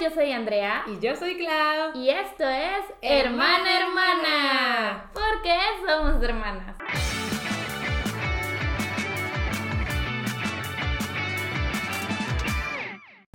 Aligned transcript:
yo 0.00 0.10
soy 0.10 0.32
Andrea. 0.32 0.84
Y 0.86 0.98
yo 0.98 1.14
soy 1.14 1.36
Clau. 1.36 1.92
Y 1.94 2.08
esto 2.08 2.48
es 2.48 2.84
Hermana 3.02 3.80
Hermana. 3.80 5.10
Porque 5.12 5.58
somos 5.86 6.22
hermanas. 6.22 6.76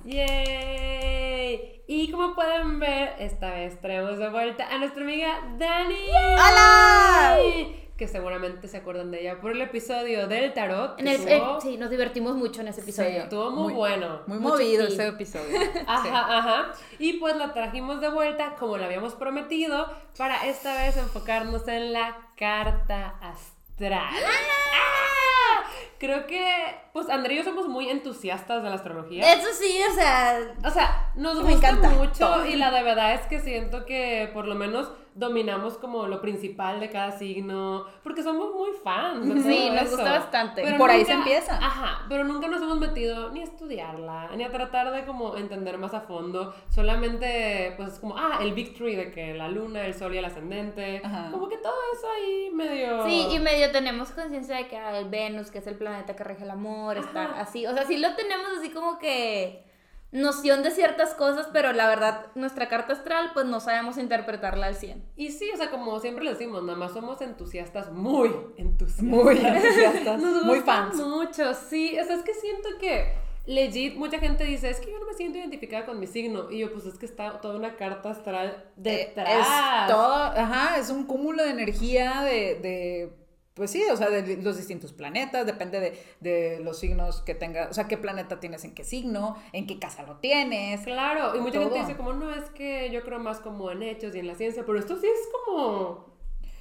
¡Yay! 0.04 1.82
Y 1.86 2.10
como 2.10 2.34
pueden 2.34 2.80
ver, 2.80 3.14
esta 3.20 3.52
vez 3.52 3.80
traemos 3.80 4.18
de 4.18 4.28
vuelta 4.28 4.68
a 4.68 4.78
nuestra 4.78 5.02
amiga 5.02 5.40
Dani. 5.58 6.08
¡Hola! 6.34 7.85
Que 7.96 8.06
seguramente 8.08 8.68
se 8.68 8.76
acuerdan 8.76 9.10
de 9.10 9.22
ella 9.22 9.40
por 9.40 9.52
el 9.52 9.62
episodio 9.62 10.26
del 10.28 10.52
tarot. 10.52 11.00
En 11.00 11.08
el, 11.08 11.26
eh, 11.26 11.42
sí, 11.62 11.78
nos 11.78 11.88
divertimos 11.88 12.36
mucho 12.36 12.60
en 12.60 12.68
ese 12.68 12.82
episodio. 12.82 13.22
estuvo 13.22 13.50
muy, 13.50 13.72
bueno. 13.72 14.20
Muy 14.26 14.38
movido 14.38 14.86
ese 14.86 15.06
episodio. 15.06 15.58
Ajá, 15.86 16.38
ajá. 16.38 16.72
Y 16.98 17.14
pues 17.14 17.36
la 17.36 17.54
trajimos 17.54 18.02
de 18.02 18.10
vuelta, 18.10 18.54
como 18.58 18.76
lo 18.76 18.84
habíamos 18.84 19.14
prometido, 19.14 19.90
para 20.18 20.46
esta 20.46 20.76
vez 20.76 20.96
enfocarnos 20.98 21.66
en 21.68 21.94
la 21.94 22.16
carta 22.36 23.14
astral. 23.22 24.02
¡Ah! 24.14 25.62
Creo 25.98 26.26
que, 26.26 26.44
pues 26.92 27.08
André 27.08 27.34
y 27.34 27.36
yo 27.38 27.44
somos 27.44 27.66
muy 27.68 27.88
entusiastas 27.88 28.62
de 28.62 28.68
la 28.68 28.74
astrología. 28.74 29.32
Eso 29.32 29.48
sí, 29.58 29.78
o 29.90 29.94
sea. 29.94 30.54
O 30.64 30.70
sea, 30.70 31.12
nos 31.14 31.40
gusta 31.40 31.70
encanta. 31.70 31.88
mucho 31.90 32.44
y 32.46 32.56
la 32.56 32.70
de 32.70 32.82
verdad 32.82 33.14
es 33.14 33.22
que 33.22 33.40
siento 33.40 33.86
que 33.86 34.30
por 34.34 34.46
lo 34.46 34.54
menos 34.54 34.90
dominamos 35.16 35.78
como 35.78 36.06
lo 36.06 36.20
principal 36.20 36.78
de 36.78 36.90
cada 36.90 37.12
signo, 37.12 37.86
porque 38.02 38.22
somos 38.22 38.54
muy 38.54 38.70
fans. 38.84 39.26
de 39.26 39.42
Sí, 39.42 39.70
nos 39.70 39.90
gusta 39.90 40.18
bastante. 40.18 40.62
Pero 40.62 40.76
Por 40.76 40.90
ahí 40.90 41.04
se 41.04 41.12
empieza. 41.12 41.56
Ajá, 41.56 42.04
pero 42.08 42.24
nunca 42.24 42.48
nos 42.48 42.62
hemos 42.62 42.78
metido 42.78 43.30
ni 43.30 43.40
a 43.40 43.44
estudiarla, 43.44 44.30
ni 44.36 44.44
a 44.44 44.50
tratar 44.50 44.92
de 44.92 45.04
como 45.04 45.36
entender 45.36 45.78
más 45.78 45.94
a 45.94 46.02
fondo. 46.02 46.54
Solamente, 46.68 47.72
pues 47.76 47.94
es 47.94 47.98
como, 47.98 48.16
ah, 48.16 48.38
el 48.42 48.52
Big 48.52 48.74
Three 48.74 48.94
de 48.94 49.10
que 49.10 49.34
la 49.34 49.48
luna, 49.48 49.86
el 49.86 49.94
sol 49.94 50.14
y 50.14 50.18
el 50.18 50.24
ascendente. 50.24 51.00
Ajá. 51.02 51.30
Como 51.30 51.48
que 51.48 51.56
todo 51.56 51.74
eso 51.94 52.06
ahí 52.14 52.50
medio... 52.52 53.04
Sí, 53.06 53.26
y 53.30 53.38
medio 53.38 53.70
tenemos 53.72 54.10
conciencia 54.10 54.56
de 54.56 54.68
que 54.68 54.76
ah, 54.76 54.98
el 54.98 55.08
Venus, 55.08 55.50
que 55.50 55.58
es 55.58 55.66
el 55.66 55.76
planeta 55.76 56.14
que 56.14 56.24
rige 56.24 56.44
el 56.44 56.50
amor, 56.50 56.98
está 56.98 57.40
así. 57.40 57.66
O 57.66 57.72
sea, 57.72 57.84
sí 57.84 57.96
lo 57.96 58.14
tenemos 58.14 58.48
así 58.58 58.70
como 58.70 58.98
que 58.98 59.65
noción 60.12 60.62
de 60.62 60.70
ciertas 60.70 61.14
cosas, 61.14 61.48
pero 61.52 61.72
la 61.72 61.88
verdad, 61.88 62.26
nuestra 62.34 62.68
carta 62.68 62.92
astral, 62.94 63.30
pues 63.34 63.46
no 63.46 63.60
sabemos 63.60 63.98
interpretarla 63.98 64.66
al 64.66 64.74
100. 64.76 65.04
Y 65.16 65.32
sí, 65.32 65.50
o 65.52 65.56
sea, 65.56 65.70
como 65.70 65.98
siempre 66.00 66.24
le 66.24 66.30
decimos, 66.32 66.62
nada 66.62 66.78
más 66.78 66.92
somos 66.92 67.20
entusiastas, 67.20 67.92
muy 67.92 68.30
entusiastas. 68.56 69.02
Muy 69.04 69.36
entusiastas, 69.44 70.20
Nos 70.20 70.44
muy 70.44 70.60
fans. 70.60 70.96
mucho, 70.96 71.52
sí. 71.54 71.98
O 72.00 72.04
sea, 72.04 72.16
es 72.16 72.22
que 72.22 72.34
siento 72.34 72.68
que 72.80 73.12
legit 73.46 73.96
mucha 73.96 74.18
gente 74.18 74.44
dice, 74.44 74.70
es 74.70 74.80
que 74.80 74.90
yo 74.90 74.98
no 74.98 75.06
me 75.06 75.14
siento 75.14 75.38
identificada 75.38 75.84
con 75.86 76.00
mi 76.00 76.06
signo. 76.06 76.50
Y 76.50 76.58
yo, 76.60 76.72
pues 76.72 76.86
es 76.86 76.98
que 76.98 77.06
está 77.06 77.40
toda 77.40 77.56
una 77.56 77.76
carta 77.76 78.10
astral 78.10 78.48
Eh, 78.56 78.70
detrás. 78.76 79.28
Es 79.28 79.92
todo, 79.92 80.14
ajá, 80.14 80.78
es 80.78 80.90
un 80.90 81.04
cúmulo 81.04 81.42
de 81.44 81.50
energía 81.50 82.22
de, 82.22 82.54
de, 82.56 83.12
pues 83.56 83.70
sí, 83.70 83.82
o 83.90 83.96
sea, 83.96 84.10
de 84.10 84.36
los 84.36 84.58
distintos 84.58 84.92
planetas, 84.92 85.46
depende 85.46 85.80
de, 85.80 86.04
de 86.20 86.60
los 86.62 86.78
signos 86.78 87.22
que 87.22 87.34
tengas, 87.34 87.70
o 87.70 87.74
sea, 87.74 87.88
qué 87.88 87.96
planeta 87.96 88.38
tienes 88.38 88.62
en 88.64 88.74
qué 88.74 88.84
signo, 88.84 89.36
en 89.52 89.66
qué 89.66 89.78
casa 89.78 90.02
lo 90.02 90.16
tienes. 90.18 90.82
Claro, 90.82 91.34
y 91.34 91.40
mucha 91.40 91.54
Todo. 91.60 91.70
gente 91.70 91.80
dice 91.80 91.96
como, 91.96 92.12
no, 92.12 92.32
es 92.34 92.50
que 92.50 92.90
yo 92.90 93.02
creo 93.02 93.18
más 93.18 93.40
como 93.40 93.70
en 93.70 93.82
hechos 93.82 94.14
y 94.14 94.18
en 94.18 94.26
la 94.26 94.34
ciencia, 94.34 94.62
pero 94.66 94.78
esto 94.78 95.00
sí 95.00 95.06
es 95.06 95.28
como 95.32 96.14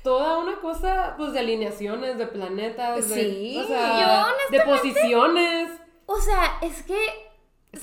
toda 0.04 0.38
una 0.38 0.62
cosa, 0.62 1.16
pues, 1.18 1.34
de 1.34 1.40
alineaciones, 1.40 2.18
de 2.18 2.28
planetas, 2.28 3.10
de, 3.10 3.16
Sí, 3.16 3.58
o 3.62 3.68
sea, 3.68 4.32
yo 4.50 4.58
de 4.58 4.64
posiciones. 4.64 5.72
O 6.06 6.18
sea, 6.22 6.60
es 6.62 6.82
que 6.84 6.98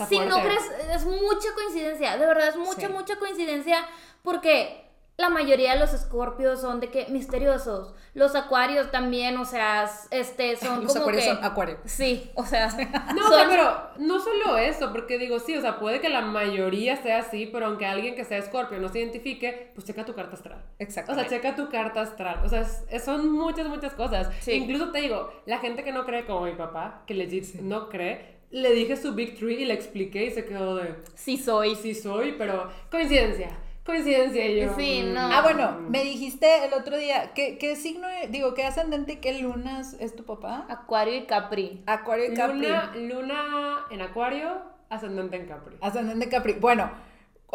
si 0.09 0.19
no 0.21 0.41
crees, 0.41 0.63
es 0.95 1.05
mucha 1.05 1.53
coincidencia, 1.55 2.17
de 2.17 2.25
verdad 2.27 2.49
es 2.49 2.57
mucha, 2.57 2.87
Sí. 2.87 2.93
mucha 2.93 3.19
coincidencia, 3.19 3.85
porque 4.23 4.82
la 5.23 5.31
mayoría 5.31 5.73
de 5.73 5.79
los 5.81 5.95
escorpios 5.95 6.61
son 6.61 6.81
de 6.81 6.91
que 6.91 7.07
misteriosos, 7.09 7.95
los 8.13 8.35
acuarios 8.35 8.91
también, 8.91 9.39
o 9.39 9.45
sea, 9.47 9.91
este, 10.11 10.57
son 10.57 10.83
Los 10.85 10.89
como 10.93 11.01
acuarios 11.01 11.25
que... 11.25 11.31
son 11.35 11.45
acuario. 11.45 11.79
Sí, 11.87 12.31
o 12.35 12.45
sea, 12.45 12.69
No, 13.15 13.21
o 13.27 13.29
son- 13.29 13.35
sea, 13.39 13.49
pero 13.49 14.07
no 14.07 14.21
solo 14.21 14.59
eso, 14.59 14.93
porque 14.93 15.17
digo, 15.19 15.39
sí, 15.39 15.57
o 15.57 15.61
sea, 15.63 15.79
puede 15.79 16.01
que 16.01 16.11
la 16.11 16.21
mayoría 16.21 16.97
sea 16.97 17.21
así, 17.21 17.47
pero 17.51 17.67
aunque 17.67 17.87
alguien 17.87 18.15
que 18.15 18.25
sea 18.25 18.37
escorpio 18.39 18.79
no 18.79 18.89
se 18.91 18.99
identifique, 19.01 19.71
pues 19.75 19.87
checa 19.87 20.05
tu 20.05 20.15
carta 20.15 20.35
astral. 20.35 20.59
O 20.59 20.75
Exacto. 20.83 21.15
sea, 21.15 21.27
checa 21.27 21.55
tu 21.57 21.71
carta 21.71 22.03
astral. 22.03 22.41
O 22.45 22.49
sea, 22.49 22.61
es- 22.61 22.85
es- 22.91 23.05
son 23.05 23.33
muchas, 23.33 23.67
muchas 23.69 23.95
cosas. 23.95 24.29
Sí. 24.41 24.53
Incluso 24.53 24.91
te 24.91 25.01
digo, 25.01 25.33
la 25.47 25.59
gente 25.59 25.83
que 25.83 25.93
no 25.93 26.05
cree 26.05 26.27
como 26.27 26.43
mi 26.47 26.53
papá, 26.53 27.03
que 27.07 27.15
legit 27.15 27.55
no 27.61 27.89
cree, 27.89 28.43
le 28.51 28.73
dije 28.75 28.97
su 28.99 29.15
Big 29.15 29.39
Three 29.39 29.63
y 29.63 29.65
le 29.65 29.73
expliqué 29.73 30.27
y 30.27 30.31
se 30.31 30.45
quedó 30.45 30.77
de, 30.77 30.97
sí 31.15 31.39
soy. 31.39 31.75
sí 31.77 31.95
soy, 31.95 32.35
pero 32.37 32.69
coincidencia, 32.91 33.49
coincidencia 33.85 34.47
yo. 34.49 34.75
Sí, 34.77 35.03
no. 35.03 35.21
Ah, 35.21 35.43
bueno, 35.43 35.79
me 35.89 36.03
dijiste 36.05 36.65
el 36.65 36.73
otro 36.75 36.97
día, 36.97 37.33
¿qué, 37.35 37.59
qué 37.59 37.77
signo, 37.77 38.07
digo, 38.29 38.55
qué 38.55 38.65
ascendente 38.65 39.15
y 39.15 39.17
qué 39.17 39.41
lunas 39.41 39.97
es 40.01 40.15
tu 40.15 40.25
papá? 40.25 40.67
Acuario 40.69 41.17
y 41.17 41.27
Capri. 41.27 41.83
Acuario 41.87 42.33
y 42.33 42.35
Capri. 42.35 42.63
Luna, 42.63 42.93
luna 42.95 43.87
en 43.91 44.01
acuario, 44.01 44.63
ascendente 44.89 45.37
en 45.37 45.47
Capri. 45.47 45.77
Ascendente 45.81 46.29
Capri. 46.29 46.55
Bueno, 46.55 46.91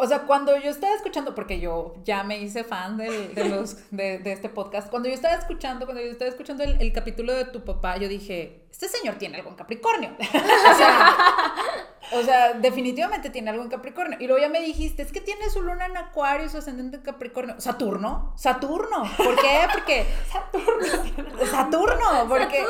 o 0.00 0.06
sea, 0.06 0.20
cuando 0.20 0.56
yo 0.56 0.70
estaba 0.70 0.94
escuchando, 0.94 1.34
porque 1.34 1.58
yo 1.58 1.96
ya 2.04 2.22
me 2.22 2.38
hice 2.38 2.62
fan 2.62 2.96
de, 2.96 3.32
los, 3.48 3.90
de, 3.90 4.18
de 4.18 4.30
este 4.30 4.48
podcast, 4.48 4.90
cuando 4.90 5.08
yo 5.08 5.14
estaba 5.16 5.34
escuchando, 5.34 5.86
cuando 5.86 6.00
yo 6.00 6.12
estaba 6.12 6.30
escuchando 6.30 6.62
el, 6.62 6.80
el 6.80 6.92
capítulo 6.92 7.34
de 7.34 7.46
tu 7.46 7.64
papá, 7.64 7.96
yo 7.96 8.06
dije, 8.06 8.62
este 8.70 8.86
señor 8.86 9.16
tiene 9.16 9.38
algo 9.38 9.50
en 9.50 9.56
Capricornio. 9.56 10.10
O 10.20 10.74
sea, 10.76 11.16
o 12.12 12.22
sea, 12.22 12.52
definitivamente 12.54 13.30
tiene 13.30 13.50
algo 13.50 13.62
en 13.62 13.68
Capricornio. 13.68 14.18
Y 14.20 14.26
luego 14.26 14.40
ya 14.40 14.48
me 14.48 14.60
dijiste, 14.60 15.02
es 15.02 15.12
que 15.12 15.20
tiene 15.20 15.48
su 15.50 15.62
luna 15.62 15.86
en 15.86 15.96
Acuario, 15.96 16.48
su 16.48 16.58
ascendente 16.58 16.96
en 16.98 17.02
Capricornio. 17.02 17.60
Saturno, 17.60 18.32
Saturno. 18.36 19.02
¿Por 19.16 19.36
qué? 19.36 19.60
Porque 19.72 20.06
Saturno. 20.30 21.46
Saturno, 21.46 22.28
porque 22.28 22.64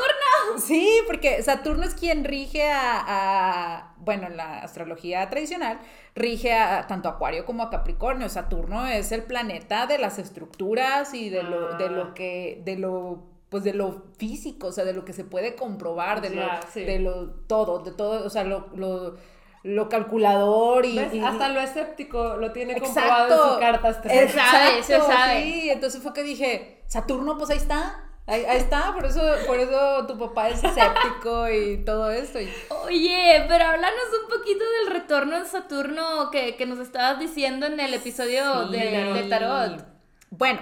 Sí, 0.57 0.89
porque 1.07 1.41
Saturno 1.43 1.85
es 1.85 1.93
quien 1.95 2.23
rige 2.23 2.69
a, 2.71 3.03
a- 3.07 3.93
bueno, 3.97 4.27
en 4.27 4.37
la 4.37 4.59
astrología 4.59 5.29
tradicional, 5.29 5.79
rige 6.15 6.53
a 6.53 6.87
tanto 6.87 7.09
a 7.09 7.13
Acuario 7.13 7.45
como 7.45 7.63
a 7.63 7.69
Capricornio. 7.69 8.29
Saturno 8.29 8.85
es 8.87 9.11
el 9.11 9.23
planeta 9.23 9.85
de 9.87 9.97
las 9.99 10.19
estructuras 10.19 11.13
y 11.13 11.29
de 11.29 11.43
lo, 11.43 11.77
de 11.77 11.85
Ah. 11.85 11.89
lo 11.91 12.13
que, 12.13 12.61
de 12.65 12.77
lo, 12.77 13.23
pues 13.49 13.63
de 13.63 13.73
lo 13.73 14.03
físico, 14.17 14.67
o 14.67 14.71
sea, 14.71 14.85
de 14.85 14.93
lo 14.93 15.03
que 15.05 15.13
se 15.13 15.23
puede 15.23 15.55
comprobar, 15.55 16.21
de 16.21 16.29
lo, 16.29 16.43
sí. 16.71 16.83
de 16.83 16.99
lo 16.99 17.31
todo, 17.47 17.79
de 17.79 17.91
todo, 17.91 18.25
o 18.25 18.29
sea, 18.29 18.43
lo, 18.43 18.67
lo, 18.75 19.15
lo 19.63 19.89
calculador 19.89 20.85
y, 20.85 20.99
Hasta 20.99 21.49
lo 21.49 21.59
escéptico 21.59 22.37
lo 22.37 22.51
tiene 22.51 22.73
Exacto. 22.73 22.93
comprobado 23.01 23.47
en 23.47 23.53
su 23.55 23.59
carta 23.59 23.87
astral. 23.89 24.15
Se 24.17 24.29
sabe, 24.33 24.83
se 24.83 24.95
Exacto, 24.95 25.07
sabe. 25.13 25.43
Sí, 25.43 25.69
entonces 25.69 26.01
fue 26.03 26.13
que 26.13 26.23
dije, 26.23 26.83
Saturno, 26.87 27.37
pues 27.37 27.49
ahí 27.49 27.57
está. 27.57 28.05
Ahí, 28.27 28.45
ahí 28.45 28.57
está, 28.59 28.93
por 28.93 29.05
eso, 29.05 29.21
por 29.47 29.57
eso 29.59 30.05
tu 30.05 30.15
papá 30.19 30.49
es 30.49 30.63
escéptico 30.63 31.49
y 31.49 31.83
todo 31.83 32.11
esto. 32.11 32.39
y- 32.39 32.47
Oye, 32.85 33.43
pero 33.47 33.65
háblanos 33.65 34.03
un 34.21 34.29
poquito 34.29 34.63
del 34.83 34.93
retorno 34.93 35.39
de 35.39 35.45
Saturno 35.47 36.29
que, 36.31 36.55
que 36.55 36.67
nos 36.67 36.77
estabas 36.77 37.17
diciendo 37.19 37.65
en 37.65 37.79
el 37.79 37.91
episodio 37.95 38.67
Sí. 38.67 38.73
de, 38.77 39.13
de 39.13 39.23
Tarot. 39.23 39.83
Bueno, 40.29 40.59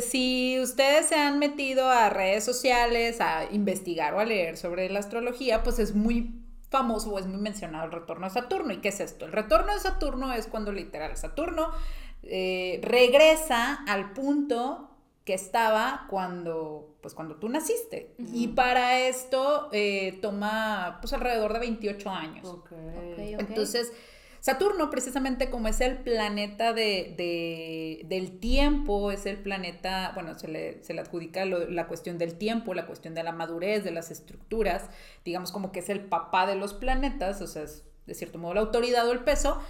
si 0.00 0.58
ustedes 0.60 1.06
se 1.06 1.16
han 1.16 1.38
metido 1.38 1.88
a 1.88 2.10
redes 2.10 2.44
sociales 2.44 3.20
a 3.20 3.46
investigar 3.50 4.14
o 4.14 4.20
a 4.20 4.24
leer 4.24 4.56
sobre 4.56 4.88
la 4.90 4.98
astrología, 4.98 5.62
pues 5.62 5.78
es 5.78 5.94
muy 5.94 6.34
famoso 6.68 7.12
o 7.12 7.18
es 7.18 7.26
muy 7.26 7.38
mencionado 7.38 7.86
el 7.86 7.92
retorno 7.92 8.26
de 8.26 8.32
Saturno. 8.32 8.72
¿Y 8.72 8.78
qué 8.78 8.88
es 8.88 9.00
esto? 9.00 9.24
El 9.24 9.32
retorno 9.32 9.72
de 9.72 9.80
Saturno 9.80 10.32
es 10.32 10.46
cuando 10.46 10.72
literal 10.72 11.16
Saturno 11.16 11.70
eh, 12.22 12.80
regresa 12.82 13.84
al 13.86 14.12
punto 14.12 14.90
que 15.24 15.34
estaba 15.34 16.06
cuando, 16.08 16.96
pues, 17.00 17.12
cuando 17.14 17.36
tú 17.36 17.48
naciste. 17.48 18.14
Y 18.32 18.48
para 18.48 19.00
esto 19.00 19.68
eh, 19.72 20.18
toma 20.22 20.98
pues 21.00 21.12
alrededor 21.12 21.52
de 21.52 21.58
28 21.58 22.10
años. 22.10 22.46
Ok. 22.46 22.72
Ok, 22.72 22.72
ok. 22.72 23.40
Entonces, 23.40 23.92
Saturno, 24.46 24.90
precisamente 24.90 25.50
como 25.50 25.66
es 25.66 25.80
el 25.80 25.96
planeta 25.98 26.72
de, 26.72 27.14
de- 27.16 28.02
del 28.06 28.38
tiempo, 28.38 29.10
es 29.10 29.26
el 29.26 29.38
planeta, 29.38 30.12
bueno, 30.14 30.38
se 30.38 30.46
le, 30.46 30.84
se 30.84 30.94
le 30.94 31.00
adjudica 31.00 31.44
la 31.44 31.88
cuestión 31.88 32.16
del 32.16 32.38
tiempo, 32.38 32.72
la 32.72 32.86
cuestión 32.86 33.12
de 33.14 33.24
la 33.24 33.32
madurez, 33.32 33.82
de 33.82 33.90
las 33.90 34.12
estructuras, 34.12 34.88
digamos 35.24 35.50
como 35.50 35.72
que 35.72 35.80
es 35.80 35.88
el 35.88 36.00
papá 36.04 36.46
de 36.46 36.54
los 36.54 36.74
planetas, 36.74 37.40
o 37.42 37.48
sea, 37.48 37.62
es 37.64 37.82
de 38.06 38.14
cierto 38.14 38.38
modo 38.38 38.54
la 38.54 38.60
autoridad 38.60 39.08
o 39.08 39.12
el 39.12 39.24
peso, 39.24 39.60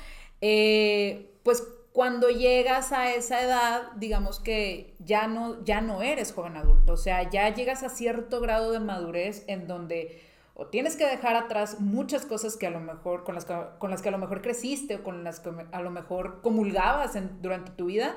eh, 0.42 1.30
pues 1.42 1.66
cuando 1.92 2.28
llegas 2.28 2.92
a 2.92 3.14
esa 3.14 3.42
edad, 3.42 3.92
digamos 3.96 4.40
que 4.40 4.94
ya 4.98 5.26
no, 5.26 5.64
ya 5.64 5.80
no 5.80 6.02
eres 6.02 6.32
joven 6.34 6.56
adulto, 6.58 6.92
o 6.92 6.96
sea, 6.98 7.30
ya 7.30 7.54
llegas 7.54 7.82
a 7.82 7.88
cierto 7.88 8.40
grado 8.40 8.72
de 8.72 8.80
madurez 8.80 9.44
en 9.46 9.66
donde 9.66 10.20
o 10.58 10.66
tienes 10.68 10.96
que 10.96 11.04
dejar 11.06 11.36
atrás 11.36 11.80
muchas 11.80 12.24
cosas 12.24 12.56
que 12.56 12.66
a 12.66 12.70
lo 12.70 12.80
mejor, 12.80 13.24
con 13.24 13.34
las 13.34 13.44
que, 13.44 13.54
con 13.78 13.90
las 13.90 14.00
que 14.02 14.08
a 14.08 14.12
lo 14.12 14.18
mejor 14.18 14.40
creciste 14.40 14.96
o 14.96 15.02
con 15.04 15.22
las 15.22 15.38
que 15.40 15.50
a 15.70 15.80
lo 15.82 15.90
mejor 15.90 16.40
comulgabas 16.42 17.14
en- 17.14 17.42
durante 17.42 17.72
tu 17.72 17.86
vida 17.86 18.16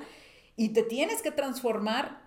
y 0.56 0.69
te 0.69 0.83
tienes 0.83 1.21
que 1.21 1.31
transformar 1.31 2.21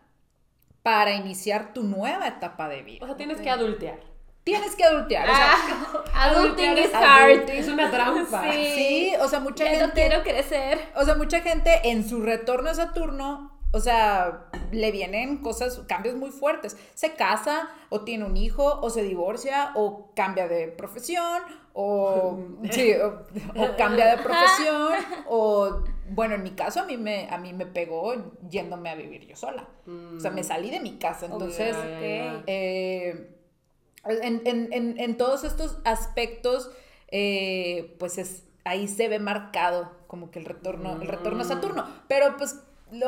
para 0.82 1.12
iniciar 1.14 1.72
tu 1.72 1.82
nueva 1.82 2.26
etapa 2.26 2.68
de 2.68 2.82
vida. 2.82 2.98
O 3.02 3.06
sea, 3.06 3.16
tienes 3.16 3.40
que 3.40 3.48
adultear. 3.50 4.00
tienes 4.44 4.74
que 4.74 4.82
adultear. 4.84 5.28
O 5.30 5.34
sea, 5.34 5.52
Ah, 6.12 6.24
adulting 6.30 6.76
is 6.76 6.92
hard. 6.92 7.48
Es 7.48 7.68
una 7.68 7.90
trampa. 7.90 8.50
Sí. 8.52 8.72
sí, 8.74 9.12
o 9.20 9.28
sea, 9.28 9.38
mucha 9.40 9.64
Ya 9.64 9.72
no 9.72 9.78
gente. 9.78 9.94
quiero 10.08 10.22
crecer. 10.24 10.80
O 10.96 11.04
sea, 11.04 11.14
mucha 11.14 11.40
gente 11.40 11.70
en 11.90 12.08
su 12.08 12.20
retorno 12.20 12.68
a 12.70 12.74
Saturno, 12.74 13.51
o 13.72 13.80
sea, 13.80 14.46
le 14.70 14.90
vienen 14.92 15.38
cosas, 15.38 15.80
cambios 15.88 16.14
muy 16.16 16.30
fuertes. 16.30 16.76
Se 16.94 17.14
casa, 17.14 17.68
o 17.88 18.02
tiene 18.02 18.24
un 18.24 18.36
hijo, 18.36 18.80
o 18.80 18.90
se 18.90 19.02
divorcia, 19.02 19.72
o 19.74 20.10
cambia 20.14 20.46
de 20.48 20.68
profesión, 20.68 21.42
o, 21.72 22.38
sí, 22.70 22.92
o, 22.94 23.22
o 23.56 23.76
cambia 23.76 24.14
de 24.16 24.22
profesión, 24.22 24.92
o, 25.28 25.82
bueno, 26.10 26.34
en 26.34 26.42
mi 26.42 26.50
caso 26.50 26.80
a 26.80 26.84
mí 26.84 26.96
me, 26.98 27.28
a 27.30 27.38
mí 27.38 27.52
me 27.54 27.64
pegó 27.66 28.14
yéndome 28.50 28.90
a 28.90 28.94
vivir 28.94 29.26
yo 29.26 29.36
sola. 29.36 29.66
O 30.16 30.20
sea, 30.20 30.30
me 30.30 30.44
salí 30.44 30.70
de 30.70 30.80
mi 30.80 30.98
casa, 30.98 31.26
entonces... 31.26 31.74
Eh, 32.46 33.28
en, 34.04 34.42
en- 34.46 34.72
en- 34.72 34.98
en 35.00 35.16
todos 35.16 35.44
estos 35.44 35.78
aspectos, 35.84 36.70
eh, 37.08 37.94
pues 37.98 38.18
es, 38.18 38.42
ahí 38.64 38.88
se 38.88 39.08
ve 39.08 39.18
marcado 39.20 39.92
como 40.08 40.30
que 40.30 40.38
el 40.40 40.44
retorno, 40.44 41.00
el 41.00 41.06
retorno 41.08 41.42
a 41.42 41.44
Saturno. 41.44 41.86
Pero 42.08 42.36
pues 42.36 42.60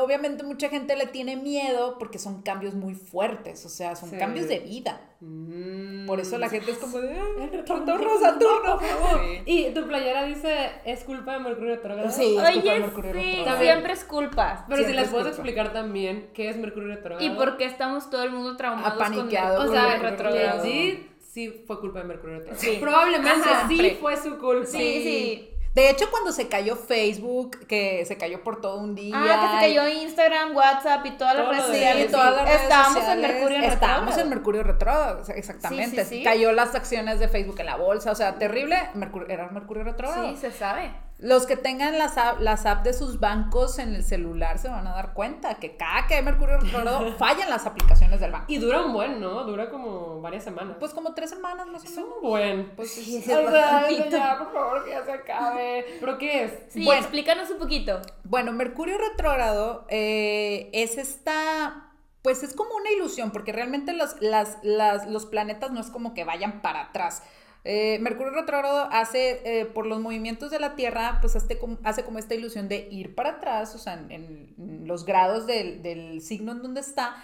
obviamente 0.03 0.43
mucha 0.43 0.69
gente 0.69 0.95
le 0.95 1.05
tiene 1.07 1.35
miedo 1.35 1.97
porque 1.99 2.17
son 2.19 2.41
cambios 2.41 2.73
muy 2.73 2.95
fuertes, 2.95 3.65
o 3.65 3.69
sea, 3.69 3.95
son 3.95 4.09
Sí. 4.09 4.17
cambios 4.17 4.47
de 4.47 4.59
vida. 4.59 4.99
Mm. 5.21 6.05
Por 6.07 6.19
eso 6.19 6.37
la 6.37 6.49
gente 6.49 6.71
es 6.71 6.77
como 6.77 6.99
de, 6.99 7.11
"Ay, 7.13 7.43
El 7.43 7.49
retorno 7.51 8.19
Saturno. 8.19 8.77
por 8.77 8.83
favor. 8.87 9.21
Sí. 9.23 9.41
Y 9.45 9.73
tu 9.73 9.87
playera 9.87 10.23
dice, 10.25 10.71
es 10.85 11.03
culpa 11.03 11.33
de 11.33 11.39
Mercurio 11.39 11.75
retrógrado. 11.75 12.09
Sí. 12.09 12.23
es 12.23 12.27
culpa 12.33 12.49
de 12.51 12.57
Oye, 12.59 12.79
Mercurio 12.79 13.11
sí, 13.13 13.19
retrógrado. 13.19 13.59
siempre 13.61 13.93
es 13.93 14.03
culpa. 14.03 14.65
Pero 14.67 14.77
si 14.77 14.83
Siempre 14.83 14.95
les 14.95 15.05
es 15.05 15.11
puedes 15.11 15.27
explicar 15.27 15.73
también 15.73 16.29
qué 16.33 16.49
es 16.49 16.57
Mercurio 16.57 16.89
retrógrado. 16.95 17.23
¿Y 17.25 17.35
por 17.35 17.57
qué 17.57 17.65
estamos 17.65 18.09
todo 18.09 18.23
el 18.23 18.31
mundo 18.31 18.55
traumados 18.57 18.93
Apaniqueado 18.93 19.57
con 19.57 19.67
O 19.69 19.71
sea, 19.71 19.97
retrógrado? 19.99 20.63
sí 20.63 21.63
fue 21.67 21.79
culpa 21.79 21.99
de 21.99 22.05
Mercurio 22.05 22.37
retrógrado. 22.37 22.61
Sí. 22.61 22.77
Probablemente 22.79 23.49
Ajá. 23.49 23.67
sí 23.67 23.97
fue 23.99 24.15
su 24.17 24.37
culpa. 24.37 24.65
Sí, 24.65 24.77
sí. 25.03 25.49
De 25.75 25.89
hecho, 25.89 26.09
cuando 26.09 26.31
se 26.31 26.47
cayó 26.47 26.77
Facebook, 26.77 27.67
que 27.67 28.05
se 28.05 28.17
cayó 28.17 28.41
por 28.43 28.61
todo 28.61 28.79
un 28.79 28.95
día. 28.95 29.13
Ah, 29.13 29.41
que 29.41 29.67
se 29.67 29.73
cayó 29.75 29.89
Instagram, 29.89 30.55
WhatsApp 30.55 31.05
y 31.05 31.11
todas 31.11 31.37
las 31.37 31.49
redes 31.49 31.65
sociales. 31.65 32.11
todas 32.11 32.33
las 32.33 32.45
redes 32.45 32.61
Estábamos 32.61 33.03
en 33.03 33.21
Mercurio 33.21 33.57
Estábamos 33.57 33.71
retrógrado. 33.75 34.21
en 34.21 34.29
Mercurio 34.29 34.63
retrógrado, 34.63 35.23
exactamente. 35.35 36.03
Sí, 36.05 36.09
sí, 36.09 36.17
sí. 36.19 36.23
Cayó 36.23 36.53
las 36.53 36.73
acciones 36.75 37.19
de 37.19 37.27
Facebook 37.27 37.59
en 37.59 37.65
la 37.65 37.75
bolsa, 37.75 38.11
o 38.11 38.15
sea, 38.15 38.39
terrible. 38.39 38.89
Mercurio, 38.93 39.27
era 39.27 39.49
Mercurio 39.49 39.83
retrógrado. 39.83 40.29
Sí, 40.29 40.37
se 40.37 40.51
sabe. 40.51 40.93
Los 41.17 41.45
que 41.45 41.55
tengan 41.55 41.97
las 41.97 42.17
app, 42.17 42.41
las 42.41 42.65
apps 42.65 42.83
de 42.83 42.93
sus 42.93 43.21
bancos 43.21 43.79
en 43.79 43.95
el 43.95 44.03
celular 44.03 44.59
se 44.59 44.67
van 44.67 44.85
a 44.85 44.91
dar 44.93 45.13
cuenta 45.13 45.55
que 45.55 45.77
cada 45.77 46.07
que 46.07 46.15
hay 46.15 46.23
Mercurio 46.23 46.59
retrógrado 46.59 47.13
fallan 47.17 47.49
las 47.49 47.65
aplicaciones 47.65 48.19
del 48.19 48.31
banco. 48.31 48.45
Y 48.49 48.57
dura 48.57 48.81
un 48.81 48.91
buen, 48.91 49.21
¿no? 49.21 49.45
Dura 49.45 49.69
como 49.69 50.19
varias 50.19 50.43
semanas. 50.43 50.75
Pues 50.77 50.93
como 50.93 51.13
tres 51.13 51.29
semanas 51.29 51.67
más 51.67 51.83
o 51.83 51.85
es 51.85 51.95
menos. 51.95 52.09
un 52.17 52.21
buen. 52.29 52.75
Pues 52.75 52.93
Sí, 52.93 53.15
es- 53.17 53.27
es 53.29 54.09
ya, 54.11 54.37
por 54.39 54.51
favor, 54.53 54.83
que 54.83 54.91
ya 54.91 55.05
se 55.05 55.11
acabe. 55.13 55.85
¿Pero 56.01 56.17
qué 56.17 56.43
es? 56.43 56.53
Sí, 56.69 56.83
Bueno. 56.83 56.99
explícanos 57.01 57.49
un 57.49 57.59
poquito. 57.59 58.01
Bueno, 58.25 58.51
Mercurio 58.51 58.97
retrógrado 58.97 59.85
eh, 59.89 60.69
es 60.73 60.97
esta, 60.97 61.91
pues 62.23 62.43
es 62.43 62.53
como 62.53 62.75
una 62.75 62.91
ilusión, 62.91 63.31
porque 63.31 63.53
realmente 63.53 63.93
los, 63.93 64.21
las, 64.21 64.57
las- 64.63 65.07
los 65.07 65.25
planetas 65.25 65.71
no 65.71 65.79
es 65.79 65.87
como 65.87 66.13
que 66.13 66.25
vayan 66.25 66.61
para 66.61 66.81
atrás. 66.81 67.23
Eh, 67.67 67.97
Mercurio 67.99 68.31
retrógrado 68.31 68.87
hace, 68.91 69.41
eh, 69.43 69.65
por 69.65 69.87
los 69.87 69.99
movimientos 69.99 70.51
de 70.51 70.59
la 70.59 70.75
Tierra, 70.75 71.17
pues 71.19 71.35
hace 71.35 71.57
como, 71.57 71.79
esta 72.19 72.35
ilusión 72.35 72.69
de 72.69 72.87
ir 72.91 73.15
para 73.15 73.31
atrás, 73.31 73.73
o 73.73 73.79
sea, 73.79 74.05
en, 74.09 74.53
los 74.85 75.03
grados 75.03 75.47
del, 75.47 76.21
signo 76.21 76.51
en 76.51 76.61
donde 76.61 76.81
está. 76.81 77.15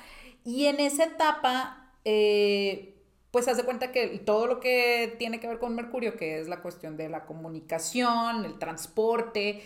Y 0.44 0.66
en 0.66 0.80
esa 0.80 1.04
etapa, 1.04 1.94
eh, 2.06 2.96
pues 3.30 3.48
hace 3.48 3.64
cuenta 3.64 3.92
que 3.92 4.08
todo 4.26 4.48
lo 4.48 4.60
que 4.60 5.16
tiene 5.20 5.40
que 5.40 5.48
ver 5.48 5.60
con 5.60 5.76
Mercurio, 5.76 6.18
que 6.18 6.40
es 6.40 6.48
la 6.48 6.62
cuestión 6.64 6.98
de 6.98 7.08
la 7.08 7.26
comunicación, 7.28 8.44
el 8.44 8.58
transporte, 8.58 9.62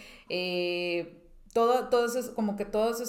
todo, 1.53 2.05
eso, 2.05 2.19
es 2.19 2.29
como 2.31 2.57
que 2.57 2.65
todas 2.65 2.99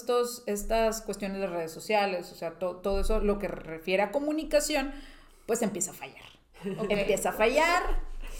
estas 0.47 1.03
cuestiones 1.03 1.41
de 1.41 1.49
redes 1.49 1.73
sociales, 1.73 2.31
o 2.31 2.37
sea, 2.37 2.53
to- 2.61 2.77
todo 2.77 3.01
eso, 3.01 3.19
lo 3.19 3.41
que 3.41 3.49
refiere 3.49 4.05
a 4.05 4.13
comunicación, 4.13 4.93
pues 5.47 5.63
empieza 5.63 5.91
a 5.91 5.95
fallar. 5.95 6.36
Empieza 6.89 7.31
a 7.31 7.33
fallar, 7.33 7.83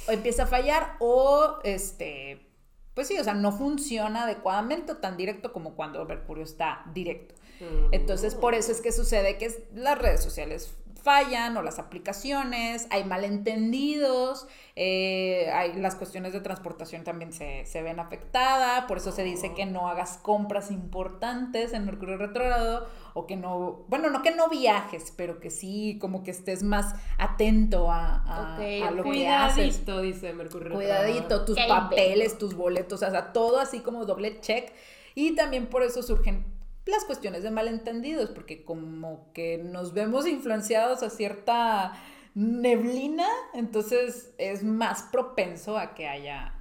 o 0.09 0.13
empieza 0.13 0.45
a 0.45 0.47
fallar, 0.47 0.97
o 1.01 1.59
este, 1.65 2.47
pues 2.95 3.09
sí, 3.09 3.19
o 3.19 3.25
sea, 3.25 3.35
no 3.35 3.53
funciona 3.53 4.25
adecuadamente 4.25 4.93
o 4.93 4.97
tan 4.97 5.17
directo 5.17 5.53
como 5.53 5.75
cuando 5.75 6.05
Mercurio 6.05 6.45
está 6.45 6.85
directo. 6.95 7.35
Mm. 7.61 7.93
Entonces, 7.93 8.35
por 8.35 8.55
eso 8.55 8.73
es 8.73 8.81
que 8.81 8.93
sucede 8.93 9.39
que 9.39 9.69
las 9.75 9.99
redes 9.99 10.23
sociales 10.23 10.75
fallan 11.03 11.57
o 11.57 11.63
las 11.63 11.79
aplicaciones, 11.79 12.87
hay 12.91 13.05
malentendidos, 13.05 14.47
eh, 14.75 15.51
hay, 15.55 15.75
las 15.75 15.95
cuestiones 15.95 16.33
de 16.33 16.41
transportación 16.41 17.05
también 17.05 17.33
se, 17.33 17.65
se 17.67 17.83
ven 17.83 18.01
afectadas, 18.01 18.85
por 18.87 18.99
eso 18.99 19.13
se 19.13 19.23
dice 19.23 19.55
que 19.55 19.67
no 19.67 19.89
hagas 19.89 20.19
compras 20.19 20.71
importantes 20.71 21.73
en 21.73 21.85
Mercurio 21.87 22.17
retrógrado 22.17 22.89
o 23.15 23.27
que 23.27 23.37
no, 23.37 23.85
bueno, 23.89 24.11
no 24.11 24.23
que 24.23 24.33
no 24.35 24.49
viajes, 24.49 25.13
pero 25.17 25.39
que 25.41 25.51
sí, 25.51 25.99
como 26.01 26.23
que 26.23 26.31
estés 26.33 26.63
más 26.63 26.95
atento 27.19 27.91
a, 27.91 28.23
a- 28.27 28.57
lo 28.91 29.03
que 29.05 29.29
haces. 29.29 29.79
Cuidadito, 29.79 30.01
dice 30.03 30.33
Mercurio 30.33 30.73
Cuidadito, 30.73 31.45
tus 31.45 31.57
papeles, 31.69 32.39
tus 32.39 32.55
boletos, 32.55 33.03
o 33.03 33.11
sea, 33.11 33.33
todo 33.33 33.61
así 33.61 33.81
como 33.81 34.05
doble 34.05 34.41
check. 34.41 34.73
Y 35.15 35.35
también 35.35 35.69
por 35.69 35.83
eso 35.83 36.03
surgen 36.03 36.45
las 36.87 37.05
cuestiones 37.05 37.43
de 37.43 37.51
malentendidos, 37.51 38.31
porque 38.31 38.65
como 38.65 39.33
que 39.33 39.59
nos 39.59 39.93
vemos 39.93 40.27
influenciados 40.27 41.03
a 41.03 41.11
cierta 41.11 41.93
neblina, 42.35 43.27
entonces 43.55 44.35
es 44.39 44.63
más 44.63 45.03
propenso 45.05 45.77
a 45.79 45.95
que 45.95 46.07
haya 46.07 46.53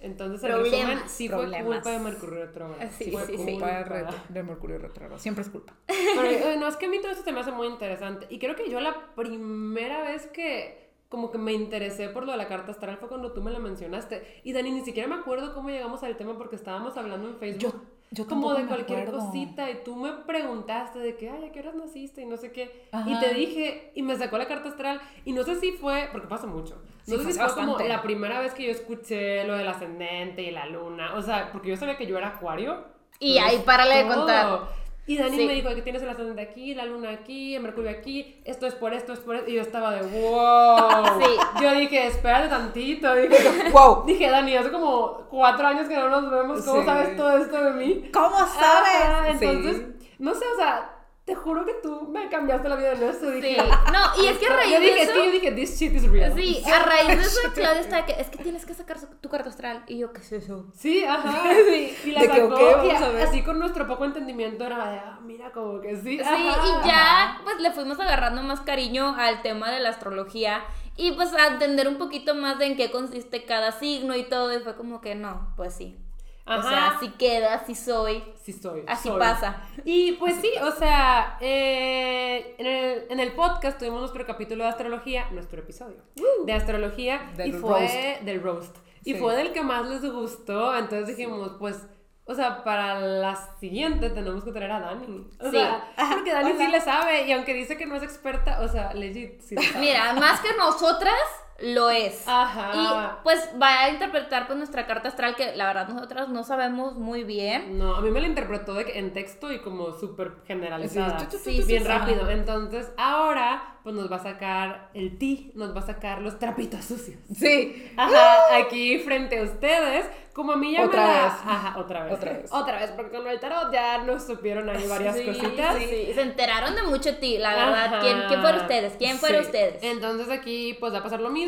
Entonces, 0.00 0.42
en 0.42 0.50
Problemas, 0.50 0.88
resumen, 0.88 1.08
sí 1.08 1.28
fue 1.28 1.62
culpa 1.62 1.90
de 1.90 1.98
Mercurio 1.98 2.46
retrógrado. 2.46 2.90
Sí, 2.98 3.10
fue 3.10 3.26
sí, 3.26 3.36
sí. 3.38 3.44
culpa 3.52 3.68
de, 3.78 3.84
culpa. 3.84 4.10
re- 4.10 4.18
de 4.34 4.42
Mercurio 4.42 4.78
retrógrado. 4.78 5.18
Siempre 5.18 5.42
es 5.44 5.50
culpa. 5.50 5.72
Pero 5.86 6.24
eh, 6.28 6.56
no, 6.58 6.66
es 6.68 6.76
que 6.76 6.86
a 6.86 6.88
mí 6.88 7.00
todo 7.00 7.12
esto 7.12 7.22
se 7.24 7.32
me 7.32 7.40
hace 7.40 7.52
muy 7.52 7.68
interesante. 7.68 8.26
Y 8.28 8.38
creo 8.38 8.54
que 8.56 8.68
yo 8.70 8.80
la 8.80 9.14
primera 9.14 10.02
vez 10.02 10.26
que 10.26 10.82
como 11.08 11.30
que 11.30 11.38
me 11.38 11.52
interesé 11.52 12.08
por 12.08 12.24
lo 12.26 12.32
de 12.32 12.38
la 12.38 12.48
carta 12.48 12.72
astral 12.72 12.96
fue 12.98 13.08
cuando 13.08 13.32
tú 13.32 13.40
me 13.40 13.50
la 13.52 13.60
mencionaste. 13.60 14.40
Y 14.42 14.52
Dani, 14.52 14.72
ni 14.72 14.84
siquiera 14.84 15.08
me 15.08 15.14
acuerdo 15.14 15.54
cómo 15.54 15.70
llegamos 15.70 16.02
al 16.02 16.16
tema 16.16 16.36
porque 16.36 16.56
estábamos 16.56 16.96
hablando 16.96 17.28
en 17.28 17.36
Facebook. 17.38 17.60
Yo, 17.72 17.82
yo 18.14 18.26
como 18.26 18.54
de 18.54 18.66
cualquier 18.66 19.00
acuerdo. 19.00 19.26
cosita 19.26 19.70
y 19.70 19.82
tú 19.84 19.96
me 19.96 20.12
preguntaste 20.12 20.98
de 20.98 21.16
que, 21.16 21.28
ay, 21.28 21.46
¿a 21.46 21.52
qué 21.52 21.60
horas 21.60 21.74
naciste? 21.74 22.22
Y 22.22 22.26
no 22.26 22.36
sé 22.36 22.52
qué. 22.52 22.88
Ajá. 22.92 23.10
Y 23.10 23.18
te 23.18 23.34
dije, 23.34 23.92
y 23.94 24.02
me 24.02 24.16
sacó 24.16 24.38
la 24.38 24.46
carta 24.46 24.68
astral. 24.68 25.00
Y 25.24 25.32
no 25.32 25.42
sé 25.42 25.56
si 25.56 25.72
fue, 25.72 26.08
porque 26.12 26.28
pasa 26.28 26.46
mucho. 26.46 26.80
Sí, 27.02 27.12
No 27.12 27.18
sé 27.22 27.32
si 27.32 27.38
fue 27.38 27.54
como 27.54 27.78
la 27.78 28.02
primera 28.02 28.40
vez 28.40 28.54
que 28.54 28.64
yo 28.64 28.70
escuché 28.70 29.44
lo 29.44 29.56
del 29.56 29.68
ascendente 29.68 30.42
y 30.42 30.50
la 30.50 30.66
luna. 30.66 31.14
O 31.16 31.22
sea, 31.22 31.50
porque 31.52 31.70
yo 31.70 31.76
sabía 31.76 31.96
que 31.96 32.06
yo 32.06 32.16
era 32.16 32.28
acuario. 32.28 32.84
Y 33.18 33.38
ahí 33.38 33.62
párale 33.64 33.96
de 34.04 34.06
contar. 34.08 34.60
Y 35.06 35.18
Dani 35.18 35.36
Sí. 35.36 35.44
me 35.46 35.52
dijo 35.52 35.68
que 35.74 35.82
tienes 35.82 36.02
el 36.02 36.08
ascendente 36.08 36.40
aquí, 36.40 36.74
la 36.74 36.86
luna 36.86 37.10
aquí, 37.10 37.54
el 37.54 37.62
mercurio 37.62 37.90
aquí, 37.90 38.40
esto 38.44 38.66
es 38.66 38.74
por 38.74 38.94
esto, 38.94 39.12
es 39.12 39.18
por 39.20 39.36
esto. 39.36 39.50
Y 39.50 39.54
yo 39.54 39.60
estaba 39.62 39.90
de 39.92 40.00
wow. 40.02 41.20
Sí. 41.22 41.30
Yo 41.62 41.72
dije, 41.74 42.06
espérate 42.06 42.48
tantito. 42.48 43.14
Dije, 43.14 43.70
¡Wow! 43.72 44.04
dije, 44.06 44.30
Dani, 44.30 44.56
hace 44.56 44.70
como 44.70 45.26
cuatro 45.30 45.66
años 45.66 45.88
que 45.88 45.96
no 45.96 46.08
nos 46.08 46.30
vemos. 46.30 46.62
¿Cómo 46.64 46.80
Sí. 46.80 46.86
sabes 46.86 47.16
todo 47.16 47.36
esto 47.36 47.64
de 47.64 47.70
mí? 47.72 48.10
¿Cómo 48.12 48.36
sabes? 48.46 49.40
entonces, 49.42 49.82
no 50.18 50.34
sé, 50.34 50.44
o 50.54 50.56
sea, 50.56 50.90
te 51.24 51.34
juro 51.34 51.64
que 51.64 51.72
tú 51.82 52.02
me 52.10 52.28
cambiaste 52.28 52.68
la 52.68 52.76
vida 52.76 52.92
eso. 52.92 53.30
Dije, 53.30 53.56
Sí. 53.58 53.70
No, 53.92 54.22
y 54.22 54.26
es 54.26 54.38
que 54.38 54.46
a 54.46 54.56
raíz 54.56 54.72
yo 54.74 54.80
de 54.80 54.86
dije, 54.86 55.02
eso. 55.02 55.12
es 55.12 55.18
que 55.18 55.24
yo 55.26 55.30
dije, 55.32 55.52
this 55.52 55.78
shit 55.80 55.92
is 55.94 56.06
real. 56.10 56.32
Sí, 56.36 56.62
a 56.70 56.78
raíz 56.80 57.08
de 57.08 57.24
eso, 57.24 57.40
Claudia 57.54 57.80
está 57.80 57.96
de 57.96 58.04
que 58.04 58.20
es 58.20 58.28
que 58.28 58.38
tienes 58.42 58.66
que 58.66 58.74
sacar 58.74 58.98
tu 59.20 59.28
carta 59.30 59.48
astral. 59.48 59.84
Y 59.86 59.98
yo, 59.98 60.12
¿qué 60.12 60.20
es 60.20 60.32
eso? 60.32 60.66
Sí, 60.74 61.02
ajá. 61.04 61.42
Y 62.04 62.10
la 62.12 62.20
De 62.20 62.28
que, 62.28 62.40
sacó. 62.40 62.54
ok, 62.54 62.60
y 62.60 62.86
vamos 62.88 63.02
a 63.02 63.08
ver. 63.08 63.22
así 63.26 63.42
con 63.42 63.58
nuestro 63.58 63.86
poco 63.86 64.04
entendimiento 64.04 64.64
era 64.66 64.90
de, 64.90 64.98
ah, 64.98 65.18
mira, 65.22 65.50
como 65.52 65.80
que 65.80 65.96
sí. 65.96 66.18
Sí, 66.18 66.20
ajá. 66.20 66.82
y 66.84 66.86
ya 66.88 67.40
pues 67.42 67.58
le 67.60 67.70
fuimos 67.70 67.98
agarrando 68.00 68.42
más 68.42 68.60
cariño 68.60 69.14
al 69.16 69.40
tema 69.40 69.70
de 69.70 69.80
la 69.80 69.88
astrología 69.88 70.62
y 70.96 71.12
pues 71.12 71.32
a 71.32 71.46
entender 71.48 71.88
un 71.88 71.96
poquito 71.96 72.34
más 72.34 72.58
de 72.58 72.66
en 72.66 72.76
qué 72.76 72.90
consiste 72.90 73.44
cada 73.46 73.72
signo 73.72 74.14
y 74.14 74.24
todo 74.28 74.54
y 74.54 74.60
fue 74.62 74.76
como 74.76 75.00
que 75.00 75.14
no, 75.14 75.52
pues 75.56 75.74
sí. 75.74 75.98
O 76.46 76.52
Ajá. 76.52 76.68
sea, 76.68 76.86
así 76.88 77.08
queda, 77.12 77.54
así 77.54 77.74
soy. 77.74 78.22
Sí 78.42 78.52
soy. 78.52 78.82
Así 78.86 79.08
soy. 79.08 79.18
pasa. 79.18 79.62
Y 79.84 80.12
pues 80.12 80.34
sí, 80.42 80.50
o 80.62 80.70
sea, 80.72 81.38
eh, 81.40 82.54
en, 82.58 82.66
el, 82.66 83.06
en 83.10 83.20
el 83.20 83.32
podcast 83.32 83.78
tuvimos 83.78 84.00
nuestro 84.00 84.26
capítulo 84.26 84.64
de 84.64 84.70
astrología, 84.70 85.26
nuestro 85.30 85.60
episodio 85.60 86.02
de 86.44 86.52
astrología 86.52 87.30
y 87.34 87.36
Del 87.38 87.54
fue 87.54 87.80
roast. 87.80 87.94
del 88.24 88.42
roast. 88.42 88.76
Y 89.04 89.14
Sí. 89.14 89.20
fue 89.20 89.36
del 89.36 89.52
que 89.52 89.62
más 89.62 89.86
les 89.88 90.04
gustó, 90.10 90.76
entonces 90.76 91.08
dijimos, 91.16 91.52
pues, 91.58 91.86
o 92.26 92.34
sea, 92.34 92.62
para 92.64 93.00
la 93.00 93.36
siguiente 93.60 94.08
tenemos 94.10 94.44
que 94.44 94.52
traer 94.52 94.72
a 94.72 94.80
Dani. 94.80 95.26
O 95.40 95.44
Sí. 95.44 95.50
sea, 95.52 95.92
porque 96.14 96.32
Dani 96.32 96.50
sí 96.58 96.64
Hola. 96.64 96.68
le 96.68 96.80
sabe 96.80 97.26
y 97.26 97.32
aunque 97.32 97.54
dice 97.54 97.76
que 97.78 97.86
no 97.86 97.96
es 97.96 98.02
experta, 98.02 98.60
o 98.60 98.68
sea, 98.68 98.92
legit 98.94 99.40
sí 99.40 99.54
le 99.56 99.62
sabe. 99.62 99.78
Mira, 99.84 100.12
más 100.14 100.40
que 100.40 100.54
nosotras, 100.56 101.14
lo 101.60 101.90
es. 101.90 102.26
Ajá. 102.26 102.70
Y 102.74 103.22
pues 103.22 103.50
va 103.60 103.82
a 103.84 103.90
interpretar 103.90 104.46
pues 104.46 104.56
nuestra 104.58 104.86
carta 104.86 105.08
astral 105.08 105.36
que 105.36 105.54
la 105.54 105.66
verdad 105.66 105.88
nosotras 105.88 106.28
no 106.28 106.42
sabemos 106.44 106.94
muy 106.96 107.24
bien. 107.24 107.78
No, 107.78 107.94
a 107.94 108.00
mí 108.00 108.10
me 108.10 108.20
la 108.20 108.26
interpretó 108.26 108.74
de 108.74 108.84
que 108.84 108.98
en 108.98 109.12
texto 109.12 109.52
y 109.52 109.60
como 109.60 109.92
súper 109.92 110.32
generalizada. 110.46 111.20
Sí, 111.30 111.36
sí, 111.38 111.62
sí, 111.62 111.68
bien 111.68 111.82
sí. 111.82 111.88
rápido. 111.88 112.28
Entonces, 112.30 112.90
ahora, 112.96 113.78
pues 113.82 113.94
nos 113.94 114.10
va 114.10 114.16
a 114.16 114.22
sacar 114.22 114.90
el 114.94 115.16
ti, 115.18 115.52
nos 115.54 115.74
va 115.74 115.80
a 115.80 115.86
sacar 115.86 116.22
los 116.22 116.38
trapitos 116.38 116.84
sucios. 116.84 117.18
Sí. 117.34 117.92
Ajá, 117.96 118.56
aquí 118.56 118.98
frente 118.98 119.38
a 119.38 119.42
ustedes, 119.44 120.06
como 120.32 120.52
a 120.52 120.56
mí 120.56 120.72
ya 120.72 120.84
Otra 120.86 121.00
me 121.02 121.06
la... 121.12 121.22
vez. 121.24 121.32
Ajá, 121.44 121.78
otra 121.78 122.04
vez. 122.04 122.12
Otra 122.14 122.32
vez. 122.32 122.52
Otra 122.52 122.78
vez, 122.80 122.90
porque 122.92 123.16
con 123.16 123.26
el 123.28 123.38
tarot 123.38 123.72
ya 123.72 123.98
nos 123.98 124.24
supieron 124.26 124.68
ahí 124.70 124.86
varias 124.88 125.16
Sí, 125.16 125.24
cositas. 125.26 125.76
sí, 125.76 126.12
Se 126.14 126.22
enteraron 126.22 126.74
de 126.74 126.82
mucho 126.82 127.16
ti, 127.18 127.38
la 127.38 127.50
verdad. 127.54 127.84
Ajá. 127.84 127.98
¿Quién, 128.00 128.22
¿Quién 128.26 128.40
fueron 128.40 128.60
ustedes? 128.62 128.94
¿Quién 128.98 129.18
fueron 129.18 129.42
Sí. 129.42 129.46
ustedes? 129.46 129.82
Entonces 129.82 130.30
aquí 130.30 130.76
pues 130.80 130.92
va 130.92 130.98
a 130.98 131.02
pasar 131.02 131.20
lo 131.20 131.30
mismo. 131.30 131.43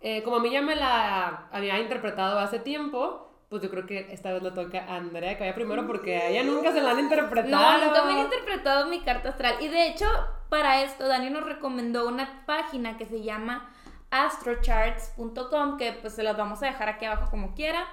Eh, 0.00 0.22
como 0.22 0.36
a 0.36 0.40
mí 0.40 0.50
ya 0.50 0.62
me 0.62 0.76
la 0.76 1.48
había 1.50 1.80
interpretado 1.80 2.38
hace 2.38 2.60
tiempo, 2.60 3.28
pues 3.48 3.62
yo 3.62 3.70
creo 3.70 3.86
que 3.86 4.12
esta 4.12 4.32
vez 4.32 4.42
le 4.42 4.50
toca 4.52 4.84
a 4.84 4.96
Andrea 4.96 5.36
que 5.36 5.40
vaya 5.40 5.54
primero 5.54 5.86
porque 5.86 6.16
a 6.16 6.28
ella 6.28 6.44
nunca 6.44 6.72
se 6.72 6.80
la 6.80 6.92
han 6.92 7.00
interpretado. 7.00 7.78
No, 7.78 7.84
nunca 7.86 8.04
me 8.04 8.12
han 8.12 8.18
interpretado 8.26 8.88
mi 8.88 9.00
carta 9.00 9.30
astral. 9.30 9.56
Y 9.60 9.68
de 9.68 9.88
hecho, 9.88 10.06
para 10.48 10.82
esto, 10.82 11.08
Dani 11.08 11.30
nos 11.30 11.44
recomendó 11.44 12.06
una 12.06 12.44
página 12.46 12.96
que 12.96 13.06
se 13.06 13.22
llama 13.22 13.72
astrocharts.com, 14.10 15.76
que 15.76 15.92
pues 15.92 16.14
se 16.14 16.22
las 16.22 16.36
vamos 16.36 16.62
a 16.62 16.66
dejar 16.66 16.88
aquí 16.88 17.04
abajo 17.04 17.30
como 17.30 17.54
quiera. 17.54 17.86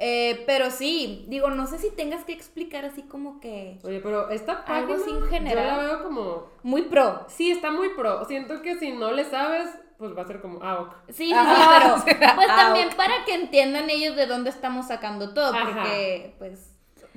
Eh, 0.00 0.44
pero 0.46 0.70
sí, 0.70 1.26
digo, 1.28 1.50
no 1.50 1.66
sé 1.66 1.78
si 1.78 1.90
tengas 1.90 2.24
que 2.24 2.32
explicar 2.32 2.84
así 2.84 3.02
como 3.02 3.40
que 3.40 3.80
Oye, 3.82 3.98
pero 4.00 4.30
esta 4.30 4.64
página 4.64 4.94
Algo 4.94 4.94
en 4.94 5.28
general. 5.28 5.64
yo 5.64 5.76
la 5.76 5.78
veo 5.78 6.02
como... 6.04 6.46
muy 6.62 6.82
pro. 6.82 7.24
Sí, 7.28 7.50
está 7.50 7.72
muy 7.72 7.88
pro. 7.90 8.24
Siento 8.26 8.62
que 8.62 8.78
si 8.78 8.92
no 8.92 9.10
le 9.10 9.24
sabes, 9.24 9.68
pues 9.98 10.16
va 10.16 10.22
a 10.22 10.26
ser 10.26 10.40
como, 10.40 10.60
ah, 10.62 10.80
ok. 10.80 10.94
Sí, 11.08 11.14
sí, 11.14 11.34
sí, 11.34 11.34
pero 11.34 11.96
pues 12.36 12.48
ah, 12.50 12.56
también 12.56 12.88
para 12.96 13.24
que 13.26 13.34
entiendan 13.34 13.90
ellos 13.90 14.16
de 14.16 14.26
dónde 14.26 14.50
estamos 14.50 14.86
sacando 14.88 15.34
todo, 15.34 15.52
Ajá. 15.54 15.64
porque 15.82 16.34
pues, 16.38 16.70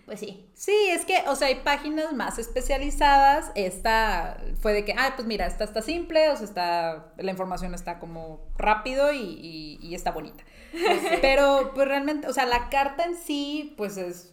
pues 0.06 0.20
sí. 0.20 0.50
Sí, 0.56 0.76
es 0.90 1.06
que, 1.06 1.24
o 1.28 1.36
sea, 1.36 1.48
hay 1.48 1.56
páginas 1.56 2.12
más 2.14 2.38
especializadas. 2.40 3.52
Esta 3.56 4.42
fue 4.60 4.74
de 4.74 4.84
que, 4.84 4.94
ah, 4.98 5.14
pues 5.16 5.28
mira, 5.28 5.46
esta 5.46 5.64
está 5.64 5.82
simple, 5.82 6.30
o 6.30 6.36
sea, 6.36 6.46
está, 6.46 7.14
la 7.18 7.32
información 7.32 7.74
está 7.74 8.00
como 8.00 8.42
rápido 8.58 9.12
y, 9.14 9.20
y- 9.20 9.80
y 9.82 9.96
está 9.96 10.12
bonita. 10.12 10.44
Pero, 11.22 11.72
pues 11.76 11.88
realmente, 11.88 12.28
o 12.28 12.34
sea, 12.34 12.46
la 12.46 12.70
carta 12.70 13.04
en 13.06 13.16
sí, 13.16 13.74
pues 13.78 13.98
es 13.98 14.31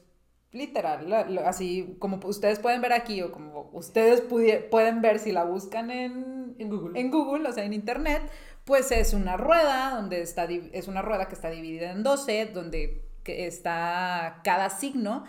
literal, 0.53 1.09
la- 1.11 1.49
así 1.49 1.97
como 1.99 2.19
ustedes 2.25 2.59
pueden 2.59 2.81
ver 2.81 2.93
aquí, 2.93 3.21
o 3.23 3.31
como 3.33 3.71
ustedes 3.73 4.23
pueden 4.71 5.03
ver 5.03 5.19
si 5.19 5.33
la 5.33 5.45
buscan 5.45 5.91
en, 5.91 6.55
En 6.59 6.69
Google. 6.71 6.99
en 7.01 7.11
Google, 7.11 7.49
o 7.49 7.53
sea, 7.53 7.65
en 7.65 7.73
internet, 7.73 8.23
pues 8.65 8.91
es 8.93 9.13
una 9.15 9.37
rueda 9.37 9.93
donde 9.95 10.21
está, 10.23 10.45
es 10.45 10.89
una 10.89 11.03
rueda 11.03 11.29
que 11.29 11.35
está 11.35 11.51
dividida 11.51 11.91
en 11.93 12.03
12, 12.03 12.47
donde 12.47 13.05
está 13.25 14.41
cada 14.43 14.71
signo 14.71 15.25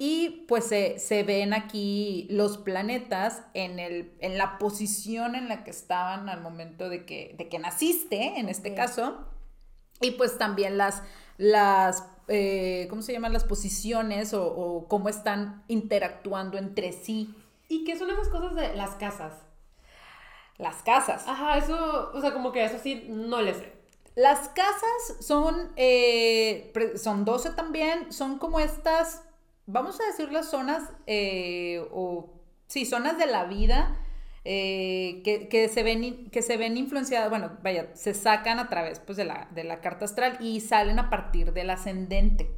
y 0.00 0.44
pues 0.48 0.64
se, 0.66 0.98
se 0.98 1.22
ven 1.22 1.52
aquí 1.54 2.26
los 2.30 2.58
planetas 2.58 3.42
en, 3.54 3.78
el, 3.78 4.12
en 4.20 4.38
la 4.38 4.58
posición 4.58 5.36
en 5.36 5.48
la 5.48 5.62
que 5.62 5.70
estaban 5.70 6.28
al 6.28 6.40
momento 6.40 6.88
de 6.88 7.04
que, 7.04 7.34
de 7.38 7.48
que 7.48 7.58
naciste, 7.60 8.38
en 8.40 8.48
este 8.48 8.74
caso, 8.74 9.28
y 10.00 10.12
pues 10.12 10.36
también 10.36 10.76
las, 10.78 11.02
las 11.38 12.02
eh, 12.28 12.86
¿cómo 12.90 13.02
se 13.02 13.12
llaman? 13.12 13.32
Las 13.32 13.44
posiciones 13.44 14.34
o, 14.34 14.46
o 14.46 14.88
cómo 14.88 15.08
están 15.08 15.64
interactuando 15.68 16.58
entre 16.58 16.92
sí 16.92 17.34
¿Y 17.68 17.84
qué 17.84 17.98
son 17.98 18.10
esas 18.10 18.28
cosas 18.28 18.54
de 18.54 18.74
las 18.74 18.90
casas? 18.96 19.32
las 20.58 20.76
casas. 20.82 21.24
Ajá, 21.26 21.58
eso, 21.58 22.12
o 22.14 22.20
sea, 22.20 22.32
como 22.32 22.52
que 22.52 22.64
eso 22.64 22.78
sí, 22.80 23.06
no 23.08 23.42
le 23.42 23.54
sé. 23.54 23.72
Las 24.14 24.48
casas 24.50 25.16
son, 25.20 25.72
eh, 25.76 26.72
son 26.96 27.24
12 27.24 27.50
también, 27.50 28.12
son 28.12 28.38
como 28.38 28.60
estas, 28.60 29.24
vamos 29.66 30.00
a 30.00 30.06
decir 30.06 30.30
las 30.32 30.48
zonas, 30.48 30.88
eh, 31.06 31.84
o 31.92 32.30
sí, 32.68 32.86
zonas 32.86 33.18
de 33.18 33.26
la 33.26 33.44
vida 33.46 33.98
eh, 34.44 35.22
que, 35.24 35.48
que 35.48 35.68
se 35.68 35.82
ven, 35.82 36.30
que 36.30 36.42
se 36.42 36.56
ven 36.56 36.76
influenciadas, 36.76 37.30
bueno, 37.30 37.52
vaya, 37.62 37.88
se 37.94 38.14
sacan 38.14 38.58
a 38.58 38.68
través 38.68 39.00
pues, 39.00 39.16
de, 39.16 39.24
la, 39.24 39.48
de 39.54 39.64
la 39.64 39.80
carta 39.80 40.04
astral 40.04 40.36
y 40.40 40.60
salen 40.60 40.98
a 40.98 41.10
partir 41.10 41.52
del 41.52 41.70
ascendente. 41.70 42.50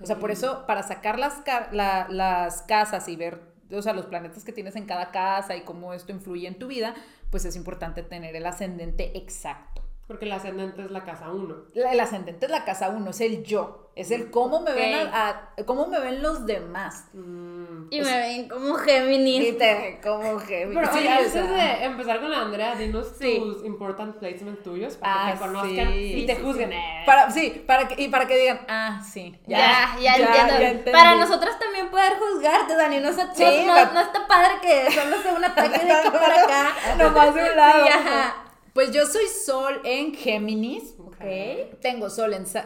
O 0.00 0.06
sea, 0.06 0.18
por 0.18 0.30
eso, 0.30 0.64
para 0.66 0.82
sacar 0.82 1.18
las, 1.18 1.42
la- 1.72 2.08
las 2.08 2.62
casas 2.62 3.08
y 3.08 3.16
ver, 3.16 3.40
o 3.72 3.82
sea, 3.82 3.92
los 3.92 4.06
planetas 4.06 4.44
que 4.44 4.52
tienes 4.52 4.76
en 4.76 4.86
cada 4.86 5.10
casa 5.10 5.56
y 5.56 5.62
cómo 5.62 5.94
esto 5.94 6.12
influye 6.12 6.48
en 6.48 6.58
tu 6.58 6.66
vida, 6.68 6.94
pues 7.30 7.44
es 7.44 7.56
importante 7.56 8.02
tener 8.02 8.34
el 8.36 8.46
ascendente 8.46 9.16
exacto. 9.16 9.81
Porque 10.12 10.26
el 10.26 10.32
ascendente 10.32 10.82
es 10.82 10.90
la 10.90 11.04
casa 11.04 11.30
1. 11.30 11.56
La- 11.72 11.92
el 11.92 11.98
ascendente 12.00 12.44
es 12.44 12.52
la 12.52 12.66
casa 12.66 12.90
uno, 12.90 13.10
es 13.12 13.20
el 13.22 13.42
yo, 13.44 13.90
es 13.96 14.10
el 14.10 14.30
cómo 14.30 14.60
me 14.60 14.74
ven 14.74 15.06
Ok. 15.06 15.14
a- 15.14 15.28
a- 15.56 15.64
cómo 15.64 15.86
me 15.86 15.98
ven 16.00 16.20
los 16.20 16.44
demás. 16.44 17.06
Y 17.14 18.00
me 18.02 18.18
ven 18.18 18.46
como 18.50 18.74
Géminis. 18.74 19.42
Y 19.48 19.52
te 19.52 19.72
ven 19.74 20.00
como 20.02 20.36
que 20.38 20.68
Pero 20.74 20.92
sí, 20.92 20.98
oye, 20.98 21.08
o 21.08 21.12
antes 21.12 21.32
sea, 21.32 21.42
de 21.44 21.84
empezar 21.84 22.20
con 22.20 22.30
la 22.30 22.42
Andrea, 22.42 22.74
dinos 22.74 23.14
Sí. 23.18 23.38
tus 23.38 23.64
important 23.64 24.16
placements 24.18 24.62
tuyos 24.62 24.96
para 24.98 25.12
que 25.14 25.18
Ah, 25.30 25.32
te 25.32 25.38
conozcan 25.38 25.88
sí, 25.94 26.12
y 26.14 26.26
te 26.26 26.36
juzguen. 26.36 26.68
sí. 26.70 26.76
eh. 26.76 27.02
Para, 27.06 27.30
sí, 27.30 27.64
para 27.66 27.88
que, 27.88 28.02
y 28.02 28.08
para 28.08 28.26
que 28.26 28.36
digan, 28.36 28.60
ah, 28.68 29.00
sí, 29.02 29.34
Ya, 29.46 29.96
ya, 29.98 30.14
entiendo. 30.16 30.84
ya. 30.84 30.92
Para 30.92 31.14
nosotras 31.16 31.58
también 31.58 31.88
poder 31.90 32.12
juzgarte, 32.18 32.76
Dani. 32.76 33.00
No, 33.00 33.10
no, 33.12 33.16
la- 33.16 33.84
no- 33.86 33.92
no 33.94 34.00
está 34.00 34.26
padre 34.28 34.52
que 34.60 34.90
solo 34.92 35.22
sea 35.22 35.32
un 35.32 35.44
ataque 35.44 35.86
de 35.86 35.90
aquí 35.90 36.10
para 36.10 36.42
acá. 36.42 36.74
Nomás 36.98 37.34
de 37.34 37.50
un 37.50 37.56
lado. 37.56 37.86
Sí, 37.86 37.90
ajá. 37.92 38.34
Pues 38.72 38.90
yo 38.92 39.06
soy 39.06 39.26
Sol 39.26 39.80
en 39.84 40.14
Géminis. 40.14 40.94
Ok. 40.98 41.18
Tengo 41.80 42.08
Sol 42.10 42.32
en, 42.34 42.46
sol 42.46 42.64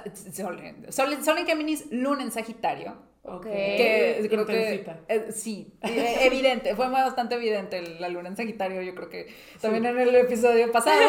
en, 0.63 0.93
sol 0.93 1.13
en, 1.13 1.25
Sol 1.25 1.39
en 1.39 1.47
Géminis, 1.47 1.91
Luna 1.91 2.23
en 2.23 2.31
Sagitario. 2.31 2.97
Ok. 3.29 3.45
Que 3.45 4.27
creo 4.31 4.47
que. 4.47 4.87
Eh, 5.09 5.33
sí, 5.33 5.75
eh, 5.83 6.19
evidente, 6.23 6.77
fue 6.77 6.89
bastante 6.89 7.35
evidente 7.35 7.83
la 7.99 8.09
luna 8.09 8.29
en 8.29 8.37
Sagitario, 8.37 8.83
yo 8.83 8.95
creo 8.95 9.09
que 9.09 9.35
también 9.61 9.85
en 9.85 9.99
el 9.99 10.15
episodio 10.15 10.71
pasado. 10.71 11.01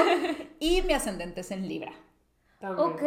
Y 0.60 0.82
mi 0.82 0.94
ascendente 0.94 1.42
es 1.42 1.52
en 1.52 1.68
Libra. 1.68 1.94
También. 2.60 2.90
Ok. 2.90 3.02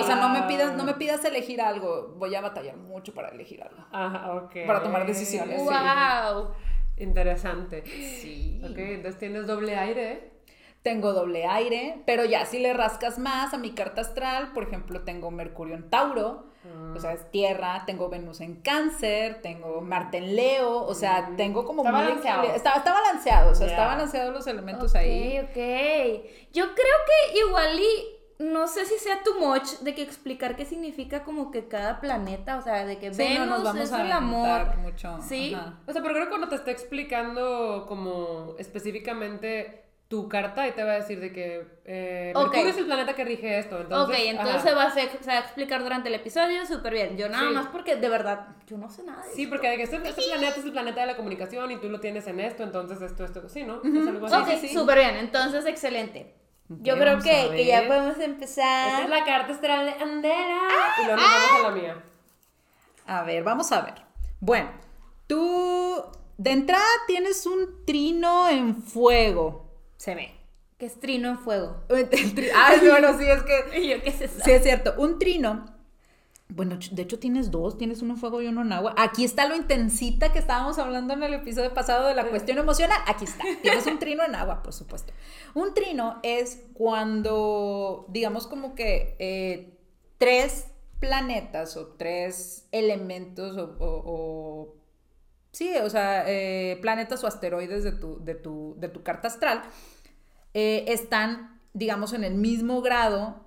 O 0.00 0.04
sea, 0.04 0.16
no 0.16 0.30
me 0.30 0.42
pidas, 0.48 0.74
no 0.74 0.82
me 0.82 0.94
pidas 0.94 1.24
elegir 1.24 1.60
algo, 1.60 2.14
voy 2.16 2.34
a 2.34 2.40
batallar 2.40 2.76
mucho 2.76 3.14
para 3.14 3.28
elegir 3.28 3.62
algo. 3.62 3.84
Ajá, 3.92 4.34
ok. 4.34 4.66
Para 4.66 4.82
tomar 4.82 5.06
decisiones, 5.06 5.60
sí. 5.60 5.64
Wow. 5.64 6.54
Interesante. 6.96 7.84
Sí. 7.86 8.60
Ok, 8.64 8.78
entonces 8.78 9.20
tienes 9.20 9.46
doble 9.46 9.76
aire. 9.76 10.33
Tengo 10.84 11.12
doble 11.14 11.46
aire, 11.46 12.02
pero 12.06 12.24
ya 12.26 12.44
si 12.44 12.58
le 12.58 12.74
rascas 12.74 13.18
más 13.18 13.54
a 13.54 13.58
mi 13.58 13.70
carta 13.72 14.02
astral, 14.02 14.52
por 14.52 14.64
ejemplo, 14.64 15.00
tengo 15.00 15.30
Mercurio 15.30 15.74
en 15.74 15.88
Tauro, 15.88 16.44
o 16.94 17.00
sea, 17.00 17.12
es 17.14 17.30
tierra, 17.30 17.84
tengo 17.86 18.08
Venus 18.10 18.40
en 18.42 18.56
Cáncer, 18.60 19.40
tengo 19.42 19.80
Marte 19.80 20.18
en 20.18 20.36
Leo, 20.36 20.84
o 20.84 20.94
sea, 20.94 21.30
tengo 21.38 21.64
como 21.64 21.82
Está 21.82 21.92
muy 21.92 22.02
balanceado. 22.02 22.42
Está, 22.44 22.72
está 22.74 22.92
balanceado, 22.92 23.50
o 23.50 23.54
sea, 23.54 23.66
Ya. 23.66 23.72
está 23.72 23.86
balanceado 23.86 24.30
los 24.30 24.46
elementos 24.46 24.90
Ok, 24.92 24.96
ahí. 24.96 25.38
ok. 25.40 26.52
Yo 26.52 26.64
creo 26.74 26.96
que 27.32 27.38
igual 27.38 27.80
y 27.80 28.42
no 28.44 28.66
sé 28.66 28.84
si 28.84 28.98
sea 28.98 29.22
too 29.22 29.38
much 29.40 29.78
de 29.80 29.94
que 29.94 30.02
explicar 30.02 30.54
qué 30.56 30.64
significa 30.66 31.22
como 31.24 31.50
que 31.50 31.66
cada 31.68 32.00
planeta, 32.00 32.58
o 32.58 32.62
sea, 32.62 32.84
de 32.84 32.98
que 32.98 33.12
Sí, 33.14 33.22
no 33.22 33.40
Venus 33.40 33.48
nos 33.48 33.62
vamos 33.64 33.82
es 33.84 33.92
a 33.92 34.04
el 34.04 34.12
amor. 34.12 34.76
mucho. 34.78 35.18
Sí. 35.26 35.54
ajá. 35.54 35.78
O 35.86 35.92
sea, 35.92 36.02
pero 36.02 36.12
creo 36.14 36.24
que 36.26 36.30
cuando 36.30 36.48
te 36.48 36.56
está 36.56 36.70
explicando 36.70 37.86
como 37.88 38.54
específicamente 38.58 39.83
tu 40.14 40.28
carta, 40.28 40.68
y 40.68 40.72
te 40.72 40.84
va 40.84 40.92
a 40.92 40.94
decir 40.94 41.18
de 41.18 41.32
que 41.32 41.66
eh. 41.84 42.32
Mercurio 42.36 42.68
es 42.68 42.76
el 42.78 42.84
planeta 42.86 43.14
que 43.14 43.24
rige 43.24 43.58
esto. 43.58 43.80
Entonces, 43.80 44.16
ok, 44.16 44.24
entonces 44.28 44.62
se 44.62 44.74
va 44.74 44.82
a, 44.84 44.86
hacer- 44.86 45.18
se 45.20 45.26
va 45.26 45.38
a 45.38 45.40
explicar 45.40 45.82
durante 45.82 46.08
el 46.08 46.14
episodio 46.14 46.64
súper 46.66 46.92
bien. 46.92 47.16
Yo 47.16 47.28
nada 47.28 47.48
Sí. 47.48 47.54
más 47.54 47.66
porque 47.66 47.96
de 47.96 48.08
verdad 48.08 48.46
yo 48.66 48.78
no 48.78 48.88
sé 48.88 49.02
nada 49.02 49.24
de 49.26 49.32
Sí, 49.34 49.46
porque 49.48 49.68
de 49.70 49.76
que 49.76 49.82
este, 49.82 49.96
este 49.96 50.22
planeta 50.22 50.56
es 50.58 50.64
el 50.64 50.72
planeta 50.72 51.00
de 51.00 51.06
la 51.08 51.16
comunicación 51.16 51.70
y 51.72 51.78
tú 51.78 51.88
lo 51.88 51.98
tienes 51.98 52.26
en 52.28 52.38
esto, 52.40 52.62
entonces 52.62 53.02
esto, 53.02 53.24
esto, 53.24 53.48
sí, 53.48 53.64
¿no? 53.64 53.80
Es 53.82 54.06
algo 54.08 54.26
así. 54.26 54.36
Ok, 54.52 54.58
sí. 54.60 54.68
súper 54.72 54.98
bien. 54.98 55.16
Entonces, 55.16 55.66
excelente. 55.66 56.34
Yo 56.68 56.94
creo 56.96 57.18
que, 57.20 57.64
ya 57.66 57.86
podemos 57.86 58.12
Esta 58.12 58.24
empezar. 58.24 59.02
es 59.02 59.08
la 59.10 59.24
carta 59.24 59.52
astral 59.52 59.84
de 59.84 59.92
Andera. 60.02 60.60
y 61.02 61.04
luego 61.06 61.20
nos 61.20 61.30
vamos 61.30 61.60
a 61.66 61.68
la 61.68 61.74
mía. 61.74 62.02
A 63.06 63.22
ver, 63.24 63.42
vamos 63.42 63.70
a 63.72 63.80
ver. 63.82 63.94
Bueno, 64.40 64.70
tú 65.26 66.02
de 66.38 66.50
entrada 66.52 66.84
tienes 67.06 67.44
un 67.46 67.84
trino 67.84 68.48
en 68.48 68.76
fuego. 68.82 69.63
Se 70.04 70.14
ve. 70.14 70.30
Que 70.78 70.86
es 70.86 70.98
trino 71.00 71.28
en 71.30 71.38
fuego. 71.38 71.82
Ay, 72.56 72.78
bueno, 72.88 73.16
sí, 73.18 73.24
es 73.24 73.42
que 73.42 73.80
Y 73.80 73.88
yo 73.90 74.02
qué 74.02 74.10
sé. 74.12 74.28
Sí, 74.28 74.50
es 74.50 74.62
cierto. 74.62 74.94
Un 74.98 75.18
trino. 75.18 75.66
Bueno, 76.48 76.78
de 76.90 77.02
hecho 77.02 77.18
tienes 77.18 77.50
dos, 77.50 77.78
tienes 77.78 78.02
uno 78.02 78.14
en 78.14 78.20
fuego 78.20 78.42
y 78.42 78.46
uno 78.46 78.60
en 78.62 78.72
agua. 78.72 78.94
Aquí 78.98 79.24
está 79.24 79.48
lo 79.48 79.56
intensita 79.56 80.30
que 80.32 80.38
estábamos 80.38 80.78
hablando 80.78 81.14
en 81.14 81.22
el 81.22 81.34
episodio 81.34 81.72
pasado 81.72 82.06
de 82.06 82.14
la 82.14 82.26
cuestión 82.28 82.58
emocional. 82.58 82.98
Aquí 83.06 83.24
está. 83.24 83.42
Tienes 83.62 83.86
un 83.86 83.98
trino 83.98 84.22
en 84.24 84.34
agua, 84.34 84.62
por 84.62 84.72
supuesto. 84.74 85.12
Un 85.54 85.72
trino 85.74 86.20
es 86.22 86.60
cuando, 86.74 88.04
digamos 88.08 88.46
como 88.46 88.74
que 88.74 89.16
eh, 89.18 89.78
tres 90.18 90.66
planetas 91.00 91.76
o 91.76 91.88
tres 91.96 92.66
elementos 92.72 93.56
o, 93.56 93.76
o- 93.78 94.02
o- 94.04 94.74
sí, 95.50 95.72
o 95.82 95.88
sea, 95.90 96.24
eh, 96.28 96.78
planetas 96.82 97.24
o 97.24 97.26
asteroides 97.26 97.84
de 97.84 97.92
tu, 97.92 98.22
de 98.22 98.34
tu, 98.34 98.74
de 98.78 98.88
tu 98.90 99.02
carta 99.02 99.28
astral 99.28 99.62
eh, 100.54 100.84
están, 100.88 101.60
digamos, 101.72 102.12
en 102.12 102.24
el 102.24 102.34
mismo 102.34 102.80
grado, 102.80 103.40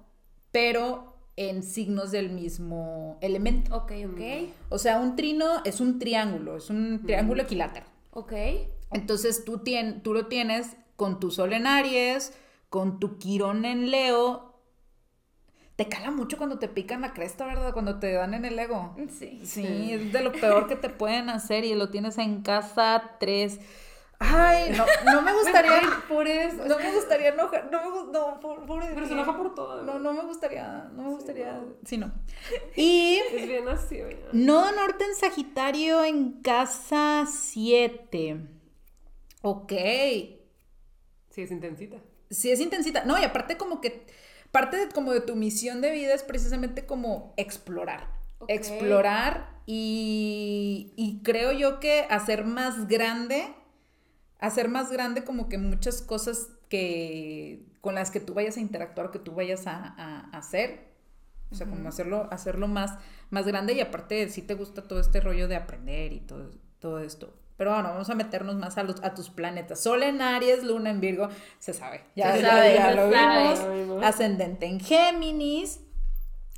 pero 0.52 1.16
en 1.36 1.64
signos 1.64 2.12
del 2.12 2.30
mismo 2.32 3.18
elemento. 3.22 3.76
Ok, 3.76 3.92
ok. 4.12 4.22
O 4.70 4.78
sea, 4.78 5.00
un 5.00 5.16
trino 5.16 5.46
es 5.66 5.80
un 5.80 6.00
triángulo, 6.00 6.58
es 6.58 6.70
un 6.70 7.04
triángulo 7.06 7.44
equilátero. 7.44 7.86
Ok. 8.12 8.34
Entonces 8.92 9.46
tú, 9.46 9.60
tien- 9.60 10.02
tú 10.02 10.14
lo 10.14 10.28
tienes 10.28 10.76
con 10.96 11.20
tu 11.20 11.30
Sol 11.32 11.54
en 11.54 11.68
Aries, 11.68 12.34
con 12.70 13.00
tu 13.00 13.18
Quirón 13.20 13.66
en 13.66 13.92
Leo, 13.92 14.56
te 15.76 15.88
cala 15.88 16.10
mucho 16.10 16.38
cuando 16.38 16.58
te 16.58 16.68
pican 16.68 17.02
la 17.02 17.14
cresta, 17.14 17.46
¿verdad? 17.46 17.72
Cuando 17.72 18.00
te 18.00 18.12
dan 18.14 18.34
en 18.34 18.46
el 18.46 18.58
ego. 18.58 18.96
Sí. 19.20 19.42
Sí, 19.46 19.92
es 19.94 20.12
de 20.12 20.22
lo 20.24 20.32
peor 20.32 20.68
que 20.68 20.76
te 20.76 20.90
pueden 20.90 21.30
hacer 21.30 21.66
y 21.66 21.76
lo 21.76 21.90
tienes 21.90 22.18
en 22.18 22.42
casa 22.42 23.12
3. 23.20 23.60
Ay, 24.20 24.72
no, 24.76 24.86
no 25.14 25.22
me 25.22 25.32
gustaría. 25.40 25.82
Por 26.10 26.28
eso. 26.28 26.66
No 26.66 26.78
me 26.80 26.92
gustaría 26.94 27.30
enojar. 27.30 27.70
No 27.72 28.06
me 28.06 28.12
no, 28.12 28.40
por- 28.40 28.66
pobre 28.66 28.88
de 28.88 28.94
Pero 28.96 29.08
se 29.08 29.14
enoja 29.14 29.38
por 29.38 29.54
todo. 29.54 29.84
No, 29.84 30.00
no 30.00 30.14
me 30.14 30.22
gustaría. 30.24 30.90
No 30.94 31.04
me 31.04 31.10
gustaría. 31.10 31.62
Sí, 31.86 31.98
no. 31.98 32.12
Y 32.76 33.20
Es 33.32 33.48
bien 33.48 33.68
así, 33.68 34.02
oye. 34.02 34.20
Nodo 34.34 34.72
Norte 34.72 35.04
en 35.06 35.16
Sagitario 35.16 36.04
en 36.04 36.42
casa 36.42 37.26
7. 37.30 38.38
Ok. 39.44 39.72
Sí, 41.30 41.42
es 41.44 41.52
intensita. 41.52 41.98
Sí, 42.32 42.52
es 42.52 42.60
intensita. 42.60 43.06
No, 43.06 43.20
y 43.20 43.24
aparte 43.24 43.56
como 43.58 43.80
que 43.82 44.06
parte 44.52 44.78
de, 44.78 44.90
como 44.90 45.14
de 45.14 45.22
tu 45.22 45.36
misión 45.36 45.82
de 45.82 45.92
vida 45.92 46.14
es 46.16 46.24
precisamente 46.24 46.86
como 46.86 47.34
explorar. 47.38 48.08
Explorar 48.48 49.62
y, 49.66 50.94
y 50.96 51.22
creo 51.24 51.52
yo 51.52 51.80
que 51.80 52.06
hacer 52.10 52.46
más 52.46 52.88
grande, 52.88 53.48
hacer 54.40 54.70
más 54.70 54.92
grande 54.92 55.24
como 55.24 55.50
que 55.50 55.58
muchas 55.58 56.02
cosas 56.02 56.50
que 56.70 57.66
con 57.82 57.96
las 57.96 58.12
que 58.12 58.20
tú 58.20 58.34
vayas 58.34 58.58
a 58.58 58.60
interactuar, 58.60 59.12
que 59.12 59.20
tú 59.20 59.34
vayas 59.34 59.68
a, 59.68 59.78
a- 59.78 60.30
a 60.32 60.38
hacer. 60.38 60.88
O 61.50 61.56
sea, 61.56 61.66
como 61.66 61.88
hacerlo, 61.88 62.28
hacerlo 62.32 62.68
más, 62.68 62.96
más 63.30 63.46
grande 63.48 63.72
y 63.74 63.80
aparte 63.80 64.28
si 64.30 64.42
te 64.42 64.54
gusta 64.54 64.84
todo 64.84 65.00
este 65.00 65.22
rollo 65.22 65.48
de 65.48 65.56
aprender 65.56 66.12
y 66.12 66.20
todo, 66.20 66.52
todo 66.80 67.00
esto. 67.00 67.34
Pero 67.56 67.74
bueno, 67.74 67.90
vamos 67.90 68.10
a 68.10 68.16
meternos 68.16 68.56
más 68.56 68.78
a, 68.78 68.84
los, 68.84 69.02
a 69.04 69.14
tus 69.16 69.30
planetas. 69.30 69.80
Sol 69.82 70.04
en 70.04 70.22
Aries, 70.22 70.64
Luna 70.64 70.90
en 70.92 71.00
Virgo, 71.00 71.30
se 71.60 71.74
sabe. 71.74 72.04
Ya, 72.16 72.36
Se 72.36 72.42
sabe, 72.42 72.74
ya 72.76 72.92
lo 72.92 73.08
vimos. 73.10 74.04
Ascendente 74.04 74.66
en 74.66 74.80
Géminis. 74.82 75.80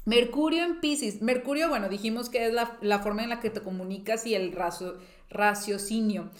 Mercurio 0.05 0.63
en 0.65 0.79
Pisces. 0.81 1.21
Mercurio, 1.21 1.69
bueno, 1.69 1.87
dijimos 1.87 2.29
que 2.29 2.47
es 2.47 2.53
la, 2.53 2.75
la 2.81 2.99
forma 2.99 3.21
en 3.23 3.29
la 3.29 3.39
que 3.39 3.49
te 3.51 3.61
comunicas 3.61 4.25
y 4.25 4.33
el 4.33 4.51
racio- 4.53 4.97
raciocinio. 5.29 6.31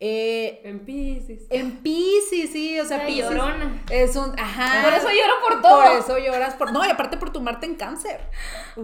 Eh, 0.00 0.60
En 0.64 0.78
Pisces. 0.84 1.42
en 1.50 1.78
Pisces, 1.82 2.50
sí, 2.52 2.78
o 2.78 2.84
sea, 2.84 3.04
Pisces 3.04 3.30
llorona. 3.30 3.82
es 3.90 4.14
un, 4.14 4.38
ajá. 4.38 4.84
Por 4.84 4.92
eso 4.94 5.08
lloro 5.08 5.32
por 5.42 5.60
todo. 5.60 5.82
Por 5.82 5.92
eso 5.98 6.18
lloras 6.18 6.54
por, 6.54 6.72
no, 6.72 6.86
y 6.86 6.88
aparte 6.88 7.16
por 7.16 7.30
tu 7.32 7.40
Marte 7.40 7.66
en 7.66 7.74
cáncer. 7.74 8.20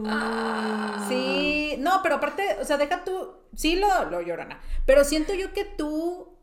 Ah. 0.07 1.05
Sí, 1.09 1.77
no, 1.79 2.01
pero 2.03 2.17
aparte, 2.17 2.57
o 2.61 2.65
sea, 2.65 2.77
deja 2.79 3.05
tú, 3.05 3.33
sí 3.55 3.77
lo, 3.77 4.11
lo 4.11 4.23
llorona, 4.23 4.61
pero 4.87 5.05
siento 5.05 5.35
yo 5.35 5.53
que 5.53 5.65
tú, 5.65 6.37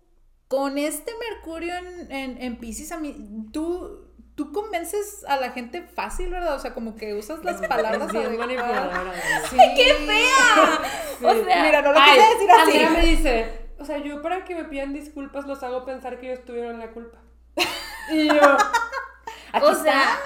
con 0.48 0.78
este 0.78 1.12
Mercurio 1.20 1.76
en, 1.76 2.12
en, 2.12 2.42
en 2.42 2.58
Pisces, 2.58 2.94
a 2.94 2.98
mí, 2.98 3.14
tú, 3.52 4.08
tú 4.36 4.54
convences 4.54 5.26
a 5.28 5.36
la 5.36 5.52
gente 5.52 5.82
fácil, 5.84 6.30
¿verdad? 6.30 6.56
O 6.56 6.60
sea, 6.60 6.74
como 6.74 6.96
que 6.96 7.14
usas 7.14 7.44
las 7.44 7.62
palabras 7.68 8.10
bien 8.12 8.38
manipuladora. 8.38 9.14
Sí. 9.50 9.58
¡Qué 9.76 9.94
fea! 10.06 10.82
O 11.30 11.44
sea, 11.46 11.62
Mira, 11.64 11.82
no 11.82 11.92
lo 11.92 12.00
Ay, 12.00 12.12
quise 12.20 12.34
decir 12.34 12.52
así. 12.52 12.62
Andrea 12.62 12.90
me 12.90 13.06
dice, 13.06 13.61
o 13.82 13.86
sea, 13.86 13.98
yo 13.98 14.22
para 14.22 14.46
que 14.46 14.56
me 14.56 14.64
pidan 14.66 14.94
disculpas 14.94 15.46
los 15.46 15.62
hago 15.64 15.84
pensar 15.86 16.20
que 16.20 16.32
ellos 16.32 16.46
tuvieron 16.46 16.80
la 16.80 16.92
culpa. 16.92 17.18
Y 18.12 18.28
yo, 18.28 18.42
Aquí 19.54 19.66
O 19.66 19.70
está. 19.72 19.84
sea- 19.84 20.20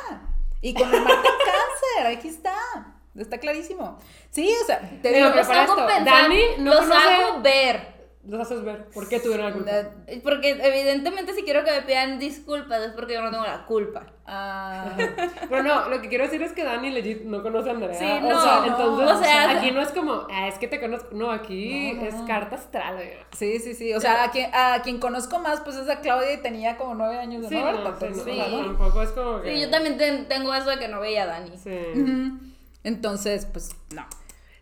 Y 0.62 0.74
con 0.74 0.93
el 0.93 1.03
cáncer, 1.03 2.07
aquí 2.17 2.27
está. 2.29 2.55
Está 3.15 3.38
clarísimo. 3.39 3.97
Sí, 4.29 4.53
o 4.62 4.65
sea, 4.65 4.79
te 5.01 5.12
Digo, 5.13 5.29
pero 5.33 5.47
para 5.47 5.63
esto, 5.63 5.88
Dani 6.03 6.43
no 6.59 6.74
los 6.74 6.85
conoce- 6.85 7.07
hago 7.24 7.41
ver. 7.41 7.95
Los 8.27 8.39
haces 8.41 8.63
ver 8.63 8.86
por 8.94 9.08
qué 9.08 9.20
tuvieron 9.20 9.46
la 9.46 9.53
culpa. 9.53 9.72
Porque 10.24 10.50
evidentemente 10.62 11.34
si 11.34 11.44
quiero 11.44 11.63
que 11.63 11.72
me 11.72 11.82
pidan 11.84 12.17
disculpas 12.20 12.82
es 12.82 12.91
porque 12.94 13.13
yo 13.13 13.22
no 13.22 13.29
tengo 13.32 13.44
la 13.44 13.65
culpa. 13.65 14.05
ah, 14.25 14.96
Pero 15.50 15.63
no, 15.63 15.89
lo 15.89 16.01
que 16.01 16.10
quiero 16.10 16.24
decir 16.24 16.41
es 16.41 16.51
que 16.53 16.63
Dani 16.63 16.89
legit 16.89 17.22
no 17.24 17.44
conoce 17.44 17.70
a 17.70 17.74
Andrea. 17.74 17.94
Sí, 17.94 18.05
o 18.05 18.22
no, 18.29 18.41
sea, 18.44 18.60
no, 18.62 18.65
entonces, 18.65 19.12
o 19.12 19.24
sea, 19.24 19.51
aquí 19.58 19.72
no 19.72 19.82
es 19.82 19.89
como, 19.89 20.25
ah, 20.32 20.48
es 20.48 20.58
que 20.58 20.67
te 20.67 20.79
conozco. 20.82 21.10
No, 21.13 21.29
aquí 21.32 21.94
No, 21.94 22.01
es 22.05 22.15
carta 22.27 22.55
astral, 22.55 22.98
sí, 23.38 23.59
sí, 23.59 23.74
sí. 23.75 23.94
O 23.94 24.00
sea, 24.01 24.24
a 24.24 24.31
quien, 24.31 24.50
a 24.53 24.81
quien 24.83 25.00
conozco 25.00 25.38
más, 25.40 25.61
pues 25.61 25.75
es 25.75 25.88
a 25.90 26.01
Claudia 26.01 26.33
y 26.33 26.38
tenía 26.42 26.77
como 26.77 26.96
nueve 26.96 27.18
años 27.20 27.44
de 27.44 27.50
Sí, 27.50 27.55
no 27.55 27.72
sí, 27.72 27.77
o 27.77 28.24
sea, 28.33 28.50
tampoco 28.64 29.01
es 29.03 29.09
como 29.11 29.42
que... 29.42 29.53
Sí, 29.55 29.61
yo 29.61 29.70
también 29.70 29.98
ten- 29.98 30.27
tengo 30.27 30.53
eso 30.53 30.70
de 30.72 30.79
que 30.79 30.88
no 30.88 31.00
veía 31.00 31.24
a 31.24 31.27
Dani. 31.27 31.51
Sí. 31.57 31.77
Entonces, 32.83 33.46
pues 33.46 33.70
no. 33.94 34.05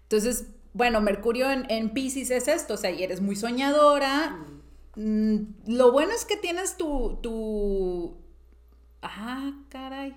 Entonces, 0.04 0.48
bueno, 0.74 1.02
Mercurio 1.02 1.52
en, 1.52 1.70
en 1.70 1.94
Pisces 1.94 2.32
es 2.32 2.48
esto, 2.48 2.74
o 2.74 2.78
sea, 2.78 2.92
y 2.92 3.04
eres 3.04 3.22
muy 3.22 3.36
soñadora. 3.36 4.40
Mm, 4.96 5.38
lo 5.68 5.92
bueno 5.92 6.14
es 6.14 6.26
que 6.26 6.36
tienes 6.36 6.78
tu, 6.78 7.20
tu... 7.22 8.18
Ah, 9.02 9.54
caray. 9.70 10.16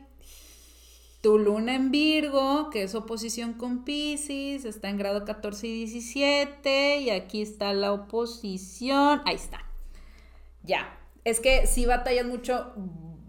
Tu 1.21 1.39
luna 1.39 1.75
en 1.75 1.91
Virgo, 1.91 2.71
que 2.71 2.85
es 2.85 2.95
oposición 2.95 3.55
con 3.55 3.85
Pisces, 3.85 4.65
está 4.65 4.89
en 4.89 4.97
grado 4.97 5.25
14 5.25 5.67
y 5.67 5.73
17, 5.85 7.01
y 7.01 7.11
aquí 7.11 7.43
está 7.43 7.73
la 7.75 7.93
oposición. 7.93 9.23
Ahí 9.25 9.37
está. 9.37 9.61
Ya. 10.63 10.99
Es 11.25 11.41
que 11.41 11.67
sí 11.67 11.85
batallas 11.85 12.27
mucho 12.27 12.73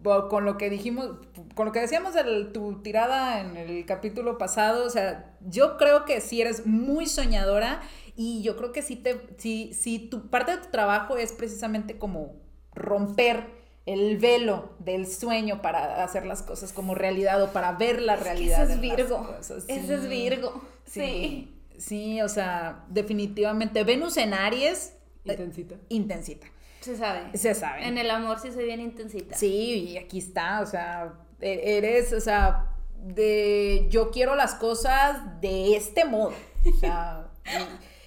con 0.03 0.45
lo 0.45 0.57
que 0.57 0.69
dijimos, 0.69 1.11
con 1.55 1.65
lo 1.67 1.71
que 1.71 1.79
decíamos 1.81 2.13
de 2.13 2.45
tu 2.45 2.81
tirada 2.81 3.41
en 3.41 3.57
el 3.57 3.85
capítulo 3.85 4.37
pasado. 4.37 4.85
O 4.85 4.89
sea, 4.89 5.35
yo 5.41 5.77
creo 5.77 6.05
que 6.05 6.21
sí 6.21 6.41
eres 6.41 6.65
muy 6.65 7.07
soñadora 7.07 7.81
y 8.15 8.41
yo 8.41 8.55
creo 8.57 8.71
que 8.71 8.81
sí 8.81 8.95
te, 8.95 9.19
sí, 9.37 9.71
sí, 9.73 9.99
tu 9.99 10.29
parte 10.29 10.51
de 10.51 10.57
tu 10.57 10.69
trabajo 10.69 11.17
es 11.17 11.33
precisamente 11.33 11.97
como 11.97 12.35
romper 12.73 13.57
el 13.85 14.17
velo 14.17 14.75
del 14.79 15.07
sueño 15.07 15.61
para 15.61 16.03
hacer 16.03 16.25
las 16.25 16.43
cosas 16.43 16.73
como 16.73 16.93
realidad 16.93 17.41
o 17.41 17.53
para 17.53 17.71
ver 17.73 18.01
la 18.01 18.15
Es 18.15 18.23
realidad. 18.23 18.63
ese 18.63 18.73
es 18.73 18.81
Virgo. 18.81 19.35
Ese 19.39 19.93
es. 19.95 20.09
Virgo. 20.09 20.61
Sí. 20.85 21.01
Sí, 21.01 21.53
sí, 21.77 22.21
o 22.21 22.29
sea, 22.29 22.85
definitivamente. 22.89 23.83
Venus 23.83 24.17
en 24.17 24.33
Aries, 24.33 24.93
eh, 25.25 25.49
Intensita. 25.89 26.47
Se 26.87 26.95
sabe. 26.97 27.37
Se 27.37 27.53
sabe. 27.53 27.85
En 27.85 27.97
el 27.97 28.09
amor 28.09 28.39
sí 28.39 28.49
soy 28.51 28.63
bien 28.63 28.79
intensita. 28.79 29.35
Sí, 29.35 29.89
y 29.89 29.97
aquí 29.97 30.19
está, 30.19 30.61
o 30.61 30.65
sea, 30.65 31.13
e- 31.41 31.77
eres, 31.77 32.13
o 32.13 32.21
sea, 32.21 32.73
de 32.95 33.87
yo 33.89 34.09
quiero 34.09 34.35
las 34.35 34.55
cosas 34.55 35.41
de 35.41 35.75
este 35.75 36.05
modo. 36.05 36.33
O 36.65 36.79
sea, 36.79 37.27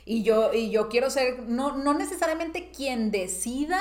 y, 0.06 0.18
y 0.18 0.22
yo, 0.22 0.54
y 0.54 0.70
yo 0.70 0.88
quiero 0.88 1.10
ser, 1.10 1.40
no, 1.40 1.76
no 1.76 1.92
necesariamente 1.92 2.70
quien 2.70 3.10
decida, 3.10 3.80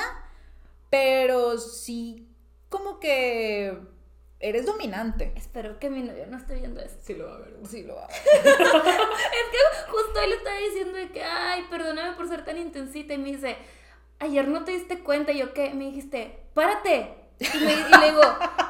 pero 0.89 1.57
sí 1.57 2.27
como 2.67 2.99
que 2.99 3.77
eres 4.41 4.65
dominante. 4.65 5.31
Espero 5.37 5.79
que 5.79 5.89
mi 5.89 6.01
novio 6.01 6.25
no 6.27 6.37
esté 6.37 6.55
viendo 6.55 6.81
esto. 6.81 6.99
Sí 7.03 7.13
lo 7.15 7.25
va 7.27 7.35
a 7.35 7.39
ver. 7.39 7.53
Sí, 7.69 7.83
lo 7.83 7.97
hago. 7.99 8.09
Es 8.09 9.47
que 9.51 9.91
justo 9.91 10.21
él 10.21 10.33
estaba 10.33 10.57
diciendo 10.57 10.97
de 10.97 11.09
que, 11.09 11.23
ay, 11.23 11.63
perdóname 11.69 12.15
por 12.15 12.27
ser 12.27 12.43
tan 12.45 12.57
intensita. 12.57 13.13
Y 13.13 13.17
me 13.17 13.31
dice, 13.31 13.57
ayer 14.19 14.47
no 14.47 14.63
te 14.63 14.71
diste 14.71 14.99
cuenta. 14.99 15.31
Y 15.31 15.39
yo, 15.39 15.53
¿qué? 15.53 15.71
Me 15.71 15.85
dijiste, 15.85 16.39
párate. 16.53 17.15
Y, 17.39 17.57
me, 17.59 17.71
y 17.71 17.99
le 18.01 18.05
digo, 18.11 18.21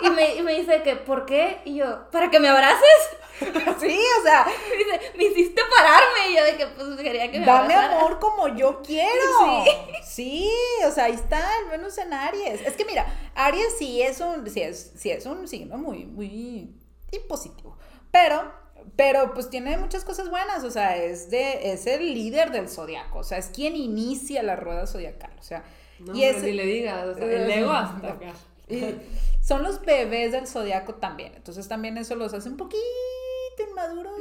y 0.01 0.09
me, 0.11 0.35
y 0.35 0.41
me 0.43 0.53
dice 0.53 0.83
que, 0.83 0.95
¿por 0.95 1.25
qué? 1.25 1.59
Y 1.65 1.75
yo, 1.75 2.09
¿para 2.11 2.29
que 2.29 2.39
me 2.39 2.49
abraces? 2.49 3.09
Sí, 3.79 3.97
o 4.19 4.23
sea, 4.23 4.45
Me 4.45 4.75
dice, 4.77 5.11
me 5.15 5.23
hiciste 5.23 5.61
pararme. 5.75 6.29
Y 6.31 6.35
yo 6.35 6.43
de 6.43 6.57
que, 6.57 6.67
pues, 6.67 6.97
quería 6.97 7.31
que 7.31 7.39
me 7.39 7.45
Dame 7.45 7.73
abrazara. 7.73 7.97
amor 7.97 8.19
como 8.19 8.49
yo 8.49 8.81
quiero. 8.85 9.63
Sí. 10.03 10.51
o 10.85 10.91
sea, 10.91 11.05
ahí 11.05 11.13
está 11.13 11.39
el 11.59 11.69
Venus 11.69 11.97
en 11.99 12.13
Aries. 12.13 12.59
Es 12.61 12.75
que 12.75 12.83
mira, 12.83 13.05
Aries 13.35 13.77
sí 13.77 14.01
es 14.01 14.19
un, 14.19 14.47
sí 14.49 14.61
es, 14.61 14.91
sí 14.97 15.09
es 15.11 15.25
un 15.25 15.47
signo 15.47 15.77
muy, 15.77 16.03
muy 16.05 16.75
impositivo. 17.13 17.77
Pero, 18.11 18.51
pero 18.95 19.33
pues 19.33 19.49
tiene 19.49 19.77
muchas 19.77 20.03
cosas 20.03 20.29
buenas. 20.29 20.63
O 20.63 20.71
sea, 20.71 20.97
es 20.97 21.29
de, 21.29 21.71
es 21.71 21.85
el 21.87 22.13
líder 22.13 22.51
del 22.51 22.69
zodiaco. 22.69 23.19
O 23.19 23.23
sea, 23.23 23.37
es 23.37 23.47
quien 23.47 23.75
inicia 23.75 24.43
la 24.43 24.55
rueda 24.55 24.85
zodiacal. 24.87 25.31
O 25.39 25.43
sea, 25.43 25.63
No, 25.99 26.15
y 26.15 26.23
es, 26.23 26.41
ni 26.43 26.51
le 26.53 26.65
digas, 26.65 27.05
o 27.07 27.13
sea, 27.15 27.25
el 27.25 27.49
ego 27.51 27.71
hasta 27.71 28.07
acá. 28.13 28.33
y 28.69 28.95
son 29.41 29.63
los 29.63 29.81
bebés 29.81 30.31
del 30.31 30.47
zodiaco 30.47 30.95
también. 30.95 31.33
Entonces 31.35 31.67
también 31.67 31.97
eso 31.97 32.15
los 32.15 32.33
hace 32.33 32.49
un 32.49 32.57
poquito 32.57 32.79
inmaduros. 33.69 34.13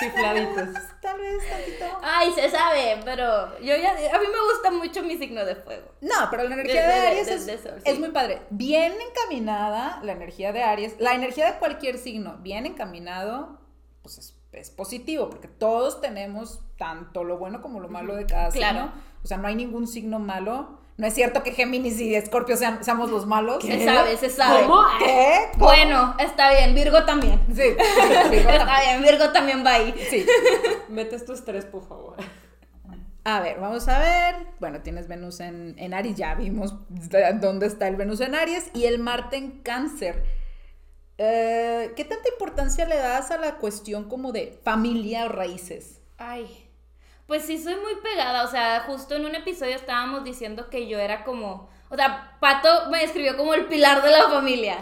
Chifladitos. 0.00 0.68
Tal 1.02 1.20
vez 1.20 1.38
tantito. 1.48 1.84
Ay, 2.02 2.32
se 2.32 2.50
sabe, 2.50 2.98
pero 3.04 3.56
yo 3.60 3.76
ya, 3.76 3.90
a 3.92 4.18
mí 4.18 4.26
me 4.26 4.52
gusta 4.52 4.70
mucho 4.72 5.02
mi 5.04 5.16
signo 5.18 5.44
de 5.44 5.54
fuego. 5.56 5.88
No, 6.00 6.14
pero 6.30 6.44
la 6.44 6.54
energía 6.54 6.88
De- 6.88 6.94
de, 6.94 7.00
de- 7.00 7.06
Aries 7.08 7.26
de- 7.26 7.34
es, 7.34 7.46
de 7.46 7.58
sol, 7.58 7.80
es 7.84 7.94
sí. 7.94 8.00
muy 8.00 8.10
padre. 8.10 8.42
Bien 8.50 8.92
encaminada 9.00 10.00
la 10.02 10.12
energía 10.12 10.52
de 10.52 10.62
Aries. 10.64 10.96
La 10.98 11.14
energía 11.14 11.52
de 11.52 11.58
cualquier 11.58 11.96
signo, 11.98 12.38
bien 12.38 12.66
encaminado, 12.66 13.58
pues 14.02 14.18
es, 14.18 14.36
es 14.52 14.70
positivo, 14.70 15.30
porque 15.30 15.48
todos 15.48 16.00
tenemos 16.00 16.60
tanto 16.76 17.24
lo 17.24 17.38
bueno 17.38 17.62
como 17.62 17.80
lo 17.80 17.88
malo 17.88 18.14
de 18.16 18.26
cada 18.26 18.50
Claro. 18.50 18.78
signo. 18.78 18.92
O 19.22 19.26
sea, 19.26 19.36
no 19.38 19.48
hay 19.48 19.54
ningún 19.54 19.86
signo 19.86 20.18
malo. 20.18 20.80
No 20.98 21.06
es 21.06 21.14
cierto 21.14 21.42
que 21.42 21.52
Géminis 21.52 21.98
y 22.00 22.14
Escorpio 22.14 22.56
sean, 22.56 22.84
seamos 22.84 23.10
los 23.10 23.26
malos. 23.26 23.64
Se 23.64 23.84
sabe, 23.84 24.16
se 24.18 24.28
sabe. 24.28 24.62
¿Cómo? 24.66 24.82
¿Qué? 24.98 25.36
¿Cómo? 25.52 25.64
Bueno, 25.66 26.14
está 26.18 26.50
bien, 26.52 26.74
Virgo 26.74 27.04
también. 27.04 27.40
Sí, 27.48 27.62
sí, 27.62 28.30
Virgo 28.30 28.50
Está 28.50 28.66
también. 28.66 29.00
bien, 29.00 29.02
Virgo 29.02 29.32
también 29.32 29.64
va 29.64 29.72
ahí. 29.74 29.94
Sí. 30.10 30.26
Metes 30.88 31.24
tu 31.24 31.32
estrés, 31.32 31.64
por 31.64 31.86
favor. 31.88 32.16
A 33.24 33.40
ver, 33.40 33.58
vamos 33.60 33.86
a 33.88 34.00
ver. 34.00 34.34
Bueno, 34.60 34.80
tienes 34.82 35.06
Venus 35.08 35.38
en, 35.40 35.76
en 35.78 35.94
Aries, 35.94 36.16
ya 36.16 36.34
vimos 36.34 36.74
dónde 37.40 37.66
está 37.66 37.86
el 37.88 37.94
Venus 37.96 38.20
en 38.20 38.34
Aries 38.34 38.70
y 38.74 38.84
el 38.84 38.98
Marte 38.98 39.36
en 39.36 39.62
Cáncer. 39.62 40.41
Eh, 41.24 41.92
¿Qué 41.94 42.04
tanta 42.04 42.28
importancia 42.28 42.84
le 42.84 42.96
das 42.96 43.30
a 43.30 43.38
la 43.38 43.58
cuestión 43.58 44.08
como 44.08 44.32
de 44.32 44.58
familia 44.64 45.26
o 45.26 45.28
raíces? 45.28 46.00
Ay, 46.18 46.68
pues 47.28 47.44
sí 47.44 47.62
soy 47.62 47.76
muy 47.76 47.94
pegada, 48.02 48.42
o 48.42 48.48
sea, 48.48 48.80
justo 48.88 49.14
en 49.14 49.24
un 49.24 49.36
episodio 49.36 49.76
estábamos 49.76 50.24
diciendo 50.24 50.68
que 50.68 50.88
yo 50.88 50.98
era 50.98 51.22
como, 51.22 51.70
o 51.90 51.94
sea, 51.94 52.36
Pato 52.40 52.90
me 52.90 52.98
describió 52.98 53.36
como 53.36 53.54
el 53.54 53.66
pilar 53.66 54.02
de 54.02 54.10
la 54.10 54.30
familia, 54.30 54.78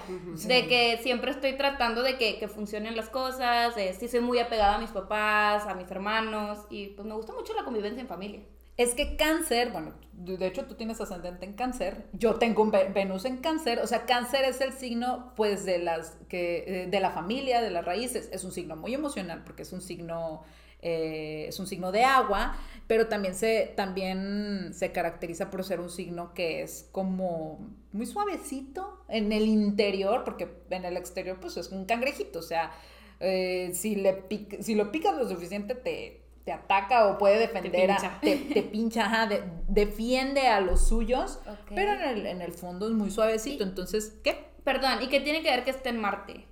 de 0.47 0.67
que 0.67 0.99
siempre 1.03 1.31
estoy 1.31 1.59
tratando 1.59 2.03
de 2.03 2.17
que, 2.17 2.39
que 2.39 2.49
funcionen 2.49 2.97
las 2.97 3.11
cosas, 3.11 3.75
sí 3.99 4.09
soy 4.09 4.21
muy 4.21 4.39
apegada 4.39 4.77
a 4.77 4.79
mis 4.79 4.93
papás, 4.93 5.67
a 5.67 5.75
mis 5.75 5.91
hermanos, 5.91 6.61
y 6.71 6.87
pues 6.89 7.07
me 7.07 7.15
gusta 7.15 7.35
mucho 7.35 7.53
la 7.53 7.65
convivencia 7.65 8.01
en 8.01 8.09
familia. 8.09 8.41
Es 8.81 8.95
que 8.95 9.15
cáncer, 9.17 9.73
bueno, 9.73 9.93
de 10.15 10.47
hecho 10.47 10.65
tú 10.65 10.75
tienes 10.75 11.03
ascendente 11.03 11.45
en 11.45 11.53
cáncer, 11.53 12.07
yo 12.15 12.37
tengo 12.37 12.63
un 12.63 12.71
Ve- 12.71 12.89
Venus 12.95 13.27
en 13.27 13.37
cáncer, 13.37 13.79
o 13.81 13.87
sea, 13.87 14.07
cáncer 14.07 14.45
es 14.47 14.63
el 14.63 14.73
signo 14.73 15.35
pues 15.37 15.67
de 15.67 15.79
las 15.81 16.17
que 16.31 16.65
eh, 16.67 16.87
de 16.87 17.01
la 17.01 17.11
familia, 17.11 17.61
de 17.61 17.71
las 17.71 17.85
raíces, 17.85 18.31
es 18.33 18.43
un 18.43 18.53
signo 18.53 18.77
muy 18.77 18.95
emocional 18.95 19.43
porque 19.45 19.63
es 19.65 19.73
un 19.75 19.83
signo 19.83 20.45
eh, 20.81 21.45
es 21.49 21.61
un 21.61 21.67
signo 21.67 21.93
de 21.93 22.05
agua, 22.05 22.57
pero 22.87 23.07
también 23.09 23.35
se 23.35 23.71
también 23.77 24.71
se 24.73 24.93
caracteriza 24.93 25.51
por 25.51 25.63
ser 25.63 25.79
un 25.81 25.91
signo 25.91 26.33
que 26.33 26.63
es 26.63 26.89
como 26.91 27.59
muy 27.93 28.07
suavecito 28.07 29.05
en 29.09 29.31
el 29.33 29.43
interior, 29.47 30.25
porque 30.25 30.49
en 30.71 30.87
el 30.87 30.97
exterior 30.97 31.39
pues 31.39 31.59
es 31.59 31.69
un 31.71 31.85
cangrejito, 31.85 32.39
o 32.39 32.43
sea, 32.43 32.73
eh, 33.21 33.73
si 33.75 33.97
le 33.97 34.27
pic- 34.29 34.63
si 34.63 34.75
lo 34.75 34.91
picas 34.91 35.15
lo 35.19 35.29
suficiente 35.29 35.75
te 35.75 36.20
te 36.45 36.53
ataca 36.53 37.07
o 37.09 37.19
puede 37.19 37.39
defender, 37.39 37.91
a- 37.91 37.97
pincha. 37.97 38.19
te, 38.23 38.37
te 38.37 38.63
pincha, 38.63 39.05
ajá, 39.07 39.27
de- 39.27 39.45
defiende 39.69 40.49
a 40.49 40.61
los 40.61 40.89
suyos, 40.89 41.41
pero 41.75 41.93
en 41.93 42.03
el, 42.03 42.27
en 42.27 42.41
el 42.43 42.53
fondo 42.53 42.87
es 42.89 42.93
muy 42.95 43.11
suavecito. 43.11 43.63
Entonces, 43.65 44.15
¿qué? 44.25 44.51
Perdón, 44.65 45.03
¿y 45.03 45.09
qué 45.09 45.21
tiene 45.21 45.43
que 45.43 45.51
ver 45.51 45.65
que 45.65 45.71
esté 45.71 45.89
en 45.91 46.01
Marte? 46.01 46.47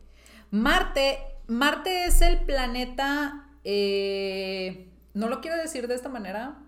Marte, 0.50 1.18
Marte 1.46 2.04
es 2.06 2.20
el 2.22 2.40
planeta, 2.40 3.46
eh, 3.64 4.90
no 5.14 5.28
lo 5.28 5.40
quiero 5.40 5.56
decir 5.56 5.88
de 5.88 5.94
esta 5.94 6.08
manera, 6.08 6.58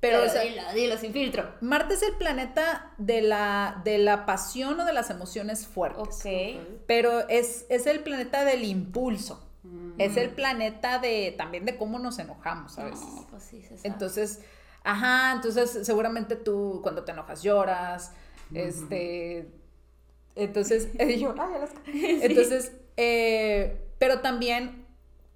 pero 0.00 0.22
o 0.22 0.28
sea, 0.28 0.42
dilo, 0.42 0.62
dilo 0.74 0.96
sin 0.96 1.12
filtro. 1.12 1.54
Marte 1.60 1.94
es 1.94 2.02
el 2.02 2.14
planeta 2.14 2.92
de 2.98 3.20
la, 3.20 3.80
de 3.84 3.98
la 3.98 4.26
pasión 4.26 4.78
o 4.78 4.84
de 4.84 4.92
las 4.92 5.10
emociones 5.10 5.66
fuertes. 5.66 6.20
Ok. 6.24 6.80
Pero 6.86 7.28
es, 7.28 7.66
es 7.68 7.86
el 7.86 8.00
planeta 8.00 8.44
del 8.44 8.64
impulso. 8.64 9.47
Es 9.98 10.16
el 10.16 10.30
planeta 10.30 10.98
de 10.98 11.34
también 11.36 11.64
de 11.64 11.76
cómo 11.76 11.98
nos 11.98 12.18
enojamos 12.18 12.78
veces. 12.84 13.00
No, 13.00 13.26
pues 13.30 13.42
sí, 13.42 13.62
se 13.62 13.76
sabe. 13.76 13.80
Entonces, 13.82 14.40
ajá, 14.84 15.32
entonces 15.32 15.86
seguramente 15.86 16.36
tú 16.36 16.80
cuando 16.82 17.04
te 17.04 17.12
enojas 17.12 17.42
lloras, 17.42 18.12
este, 18.54 19.48
entonces, 20.34 20.88
eh, 20.98 21.18
yo, 21.18 21.34
ay, 21.38 21.54
Alaska. 21.54 21.80
entonces, 21.86 22.72
eh, 22.96 23.88
pero 23.98 24.20
también 24.20 24.86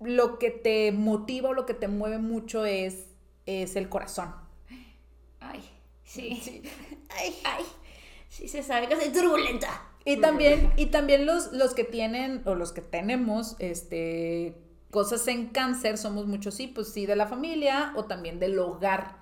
lo 0.00 0.38
que 0.38 0.50
te 0.50 0.92
motiva 0.92 1.50
o 1.50 1.54
lo 1.54 1.66
que 1.66 1.74
te 1.74 1.88
mueve 1.88 2.18
mucho 2.18 2.64
es, 2.64 3.06
es 3.46 3.76
el 3.76 3.88
corazón. 3.88 4.34
Ay, 5.40 5.68
sí. 6.04 6.62
Ay. 7.10 7.36
Ay, 7.44 7.64
sí 8.28 8.48
se 8.48 8.62
sabe 8.62 8.88
que 8.88 8.96
soy 8.96 9.12
turbulenta. 9.12 9.91
Y 10.04 10.16
también, 10.18 10.72
y 10.76 10.86
también 10.86 11.26
los, 11.26 11.52
los 11.52 11.74
que 11.74 11.84
tienen, 11.84 12.42
o 12.44 12.54
los 12.54 12.72
que 12.72 12.80
tenemos, 12.80 13.56
este, 13.60 14.56
cosas 14.90 15.26
en 15.28 15.46
cáncer, 15.48 15.96
somos 15.98 16.26
muchos, 16.26 16.54
sí, 16.54 16.66
pues 16.66 16.88
sí, 16.92 17.06
de 17.06 17.16
la 17.16 17.26
familia 17.26 17.92
o 17.96 18.04
también 18.04 18.38
del 18.38 18.58
hogar. 18.58 19.16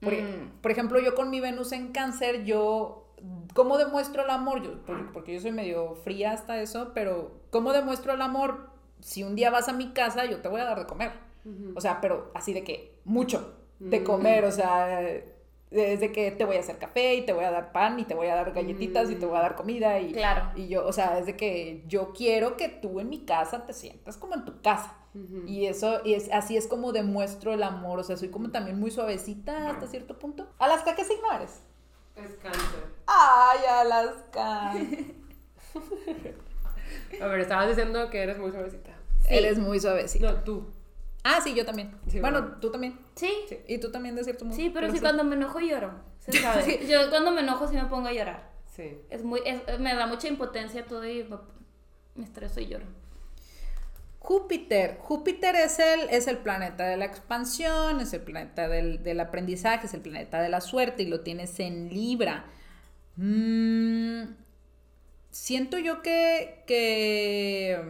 Por, 0.00 0.12
Mm. 0.14 0.50
por 0.60 0.70
ejemplo, 0.70 0.98
yo 1.00 1.14
con 1.14 1.30
mi 1.30 1.40
Venus 1.40 1.72
en 1.72 1.92
cáncer, 1.92 2.44
yo, 2.44 3.08
¿cómo 3.54 3.78
demuestro 3.78 4.24
el 4.24 4.30
amor? 4.30 4.62
Yo, 4.62 4.82
por- 4.84 5.12
porque 5.12 5.32
yo 5.34 5.40
soy 5.40 5.52
medio 5.52 5.94
fría 6.04 6.32
hasta 6.32 6.60
eso, 6.60 6.90
pero 6.94 7.40
¿cómo 7.50 7.72
demuestro 7.72 8.12
el 8.12 8.20
amor? 8.22 8.68
Si 9.00 9.22
un 9.22 9.34
día 9.36 9.50
vas 9.50 9.68
a 9.68 9.72
mi 9.72 9.92
casa, 9.92 10.24
yo 10.26 10.38
te 10.40 10.48
voy 10.48 10.60
a 10.60 10.64
dar 10.64 10.78
de 10.78 10.86
comer. 10.86 11.12
O 11.74 11.80
sea, 11.80 12.00
pero 12.00 12.30
así 12.34 12.52
de 12.52 12.62
que, 12.62 12.94
mucho 13.04 13.54
de 13.80 13.98
Mm. 14.00 14.04
comer, 14.04 14.44
o 14.44 14.52
sea, 14.52 15.00
desde 15.72 16.12
que 16.12 16.30
te 16.30 16.44
voy 16.44 16.56
a 16.56 16.60
hacer 16.60 16.78
café 16.78 17.14
y 17.14 17.26
te 17.26 17.32
voy 17.32 17.44
a 17.44 17.50
dar 17.50 17.72
pan 17.72 17.98
y 17.98 18.04
te 18.04 18.14
voy 18.14 18.28
a 18.28 18.34
dar 18.34 18.52
galletitas 18.52 19.10
y 19.10 19.16
te 19.16 19.26
voy 19.26 19.36
a 19.38 19.42
dar 19.42 19.56
comida 19.56 19.98
y, 20.00 20.12
Claro. 20.12 20.50
y 20.54 20.68
yo, 20.68 20.86
o 20.86 20.92
sea, 20.92 21.18
es 21.18 21.26
de 21.26 21.36
que 21.36 21.82
yo 21.88 22.12
quiero 22.12 22.56
que 22.56 22.68
tú 22.68 23.00
en 23.00 23.08
mi 23.08 23.24
casa 23.24 23.66
te 23.66 23.72
sientas 23.72 24.16
como 24.16 24.34
en 24.34 24.44
tu 24.44 24.60
casa. 24.62 24.96
Y 25.46 25.66
eso, 25.66 26.00
y 26.06 26.14
es, 26.14 26.30
así 26.32 26.56
es 26.56 26.66
como 26.66 26.90
demuestro 26.92 27.52
el 27.52 27.62
amor, 27.62 27.98
o 27.98 28.02
sea, 28.02 28.16
soy 28.16 28.30
como 28.30 28.50
también 28.50 28.80
muy 28.80 28.90
suavecita 28.90 29.68
hasta 29.68 29.86
cierto 29.86 30.18
punto. 30.18 30.48
Alaska, 30.58 30.94
¿qué 30.94 31.04
signo 31.04 31.30
eres? 31.34 31.60
Es 32.16 32.30
cáncer. 32.42 32.84
Ay, 33.06 33.58
Alaska. 33.68 34.72
A 37.20 37.26
ver, 37.26 37.40
estabas 37.40 37.68
diciendo 37.68 38.08
que 38.10 38.22
eres 38.22 38.38
muy 38.38 38.50
suavecita. 38.52 38.90
Eres 39.28 39.58
muy 39.58 39.80
suavecita. 39.80 40.32
No, 40.32 40.38
tú. 40.44 40.66
Ah, 41.24 41.40
sí, 41.42 41.54
yo 41.54 41.64
también. 41.64 41.92
Sí, 42.08 42.20
bueno, 42.20 42.40
bueno. 42.42 42.56
tú 42.60 42.70
también. 42.70 42.98
Sí, 43.14 43.30
Sí. 43.48 43.58
Y 43.68 43.78
tú 43.78 43.90
también, 43.92 44.14
de 44.16 44.24
cierto 44.24 44.44
modo. 44.44 44.56
sí, 44.56 44.70
pero 44.74 44.90
sí, 44.90 44.98
cuando 45.00 45.22
me 45.24 45.36
enojo 45.36 45.60
lloro. 45.60 45.92
Se 46.18 46.32
sabe. 46.40 46.62
Sí. 46.64 46.86
Yo 46.88 47.10
cuando 47.10 47.30
me 47.30 47.40
enojo 47.42 47.68
sí 47.68 47.74
me 47.74 47.84
pongo 47.86 48.08
a 48.08 48.12
llorar. 48.12 48.50
Sí. 48.74 48.98
Es 49.10 49.22
muy, 49.22 49.40
es- 49.44 49.78
me 49.78 49.94
da 49.94 50.06
mucha 50.06 50.26
impotencia 50.28 50.84
todo 50.86 51.06
y 51.06 51.22
me, 51.24 51.36
me 52.16 52.24
estreso 52.24 52.60
y 52.60 52.66
lloro. 52.66 52.86
Júpiter. 54.18 54.98
Júpiter 55.00 55.56
es 55.56 55.78
el, 55.80 56.00
es 56.10 56.26
el 56.28 56.38
planeta 56.38 56.84
de 56.86 56.96
la 56.96 57.04
expansión, 57.06 58.00
es 58.00 58.12
el 58.12 58.20
planeta 58.20 58.68
del, 58.68 59.02
del 59.02 59.18
aprendizaje, 59.20 59.86
es 59.86 59.94
el 59.94 60.00
planeta 60.00 60.40
de 60.40 60.48
la 60.48 60.60
suerte 60.60 61.02
y 61.02 61.06
lo 61.06 61.20
tienes 61.22 61.58
en 61.60 61.88
Libra. 61.88 62.44
Mm, 63.16 64.22
siento 65.30 65.76
yo 65.78 66.02
que, 66.02 66.62
que, 66.66 67.82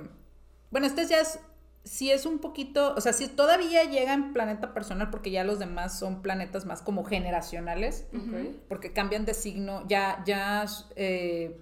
bueno, 0.71 0.87
este 0.87 1.07
ya 1.07 1.21
es, 1.21 1.39
sí 1.85 2.11
es 2.11 2.27
un 2.27 2.39
poquito, 2.39 2.95
o 2.97 3.01
sea, 3.01 3.13
sí 3.13 3.29
todavía 3.29 3.85
llega 3.85 4.13
en 4.15 4.33
planeta 4.33 4.73
personal 4.75 5.11
porque 5.11 5.31
ya 5.31 5.45
los 5.45 5.59
demás 5.59 5.99
son 5.99 6.23
planetas 6.23 6.65
más 6.67 6.81
como 6.83 7.05
generacionales, 7.05 8.07
Ok. 8.15 8.57
porque 8.69 8.93
cambian 8.93 9.25
de 9.25 9.35
signo, 9.35 9.85
ya, 9.89 10.23
ya, 10.27 10.65
eh, 10.97 11.59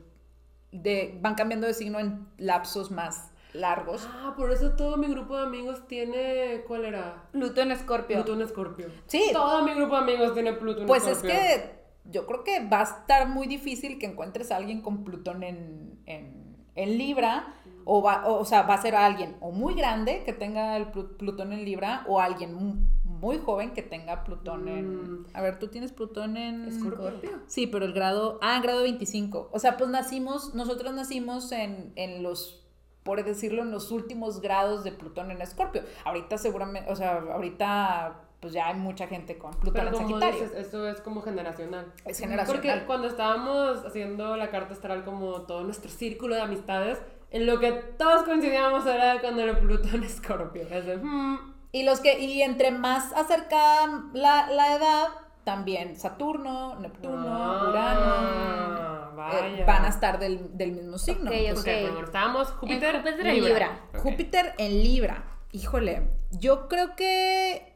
de, 0.73 1.19
van 1.21 1.35
cambiando 1.35 1.67
de 1.67 1.75
signo 1.75 1.99
en 1.99 2.27
lapsos 2.39 2.91
más 2.91 3.31
largos. 3.53 4.07
Ah, 4.13 4.35
por 4.37 4.53
eso 4.53 4.73
todo 4.77 4.97
mi 4.97 5.09
grupo 5.09 5.37
de 5.37 5.43
amigos 5.43 5.87
tiene. 5.89 6.63
¿Cuál 6.69 6.85
era? 6.85 7.25
Pluto 7.33 7.61
en 7.63 7.73
Escorpio. 7.73 8.19
Plutón 8.19 8.43
Escorpio. 8.43 8.87
Sí, 9.07 9.31
Todo 9.33 9.65
mi 9.65 9.75
grupo 9.75 9.97
de 9.97 10.03
amigos 10.03 10.35
tiene 10.35 10.53
Plutón 10.53 10.87
Pues 10.87 11.03
es 11.05 11.17
Escorpio. 11.19 11.37
que 11.37 11.81
yo 12.05 12.27
creo 12.27 12.45
que 12.45 12.69
va 12.69 12.81
a 12.81 12.85
estar 12.85 13.27
muy 13.29 13.49
difícil 13.49 13.99
que 13.99 14.07
encuentres 14.07 14.53
a 14.53 14.57
alguien 14.57 14.81
con 14.83 15.03
Plutón 15.03 15.43
en, 15.43 15.99
en, 16.07 16.57
en 16.77 16.97
Libra, 16.99 17.55
o, 17.85 18.03
va, 18.03 18.27
o, 18.27 18.41
o 18.41 18.45
sea, 18.45 18.63
va 18.63 18.75
a 18.75 18.83
ser 18.83 18.95
alguien 18.95 19.37
o 19.41 19.51
muy 19.53 19.75
grande 19.75 20.23
que 20.25 20.33
tenga 20.33 20.77
el 20.77 20.91
Plu- 20.93 21.17
Plutón 21.17 21.53
en 21.53 21.65
Libra, 21.65 22.05
o 22.07 22.21
alguien 22.21 22.55
mu- 22.55 22.87
muy 23.05 23.39
joven 23.39 23.73
que 23.73 23.83
tenga 23.83 24.25
Plutón 24.25 24.69
en... 24.69 25.21
Mm. 25.23 25.27
A 25.35 25.41
ver, 25.43 25.59
tú 25.59 25.69
tienes 25.69 25.93
Plutón 25.93 26.37
en... 26.37 26.67
Escorpio. 26.67 27.31
Sí, 27.47 27.67
pero 27.67 27.85
el 27.85 27.93
grado... 27.93 28.39
Ah, 28.43 28.61
grado 28.63 28.83
25. 28.83 29.51
O 29.53 29.59
sea, 29.59 29.77
pues 29.77 29.91
nacimos, 29.91 30.55
nosotros 30.55 30.93
nacimos 30.95 31.53
en, 31.53 31.93
en 31.97 32.23
los 32.23 32.57
por 33.03 33.25
decirlo, 33.25 33.63
en 33.63 33.71
los 33.71 33.91
últimos 33.93 34.41
grados 34.43 34.85
de 34.85 34.93
Plutón 34.93 35.31
en 35.31 35.41
Escorpio. 35.41 35.83
Ahorita 36.05 36.37
seguramente, 36.37 36.91
o 36.93 36.97
sea, 36.97 37.23
ahorita 37.33 38.21
pues 38.41 38.53
ya 38.55 38.69
hay 38.69 38.75
mucha 38.75 39.07
gente 39.07 39.37
con 39.39 39.51
Plutón 39.53 39.85
Pero 39.85 39.89
en 39.89 40.07
Sagitario. 40.09 40.41
dices, 40.43 40.53
eso 40.69 40.87
es 40.89 41.01
como 41.01 41.21
generacional. 41.23 41.93
Es 42.05 42.19
generacional. 42.19 42.47
Porque 42.63 42.87
cuando 42.87 43.09
estábamos 43.09 43.85
haciendo 43.85 44.37
la 44.37 44.51
carta 44.51 44.75
astral 44.75 45.05
como 45.05 45.43
todo 45.43 45.65
nuestro 45.65 45.91
círculo 45.91 46.35
de 46.37 46.43
amistades, 46.43 46.99
en 47.31 47.47
lo 47.47 47.59
que 47.61 47.73
todos 47.73 48.25
coincidíamos 48.25 48.87
era 48.87 49.21
con 49.21 49.39
el 49.39 49.57
Plutón 49.59 50.03
Escorpio. 50.05 50.63
Es 50.71 50.87
de, 50.87 50.97
hmm, 50.99 51.55
Y 51.73 51.85
los 51.85 52.01
que, 52.01 52.19
y 52.21 52.43
entre 52.43 52.71
más 52.71 53.13
acercada 53.13 54.05
la, 54.13 54.51
la 54.51 54.75
edad, 54.77 55.09
también 55.45 55.97
Saturno, 55.97 56.79
Neptuno, 56.81 57.27
Ah, 57.29 57.69
Urano, 57.71 59.17
vaya. 59.17 59.49
eh, 59.61 59.65
van 59.67 59.85
a 59.85 59.89
estar 59.89 60.19
del, 60.19 60.57
del 60.57 60.73
mismo 60.73 60.99
signo. 60.99 61.31
Ok, 61.31 61.37
Entonces, 61.37 61.75
Ok, 61.75 61.83
Ok. 61.87 61.93
bueno, 61.93 62.07
estábamos 62.07 62.49
Júpiter, 62.53 62.95
En 62.97 63.03
Júpiter 63.03 63.27
en 63.27 63.45
Libra. 63.45 63.81
Júpiter 64.03 64.55
en 64.59 64.83
Libra. 64.83 65.25
Híjole, 65.53 66.09
yo 66.33 66.69
creo 66.69 66.95
que. 66.95 67.73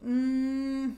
mm, 0.00 0.90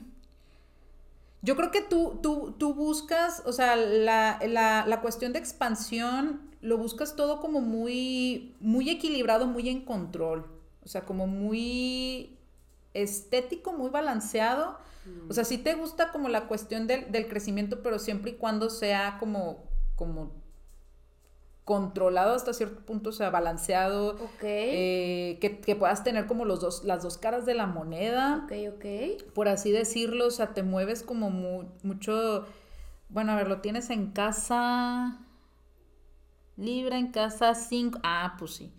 yo 1.41 1.55
creo 1.55 1.71
que 1.71 1.81
tú, 1.81 2.19
tú, 2.23 2.55
tú 2.57 2.73
buscas, 2.73 3.43
o 3.45 3.53
sea, 3.53 3.75
la, 3.75 4.39
la- 4.47 4.85
la 4.87 5.01
cuestión 5.01 5.31
de 5.33 5.39
expansión 5.39 6.41
lo 6.65 6.77
buscas 6.77 7.15
todo 7.15 7.39
como 7.39 7.61
muy, 7.61 8.55
muy 8.59 8.89
equilibrado, 8.89 9.45
muy 9.47 9.69
en 9.69 9.85
control. 9.85 10.45
O 10.83 10.87
sea, 10.87 11.01
como 11.05 11.27
muy 11.27 12.37
estético, 12.93 13.73
muy 13.73 13.89
balanceado. 13.89 14.77
O 15.29 15.33
sea, 15.33 15.43
sí 15.45 15.57
te 15.59 15.75
gusta 15.75 16.11
como 16.11 16.29
la 16.29 16.47
cuestión 16.47 16.87
del, 16.87 17.11
del 17.11 17.27
crecimiento, 17.27 17.83
pero 17.83 17.99
siempre 17.99 18.31
y 18.31 18.33
cuando 18.35 18.69
sea 18.71 19.17
como, 19.19 19.59
como 19.95 20.31
controlado 21.63 22.35
hasta 22.35 22.53
cierto 22.53 22.85
punto, 22.85 23.09
o 23.09 23.13
sea, 23.13 23.29
balanceado. 23.31 24.11
Ok. 24.15 24.43
eh, 24.43 25.37
que, 25.41 25.59
que 25.59 25.75
puedas 25.75 26.03
tener 26.03 26.27
como 26.27 26.45
los 26.45 26.59
dos, 26.61 26.83
las 26.83 27.01
dos 27.03 27.17
caras 27.17 27.45
de 27.45 27.55
la 27.55 27.65
moneda 27.65 28.45
ok, 28.45 28.75
ok. 28.75 29.31
por 29.33 29.47
así 29.47 29.71
decirlo, 29.71 30.27
o 30.27 30.31
sea, 30.31 30.53
te 30.53 30.61
mueves 30.63 31.01
como 31.01 31.29
mu- 31.31 31.65
mucho, 31.83 32.45
bueno, 33.09 33.31
a 33.31 33.35
ver, 33.35 33.47
lo 33.47 33.61
tienes 33.61 33.89
en 33.89 34.11
casa, 34.11 35.19
Libra 36.57 36.97
en 36.97 37.11
casa 37.11 37.53
5, 37.53 37.99
ah, 38.03 38.35
pues 38.39 38.55
sí, 38.55 38.71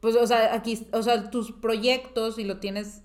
pues, 0.00 0.16
o 0.16 0.26
sea, 0.26 0.54
aquí, 0.54 0.86
o 0.92 1.02
sea, 1.02 1.30
tus 1.30 1.52
proyectos 1.52 2.38
y 2.38 2.44
lo 2.44 2.58
tienes, 2.58 3.02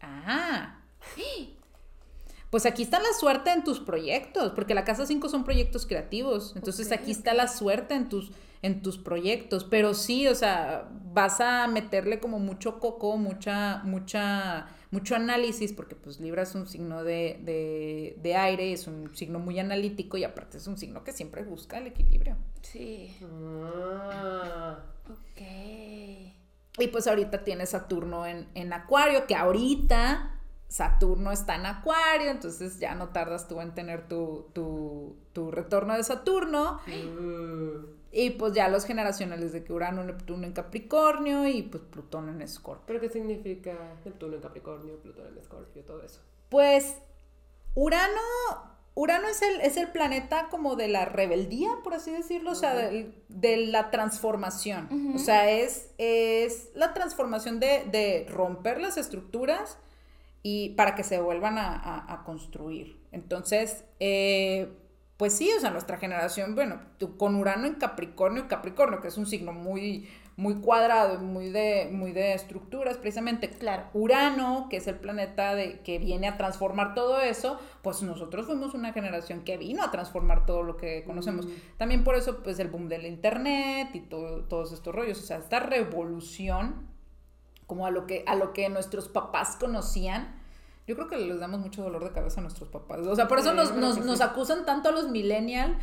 ah, 0.00 0.80
pues 2.50 2.66
aquí 2.66 2.82
está 2.82 2.98
la 3.00 3.12
suerte 3.18 3.50
en 3.50 3.64
tus 3.64 3.80
proyectos, 3.80 4.52
porque 4.52 4.74
la 4.74 4.84
casa 4.84 5.06
5 5.06 5.28
son 5.28 5.44
proyectos 5.44 5.86
creativos, 5.86 6.54
entonces 6.56 6.90
aquí 6.92 7.10
está 7.10 7.34
la 7.34 7.48
suerte 7.48 7.94
en 7.94 8.08
tus, 8.08 8.32
en 8.62 8.82
tus 8.82 8.98
proyectos, 8.98 9.64
pero 9.64 9.94
sí, 9.94 10.26
o 10.28 10.34
sea, 10.34 10.88
vas 11.12 11.40
a 11.40 11.66
meterle 11.66 12.20
como 12.20 12.38
mucho 12.38 12.78
coco, 12.78 13.16
mucha, 13.16 13.82
mucha, 13.84 14.68
mucho 14.90 15.14
análisis, 15.14 15.72
porque 15.72 15.94
pues 15.94 16.20
Libra 16.20 16.42
es 16.42 16.54
un 16.54 16.66
signo 16.66 17.04
de, 17.04 17.38
de, 17.42 18.16
de 18.20 18.34
aire, 18.34 18.72
es 18.72 18.86
un 18.86 19.14
signo 19.14 19.38
muy 19.38 19.58
analítico 19.58 20.16
y 20.16 20.24
aparte 20.24 20.58
es 20.58 20.66
un 20.66 20.76
signo 20.76 21.04
que 21.04 21.12
siempre 21.12 21.44
busca 21.44 21.78
el 21.78 21.86
equilibrio. 21.86 22.36
Sí. 22.62 23.16
Ah. 23.22 24.78
Ok. 25.08 25.42
Y 26.78 26.88
pues 26.88 27.06
ahorita 27.06 27.44
tienes 27.44 27.70
Saturno 27.70 28.26
en, 28.26 28.48
en 28.54 28.72
Acuario, 28.72 29.26
que 29.26 29.34
ahorita 29.34 30.40
Saturno 30.68 31.32
está 31.32 31.56
en 31.56 31.66
Acuario, 31.66 32.30
entonces 32.30 32.78
ya 32.78 32.94
no 32.94 33.08
tardas 33.08 33.48
tú 33.48 33.60
en 33.60 33.74
tener 33.74 34.08
tu, 34.08 34.46
tu, 34.54 35.16
tu 35.32 35.50
retorno 35.50 35.96
de 35.96 36.04
Saturno. 36.04 36.80
Uh. 36.86 37.99
Y 38.12 38.30
pues 38.30 38.54
ya 38.54 38.68
los 38.68 38.84
generacionales 38.86 39.52
de 39.52 39.62
que 39.62 39.72
Urano, 39.72 40.02
Neptuno 40.02 40.44
en 40.44 40.52
Capricornio 40.52 41.46
y 41.46 41.62
pues 41.62 41.82
Plutón 41.84 42.28
en 42.28 42.42
Escorpio. 42.42 42.84
¿Pero 42.86 43.00
qué 43.00 43.08
significa 43.08 43.72
Neptuno 44.04 44.34
en 44.34 44.40
Capricornio, 44.42 44.96
Plutón 44.96 45.28
en 45.28 45.38
Escorpio, 45.38 45.82
todo 45.84 46.02
eso? 46.02 46.20
Pues 46.48 46.96
Urano, 47.76 48.20
Urano 48.94 49.28
es 49.28 49.40
el, 49.42 49.60
es 49.60 49.76
el 49.76 49.88
planeta 49.92 50.48
como 50.50 50.74
de 50.74 50.88
la 50.88 51.04
rebeldía, 51.04 51.70
por 51.84 51.94
así 51.94 52.10
decirlo, 52.10 52.50
o 52.50 52.54
sea, 52.56 52.74
del- 52.74 53.14
de, 53.28 53.56
la 53.68 53.90
transformación. 53.90 55.12
O 55.14 55.18
sea, 55.18 55.48
es, 55.50 55.90
es 55.98 56.70
la 56.74 56.92
transformación 56.92 57.60
de, 57.60 57.84
de 57.92 58.26
romper 58.28 58.80
las 58.80 58.96
estructuras 58.96 59.78
y 60.42 60.70
para 60.70 60.96
que 60.96 61.04
se 61.04 61.20
vuelvan 61.20 61.58
a, 61.58 61.76
a- 61.76 62.12
a 62.12 62.24
construir. 62.24 62.98
Entonces, 63.12 63.84
eh, 64.00 64.68
pues 65.20 65.36
sí, 65.36 65.50
o 65.54 65.60
sea, 65.60 65.70
nuestra 65.70 65.98
generación, 65.98 66.54
bueno, 66.54 66.80
tú- 66.96 67.18
con 67.18 67.34
Urano 67.36 67.66
en 67.66 67.74
Capricornio, 67.74 68.48
Capricornio, 68.48 69.02
que 69.02 69.08
es 69.08 69.18
un 69.18 69.26
signo 69.26 69.52
muy, 69.52 70.08
muy 70.36 70.54
cuadrado 70.62 71.18
muy 71.18 71.50
de, 71.50 71.90
muy 71.92 72.12
de 72.12 72.32
estructuras, 72.32 72.96
precisamente. 72.96 73.50
Claro. 73.50 73.84
Urano, 73.92 74.68
que 74.70 74.78
es 74.78 74.86
el 74.86 74.94
planeta 74.94 75.54
de, 75.54 75.80
que 75.80 75.98
viene 75.98 76.26
a 76.26 76.38
transformar 76.38 76.94
todo 76.94 77.20
eso, 77.20 77.60
pues 77.82 78.00
nosotros 78.02 78.46
fuimos 78.46 78.72
una 78.72 78.94
generación 78.94 79.42
que 79.44 79.58
vino 79.58 79.84
a 79.84 79.90
transformar 79.90 80.46
todo 80.46 80.62
lo 80.62 80.78
que 80.78 81.04
conocemos. 81.04 81.44
Mm. 81.44 81.50
También 81.76 82.02
por 82.02 82.14
eso, 82.14 82.42
pues 82.42 82.58
el 82.58 82.68
boom 82.68 82.88
del 82.88 83.04
internet 83.04 83.90
y 83.92 84.00
todo, 84.00 84.44
todos 84.44 84.72
estos 84.72 84.94
rollos, 84.94 85.18
o 85.18 85.26
sea, 85.26 85.36
esta 85.36 85.60
revolución, 85.60 86.88
como 87.66 87.84
a 87.84 87.90
lo 87.90 88.06
que, 88.06 88.24
a 88.26 88.36
lo 88.36 88.54
que 88.54 88.70
nuestros 88.70 89.08
papás 89.08 89.56
conocían. 89.60 90.39
Yo 90.90 90.96
creo 90.96 91.06
que 91.08 91.16
les 91.18 91.38
damos 91.38 91.60
mucho 91.60 91.84
dolor 91.84 92.02
de 92.02 92.10
cabeza 92.10 92.40
a 92.40 92.42
nuestros 92.42 92.68
papás. 92.68 92.98
O 93.06 93.14
sea, 93.14 93.28
por 93.28 93.38
eso 93.38 93.50
Sí, 93.50 93.56
nos, 93.56 93.72
nos, 93.76 94.04
nos 94.04 94.20
acusan 94.20 94.64
tanto 94.66 94.88
a 94.88 94.92
los 94.92 95.08
millennial, 95.08 95.78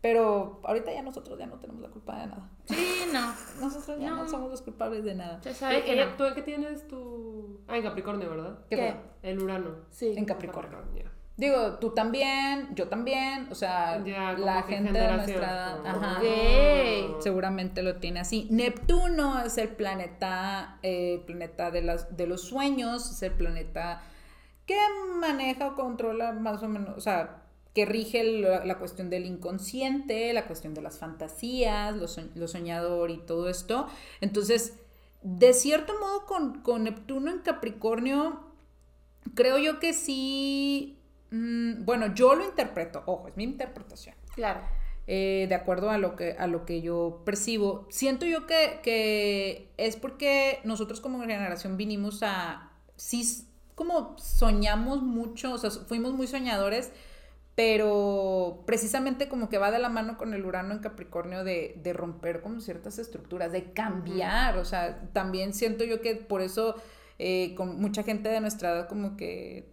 pero 0.00 0.60
ahorita 0.64 0.90
ya 0.90 1.02
nosotros 1.02 1.38
ya 1.38 1.44
no 1.46 1.56
tenemos 1.56 1.82
la 1.82 1.88
culpa 1.90 2.18
de 2.20 2.26
nada. 2.28 2.48
Sí, 2.64 3.02
no. 3.12 3.34
Nosotros 3.60 3.98
ya 4.00 4.08
no, 4.10 4.22
No. 4.24 4.28
somos 4.30 4.50
los 4.50 4.62
culpables 4.62 5.04
de 5.04 5.14
nada. 5.14 5.42
Se 5.42 5.52
sabe 5.52 5.84
que 5.84 6.00
Eh, 6.00 6.06
no. 6.06 6.14
¿Tú 6.16 6.24
en 6.24 6.34
qué 6.34 6.40
tienes 6.42 6.88
tu...? 6.88 7.60
Ah, 7.68 7.76
en 7.76 7.82
Capricornio, 7.82 8.30
¿verdad? 8.30 8.58
¿Qué 8.70 8.76
¿Qué? 8.76 8.96
El 9.22 9.42
Urano. 9.42 9.74
Sí. 9.90 10.14
En 10.16 10.24
Capricornio. 10.24 10.78
ya. 10.96 11.10
Digo, 11.36 11.74
tú 11.74 11.90
también, 11.90 12.74
yo 12.74 12.88
también, 12.88 13.46
o 13.52 13.54
sea, 13.54 14.02
Ya, 14.02 14.32
la 14.32 14.62
gente 14.64 14.98
de 14.98 15.12
nuestra 15.12 15.34
edad, 15.36 15.86
ajá, 15.86 16.20
seguramente 17.20 17.82
lo 17.82 17.96
tiene 17.96 18.20
así. 18.20 18.48
Neptuno 18.50 19.40
es 19.44 19.56
el 19.58 19.68
planeta, 19.68 20.78
eh, 20.82 21.22
planeta 21.26 21.70
de, 21.70 21.82
las, 21.82 22.16
de 22.16 22.26
los 22.26 22.42
sueños, 22.42 23.10
es 23.10 23.22
el 23.22 23.32
planeta 23.32 24.02
que 24.68 24.76
maneja 25.16 25.66
o 25.68 25.74
controla 25.74 26.32
más 26.32 26.62
o 26.62 26.68
menos, 26.68 26.96
o 26.96 27.00
sea, 27.00 27.42
que 27.74 27.86
rige 27.86 28.22
la, 28.24 28.64
la 28.64 28.78
cuestión 28.78 29.10
del 29.10 29.26
inconsciente, 29.26 30.32
la 30.32 30.46
cuestión 30.46 30.74
de 30.74 30.82
las 30.82 30.98
fantasías, 30.98 31.96
lo, 31.96 32.06
so- 32.08 32.28
lo 32.36 32.46
soñador 32.48 33.10
y 33.10 33.18
todo 33.18 33.48
esto. 33.48 33.88
Entonces, 34.20 34.78
de 35.22 35.52
cierto 35.54 35.94
modo, 35.98 36.26
con, 36.26 36.60
con 36.62 36.84
Neptuno 36.84 37.30
en 37.32 37.40
Capricornio, 37.40 38.40
creo 39.34 39.58
yo 39.58 39.78
que 39.80 39.92
sí, 39.92 40.98
mm, 41.30 41.84
bueno, 41.84 42.14
yo 42.14 42.34
lo 42.34 42.44
interpreto, 42.44 43.02
ojo, 43.06 43.28
es 43.28 43.36
mi 43.36 43.44
interpretación 43.44 44.14
Claro. 44.34 44.60
eh, 45.06 45.46
de 45.48 45.54
acuerdo 45.54 45.90
a 45.90 45.98
lo 45.98 46.16
que, 46.16 46.32
a 46.38 46.46
lo 46.46 46.64
que 46.64 46.80
yo 46.82 47.22
percibo. 47.24 47.86
Siento 47.90 48.26
yo 48.26 48.46
que, 48.46 48.80
que 48.82 49.70
es 49.76 49.96
porque 49.96 50.60
nosotros 50.64 51.00
como 51.00 51.20
generación 51.20 51.76
vinimos 51.76 52.22
a, 52.22 52.72
sí, 52.96 53.46
como 53.78 54.16
soñamos 54.18 55.02
mucho, 55.02 55.52
o 55.54 55.58
sea, 55.58 55.70
fuimos 55.70 56.12
muy 56.12 56.26
soñadores, 56.26 56.92
pero 57.54 58.62
precisamente 58.66 59.28
como 59.28 59.48
que 59.48 59.58
va 59.58 59.70
de 59.72 59.80
la 59.80 59.88
mano 59.88 60.16
con 60.16 60.32
el 60.34 60.44
Urano 60.44 60.72
en 60.74 60.78
Capricornio 60.80 61.42
de, 61.44 61.80
de 61.82 61.92
romper 61.92 62.40
como 62.40 62.60
ciertas 62.60 62.98
estructuras, 62.98 63.50
de 63.52 63.72
cambiar, 63.72 64.58
o 64.58 64.64
sea, 64.64 65.08
también 65.12 65.52
siento 65.54 65.84
yo 65.84 66.00
que 66.00 66.14
por 66.16 66.40
eso 66.42 66.76
eh, 67.18 67.54
con 67.56 67.80
mucha 67.80 68.04
gente 68.04 68.28
de 68.28 68.40
nuestra 68.40 68.70
edad 68.70 68.88
como 68.88 69.16
que 69.16 69.72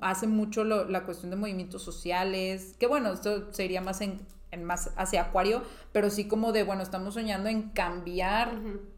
hace 0.00 0.26
mucho 0.28 0.64
lo- 0.64 0.84
la 0.88 1.04
cuestión 1.04 1.30
de 1.30 1.36
movimientos 1.36 1.82
sociales, 1.82 2.76
que 2.78 2.86
bueno, 2.86 3.12
esto 3.12 3.52
sería 3.52 3.80
más 3.80 4.00
en, 4.00 4.20
en 4.52 4.64
más 4.64 4.92
hacia 4.96 5.22
acuario, 5.22 5.62
pero 5.92 6.10
sí 6.10 6.26
como 6.28 6.52
de, 6.52 6.62
bueno, 6.62 6.82
estamos 6.82 7.14
soñando 7.14 7.48
en 7.48 7.70
cambiar 7.70 8.52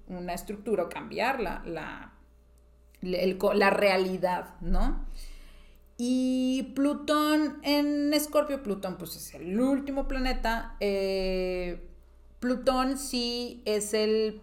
una 0.09 0.35
estructura 0.35 0.85
o 0.85 0.89
cambiar 0.91 1.41
la, 1.41 1.63
la, 1.67 2.13
la 3.03 3.71
realidad, 3.71 4.55
¿no? 4.61 5.07
Y 5.97 6.73
Plutón 6.75 7.59
en 7.63 8.15
Escorpio, 8.15 8.63
Plutón 8.63 8.99
pues 8.99 9.17
es 9.17 9.35
el 9.35 9.59
último 9.61 10.07
planeta. 10.09 10.77
eh, 10.81 11.85
Plutón 12.41 12.99
sí 12.99 13.63
es 13.65 13.95
el, 13.95 14.41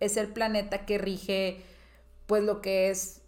es 0.00 0.16
el 0.16 0.28
planeta 0.28 0.86
que 0.86 0.96
rige 0.98 1.62
pues 2.26 2.42
lo 2.42 2.62
que 2.62 2.88
es 2.90 3.20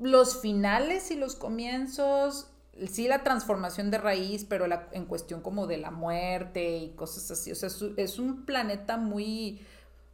los 0.00 0.40
finales 0.42 1.10
y 1.10 1.16
los 1.16 1.34
comienzos, 1.34 2.48
sí 2.90 3.08
la 3.08 3.22
transformación 3.22 3.90
de 3.90 3.96
raíz, 3.98 4.44
pero 4.44 4.66
en 4.92 5.06
cuestión 5.06 5.40
como 5.40 5.66
de 5.66 5.78
la 5.78 5.90
muerte 5.90 6.76
y 6.76 6.90
cosas 6.90 7.30
así. 7.30 7.52
O 7.52 7.54
sea, 7.54 7.68
es, 7.96 8.18
un- 8.18 8.44
planeta 8.44 8.98
muy, 8.98 9.60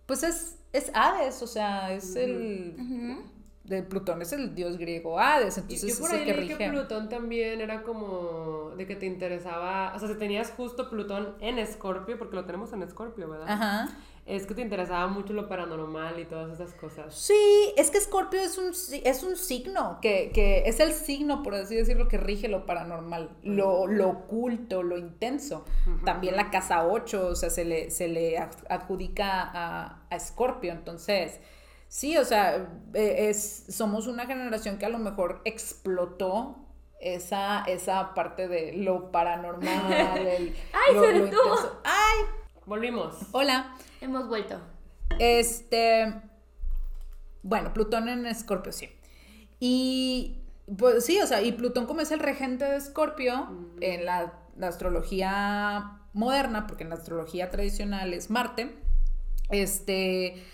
pues 0.06 0.22
es, 0.22 0.56
es 0.72 0.92
Hades, 0.94 1.42
o 1.42 1.46
sea, 1.48 1.92
es 1.92 2.14
el... 2.14 2.76
De 3.64 3.82
Plutón 3.82 4.22
es 4.22 4.32
el 4.32 4.54
dios 4.54 4.78
griego 4.78 5.20
Hades, 5.20 5.58
entonces 5.58 5.94
yo 5.96 6.00
por 6.02 6.10
es 6.14 6.22
el 6.22 6.28
ahí 6.28 6.34
que 6.34 6.40
leí 6.40 6.56
que. 6.56 6.68
Plutón 6.70 7.08
también 7.08 7.60
era 7.60 7.82
como 7.82 8.70
de 8.76 8.86
que 8.86 8.96
te 8.96 9.06
interesaba, 9.06 9.92
o 9.94 9.98
sea, 9.98 10.08
si 10.08 10.14
tenías 10.14 10.50
justo 10.56 10.88
Plutón 10.90 11.34
en 11.40 11.58
Escorpio, 11.58 12.18
porque 12.18 12.36
lo 12.36 12.44
tenemos 12.46 12.72
en 12.72 12.82
Escorpio, 12.82 13.28
¿verdad? 13.28 13.46
Ajá. 13.48 13.88
Es 14.26 14.46
que 14.46 14.54
te 14.54 14.62
interesaba 14.62 15.06
mucho 15.08 15.32
lo 15.32 15.48
paranormal 15.48 16.20
y 16.20 16.24
todas 16.24 16.52
esas 16.52 16.72
cosas. 16.74 17.14
Sí, 17.14 17.72
es 17.76 17.90
que 17.90 17.98
Escorpio 17.98 18.40
es 18.40 18.58
un, 18.58 18.70
es 19.04 19.22
un 19.24 19.36
signo, 19.36 19.98
que, 20.00 20.30
que 20.32 20.62
es 20.66 20.78
el 20.80 20.92
signo, 20.92 21.42
por 21.42 21.54
así 21.54 21.74
decirlo, 21.74 22.06
que 22.06 22.16
rige 22.16 22.48
lo 22.48 22.64
paranormal, 22.64 23.30
lo, 23.42 23.86
lo 23.86 24.08
oculto, 24.08 24.82
lo 24.82 24.98
intenso. 24.98 25.64
También 26.04 26.36
la 26.36 26.50
casa 26.50 26.86
8, 26.86 27.28
o 27.28 27.34
sea, 27.34 27.50
se 27.50 27.64
le, 27.64 27.90
se 27.90 28.08
le 28.08 28.38
ad- 28.38 28.50
adjudica 28.68 29.42
a, 29.52 30.02
a 30.10 30.16
Escorpio. 30.16 30.72
Entonces, 30.72 31.40
sí, 31.90 32.16
o 32.16 32.24
sea, 32.24 32.68
eh, 32.94 33.28
es, 33.28 33.64
somos 33.68 34.06
una 34.06 34.24
generación 34.26 34.78
que 34.78 34.86
a 34.86 34.88
lo 34.88 34.98
mejor 34.98 35.42
explotó 35.44 36.56
esa, 37.00 37.64
esa 37.64 38.14
parte 38.14 38.46
de 38.48 38.72
lo 38.74 39.10
paranormal, 39.10 39.92
el, 40.26 40.54
¡Ay, 40.72 40.94
lo, 40.94 41.02
se 41.04 41.12
lo 41.12 41.24
detuvo! 41.24 41.42
intenso. 41.42 41.80
¡Ay! 41.84 42.24
Volvimos. 42.66 43.14
Hola. 43.32 43.74
Hemos 44.00 44.28
vuelto. 44.28 44.60
Este. 45.18 46.14
Bueno, 47.42 47.72
Plutón 47.72 48.08
en 48.08 48.26
Escorpio, 48.26 48.72
sí. 48.72 48.88
Y. 49.58 50.36
Pues 50.78 51.04
sí, 51.04 51.20
o 51.20 51.26
sea, 51.26 51.42
y 51.42 51.50
Plutón 51.52 51.86
como 51.86 52.00
es 52.00 52.12
el 52.12 52.20
regente 52.20 52.64
de 52.64 52.76
Escorpio 52.76 53.46
Mm. 53.46 53.76
en 53.80 54.04
la, 54.04 54.34
la 54.56 54.68
astrología 54.68 55.98
moderna, 56.12 56.66
porque 56.68 56.84
en 56.84 56.90
la 56.90 56.94
astrología 56.96 57.50
tradicional 57.50 58.14
es 58.14 58.30
Marte, 58.30 58.76
este. 59.50 60.44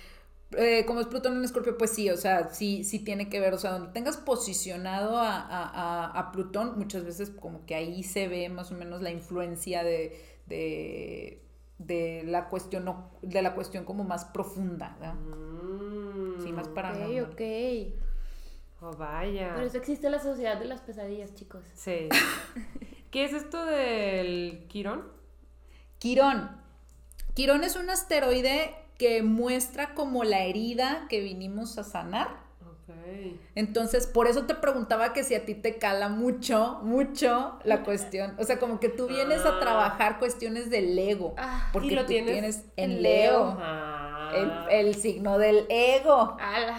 Eh, 0.57 0.85
como 0.87 1.01
es 1.01 1.07
Plutón 1.07 1.37
en 1.37 1.45
Escorpio, 1.45 1.77
pues 1.79 1.91
sí, 1.93 2.11
o 2.11 2.17
sea, 2.17 2.49
sí, 2.51 2.85
sí 2.85 2.99
tiene 2.99 3.29
que 3.29 3.41
ver, 3.41 3.55
o 3.55 3.59
sea, 3.59 3.73
donde 3.73 3.93
tengas 3.93 4.17
posicionado 4.17 5.19
a, 5.19 5.37
a- 5.41 6.07
a- 6.19 6.33
Plutón, 6.33 6.79
muchas 6.79 7.05
veces 7.05 7.31
como 7.31 7.65
que 7.67 7.75
ahí 7.75 8.03
se 8.03 8.29
ve 8.29 8.49
más 8.49 8.73
o 8.73 8.75
menos 8.75 9.03
la 9.03 9.11
influencia 9.11 9.85
de, 9.85 10.21
de, 10.47 11.43
de 11.79 12.23
la 12.27 12.49
cuestión, 12.49 12.85
no- 12.85 13.11
de 13.23 13.43
la 13.43 13.55
cuestión 13.55 13.85
como 13.85 14.05
más 14.05 14.25
profunda, 14.27 14.97
¿verdad? 15.01 15.15
Mm, 15.15 16.43
Sí, 16.43 16.53
más 16.53 16.69
Ok, 16.69 16.75
paranormal. 16.75 17.25
ok. 17.33 17.41
Oh, 18.83 18.93
vaya. 18.93 19.55
Por 19.55 19.63
eso 19.65 19.79
existe 19.79 20.11
la 20.11 20.19
sociedad 20.21 20.59
de 20.59 20.67
las 20.67 20.81
pesadillas, 20.83 21.35
chicos. 21.35 21.65
Sí. 21.75 22.09
¿Qué 23.11 23.25
es 23.25 23.33
esto 23.33 23.65
del 23.65 24.67
Quirón? 24.69 25.05
Quirón. 25.99 26.51
Quirón 27.35 27.65
es 27.65 27.77
un 27.77 27.89
asteroide 27.89 28.75
que 28.99 29.23
muestra 29.23 29.95
como 29.95 30.25
la 30.25 30.41
herida 30.45 31.07
que 31.09 31.21
vinimos 31.21 31.77
a 31.79 31.85
sanar. 31.85 32.29
Ok. 32.63 32.95
Entonces, 33.55 34.07
por 34.07 34.27
eso 34.27 34.45
te 34.47 34.55
preguntaba 34.55 35.13
que 35.13 35.25
si 35.25 35.35
a 35.35 35.45
ti 35.45 35.55
te 35.55 35.77
cala 35.79 36.09
mucho, 36.09 36.79
mucho 36.83 37.59
la 37.65 37.83
cuestión. 37.85 38.35
O 38.39 38.45
sea, 38.45 38.59
como 38.59 38.81
que 38.81 38.89
tú 38.89 39.07
vienes 39.07 39.45
a 39.45 39.57
Ah. 39.57 39.61
trabajar 39.61 40.19
cuestiones 40.19 40.71
del 40.71 40.99
ego. 40.99 41.35
Ah, 41.37 41.69
porque 41.73 41.89
¿y 41.89 41.91
lo 41.95 42.03
tú 42.03 42.09
tienes 42.09 42.33
tienes 42.33 42.65
en 42.77 43.03
Leo. 43.03 43.57
Ah. 43.61 44.67
El, 44.71 44.87
el 44.87 44.95
signo 44.95 45.39
del 45.39 45.67
ego. 45.69 46.37
ala. 46.41 46.77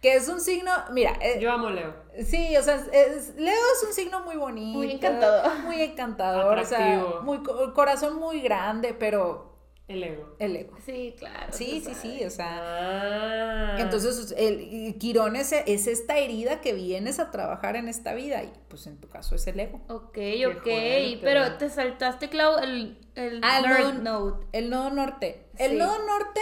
Que 0.00 0.14
es 0.14 0.28
un 0.28 0.40
signo, 0.40 0.70
mira, 0.92 1.12
eh, 1.20 1.38
Yo 1.40 1.50
amo 1.50 1.70
Leo. 1.70 1.92
sí, 2.24 2.56
o 2.56 2.62
sea, 2.62 2.76
es- 2.92 3.34
Leo 3.34 3.52
es 3.76 3.84
un 3.88 3.92
signo 3.92 4.20
muy 4.20 4.36
bonito. 4.36 4.78
Muy 4.78 4.92
encantador. 4.92 5.58
Muy 5.64 5.82
encantador. 5.82 6.56
O 6.58 6.64
sea, 6.64 7.04
muy, 7.22 7.38
co- 7.42 7.74
corazón 7.74 8.16
muy 8.20 8.40
grande, 8.40 8.94
pero 8.94 9.47
El 9.88 10.04
ego. 10.04 10.36
el 10.38 10.54
ego. 10.56 10.76
Sí, 10.84 11.14
claro. 11.18 11.50
Sí, 11.50 11.82
sí, 11.84 11.94
sí, 11.94 12.22
o 12.24 12.28
sea. 12.30 12.60
Ah. 12.62 13.76
Entonces, 13.78 14.34
el 14.36 14.96
Quirón 14.98 15.34
es, 15.34 15.52
es 15.52 15.86
esta 15.86 16.18
herida 16.18 16.60
que 16.60 16.74
vienes 16.74 17.18
a 17.18 17.30
trabajar 17.30 17.74
en 17.76 17.88
esta 17.88 18.12
vida 18.14 18.42
y 18.42 18.52
pues 18.68 18.86
en 18.86 18.98
tu 18.98 19.08
caso 19.08 19.34
es 19.34 19.46
el 19.46 19.58
ego. 19.58 19.80
Ok, 19.88 20.12
Qué 20.12 20.46
ok. 20.46 21.20
Pero 21.22 21.56
te 21.56 21.70
saltaste, 21.70 22.28
Clau, 22.28 22.58
el, 22.58 22.98
el 23.14 23.40
Ah, 23.42 23.62
nodo- 23.62 23.92
note. 23.94 24.46
El 24.52 24.68
nodo 24.70 24.90
norte. 24.90 25.46
El 25.56 25.78
nodo 25.78 25.98
norte 26.06 26.40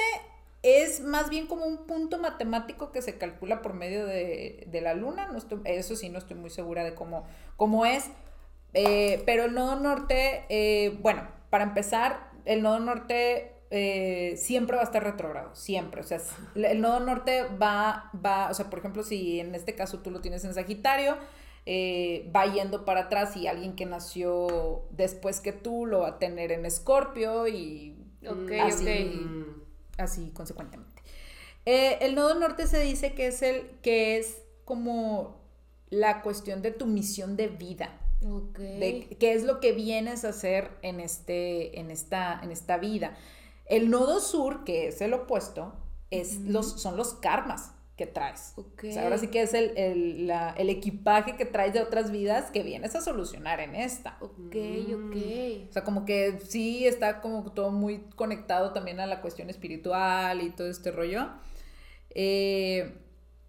es 0.63 1.01
más 1.01 1.31
bien 1.31 1.47
como 1.47 1.67
un 1.67 1.87
punto 1.87 2.19
matemático 2.19 2.91
que 2.91 3.01
se 3.01 3.17
calcula 3.17 3.63
por 3.63 3.75
medio 3.75 4.07
de, 4.07 4.65
de 4.67 4.81
la 4.81 4.95
luna. 4.95 5.29
No 5.29 5.39
estoy, 5.39 5.61
eso 5.67 5.95
sí, 5.95 6.09
no 6.09 6.19
estoy 6.19 6.37
muy 6.37 6.51
segura 6.51 6.83
de 6.83 6.95
cómo, 6.95 7.25
cómo 7.57 7.87
es. 7.87 8.07
Eh, 8.75 9.23
pero 9.25 9.45
el 9.45 9.55
nodo 9.55 9.77
norte, 9.77 10.45
eh, 10.49 10.99
bueno, 11.01 11.29
para 11.51 11.63
empezar, 11.65 12.35
el 12.47 12.63
nodo 12.63 12.79
norte 12.81 13.53
eh, 13.71 14.35
siempre 14.39 14.77
va 14.77 14.83
a 14.83 14.87
estar 14.87 15.05
retrogrado, 15.05 15.55
siempre. 15.55 16.01
O 16.01 16.05
sea, 16.05 16.21
el 16.55 16.81
nodo 16.81 17.01
norte 17.01 17.45
va, 17.61 18.11
va, 18.25 18.49
o 18.51 18.55
sea, 18.55 18.71
por 18.71 18.79
ejemplo, 18.79 19.03
si 19.03 19.41
en 19.41 19.55
este 19.55 19.75
caso 19.75 19.99
tú 19.99 20.11
lo 20.11 20.21
tienes 20.21 20.45
en 20.45 20.55
Sagitario, 20.55 21.17
eh, 21.67 22.31
va 22.35 22.47
yendo 22.47 22.85
para 22.85 23.03
atrás 23.03 23.37
y 23.37 23.49
alguien 23.49 23.75
que 23.75 23.87
nació 23.87 24.85
después 24.91 25.41
que 25.41 25.53
tú 25.53 25.85
lo 25.85 26.01
va 26.01 26.09
a 26.09 26.19
tener 26.19 26.53
en 26.53 26.65
Escorpio 26.65 27.49
y 27.49 27.97
Ok, 28.27 28.53
así. 28.63 28.85
Mm. 28.85 29.63
así 29.99 30.31
consecuentemente. 30.31 31.03
Eh, 31.65 31.99
el 32.01 32.15
nodo 32.15 32.35
norte 32.39 32.67
se 32.67 32.81
dice 32.81 33.15
que 33.15 33.27
es 33.29 33.43
el 33.43 33.67
que 33.83 34.19
es 34.19 34.43
como 34.65 35.41
la 35.91 36.23
cuestión 36.23 36.63
de 36.63 36.71
tu 36.71 36.87
misión 36.87 37.37
de 37.37 37.49
vida, 37.49 38.01
De 38.79 39.17
qué 39.21 39.33
es 39.35 39.45
lo 39.45 39.61
que 39.61 39.73
vienes 39.73 40.25
a 40.25 40.31
hacer 40.31 40.71
en, 40.83 41.01
este, 41.01 41.79
en, 41.81 41.91
esta, 41.91 42.41
en 42.43 42.51
esta 42.51 42.79
vida. 42.79 43.17
El 43.67 43.91
nodo 43.91 44.21
sur, 44.21 44.65
que 44.65 44.89
es 44.89 45.01
el 45.01 45.13
opuesto, 45.15 45.75
es 46.11 46.39
los, 46.53 46.81
son 46.81 46.97
los 46.97 47.15
karmas 47.15 47.73
que 47.97 48.07
traes. 48.07 48.53
O 48.89 48.93
sea, 48.93 49.05
ahora 49.05 49.17
sí 49.19 49.29
que 49.29 49.41
es 49.43 49.55
el, 49.55 49.77
el, 49.77 50.27
la- 50.27 50.51
el 50.59 50.69
equipaje 50.71 51.37
que 51.37 51.47
traes 51.47 51.73
de 51.73 51.81
otras 51.81 52.11
vidas 52.11 52.51
que 52.51 52.63
vienes 52.63 52.95
a 52.95 53.01
solucionar 53.01 53.59
en 53.61 53.75
esta. 53.75 54.19
Ok, 54.21 54.55
ok. 54.95 55.17
O 55.71 55.73
sea, 55.73 55.83
como 55.85 56.05
que 56.05 56.39
sí 56.47 56.87
está 56.87 57.21
como 57.23 57.53
todo 57.53 57.71
muy 57.71 58.01
conectado 58.15 58.73
también 58.73 59.01
a 59.01 59.07
la 59.07 59.21
cuestión 59.23 59.49
espiritual 59.51 60.43
y 60.43 60.51
todo 60.51 60.69
este 60.69 60.91
rollo. 60.91 61.29
Eh, 62.11 62.93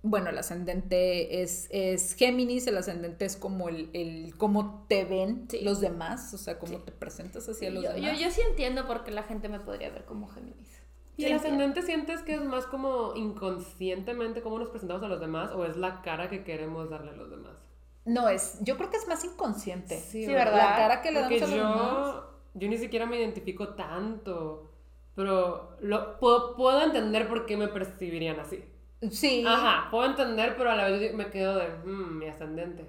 bueno, 0.10 0.30
el 0.30 0.38
ascendente 0.38 1.41
es, 1.41 1.67
es 1.72 2.13
Géminis, 2.15 2.67
el 2.67 2.78
ascendente 2.78 3.26
es 3.26 3.38
como 3.38 3.70
el, 3.70 3.89
el 3.93 4.36
cómo 4.38 4.86
te 4.88 5.06
ven 5.06 5.48
Sí. 5.50 5.62
los 5.62 5.80
demás, 5.82 6.34
o 6.34 6.38
sea, 6.38 6.58
cómo 6.60 6.78
Sí. 6.78 6.84
te 6.86 6.91
presentas 6.91 7.48
hacia 7.50 7.70
los 7.70 7.84
yo, 7.84 7.89
yo, 7.91 7.96
demás. 7.96 8.20
yo 8.20 8.32
sí 8.32 8.41
entiendo 8.50 8.86
por 8.88 9.04
qué 9.04 9.12
la 9.12 9.24
gente 9.24 9.50
me 9.50 9.60
podría 9.60 9.89
ver 9.89 10.06
como 10.06 10.28
Géminis. 10.28 10.82
¿Y 11.17 11.24
Sí 11.24 11.28
el 11.30 11.34
ascendente 11.38 11.82
sientes 11.82 12.22
que 12.22 12.36
es 12.36 12.43
más 12.43 12.65
como 12.67 13.13
inconscientemente 13.15 14.41
cómo 14.41 14.60
nos 14.60 14.70
presentamos 14.70 15.04
a 15.04 15.08
los 15.08 15.20
demás 15.20 15.52
o 15.52 15.65
es 15.65 15.76
la 15.78 16.02
cara 16.02 16.30
que 16.30 16.43
queremos 16.43 16.89
darle 16.89 17.12
a 17.12 17.15
los 17.15 17.30
demás? 17.30 17.58
No, 18.06 18.30
es, 18.30 18.60
yo 18.62 18.78
creo 18.78 18.89
que 18.89 18.98
es 18.98 19.08
más 19.08 19.24
inconsciente. 19.26 20.00
Sí, 20.00 20.26
La 20.28 20.34
¿verdad? 20.46 20.78
cara 20.78 21.02
que 21.02 21.12
le 21.12 21.20
Porque 21.22 21.39
damos 21.39 21.54
a 21.54 21.58
los 21.58 21.76
demás. 21.78 22.15
yo, 22.15 22.39
yo 22.54 22.67
ni 22.70 22.78
siquiera 22.78 23.06
me 23.06 23.17
identifico 23.20 23.70
tanto, 23.76 24.72
pero 25.15 25.76
lo, 25.82 26.17
puedo, 26.20 26.56
puedo 26.56 26.82
entender 26.84 27.28
por 27.28 27.46
qué 27.46 27.58
me 27.58 27.67
percibirían 27.67 28.39
así. 28.39 28.63
Sí. 29.12 29.44
Ajá, 29.48 29.90
puedo 29.92 30.06
entender, 30.10 30.56
pero 30.58 30.72
a 30.72 30.76
la 30.76 30.86
vez 30.90 31.14
me 31.14 31.28
quedo 31.30 31.56
de, 31.58 31.68
"Mm, 31.86 32.18
mi 32.18 32.28
ascendente. 32.28 32.86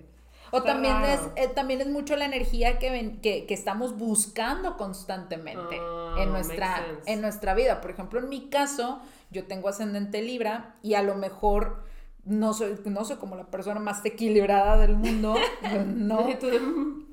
O 0.50 0.58
Está 0.58 0.72
también 0.72 0.96
es, 1.04 1.20
eh, 1.36 1.48
también 1.54 1.82
es 1.82 1.88
mucho 1.88 2.16
la 2.16 2.24
energía 2.24 2.78
que, 2.78 2.90
ven- 2.90 3.20
que, 3.20 3.44
que 3.44 3.52
estamos 3.52 3.98
buscando 3.98 4.78
constantemente 4.78 5.76
Ah, 5.78 6.14
en, 6.18 6.30
nuestra, 6.32 6.86
en 7.04 7.20
nuestra 7.20 7.52
vida. 7.54 7.82
Por 7.82 7.90
ejemplo, 7.90 8.18
en 8.18 8.30
mi 8.30 8.48
caso, 8.48 9.00
yo 9.30 9.44
tengo 9.46 9.68
ascendente 9.68 10.22
Libra 10.22 10.76
y 10.82 10.94
a 10.94 11.02
lo 11.02 11.16
mejor 11.16 11.84
no 12.24 12.54
soy, 12.54 12.78
no 12.86 13.04
soy 13.04 13.16
como 13.16 13.36
la 13.36 13.44
persona 13.50 13.78
más 13.78 14.02
equilibrada 14.06 14.78
del 14.78 14.96
mundo. 14.96 15.34
no. 15.86 16.26
De, 16.26 16.34
"Mm". 16.60 17.06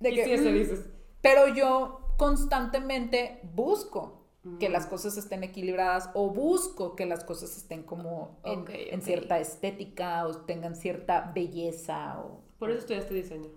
que, 0.00 0.38
sí, 0.38 0.48
mm, 0.48 0.52
dices. 0.54 0.86
pero 1.20 1.46
yo 1.54 2.00
constantemente 2.18 3.40
busco 3.54 4.21
que 4.58 4.68
las 4.68 4.86
cosas 4.86 5.16
estén 5.16 5.44
equilibradas 5.44 6.10
o 6.14 6.30
busco 6.30 6.96
que 6.96 7.06
las 7.06 7.22
cosas 7.22 7.56
estén 7.56 7.84
como 7.84 8.40
en, 8.44 9.00
cierta 9.00 9.38
estética 9.38 10.26
o 10.26 10.36
tengan 10.38 10.74
cierta 10.74 11.30
belleza 11.34 12.18
o... 12.18 12.42
Por 12.58 12.70
eso 12.70 12.80
estudiaste 12.80 13.14
diseño. 13.14 13.50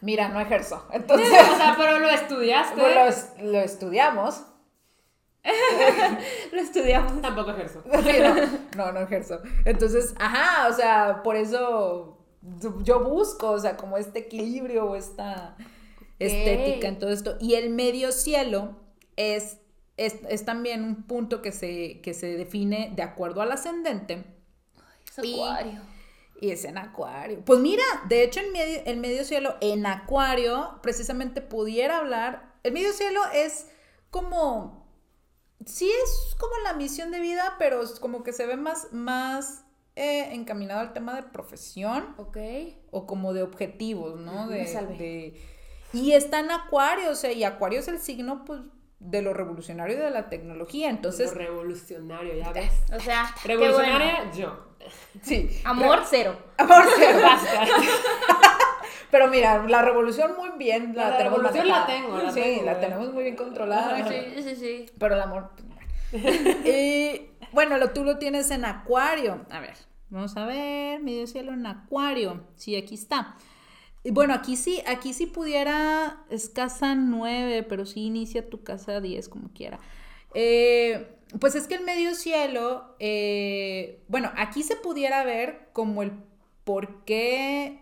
Mira, 0.00 0.28
no 0.28 0.40
ejerzo. 0.40 0.86
Entonces, 0.92 1.28
o 1.28 1.56
sea, 1.56 1.74
pero 1.76 1.98
lo 1.98 2.10
estudiaste. 2.10 2.76
lo, 2.76 3.50
lo 3.50 3.58
estudiamos. 3.60 4.44
Lo 6.52 6.60
estudiamos. 6.60 7.20
Tampoco 7.22 7.50
ejerzo. 7.52 7.82
No, 8.76 8.92
no 8.92 9.00
ejerzo. 9.00 9.40
Entonces, 9.64 10.14
ajá, 10.18 10.68
o 10.68 10.72
sea, 10.72 11.22
por 11.22 11.36
eso 11.36 12.18
yo 12.82 13.02
busco, 13.02 13.50
o 13.50 13.58
sea, 13.58 13.76
como 13.76 13.98
este 13.98 14.20
equilibrio 14.20 14.84
o 14.84 14.96
esta 14.96 15.56
estética 16.18 16.88
en 16.88 16.98
todo 16.98 17.10
esto. 17.10 17.36
Y 17.40 17.54
el 17.54 17.70
medio 17.70 18.12
cielo 18.12 18.76
es, 19.16 19.58
es, 19.98 20.16
es 20.30 20.44
también 20.44 20.82
un 20.84 21.02
punto 21.02 21.42
que 21.42 21.52
se, 21.52 22.00
que 22.00 22.14
se 22.14 22.36
define 22.36 22.92
de 22.96 23.02
acuerdo 23.02 23.42
al 23.42 23.52
ascendente. 23.52 24.24
Es 25.06 25.18
acuario. 25.18 25.80
Y 26.40 26.50
es 26.52 26.64
en 26.64 26.78
Acuario. 26.78 27.44
Pues 27.44 27.58
mira, 27.58 27.82
de 28.08 28.22
hecho, 28.22 28.38
el 28.38 28.52
medio, 28.52 28.80
el 28.86 28.98
medio 28.98 29.24
cielo 29.24 29.56
en 29.60 29.84
Acuario, 29.86 30.78
precisamente 30.82 31.40
pudiera 31.40 31.98
hablar. 31.98 32.54
El 32.62 32.72
medio 32.72 32.92
cielo 32.92 33.20
es 33.34 33.66
como. 34.10 34.86
Sí, 35.66 35.90
es 35.90 36.36
como 36.38 36.52
la 36.62 36.74
misión 36.74 37.10
de 37.10 37.18
vida, 37.18 37.56
pero 37.58 37.82
es 37.82 37.98
como 37.98 38.22
que 38.22 38.32
se 38.32 38.46
ve 38.46 38.56
más, 38.56 38.86
más 38.92 39.64
eh, 39.96 40.32
encaminado 40.32 40.78
al 40.80 40.92
tema 40.92 41.16
de 41.16 41.24
profesión 41.24 42.14
Ok. 42.18 42.36
o 42.92 43.06
como 43.08 43.32
de 43.32 43.42
objetivos, 43.42 44.20
¿no? 44.20 44.46
De- 44.46 45.34
y 45.92 46.12
está 46.12 46.38
en 46.38 46.52
Acuario, 46.52 47.10
o 47.10 47.14
sea, 47.16 47.32
y 47.32 47.42
Acuario 47.42 47.80
es 47.80 47.88
el 47.88 47.98
signo, 47.98 48.44
pues, 48.44 48.60
de 49.00 49.22
lo 49.22 49.32
revolucionario 49.32 49.96
y 49.96 50.00
de 50.00 50.10
la 50.10 50.28
tecnología. 50.28 50.90
Entonces, 50.90 51.32
Lo 51.32 51.38
revolucionario, 51.38 52.34
ya 52.34 52.52
ves. 52.52 52.72
O 52.92 53.00
sea, 53.00 53.32
Revolucionaria, 53.44 54.24
bueno. 54.24 54.34
yo. 54.34 54.66
sí. 55.22 55.60
Amor 55.64 56.00
cero. 56.08 56.36
Amor 56.56 56.84
cero. 56.96 57.18
Basta. 57.22 57.64
Pero 59.10 59.28
mira, 59.28 59.64
la 59.66 59.82
revolución 59.82 60.34
muy 60.36 60.50
bien 60.58 60.94
la, 60.94 61.10
La 61.10 61.16
tenemos 61.18 61.38
revolución 61.38 61.68
la 61.68 61.86
tengo, 61.86 62.18
la 62.18 62.30
sí, 62.30 62.40
tengo, 62.40 62.64
la 62.64 62.72
eh. 62.72 62.76
tenemos 62.80 63.12
muy 63.12 63.22
bien 63.22 63.36
controlada. 63.36 64.06
Sí, 64.06 64.42
sí, 64.42 64.56
sí. 64.56 64.86
Pero 64.98 65.14
el 65.14 65.22
amor. 65.22 65.50
pues, 66.10 66.22
bueno. 66.22 66.58
y 66.66 67.30
bueno, 67.52 67.78
lo, 67.78 67.90
tú 67.90 68.04
lo 68.04 68.18
tienes 68.18 68.50
en 68.50 68.64
Acuario. 68.64 69.46
A 69.50 69.60
ver, 69.60 69.76
vamos 70.10 70.36
a 70.36 70.44
ver, 70.44 71.00
medio 71.00 71.26
cielo 71.26 71.52
en 71.52 71.66
Acuario. 71.66 72.44
Sí, 72.56 72.76
aquí 72.76 72.96
está. 72.96 73.36
Bueno, 74.12 74.34
aquí 74.34 74.56
sí, 74.56 74.82
aquí 74.86 75.12
sí 75.12 75.26
pudiera, 75.26 76.24
es 76.30 76.48
casa 76.48 76.94
9, 76.94 77.64
pero 77.64 77.86
sí 77.86 78.00
inicia 78.04 78.48
tu 78.48 78.62
casa 78.62 79.00
10 79.00 79.28
como 79.28 79.52
quiera. 79.52 79.78
Eh, 80.34 81.18
pues 81.40 81.54
es 81.54 81.66
que 81.66 81.74
el 81.74 81.84
medio 81.84 82.14
cielo, 82.14 82.96
eh, 82.98 84.04
bueno, 84.08 84.32
aquí 84.36 84.62
se 84.62 84.76
pudiera 84.76 85.24
ver 85.24 85.70
como 85.72 86.02
el 86.02 86.12
por 86.64 87.04
qué 87.04 87.80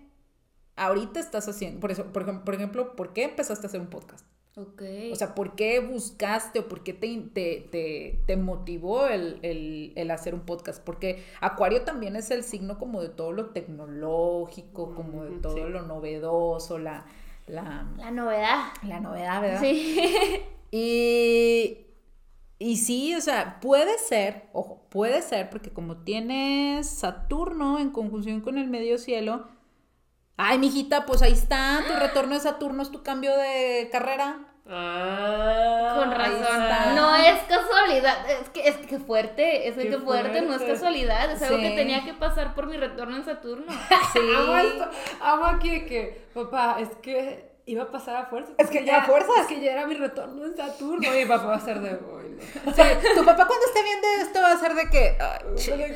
ahorita 0.77 1.21
estás 1.21 1.49
haciendo, 1.49 1.81
por 1.81 1.91
eso, 1.91 2.13
por 2.13 2.55
ejemplo, 2.55 2.97
¿por 2.97 3.13
qué 3.13 3.25
empezaste 3.25 3.67
a 3.67 3.69
hacer 3.69 3.81
un 3.81 3.91
podcast? 3.91 4.27
Ok. 4.59 4.83
O 5.13 5.17
sea, 5.17 5.35
¿por 5.35 5.55
qué 5.55 5.81
buscaste 5.81 6.61
o 6.61 6.69
por 6.69 6.83
qué 6.83 6.95
te, 6.95 7.15
te, 7.35 7.69
te, 7.71 8.23
te 8.27 8.37
motivó 8.39 9.07
el, 9.07 9.39
el- 9.43 9.93
el 9.97 10.11
hacer 10.11 10.35
un 10.35 10.41
podcast? 10.47 10.83
Porque 10.83 11.23
Acuario 11.43 11.83
también 11.83 12.17
es 12.17 12.31
el 12.31 12.43
signo 12.43 12.79
como 12.79 13.03
de 13.03 13.11
todo 13.11 13.33
lo 13.33 13.51
tecnológico, 13.51 14.95
como 14.95 15.25
de 15.25 15.33
todo 15.41 15.67
sí. 15.67 15.73
lo 15.73 15.83
novedoso, 15.83 16.79
la, 16.79 17.05
la, 17.47 17.87
la 17.99 18.11
novedad. 18.11 18.69
la 18.83 18.99
novedad, 19.01 19.43
¿verdad? 19.43 19.61
Sí. 19.61 19.99
Y, 20.71 21.87
y 22.59 22.77
sí, 22.79 23.15
o 23.15 23.21
sea, 23.21 23.61
puede 23.61 23.99
ser, 23.99 24.49
ojo, 24.53 24.87
puede 24.91 25.23
ser, 25.23 25.51
porque 25.51 25.71
como 25.71 25.99
tienes 25.99 26.89
Saturno 26.89 27.79
en 27.79 27.91
conjunción 27.91 28.41
con 28.41 28.59
el 28.59 28.69
medio 28.69 28.99
cielo, 28.99 29.47
ay, 30.37 30.59
mijita, 30.59 31.07
pues 31.07 31.23
ahí 31.23 31.33
está, 31.33 31.85
tu 31.87 31.95
retorno 31.95 32.35
de 32.35 32.41
Saturno 32.41 32.83
es 32.83 32.91
tu 32.91 33.03
cambio 33.03 33.37
de 33.37 33.89
carrera. 33.93 34.46
Ah, 34.69 35.95
Con 35.97 36.11
razón. 36.11 36.95
No 36.95 37.15
es 37.15 37.39
casualidad. 37.45 38.31
Es 38.31 38.49
que, 38.51 38.69
es 38.69 38.77
que 38.79 38.99
fuerte. 38.99 39.69
Es 39.69 39.77
que 39.77 39.99
fuerte, 39.99 40.43
no 40.43 40.55
es 40.55 40.63
casualidad. 40.63 41.31
Es 41.31 41.43
algo 41.43 41.59
que 41.61 41.71
tenía 41.71 42.05
que 42.05 42.15
pasar 42.15 42.55
por 42.55 42.67
mi 42.67 42.77
retorno 42.77 43.17
en 43.17 43.25
Saturno. 43.25 43.67
Sí. 44.13 44.21
Amo 44.37 44.57
esto. 44.57 44.89
Amo 45.21 45.45
aquí 45.45 45.71
de 45.71 45.87
que, 45.87 46.27
papá, 46.35 46.77
es 46.81 46.89
que 47.03 47.56
iba 47.69 47.83
a 47.83 47.91
pasar 47.91 48.17
a 48.17 48.27
fuerza. 48.27 48.53
Es 48.59 48.71
que 48.71 48.85
ya 48.85 48.99
a 48.99 49.05
fuerzas. 49.05 49.39
Es 49.41 49.47
que 49.49 49.61
ya 49.61 49.73
era 49.73 49.87
mi 49.87 49.95
retorno 49.95 50.45
en 50.45 50.57
Saturno. 50.57 51.07
Y 51.07 51.11
mi 51.19 51.25
papá 51.27 51.47
va 51.47 51.57
a 51.57 51.61
ser 51.61 51.81
de. 51.81 51.91
"Ay, 51.91 51.97
no". 52.65 52.73
Sí, 52.75 52.83
tu 53.15 53.25
papá 53.25 53.47
cuando 53.47 53.67
esté 53.67 53.83
viendo 53.83 54.07
esto 54.21 54.41
va 54.41 54.53
a 54.53 54.59
ser 54.59 54.75
de 54.75 54.89
que, 54.89 55.17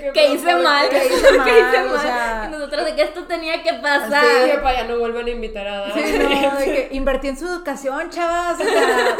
que, 0.00 0.12
Que 0.12 0.32
hice 0.32 0.54
mal. 0.56 0.88
que 0.88 1.06
hice 1.06 1.28
Que 1.30 1.38
mal, 1.38 1.48
hice 1.48 1.82
o 1.82 1.88
mal. 1.90 2.00
sea. 2.00 2.44
Y 2.48 2.50
nosotros 2.52 2.84
de 2.84 2.94
que 2.96 3.02
esto 3.02 3.24
tenía 3.26 3.62
que 3.62 3.70
Sí, 3.70 3.76
pasar. 3.82 4.56
papá, 4.56 4.72
ya 4.74 4.84
no 4.84 4.98
vuelven 4.98 5.26
a 5.26 5.30
invitar 5.30 5.66
a 5.68 5.76
Dani. 5.88 6.02
Sí, 6.02 6.18
no, 6.18 6.56
de 6.58 6.64
que 6.64 6.88
invertí 6.92 7.28
en 7.28 7.38
su 7.38 7.46
educación, 7.46 8.10
chavas. 8.10 8.58
O 8.60 8.64
sea, 8.64 9.16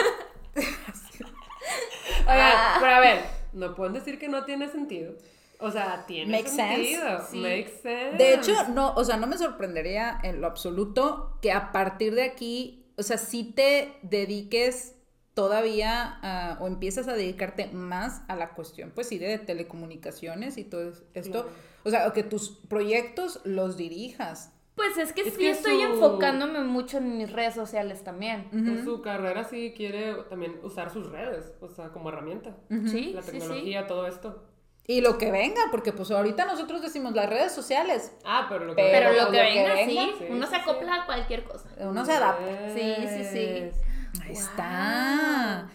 Oigan, 2.27 2.53
Ah. 2.53 2.77
pero 2.81 2.93
a 2.95 3.01
ver, 3.01 3.21
no 3.53 3.75
pueden 3.75 3.93
decir 3.95 4.19
que 4.19 4.29
no 4.29 4.45
tiene 4.45 4.69
sentido. 4.69 5.13
O 5.61 5.71
sea, 5.71 6.05
tiene 6.07 6.33
Makes 6.39 6.51
sense. 6.51 6.75
sentido. 6.75 7.21
Sí. 7.31 7.43
Sense. 7.83 8.17
de 8.17 8.35
hecho, 8.35 8.53
no, 8.73 8.95
o 8.95 9.05
sea, 9.05 9.17
no 9.17 9.27
me 9.27 9.37
sorprendería 9.39 10.19
en 10.23 10.41
lo 10.41 10.47
absoluto 10.47 11.39
que 11.43 11.53
a 11.53 11.71
partir 11.73 12.15
de 12.15 12.23
aquí, 12.23 12.87
o 12.97 13.03
sea, 13.03 13.19
si 13.19 13.45
te 13.45 13.93
dediques 14.03 14.97
todavía 15.35 16.57
o 16.61 16.67
empiezas 16.67 17.09
a 17.09 17.15
dedicarte 17.15 17.67
más 17.73 18.23
a 18.29 18.37
la 18.37 18.51
cuestión, 18.51 18.93
pues 18.95 19.09
sí, 19.09 19.19
de 19.19 19.39
telecomunicaciones 19.39 20.59
y 20.59 20.65
todo 20.65 20.93
esto. 21.15 21.31
Claro. 21.45 21.49
O 21.85 21.91
sea, 21.91 22.11
que 22.13 22.23
tus 22.23 22.51
proyectos 22.51 23.41
los 23.45 23.77
dirijas. 23.77 24.53
Pues 24.75 24.97
es 24.99 25.13
que 25.13 25.23
Es 25.23 25.35
sí 25.35 25.39
que 25.41 25.51
estoy 25.51 25.77
su- 25.81 25.93
enfocándome 25.93 26.61
mucho 26.61 26.99
en 26.99 27.19
mis 27.19 27.31
redes 27.33 27.55
sociales 27.55 28.03
también. 28.05 28.49
Pues 28.51 28.85
su 28.85 29.03
carrera 29.03 29.45
sí 29.45 29.73
quiere 29.77 30.15
también 30.29 30.59
usar 30.63 30.91
sus 30.91 31.11
redes, 31.11 31.53
o 31.61 31.69
sea, 31.69 31.89
como 31.91 32.09
herramienta. 32.11 32.57
Sí, 32.87 33.13
La 33.15 33.23
sí, 33.23 33.31
sí. 33.33 33.39
tecnología, 33.39 33.87
todo 33.87 34.07
esto. 34.07 34.43
Y 34.91 35.01
lo 35.03 35.19
que 35.19 35.31
venga, 35.31 35.61
porque 35.71 35.93
pues 35.93 36.11
ahorita 36.11 36.45
nosotros 36.47 36.83
decimos 36.83 37.15
las 37.15 37.29
redes 37.31 37.53
sociales, 37.53 38.13
Ah, 38.25 38.47
pero 38.49 38.65
lo 38.65 38.75
que 38.75 38.83
Pero 38.83 39.11
Pero 39.11 39.13
lo 39.13 39.25
lo 39.27 39.31
que 39.31 39.37
que 39.37 39.43
venga, 39.45 39.75
venga, 39.75 39.85
sí. 39.87 40.13
sí, 40.19 40.25
Uno 40.31 40.47
sí, 40.47 40.53
se 40.53 40.57
sí. 40.57 40.63
acopla 40.63 40.95
a 40.95 41.07
cualquier 41.07 41.45
cosa. 41.45 41.69
uno 41.79 42.05
se 42.05 42.13
adapta. 42.13 42.75
Sí, 42.75 42.95
sí, 43.09 43.25
sí. 43.25 44.21
Ahí 44.23 44.33
Wow. 44.33 44.37
está. 44.43 45.71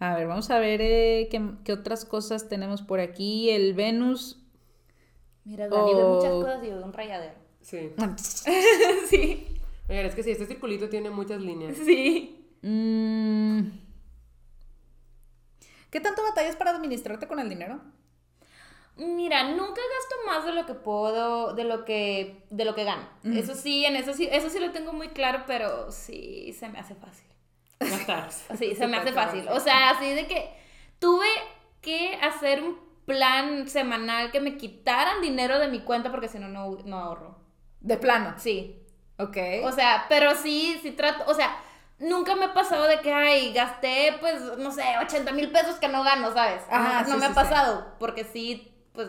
A 0.00 0.14
ver, 0.16 0.26
vamos 0.26 0.50
a 0.50 0.58
ver 0.58 0.80
eh, 0.82 1.28
qué, 1.30 1.40
qué 1.64 1.72
otras 1.72 2.04
cosas 2.04 2.48
tenemos 2.48 2.82
por 2.82 2.98
aquí. 2.98 3.50
El 3.50 3.74
Venus. 3.74 4.40
Mira, 5.44 5.68
Dani 5.68 5.94
ve 5.94 6.04
muchas 6.04 6.32
Oh. 6.32 6.40
cosas 6.40 6.64
y 6.64 6.68
un 6.70 6.92
rayadero. 6.92 7.34
Sí. 7.60 7.90
sí, 9.08 9.56
Oigan, 9.88 10.06
es 10.06 10.14
que 10.16 10.24
sí, 10.24 10.32
este 10.32 10.46
circulito 10.46 10.88
tiene 10.88 11.10
muchas 11.10 11.40
líneas. 11.40 11.76
sí. 11.76 12.44
Mm. 12.62 13.60
¿Qué 15.90 16.00
tanto 16.00 16.22
batallas 16.24 16.56
para 16.56 16.70
administrarte 16.72 17.28
con 17.28 17.38
el 17.38 17.48
dinero? 17.48 17.80
Mira, 18.96 19.44
nunca 19.44 19.80
gasto 19.80 20.16
más 20.26 20.44
de 20.44 20.52
lo 20.52 20.66
que 20.66 20.74
puedo, 20.74 21.54
de 21.54 21.64
lo 21.64 21.84
que, 21.84 22.44
de 22.50 22.64
lo 22.64 22.74
que 22.74 22.84
gano. 22.84 23.08
Eso 23.24 23.54
sí, 23.54 23.84
en 23.84 23.96
eso 23.96 24.12
sí, 24.12 24.28
eso 24.30 24.50
sí 24.50 24.58
lo 24.58 24.70
tengo 24.70 24.92
muy 24.92 25.08
claro, 25.08 25.44
pero 25.46 25.90
sí 25.90 26.52
se 26.58 26.68
me 26.68 26.78
hace 26.78 26.94
fácil. 26.94 27.26
Gastar. 27.80 28.30
Sí, 28.58 28.74
se 28.74 28.86
me 28.86 28.98
hace 28.98 29.12
fácil. 29.12 29.48
O 29.48 29.60
sea, 29.60 29.90
así 29.90 30.10
de 30.10 30.26
que 30.26 30.54
tuve 30.98 31.26
que 31.80 32.18
hacer 32.22 32.62
un 32.62 32.78
plan 33.06 33.66
semanal 33.68 34.30
que 34.30 34.40
me 34.40 34.56
quitaran 34.56 35.20
dinero 35.20 35.58
de 35.58 35.68
mi 35.68 35.80
cuenta 35.80 36.10
porque 36.10 36.28
si 36.28 36.38
no, 36.38 36.48
no 36.48 36.98
ahorro. 36.98 37.38
De 37.80 37.96
plano. 37.96 38.34
Sí. 38.38 38.78
Ok. 39.18 39.36
O 39.64 39.72
sea, 39.72 40.06
pero 40.08 40.34
sí, 40.36 40.78
sí 40.82 40.92
trato, 40.92 41.24
o 41.26 41.34
sea, 41.34 41.56
nunca 41.98 42.34
me 42.36 42.46
ha 42.46 42.54
pasado 42.54 42.86
de 42.86 43.00
que, 43.00 43.12
ay, 43.12 43.52
gasté, 43.52 44.16
pues, 44.20 44.40
no 44.58 44.70
sé, 44.70 44.82
80 45.00 45.32
mil 45.32 45.50
pesos 45.50 45.76
que 45.76 45.88
no 45.88 46.02
gano, 46.02 46.32
¿sabes? 46.32 46.62
Ajá, 46.70 47.00
no 47.00 47.04
sí, 47.04 47.10
no 47.10 47.18
me 47.18 47.26
sí, 47.26 47.32
ha 47.32 47.34
pasado, 47.34 47.94
porque 47.98 48.24
sí, 48.24 48.71
pues, 48.92 49.08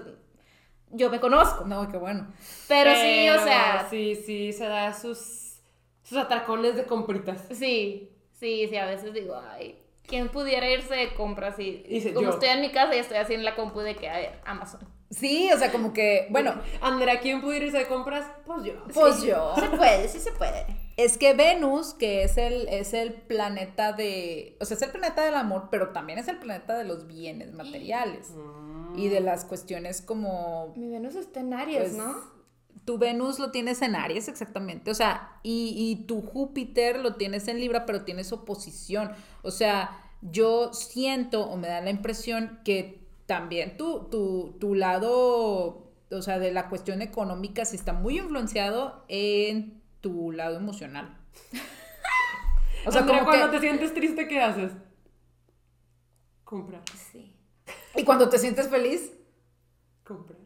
yo 0.91 1.09
me 1.09 1.19
conozco. 1.19 1.65
no, 1.65 1.89
qué 1.89 1.97
bueno. 1.97 2.27
Pero, 2.67 2.91
sí, 2.95 3.29
o 3.29 3.43
sea, 3.43 3.87
Sí, 3.89 4.15
sí, 4.15 4.53
se 4.53 4.67
da 4.67 4.93
sus, 4.93 5.59
sus 6.03 6.17
atracones 6.17 6.75
de 6.75 6.83
compritas. 6.85 7.41
sí, 7.51 8.09
sí, 8.39 8.67
sí, 8.69 8.77
a 8.77 8.85
veces 8.85 9.13
digo, 9.13 9.35
ay, 9.51 9.79
¿quién 10.05 10.29
pudiera 10.29 10.69
irse 10.69 10.93
de 10.95 11.13
compras? 11.15 11.57
Y 11.59 11.83
Dice, 11.89 12.13
como 12.13 12.27
yo. 12.27 12.33
estoy 12.33 12.49
en 12.49 12.61
mi 12.61 12.71
casa 12.71 12.95
y 12.95 12.99
estoy 12.99 13.17
así 13.17 13.33
en 13.33 13.43
la 13.43 13.55
compu 13.55 13.79
de 13.79 13.95
que, 13.95 14.09
a 14.09 14.17
ver, 14.17 14.39
Amazon. 14.45 14.81
Sí, 15.09 15.51
o 15.53 15.57
sea, 15.59 15.71
como 15.71 15.93
que, 15.93 16.25
bueno, 16.31 16.55
Andrea, 16.81 17.19
¿quién 17.19 17.39
pudiera 17.41 17.65
irse 17.65 17.77
de 17.77 17.87
compras? 17.87 18.25
Pues 18.47 18.63
yo. 18.63 18.83
pues 18.93 19.15
Sí, 19.17 19.27
yo. 19.27 19.53
Se 19.55 19.69
puede, 19.69 20.07
sí 20.07 20.19
se 20.19 20.31
puede. 20.31 20.65
Es 20.97 21.17
que 21.19 21.33
Venus, 21.35 21.93
que 21.93 22.23
es 22.23 22.37
el, 22.37 22.67
es 22.67 22.93
el 22.93 23.13
planeta 23.13 23.93
de, 23.93 24.57
o 24.59 24.65
sea, 24.65 24.75
es 24.75 24.81
el 24.83 24.89
planeta 24.91 25.23
del 25.23 25.35
amor, 25.35 25.67
pero 25.69 25.89
también 25.89 26.17
es 26.17 26.27
el 26.27 26.37
planeta 26.37 26.75
de 26.77 26.83
los 26.85 27.05
bienes 27.07 27.53
materiales 27.53 28.31
Mm. 28.31 28.82
Y 28.95 29.07
de 29.09 29.19
las 29.19 29.45
cuestiones 29.45 30.01
como 30.01 30.73
Mi 30.75 30.89
Venus 30.89 31.15
está 31.15 31.39
en 31.39 31.53
Aries, 31.53 31.79
Pues, 31.79 31.93
¿no? 31.93 32.15
Tu 32.85 32.97
Venus 32.97 33.39
lo 33.39 33.51
tienes 33.51 33.81
en 33.81 33.95
Aries, 33.95 34.27
exactamente. 34.27 34.91
O 34.91 34.93
sea, 34.93 35.39
y, 35.41 35.73
y 35.77 36.05
tu 36.05 36.21
Júpiter 36.21 36.99
lo 36.99 37.15
tienes 37.15 37.47
en 37.47 37.59
Libra, 37.59 37.85
pero 37.85 38.03
tienes 38.03 38.33
oposición. 38.33 39.11
O 39.41 39.51
sea, 39.51 40.01
yo 40.21 40.73
siento 40.73 41.45
o 41.49 41.55
me 41.57 41.67
da 41.69 41.79
la 41.81 41.89
impresión 41.91 42.59
que 42.65 43.01
también 43.25 43.77
tu, 43.77 44.09
tu, 44.09 44.57
tu 44.59 44.75
lado, 44.75 45.91
o 46.11 46.21
sea, 46.21 46.39
de 46.39 46.51
la 46.51 46.67
cuestión 46.69 47.01
económica, 47.01 47.63
sí 47.65 47.75
está 47.77 47.93
muy 47.93 48.19
influenciado 48.19 49.05
en 49.07 49.81
tu 50.01 50.31
lado 50.31 50.57
emocional. 50.57 51.17
O 52.85 52.91
sea, 52.91 52.99
Andrea, 53.01 53.19
como 53.19 53.31
cuando 53.31 53.49
que... 53.49 53.57
te 53.57 53.61
sientes 53.61 53.93
triste, 53.93 54.27
¿qué 54.27 54.41
haces? 54.41 54.73
Comprar, 56.43 56.83
Sí. 57.11 57.32
Y 57.95 58.03
cuando 58.03 58.29
te 58.29 58.39
sientes 58.39 58.69
feliz, 58.69 59.11
comprar. 60.03 60.39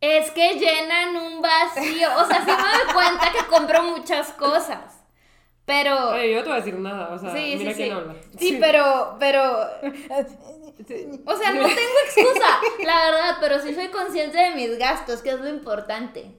Es 0.00 0.30
que 0.30 0.54
llenan 0.54 1.16
un 1.16 1.42
vacío. 1.42 2.08
O 2.16 2.26
sea, 2.26 2.44
sí 2.44 2.50
me 2.50 2.84
doy 2.84 2.94
cuenta 2.94 3.32
que 3.32 3.46
compro 3.48 3.82
muchas 3.82 4.32
cosas. 4.32 5.00
Pero. 5.66 6.10
Oye, 6.10 6.32
yo 6.32 6.38
no 6.38 6.42
te 6.42 6.48
voy 6.48 6.58
a 6.58 6.62
decir 6.64 6.78
nada, 6.78 7.14
o 7.14 7.18
sea, 7.18 7.32
sí, 7.32 7.54
mira 7.56 7.70
sí. 7.72 7.76
quién 7.76 7.92
habla. 7.92 8.16
Sí, 8.38 8.56
pero, 8.58 9.16
pero. 9.20 9.42
O 11.26 11.36
sea, 11.36 11.52
no 11.52 11.62
tengo 11.62 11.98
excusa, 12.06 12.60
la 12.84 13.04
verdad, 13.04 13.36
pero 13.40 13.60
sí 13.60 13.74
soy 13.74 13.88
consciente 13.88 14.38
de 14.38 14.54
mis 14.54 14.78
gastos, 14.78 15.20
que 15.20 15.30
es 15.30 15.38
lo 15.38 15.48
importante. 15.48 16.34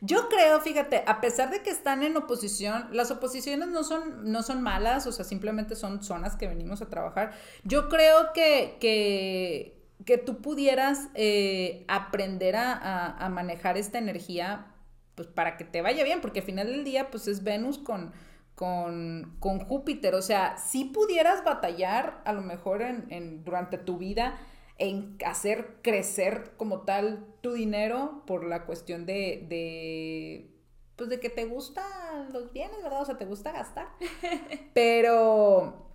Yo 0.00 0.28
creo, 0.28 0.60
fíjate, 0.60 1.04
a 1.06 1.20
pesar 1.20 1.50
de 1.50 1.62
que 1.62 1.70
están 1.70 2.02
en 2.02 2.16
oposición, 2.16 2.88
las 2.92 3.10
oposiciones 3.10 3.68
no 3.68 3.84
son, 3.84 4.32
no 4.32 4.42
son 4.42 4.62
malas, 4.62 5.06
o 5.06 5.12
sea, 5.12 5.24
simplemente 5.24 5.76
son 5.76 6.02
zonas 6.02 6.36
que 6.36 6.48
venimos 6.48 6.80
a 6.82 6.88
trabajar. 6.88 7.32
Yo 7.62 7.88
creo 7.88 8.32
que, 8.32 8.78
que, 8.80 9.81
que 10.04 10.18
tú 10.18 10.40
pudieras 10.42 11.08
eh, 11.14 11.84
aprender 11.88 12.56
a, 12.56 12.72
a- 12.72 13.26
a 13.26 13.28
manejar 13.28 13.76
esta 13.76 13.98
energía, 13.98 14.66
pues 15.14 15.28
para 15.28 15.56
que 15.56 15.64
te 15.64 15.82
vaya 15.82 16.04
bien, 16.04 16.20
porque 16.20 16.40
al 16.40 16.46
final 16.46 16.66
del 16.68 16.84
día, 16.84 17.10
pues 17.10 17.28
es 17.28 17.44
Venus 17.44 17.78
con, 17.78 18.12
con, 18.54 19.36
con 19.40 19.60
Júpiter, 19.60 20.14
o 20.14 20.22
sea, 20.22 20.56
si 20.58 20.84
pudieras 20.86 21.44
batallar 21.44 22.20
a 22.24 22.32
lo 22.32 22.42
mejor 22.42 22.82
en, 22.82 23.06
en- 23.10 23.44
durante 23.44 23.78
tu 23.78 23.98
vida 23.98 24.38
en 24.78 25.16
hacer 25.26 25.76
crecer 25.82 26.52
como 26.56 26.80
tal 26.80 27.26
tu 27.40 27.52
dinero 27.52 28.22
por 28.26 28.44
la 28.44 28.64
cuestión 28.64 29.06
de, 29.06 29.46
de 29.48 30.48
pues 30.96 31.08
de 31.10 31.20
que 31.20 31.30
te 31.30 31.44
gustan 31.44 32.32
los 32.32 32.52
bienes, 32.52 32.82
¿verdad? 32.82 33.02
O 33.02 33.04
sea, 33.04 33.18
te 33.18 33.24
gusta 33.26 33.52
gastar. 33.52 33.88
Pero, 34.74 35.86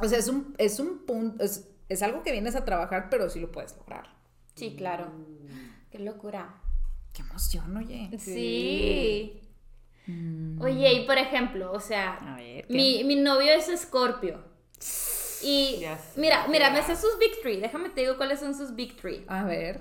o 0.00 0.08
sea, 0.08 0.18
es 0.18 0.28
un, 0.28 0.54
es 0.58 0.80
un 0.80 0.98
punto, 1.06 1.42
es, 1.44 1.68
es 1.88 2.02
algo 2.02 2.22
que 2.22 2.32
vienes 2.32 2.56
a 2.56 2.64
trabajar, 2.64 3.08
pero 3.10 3.28
sí 3.30 3.40
lo 3.40 3.50
puedes 3.52 3.76
lograr. 3.76 4.08
Sí, 4.54 4.74
claro. 4.76 5.10
Qué 5.90 5.98
locura. 5.98 6.54
Qué 7.12 7.22
emoción, 7.22 7.76
oye. 7.76 8.10
Sí. 8.18 9.40
Oye, 10.60 10.92
y 10.92 11.06
por 11.06 11.18
ejemplo, 11.18 11.72
o 11.72 11.80
sea, 11.80 12.14
A 12.14 12.36
ver, 12.36 12.66
¿qué? 12.66 12.72
mi, 12.74 13.04
mi 13.04 13.16
novio 13.16 13.52
es 13.52 13.68
Escorpio. 13.68 14.44
Y 15.42 15.84
mira, 16.16 16.46
mira, 16.48 16.70
me 16.70 16.82
sé 16.82 16.96
sus 16.96 17.18
Big 17.18 17.40
Three. 17.42 17.60
Déjame 17.60 17.90
te 17.90 18.02
digo 18.02 18.16
cuáles 18.16 18.40
son 18.40 18.54
sus 18.54 18.74
Big 18.74 18.96
Three. 18.96 19.24
A 19.28 19.44
ver. 19.44 19.80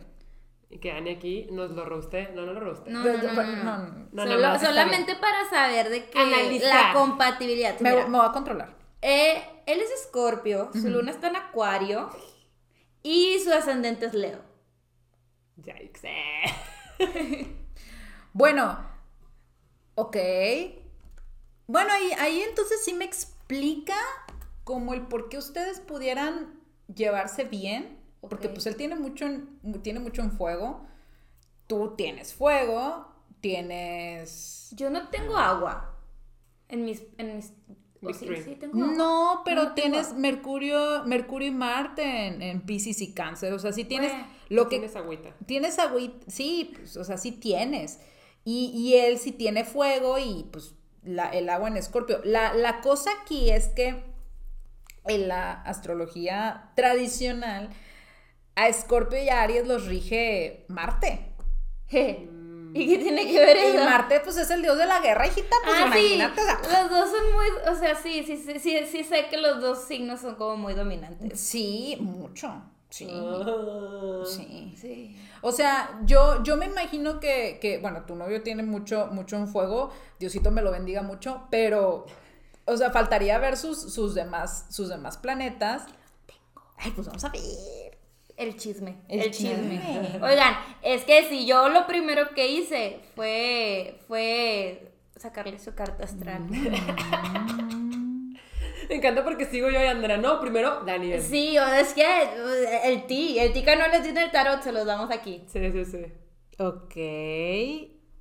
Y 0.70 0.80
que 0.80 0.92
Ani 0.92 1.12
aquí 1.12 1.48
nos 1.52 1.72
lo 1.72 1.86
roste. 1.86 2.30
No, 2.36 2.46
no 2.46 2.54
lo 2.54 2.60
roste. 2.60 2.90
No, 2.90 3.04
no, 3.04 3.14
no, 3.14 4.08
no, 4.12 4.24
Solo- 4.28 4.60
solamente 4.60 5.16
para 5.16 5.48
saber 5.50 5.90
de 5.90 6.10
que 6.10 6.20
Analizar. 6.20 6.88
la 6.88 6.94
compatibilidad. 6.94 7.80
Me, 7.80 7.94
me 8.08 8.18
voy 8.18 8.26
a 8.28 8.32
controlar. 8.32 8.76
Eh, 9.08 9.44
él 9.68 9.80
es 9.80 9.92
Escorpio, 9.92 10.72
su 10.74 10.90
luna 10.90 11.12
está 11.12 11.28
en 11.28 11.36
Acuario 11.36 12.10
y 13.04 13.40
su 13.40 13.52
ascendente 13.52 14.08
es 14.08 14.14
Leo. 14.14 14.40
Yikes. 15.58 16.10
Bueno, 18.34 18.78
ok. 19.96 20.18
Bueno, 21.68 21.94
ahí, 21.94 22.12
ahí 22.20 22.42
entonces 22.42 22.84
sí 22.84 22.94
me 22.94 23.06
explica 23.06 23.96
como 24.66 24.94
el 24.94 25.08
por 25.08 25.30
qué 25.30 25.38
ustedes 25.38 25.80
pudieran 25.80 26.60
llevarse 26.94 27.46
bien, 27.46 27.98
porque 28.20 28.50
pues 28.50 28.66
él 28.66 28.76
tiene 28.76 28.98
mucho, 28.98 29.26
en, 29.26 29.82
tiene 29.84 30.02
mucho 30.02 30.22
en 30.22 30.34
fuego, 30.34 30.86
tú 31.68 31.96
tienes 31.96 32.34
fuego, 32.34 33.08
tienes... 33.40 34.70
Yo 34.76 34.90
no 34.90 35.08
tengo 35.08 35.38
agua. 35.38 35.96
En 36.68 36.84
mis. 36.84 37.04
En 37.18 37.38
mis 37.38 37.54
Big 38.02 38.16
sí, 38.16 38.26
three. 38.26 38.44
sí, 38.44 38.56
tengo 38.56 38.84
agua. 38.84 38.94
No, 38.96 39.42
pero 39.46 39.64
No 39.64 39.74
tienes. 39.74 40.14
Mercurio, 40.14 41.04
Mercurio 41.06 41.48
y 41.48 41.52
Marte 41.52 42.28
en, 42.28 42.42
en 42.42 42.62
Pisces 42.62 43.02
y 43.02 43.14
Cáncer, 43.14 43.54
o 43.54 43.60
sea, 43.60 43.72
sí 43.74 43.84
tienes 43.86 44.12
Bueno, 44.12 44.28
lo 44.50 44.64
que 44.66 44.78
Tienes 44.78 44.96
agüita. 44.96 45.36
Tienes 45.46 45.80
agüita, 45.80 46.26
sí, 46.30 46.74
pues, 46.76 46.98
o 46.98 47.04
sea, 47.04 47.18
sí 47.18 47.32
tienes. 47.32 48.00
Y, 48.44 48.72
y 48.76 48.96
él 48.96 49.18
sí 49.18 49.32
tiene 49.32 49.64
fuego 49.66 50.20
y 50.20 50.48
pues 50.52 50.76
la- 51.04 51.30
el 51.30 51.50
agua 51.50 51.68
en 51.70 51.78
escorpio. 51.78 52.20
La, 52.24 52.54
la 52.54 52.82
cosa 52.82 53.10
aquí 53.22 53.50
es 53.50 53.70
que 53.70 54.04
en 55.08 55.28
la 55.28 55.54
astrología 55.64 56.72
tradicional, 56.76 57.70
a 58.56 58.68
escorpio 58.68 59.22
y 59.24 59.30
a 59.30 59.42
Aries 59.44 59.68
los 59.68 59.86
rige 59.88 60.66
Marte. 60.68 61.34
Je. 61.88 62.30
¿Y 62.76 62.90
qué 62.90 62.98
tiene 62.98 63.26
que 63.26 63.40
ver 63.40 63.56
Y 63.56 63.60
eso? 63.60 63.86
Marte 63.86 64.20
pues 64.20 64.36
es 64.36 64.52
el 64.52 64.62
dios 64.62 64.78
de 64.78 64.86
la 64.86 65.00
guerra, 65.00 65.26
hijita, 65.26 65.56
pues 65.64 65.78
ah, 65.80 65.90
sí. 65.94 66.16
imagínate. 66.16 66.42
o 66.42 66.44
sea, 66.44 66.82
Los 66.82 66.92
dos 66.92 67.10
son 67.10 67.32
muy. 67.32 67.46
O 67.72 67.80
sea, 67.80 67.96
sí, 67.96 68.24
sí, 68.28 68.36
sí, 68.36 68.60
sí, 68.60 68.80
sí 68.86 69.04
sé 69.06 69.28
que 69.30 69.38
los 69.38 69.62
dos 69.62 69.86
signos 69.88 70.20
son 70.20 70.36
como 70.36 70.58
muy 70.58 70.74
dominantes. 70.74 71.40
Sí, 71.40 71.98
mucho. 72.02 72.52
Sí. 72.90 73.08
Ah. 73.10 74.24
Sí. 74.26 74.76
Sí. 74.76 75.16
O 75.42 75.54
sea, 75.54 76.02
yo, 76.04 76.44
yo 76.44 76.58
me 76.58 76.66
imagino 76.66 77.22
que, 77.22 77.60
que, 77.62 77.78
bueno, 77.78 78.04
tu 78.06 78.16
novio 78.16 78.44
tiene 78.44 78.64
mucho, 78.64 79.08
mucho 79.08 79.38
en 79.38 79.48
fuego, 79.48 79.92
Diosito 80.20 80.52
me 80.52 80.62
lo 80.62 80.72
bendiga 80.72 81.02
mucho, 81.02 81.48
pero, 81.50 82.06
o 82.66 82.78
sea, 82.78 82.92
faltaría 82.92 83.38
ver 83.38 83.56
sus, 83.56 83.94
sus, 83.94 84.16
demás, 84.16 84.66
sus 84.70 84.90
demás 84.90 85.18
planetas. 85.18 85.84
Ay, 86.78 86.92
pues 86.92 87.08
vamos 87.08 87.24
a 87.24 87.30
ver. 87.30 87.95
El 88.38 88.58
chisme. 88.58 88.98
El 89.08 89.22
El, 89.22 89.32
chisme. 89.32 89.80
chisme. 89.80 90.20
Oigan, 90.24 90.56
es 90.82 91.04
que 91.06 91.30
si 91.30 91.46
yo 91.46 91.70
lo 91.70 91.88
primero 91.88 92.30
que 92.36 92.48
hice 92.52 93.00
fue. 93.16 94.00
fue 94.08 94.92
sacarle 95.16 95.58
su 95.60 95.74
carta 95.74 96.04
astral. 96.04 96.46
Me 98.90 98.96
encanta 98.96 99.24
porque 99.24 99.46
sigo 99.46 99.70
yo 99.72 99.82
y 99.82 99.86
Andrea. 99.86 100.18
No, 100.18 100.40
primero 100.40 100.82
Daniel. 100.86 101.22
Sí, 101.22 101.58
o 101.58 101.66
es 101.66 101.94
que 101.94 102.04
eh, 102.04 102.82
el 102.86 103.08
ti, 103.08 103.40
el 103.40 103.52
ti 103.52 103.64
que 103.64 103.76
no 103.76 103.88
les 103.88 104.04
tiene 104.04 104.24
el 104.24 104.32
tarot, 104.32 104.62
se 104.62 104.72
los 104.72 104.86
damos 104.86 105.10
aquí. 105.10 105.44
Sí, 105.48 105.72
sí, 105.72 105.86
sí. 105.86 106.06
Ok. 106.60 106.96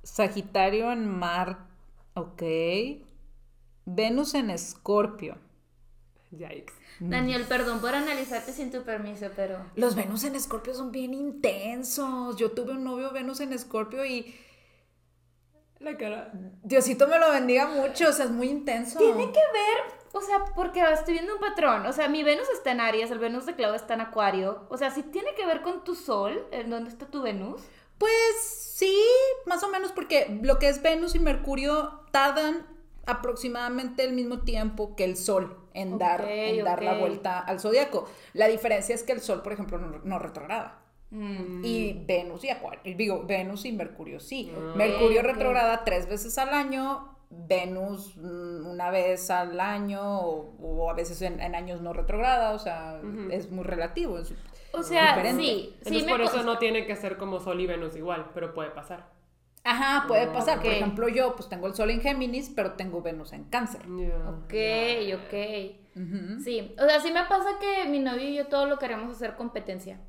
Sagitario 0.03 0.91
en 0.91 1.07
Mar. 1.07 1.57
Ok. 2.15 2.41
Venus 3.85 4.33
en 4.33 4.49
Escorpio. 4.49 5.37
Yikes. 6.31 6.73
Daniel, 6.99 7.45
perdón 7.47 7.81
por 7.81 7.93
analizarte 7.93 8.53
sin 8.53 8.71
tu 8.71 8.83
permiso, 8.83 9.27
pero. 9.35 9.59
Los 9.75 9.95
Venus 9.95 10.23
en 10.23 10.35
Escorpio 10.35 10.73
son 10.73 10.91
bien 10.91 11.13
intensos. 11.13 12.35
Yo 12.37 12.51
tuve 12.51 12.73
un 12.73 12.83
novio 12.83 13.11
Venus 13.11 13.39
en 13.41 13.53
Escorpio 13.53 14.05
y 14.05 14.35
La 15.79 15.97
cara. 15.97 16.31
Diosito 16.63 17.07
me 17.07 17.19
lo 17.19 17.31
bendiga 17.31 17.67
mucho, 17.67 18.09
o 18.09 18.13
sea, 18.13 18.25
es 18.25 18.31
muy 18.31 18.47
intenso. 18.47 18.97
Tiene 18.97 19.25
que 19.25 19.39
ver, 19.39 19.93
o 20.13 20.21
sea, 20.21 20.45
porque 20.55 20.81
estoy 20.93 21.15
viendo 21.15 21.33
un 21.33 21.41
patrón. 21.41 21.85
O 21.85 21.91
sea, 21.91 22.07
mi 22.07 22.23
Venus 22.23 22.47
está 22.53 22.71
en 22.71 22.79
Aries, 22.79 23.11
el 23.11 23.19
Venus 23.19 23.45
de 23.45 23.55
Clau 23.55 23.73
está 23.73 23.95
en 23.95 24.01
Acuario. 24.01 24.65
O 24.69 24.77
sea, 24.77 24.89
si 24.91 25.03
tiene 25.03 25.35
que 25.35 25.45
ver 25.45 25.61
con 25.61 25.83
tu 25.83 25.95
Sol, 25.95 26.47
¿en 26.51 26.69
dónde 26.69 26.89
está 26.89 27.07
tu 27.07 27.21
Venus? 27.21 27.61
Pues 27.97 28.73
sí, 28.73 28.97
más 29.45 29.63
o 29.63 29.69
menos 29.69 29.91
porque 29.91 30.39
lo 30.43 30.59
que 30.59 30.69
es 30.69 30.81
Venus 30.81 31.15
y 31.15 31.19
Mercurio 31.19 32.05
tardan 32.11 32.65
aproximadamente 33.05 34.03
el 34.03 34.13
mismo 34.13 34.39
tiempo 34.39 34.95
que 34.95 35.03
el 35.03 35.17
Sol 35.17 35.64
en 35.75 35.97
dar, 35.97 36.21
en 36.27 36.63
dar 36.63 36.81
la 36.83 36.97
vuelta 36.97 37.39
al 37.39 37.59
zodiaco. 37.59 38.07
La 38.33 38.47
diferencia 38.47 38.95
es 38.95 39.03
que 39.03 39.11
el 39.11 39.21
Sol, 39.21 39.41
por 39.41 39.53
ejemplo, 39.53 39.77
no, 39.77 39.99
no 40.03 40.19
retrograda. 40.19 40.79
Mm. 41.11 41.61
Y 41.63 42.03
Venus 42.05 42.43
y 42.43 42.49
Acuario, 42.49 42.95
digo, 42.97 43.23
Venus 43.25 43.65
y 43.65 43.71
Mercurio 43.71 44.19
sí. 44.19 44.51
Mercurio 44.75 45.21
retrograda 45.21 45.83
tres 45.83 46.09
veces 46.09 46.37
al 46.39 46.49
año, 46.49 47.15
Venus 47.29 48.17
mm, 48.17 48.65
una 48.67 48.89
vez 48.89 49.29
al 49.29 49.59
año 49.59 50.01
o, 50.21 50.55
o 50.59 50.89
a 50.89 50.93
veces 50.93 51.21
en, 51.21 51.39
en 51.39 51.53
años 51.55 51.81
no 51.81 51.93
retrograda, 51.93 52.53
o 52.53 52.59
sea, 52.59 52.99
es 53.31 53.51
muy 53.51 53.63
relativo. 53.63 54.17
es- 54.17 54.33
O 54.73 54.83
sea, 54.83 55.15
Diferente. 55.15 55.43
sí, 55.43 55.47
sí 55.47 55.75
Entonces 55.85 56.11
por 56.11 56.21
eso 56.21 56.43
no 56.43 56.57
tiene 56.57 56.85
que 56.85 56.95
ser 56.97 57.17
como 57.17 57.39
Sol 57.39 57.61
y 57.61 57.67
Venus 57.67 57.95
igual, 57.95 58.31
pero 58.33 58.53
puede 58.53 58.71
pasar. 58.71 59.14
Ajá, 59.65 60.07
puede 60.07 60.27
pasar. 60.27 60.61
Por 60.61 60.71
ejemplo, 60.71 61.09
yo 61.09 61.35
pues 61.35 61.49
tengo 61.49 61.65
el 61.65 61.73
Sol 61.73 61.89
en 61.89 61.99
Géminis, 61.99 62.51
pero 62.55 62.73
tengo 62.73 63.01
Venus 63.01 63.33
en 63.33 63.45
Cáncer. 63.45 63.81
Ya, 63.81 64.29
Ok, 64.29 64.53
ok. 65.15 66.43
Sí, 66.43 66.75
o 66.77 66.85
sea, 66.85 66.99
sí 67.01 67.11
me 67.11 67.23
pasa 67.23 67.49
que 67.59 67.89
mi 67.89 67.99
novio 67.99 68.29
y 68.29 68.35
yo 68.35 68.45
todo 68.47 68.67
lo 68.67 68.77
queremos 68.77 69.15
hacer 69.15 69.35
competencia. 69.35 69.99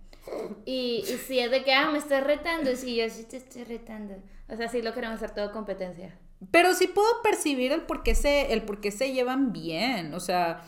Y, 0.65 1.05
y 1.09 1.17
si 1.27 1.39
es 1.39 1.51
de 1.51 1.65
que, 1.65 1.73
ah, 1.73 1.91
me 1.91 1.99
estás 1.99 2.23
retando, 2.25 2.75
sí, 2.77 2.97
yo 2.97 3.09
sí 3.09 3.25
te 3.25 3.39
estoy 3.39 3.65
retando. 3.65 4.17
O 4.49 4.57
sea, 4.57 4.69
sí 4.69 4.83
lo 4.83 4.93
queremos 4.93 5.17
hacer 5.17 5.31
todo 5.31 5.53
competencia. 5.53 6.19
Pero 6.51 6.75
sí 6.75 6.87
puedo 6.89 7.09
percibir 7.23 7.73
el 7.73 7.83
por 7.83 8.03
qué 8.03 8.15
se, 8.15 8.53
el 8.53 8.63
por 8.63 8.81
qué 8.81 8.91
se 8.91 9.13
llevan 9.13 9.53
bien. 9.53 10.13
O 10.13 10.21
sea, 10.21 10.65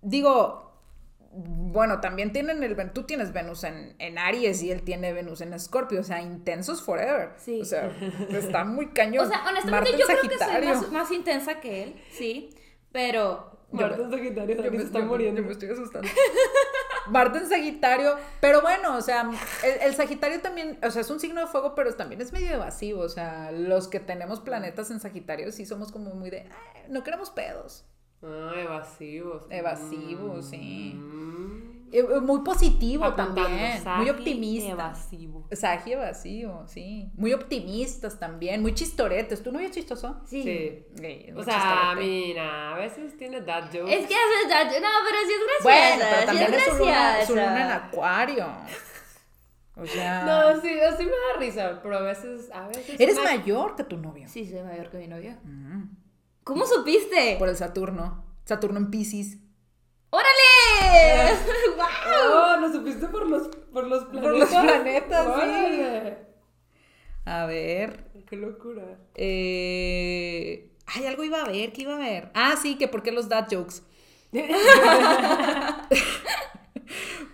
digo, 0.00 0.67
bueno, 1.30 2.00
también 2.00 2.32
tienen 2.32 2.62
el 2.62 2.76
tú 2.92 3.04
tienes 3.04 3.32
Venus 3.32 3.64
en, 3.64 3.94
en 3.98 4.18
Aries 4.18 4.62
y 4.62 4.70
él 4.70 4.82
tiene 4.82 5.12
Venus 5.12 5.40
en 5.40 5.52
Escorpio, 5.52 6.00
o 6.00 6.04
sea, 6.04 6.20
intensos 6.22 6.82
forever. 6.82 7.32
Sí. 7.36 7.60
O 7.60 7.64
sea, 7.64 7.90
está 8.30 8.64
muy 8.64 8.88
cañón. 8.88 9.26
O 9.26 9.28
sea, 9.28 9.44
honestamente 9.46 9.70
Marte 9.70 9.98
yo 9.98 10.06
creo 10.06 10.22
que 10.22 10.38
soy 10.38 10.66
más, 10.66 10.90
más 10.92 11.10
intensa 11.12 11.60
que 11.60 11.82
él, 11.84 12.02
sí, 12.10 12.50
pero... 12.92 13.56
Marte 13.70 14.00
en 14.02 14.10
Sagitario, 14.10 14.56
Dani 14.56 14.70
me, 14.70 14.78
se 14.78 14.84
está 14.84 15.00
yo- 15.00 15.04
muriendo. 15.04 15.40
yo 15.42 15.46
me 15.46 15.52
estoy 15.52 15.68
asustando. 15.70 16.08
Marte 17.08 17.38
en 17.38 17.48
Sagitario, 17.48 18.16
pero 18.40 18.62
bueno, 18.62 18.96
o 18.96 19.00
sea, 19.02 19.30
el, 19.62 19.88
el 19.88 19.94
Sagitario 19.94 20.40
también, 20.40 20.78
o 20.82 20.90
sea, 20.90 21.02
es 21.02 21.10
un 21.10 21.20
signo 21.20 21.42
de 21.42 21.46
fuego, 21.46 21.74
pero 21.74 21.94
también 21.94 22.20
es 22.22 22.32
medio 22.32 22.50
evasivo, 22.50 23.00
o 23.02 23.08
sea, 23.08 23.50
los 23.52 23.88
que 23.88 24.00
tenemos 24.00 24.40
planetas 24.40 24.90
en 24.90 25.00
Sagitario 25.00 25.52
sí 25.52 25.66
somos 25.66 25.92
como 25.92 26.14
muy 26.14 26.30
de, 26.30 26.40
"Ay, 26.74 26.82
no 26.88 27.02
queremos 27.04 27.28
pedos. 27.30 27.84
Ah, 28.22 28.52
evasivos. 28.56 29.44
Evasivos, 29.50 30.46
sí. 30.50 30.92
Mm. 30.94 31.38
Eh, 31.90 32.00
eh, 32.00 32.20
Muy 32.20 32.40
positivo 32.42 33.04
Apuntando, 33.06 33.42
también, 33.44 33.82
muy 33.96 34.10
optimista. 34.10 34.70
Evasivo. 34.72 35.46
Sagi 35.52 35.92
evasivo, 35.92 36.64
sí. 36.66 37.10
Muy 37.14 37.32
optimistas 37.32 38.18
también, 38.18 38.60
muy 38.60 38.74
chistoretes. 38.74 39.42
¿Tú 39.42 39.52
no 39.52 39.58
eres 39.58 39.70
chistoso? 39.70 40.20
Sí. 40.26 40.42
Sí. 40.42 41.24
Es 41.28 41.34
O 41.36 41.42
sea, 41.42 41.54
chistorete. 41.54 42.00
mira, 42.06 42.74
a 42.74 42.78
veces 42.78 43.16
tiene 43.16 43.40
dad 43.40 43.64
jokes. 43.72 43.90
Es 43.94 44.06
que 44.06 44.14
es 44.14 44.48
verdad, 44.48 44.64
no, 44.66 44.88
pero 45.04 45.18
sí 45.26 45.32
es 45.32 45.62
Bueno, 45.62 45.96
graciosa, 45.96 46.08
pero 46.10 46.20
sí 46.20 46.26
también 46.26 46.54
es 46.54 46.64
su 46.64 46.78
luna, 46.78 47.26
su 47.26 47.34
luna 47.34 47.64
en 47.64 47.70
acuario. 47.72 48.46
O 49.76 49.86
sea... 49.86 50.24
No, 50.24 50.60
sí, 50.60 50.68
sí 50.98 51.04
me 51.04 51.10
da 51.10 51.38
risa, 51.38 51.80
pero 51.82 51.98
a 51.98 52.02
veces, 52.02 52.50
a 52.52 52.66
veces. 52.66 52.98
Eres 53.00 53.16
me- 53.16 53.22
mayor 53.24 53.76
que 53.76 53.84
tu 53.84 53.96
novio. 53.96 54.28
Sí, 54.28 54.44
soy 54.44 54.60
mayor 54.62 54.90
que 54.90 54.98
mi 54.98 55.06
novio. 55.06 55.36
Mm. 55.44 55.84
¿Cómo 56.48 56.64
supiste? 56.64 57.36
Por 57.38 57.50
el 57.50 57.58
Saturno. 57.58 58.24
Saturno 58.46 58.78
en 58.78 58.90
Pisces. 58.90 59.36
¡Órale! 60.08 61.34
¡Guau! 61.76 61.90
Oh, 62.32 62.56
lo 62.58 62.72
supiste 62.72 63.06
por 63.08 63.28
los, 63.28 63.48
por 63.70 63.86
los 63.86 64.04
planetas. 64.04 64.38
los 64.38 64.48
planetas, 64.48 65.26
sí. 65.26 65.30
Órale. 65.30 66.18
A 67.26 67.44
ver. 67.44 68.10
Qué 68.26 68.36
locura. 68.36 68.98
Eh... 69.14 70.72
Ay, 70.86 71.04
algo 71.04 71.22
iba 71.22 71.42
a 71.42 71.44
ver. 71.44 71.70
¿Qué 71.74 71.82
iba 71.82 71.96
a 71.96 71.98
ver? 71.98 72.30
Ah, 72.32 72.54
sí, 72.56 72.78
que 72.78 72.88
por 72.88 73.02
qué 73.02 73.12
los 73.12 73.28
dad 73.28 73.46
jokes. 73.50 73.82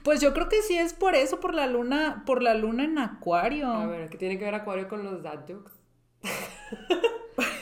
Pues 0.02 0.20
yo 0.20 0.34
creo 0.34 0.50
que 0.50 0.60
sí 0.60 0.76
es 0.76 0.92
por 0.92 1.14
eso, 1.14 1.40
por 1.40 1.54
la 1.54 1.66
luna, 1.66 2.24
por 2.26 2.42
la 2.42 2.52
luna 2.52 2.84
en 2.84 2.98
Acuario. 2.98 3.68
A 3.68 3.86
ver, 3.86 4.10
¿qué 4.10 4.18
tiene 4.18 4.38
que 4.38 4.44
ver 4.44 4.54
Acuario 4.54 4.86
con 4.86 5.02
los 5.02 5.22
dad 5.22 5.46
jokes? 5.48 5.72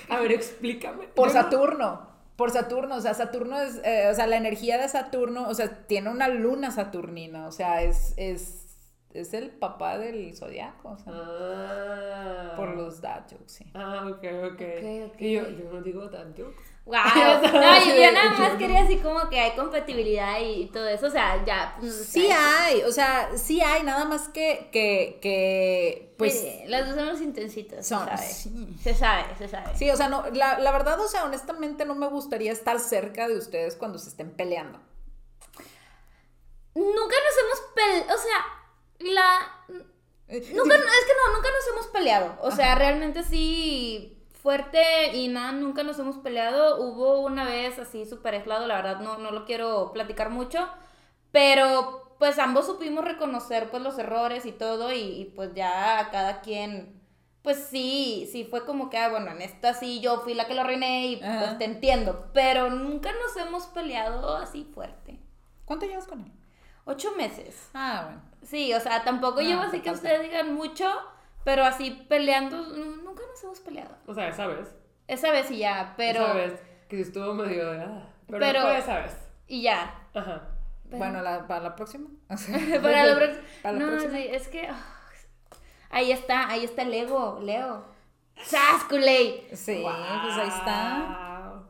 A 0.09 0.21
ver, 0.21 0.33
explícame. 0.33 1.09
Por 1.09 1.31
Saturno. 1.31 2.11
Por 2.37 2.51
Saturno, 2.51 2.97
o 2.97 3.01
sea, 3.01 3.15
Saturno 3.15 3.61
es, 3.61 3.81
eh, 3.85 4.09
o 4.11 4.15
sea, 4.15 4.27
la 4.27 4.37
energía 4.37 4.79
de 4.79 4.89
Saturno, 4.89 5.49
o 5.49 5.55
sea, 5.55 5.87
tiene 5.87 6.11
una 6.11 6.29
luna 6.29 6.71
saturnina, 6.71 7.47
o 7.47 7.53
sea, 7.53 7.83
es, 7.83 8.15
es, 8.17 8.72
es 9.15 9.35
el 9.35 9.51
papá 9.51 9.99
del 9.99 10.35
zodiaco, 10.37 10.91
o 10.91 10.97
sea, 10.99 11.13
Ah. 11.15 12.53
por 12.57 12.77
los 12.77 13.01
dad 13.01 13.23
jokes, 13.31 13.45
sí. 13.53 13.65
Ah, 13.75 14.07
ok, 14.09 14.25
ok. 14.53 14.53
Ok, 14.53 15.13
ok. 15.13 15.21
Y 15.21 15.33
yo, 15.33 15.49
yo 15.51 15.71
no 15.73 15.83
digo 15.83 16.09
dad 16.09 16.29
jokes. 16.37 16.63
Wow. 16.85 16.97
No, 17.43 17.85
yo, 17.95 18.13
nada 18.13 18.33
más 18.39 18.57
quería 18.59 18.83
así 18.83 18.97
como 18.97 19.29
que 19.31 19.39
hay 19.39 19.53
compatibilidad 19.53 20.41
y 20.41 20.67
todo 20.67 20.89
eso. 20.89 21.07
O 21.07 21.11
sea, 21.11 21.45
ya. 21.45 21.77
pues, 21.79 21.95
Sí 22.07 22.29
hay, 22.31 22.83
o 22.83 22.91
sea, 22.91 23.31
sí 23.37 23.61
hay, 23.61 23.85
nada 23.85 24.05
más 24.05 24.29
que, 24.29 24.69
que, 24.73 25.19
que, 25.23 26.13
pues, 26.19 26.41
sí, 26.41 26.63
las 26.67 26.89
dos 26.89 26.97
somos 26.97 27.21
intensitas. 27.21 27.87
son, 27.87 28.01
se 28.09 28.17
sabe. 28.17 28.27
sí. 28.29 28.77
Se 28.83 28.95
sabe, 28.95 29.25
se 29.39 29.47
sabe. 29.49 29.77
Sí, 29.77 29.89
o 29.91 29.97
sea, 29.97 30.09
no, 30.09 30.25
la, 30.31 30.59
la 30.59 30.73
verdad, 30.73 30.99
o 31.01 31.07
sea, 31.07 31.25
honestamente 31.25 31.85
no 31.85 31.95
me 31.95 32.09
gustaría 32.09 32.51
estar 32.51 32.81
cerca 32.81 33.29
de 33.29 33.37
ustedes 33.39 33.77
cuando 33.77 33.99
se 33.99 34.09
estén 34.09 34.33
peleando. 34.33 34.81
Nunca 36.75 37.17
nos 37.17 37.39
hemos 37.45 37.61
peleado. 37.75 38.15
O 38.15 38.19
sea, 38.19 38.45
la. 39.05 39.65
Eh, 40.29 40.53
Nunca, 40.55 40.75
es 40.77 40.83
que 40.83 41.13
no, 41.27 41.35
nunca 41.35 41.49
nos 41.51 41.69
hemos 41.73 41.87
peleado. 41.89 42.39
O 42.41 42.51
sea, 42.51 42.75
realmente 42.75 43.23
sí 43.23 44.23
fuerte 44.43 45.15
y 45.17 45.29
nada, 45.29 45.53
nunca 45.53 45.83
nos 45.83 45.99
hemos 45.99 46.17
peleado. 46.19 46.83
Hubo 46.83 47.21
una 47.21 47.45
vez 47.45 47.79
así 47.79 48.05
súper 48.05 48.35
aislado, 48.35 48.67
la 48.67 48.77
verdad 48.77 49.01
no, 49.01 49.19
no 49.19 49.31
lo 49.31 49.45
quiero 49.45 49.93
platicar 49.93 50.31
mucho, 50.31 50.69
pero 51.31 52.17
pues 52.19 52.39
ambos 52.39 52.67
supimos 52.67 53.05
reconocer 53.05 53.71
pues 53.71 53.83
los 53.83 53.99
errores 53.99 54.47
y 54.47 54.53
todo 54.53 54.93
y, 54.93 54.99
y, 55.01 55.25
pues 55.37 55.55
ya 55.55 56.09
cada 56.13 56.41
quien, 56.41 57.01
pues 57.43 57.57
sí, 57.71 58.29
sí 58.31 58.45
fue 58.45 58.65
como 58.65 58.91
que, 58.91 58.99
ah, 58.99 59.09
bueno, 59.09 59.31
en 59.31 59.43
esta 59.43 59.75
sí 59.75 60.01
yo 60.01 60.21
fui 60.21 60.35
la 60.35 60.47
que 60.47 60.55
lo 60.55 60.61
arruiné 60.63 61.07
y 61.07 61.23
Ajá. 61.23 61.39
pues 61.41 61.59
te 61.59 61.65
entiendo, 61.65 62.31
pero 62.33 62.71
nunca 62.71 63.11
nos 63.13 63.37
hemos 63.37 63.67
peleado 63.67 64.37
así 64.37 64.65
fuerte. 64.75 65.21
¿Cuánto 65.65 65.87
llevas 65.87 66.07
con 66.07 66.21
él? 66.21 66.33
Ocho 66.85 67.13
meses. 67.17 67.69
Ah, 67.75 68.03
bueno. 68.07 68.32
Sí, 68.43 68.73
o 68.75 68.81
sea, 68.81 69.05
tampoco 69.05 69.41
No, 69.41 69.47
llevo 69.49 69.61
te 69.63 69.67
así 69.69 69.81
que 69.81 69.91
ustedes 69.91 70.23
digan 70.23 70.55
mucho, 70.55 70.91
pero 71.45 71.65
así 71.65 71.91
peleando, 72.09 72.57
no, 72.57 72.97
nunca 72.97 73.23
nos 73.29 73.43
hemos 73.45 73.61
peleado. 73.61 73.95
O 74.07 74.15
sea, 74.15 74.29
esa 74.29 74.47
vez. 74.47 74.75
Esa 75.09 75.31
vez 75.31 75.51
y 75.51 75.59
ya, 75.59 75.95
pero... 75.97 76.21
Esa 76.25 76.33
vez 76.35 76.61
que 76.89 77.01
estuvo 77.01 77.33
medio 77.35 77.71
de. 77.73 77.81
ah, 77.81 78.09
pero, 78.27 78.39
Pero- 78.41 78.63
fue 78.63 78.79
esa 78.79 78.99
vez. 79.01 79.17
Y 79.47 79.63
ya. 79.63 79.95
Ajá. 80.15 80.43
Pero- 80.85 80.99
Bueno, 80.99 81.23
la- 81.23 81.47
para 81.47 81.61
la 81.61 81.77
próxima. 81.77 82.09
Para 82.29 83.07
la. 83.07 83.33
Para 83.63 83.73
la 83.79 83.79
no, 83.79 83.87
próxima. 83.89 84.13
sí, 84.15 84.27
es 84.31 84.49
que. 84.49 84.67
ah, 84.69 85.01
ahí 85.91 86.13
está, 86.13 86.49
ahí 86.49 86.65
está 86.65 86.83
el 86.83 86.93
ego, 86.95 87.39
Leo. 87.43 87.85
¡Sas, 88.43 88.85
culey! 88.89 89.47
Sí, 89.53 89.83
pues 89.85 90.37
ahí 90.37 90.49
está. 90.49 91.63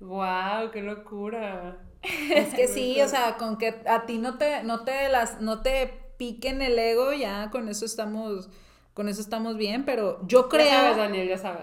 Wow, 0.00 0.70
qué 0.72 0.82
locura. 0.82 1.76
Es 2.02 2.54
que 2.54 2.66
sí, 2.68 3.00
o 3.00 3.08
sea, 3.08 3.36
con 3.36 3.58
que 3.58 3.82
a 3.86 4.06
ti 4.06 4.18
no 4.18 4.36
te, 4.38 4.62
no 4.64 4.84
te 4.84 5.08
las, 5.08 5.40
no 5.40 5.62
te 5.62 5.86
piquen 6.16 6.60
el 6.62 6.78
ego, 6.78 7.12
ya 7.12 7.50
con 7.50 7.68
eso 7.68 7.84
estamos, 7.84 8.48
con 8.94 9.08
eso 9.08 9.20
estamos 9.20 9.56
bien, 9.56 9.84
pero 9.84 10.20
yo 10.26 10.48
creo, 10.48 10.66
Ya 10.66 10.80
sabes, 10.80 10.96
Daniel, 10.96 11.28
ya 11.28 11.38
sabes. 11.38 11.62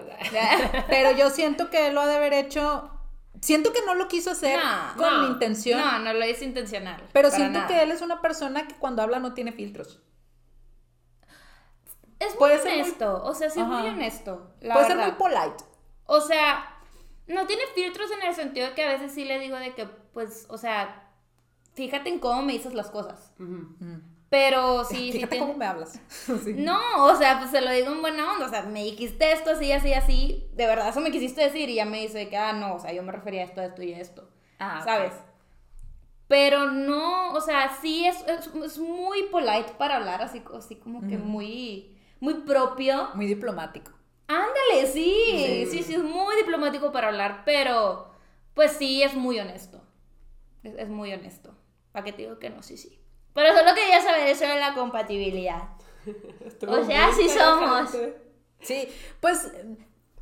pero 0.88 1.12
yo 1.12 1.30
siento 1.30 1.68
que 1.70 1.88
él 1.88 1.94
lo 1.94 2.00
ha 2.00 2.06
de 2.06 2.16
haber 2.16 2.32
hecho, 2.32 2.90
siento 3.42 3.72
que 3.72 3.80
no 3.86 3.94
lo 3.94 4.08
quiso 4.08 4.30
hacer 4.30 4.58
No, 4.58 4.96
con 4.96 5.22
no, 5.22 5.26
intención, 5.28 5.78
No, 5.80 5.98
no 5.98 6.12
lo 6.14 6.26
hice 6.26 6.44
intencional. 6.44 7.02
pero 7.12 7.30
siento 7.30 7.58
nada. 7.60 7.66
que 7.68 7.82
él 7.82 7.90
es 7.90 8.00
una 8.02 8.20
persona 8.22 8.66
que 8.66 8.74
cuando 8.76 9.02
habla 9.02 9.18
no 9.18 9.34
tiene 9.34 9.52
filtros. 9.52 10.00
Es 12.18 12.30
muy 12.30 12.38
puede 12.38 12.58
ser 12.58 12.72
muy- 12.72 12.80
honesto. 12.82 13.22
O 13.24 13.34
sea, 13.34 13.48
sí 13.50 13.60
es 13.60 13.66
muy 13.66 13.86
honesto. 13.88 14.52
La 14.60 14.74
Puede 14.74 14.88
verdad. 14.88 15.04
ser 15.06 15.12
muy 15.14 15.18
polite. 15.18 15.64
O 16.04 16.20
sea, 16.20 16.76
no 17.26 17.46
tiene 17.46 17.62
filtros 17.74 18.10
en 18.10 18.28
el 18.28 18.34
sentido 18.34 18.68
de 18.68 18.74
que 18.74 18.82
a 18.84 18.88
veces 18.92 19.12
sí 19.12 19.24
le 19.24 19.38
digo 19.38 19.56
de 19.56 19.74
que, 19.74 19.88
pues, 20.12 20.46
o 20.48 20.58
sea, 20.58 21.08
fíjate 21.74 22.08
en 22.10 22.18
cómo 22.18 22.42
me 22.42 22.52
dices 22.52 22.74
las 22.74 22.90
cosas. 22.90 23.32
Pero 24.28 24.84
sí, 24.88 24.96
sí. 24.96 25.12
Fíjate 25.12 25.38
cómo 25.38 25.54
me 25.54 25.66
hablas. 25.66 26.00
Sí. 26.44 26.54
No, 26.54 26.80
o 27.04 27.16
sea, 27.16 27.38
pues 27.38 27.50
se 27.50 27.60
lo 27.60 27.70
digo 27.70 27.90
en 27.92 28.00
buena 28.00 28.32
onda. 28.32 28.46
O 28.46 28.50
sea, 28.50 28.62
me 28.62 28.84
dijiste 28.84 29.32
esto 29.32 29.50
así, 29.50 29.72
así, 29.72 29.92
así. 29.92 30.48
De 30.54 30.66
verdad, 30.66 30.88
eso 30.88 31.00
me 31.00 31.10
quisiste 31.10 31.42
decir. 31.42 31.68
Y 31.68 31.74
ya 31.76 31.84
me 31.84 32.00
dice 32.00 32.28
que, 32.28 32.36
ah, 32.36 32.52
no, 32.52 32.74
o 32.74 32.78
sea, 32.78 32.92
yo 32.92 33.02
me 33.02 33.12
refería 33.12 33.42
a 33.42 33.44
esto, 33.44 33.60
a 33.60 33.66
esto 33.66 33.82
y 33.82 33.92
a 33.94 33.98
esto. 33.98 34.28
Ah. 34.58 34.82
¿Sabes? 34.84 35.12
Pero 36.28 36.70
no, 36.70 37.32
o 37.32 37.40
sea, 37.40 37.76
sí 37.82 38.06
es, 38.06 38.20
es, 38.28 38.48
es 38.64 38.78
muy 38.78 39.24
polite 39.24 39.72
para 39.78 39.96
hablar, 39.96 40.22
así, 40.22 40.42
así 40.56 40.76
como 40.76 41.00
que 41.08 41.18
muy, 41.18 41.96
muy 42.20 42.34
propio. 42.34 43.08
Muy 43.14 43.26
diplomático. 43.26 43.90
Ándale, 44.28 44.86
sí, 44.92 45.12
Sí. 45.26 45.66
sí, 45.72 45.82
sí, 45.82 45.94
es 45.94 46.04
muy 46.04 46.36
diplomático 46.36 46.92
para 46.92 47.08
hablar, 47.08 47.42
pero 47.44 48.12
pues 48.54 48.70
sí, 48.72 49.02
es 49.02 49.14
muy 49.14 49.40
honesto. 49.40 49.82
Es, 50.62 50.74
es 50.76 50.88
muy 50.88 51.12
honesto. 51.12 51.54
¿Para 51.92 52.04
qué 52.04 52.12
te 52.12 52.22
digo 52.22 52.38
que 52.38 52.50
no? 52.50 52.62
Sí, 52.62 52.76
sí. 52.76 53.00
Pero 53.34 53.56
solo 53.56 53.74
quería 53.74 54.00
saber 54.00 54.26
eso 54.28 54.46
de 54.46 54.58
la 54.58 54.74
compatibilidad. 54.74 55.68
O 56.66 56.84
sea, 56.84 57.12
sí 57.12 57.28
somos. 57.28 57.90
Sí, 58.60 58.88
pues 59.20 59.52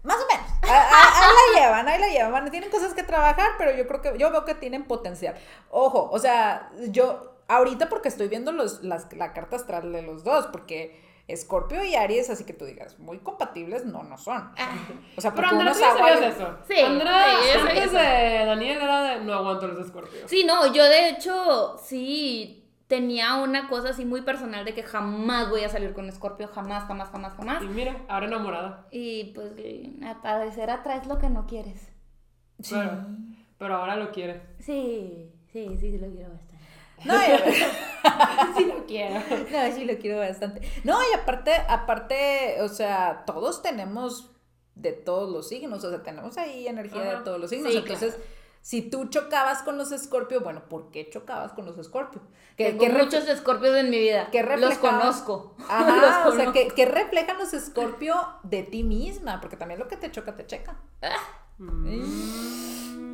más 0.02 0.16
o 0.16 0.26
menos. 0.26 0.50
Ahí 0.62 1.54
la 1.54 1.60
llevan, 1.60 1.88
ahí 1.88 2.00
la 2.00 2.08
llevan. 2.08 2.50
Tienen 2.50 2.70
cosas 2.70 2.94
que 2.94 3.02
trabajar, 3.02 3.52
pero 3.58 3.76
yo 3.76 3.86
creo 3.86 4.00
que 4.00 4.18
yo 4.18 4.30
veo 4.30 4.44
que 4.44 4.54
tienen 4.54 4.84
potencial. 4.84 5.36
Ojo, 5.70 6.08
o 6.10 6.18
sea, 6.18 6.70
yo 6.88 7.42
ahorita 7.48 7.88
porque 7.88 8.08
estoy 8.08 8.28
viendo 8.28 8.52
los, 8.52 8.82
las, 8.82 9.12
la 9.12 9.32
carta 9.32 9.56
astral 9.56 9.92
de 9.92 10.02
los 10.02 10.24
dos, 10.24 10.46
porque 10.46 11.00
Escorpio 11.28 11.84
y 11.84 11.94
Aries, 11.94 12.30
así 12.30 12.44
que 12.44 12.54
tú 12.54 12.64
digas, 12.64 12.98
muy 12.98 13.18
compatibles, 13.18 13.84
no, 13.84 14.02
no 14.02 14.16
son. 14.18 14.50
Ah, 14.58 14.76
O 15.16 15.20
sea, 15.20 15.34
Pero 15.34 15.48
porque 15.48 15.62
uno 15.62 15.70
es 15.70 15.82
agua. 15.82 16.10
y- 16.10 16.24
eso. 16.24 16.58
Sí, 16.66 16.80
Andrea, 16.80 17.24
sí, 17.42 17.58
antes 17.60 17.92
de 17.92 18.44
Daniel 18.46 18.78
era 18.80 19.02
de 19.02 19.24
no 19.24 19.34
aguanto 19.34 19.68
los 19.68 19.84
escorpios. 19.86 20.28
Sí, 20.30 20.44
no, 20.44 20.72
yo 20.72 20.84
de 20.84 21.10
hecho 21.10 21.76
sí 21.84 22.64
tenía 22.86 23.34
una 23.36 23.68
cosa 23.68 23.90
así 23.90 24.06
muy 24.06 24.22
personal 24.22 24.64
de 24.64 24.72
que 24.72 24.82
jamás 24.82 25.50
voy 25.50 25.62
a 25.62 25.68
salir 25.68 25.92
con 25.92 26.10
Scorpio, 26.10 26.48
jamás, 26.48 26.84
jamás, 26.84 27.10
jamás, 27.10 27.34
jamás. 27.34 27.62
Y 27.62 27.66
mira, 27.66 27.96
ahora 28.08 28.26
enamorada. 28.26 28.86
Y 28.90 29.32
pues 29.34 29.52
a 30.06 30.22
parecer 30.22 30.70
atraes 30.70 31.06
lo 31.06 31.18
que 31.18 31.28
no 31.28 31.46
quieres. 31.46 31.92
Sí. 32.60 32.74
Claro. 32.74 33.06
Pero 33.58 33.76
ahora 33.76 33.96
lo 33.96 34.10
quiere. 34.12 34.40
Sí, 34.60 35.30
sí, 35.52 35.76
sí, 35.78 35.90
sí 35.90 35.98
lo 35.98 36.06
quiero 36.10 36.30
bastante. 36.30 36.47
No, 37.04 37.14
Sí 38.56 38.64
lo 38.64 38.86
quiero. 38.86 39.14
no, 39.20 39.74
sí 39.74 39.84
lo 39.84 39.98
quiero 39.98 40.18
bastante. 40.18 40.60
No, 40.84 40.98
y 41.10 41.14
aparte, 41.14 41.52
aparte, 41.68 42.56
o 42.62 42.68
sea, 42.68 43.24
todos 43.26 43.62
tenemos 43.62 44.30
de 44.74 44.92
todos 44.92 45.30
los 45.30 45.48
signos, 45.48 45.82
o 45.84 45.90
sea, 45.90 46.02
tenemos 46.02 46.36
ahí 46.38 46.66
energía 46.68 47.02
de 47.02 47.16
todos 47.24 47.40
los 47.40 47.50
signos. 47.50 47.72
Sí, 47.72 47.78
Entonces, 47.78 48.16
si 48.62 48.82
tú 48.82 49.06
chocabas 49.06 49.62
con 49.62 49.76
los 49.78 49.92
Escorpio, 49.92 50.40
bueno, 50.40 50.68
¿por 50.68 50.90
qué 50.90 51.08
chocabas 51.10 51.52
con 51.52 51.64
los 51.66 51.76
Escorpio? 51.78 52.20
¿Qué, 52.56 52.66
Tengo 52.72 52.80
qué 52.80 52.90
ref- 52.92 53.04
muchos 53.04 53.28
escorpios 53.28 53.76
en 53.76 53.90
mi 53.90 53.98
vida. 53.98 54.28
¿Qué 54.30 54.42
Los 54.42 54.78
conozco. 54.78 55.54
Ajá, 55.68 55.96
Los 56.24 56.32
o 56.34 56.36
sea, 56.36 56.46
conozco. 56.46 56.52
¿qué, 56.52 56.68
qué 56.74 56.86
reflejan 56.86 57.38
los 57.38 57.52
Escorpio 57.54 58.14
de 58.42 58.62
ti 58.64 58.82
misma? 58.84 59.40
Porque 59.40 59.56
también 59.56 59.78
lo 59.80 59.88
que 59.88 59.96
te 59.96 60.10
choca, 60.10 60.34
te 60.36 60.46
checa. 60.46 60.76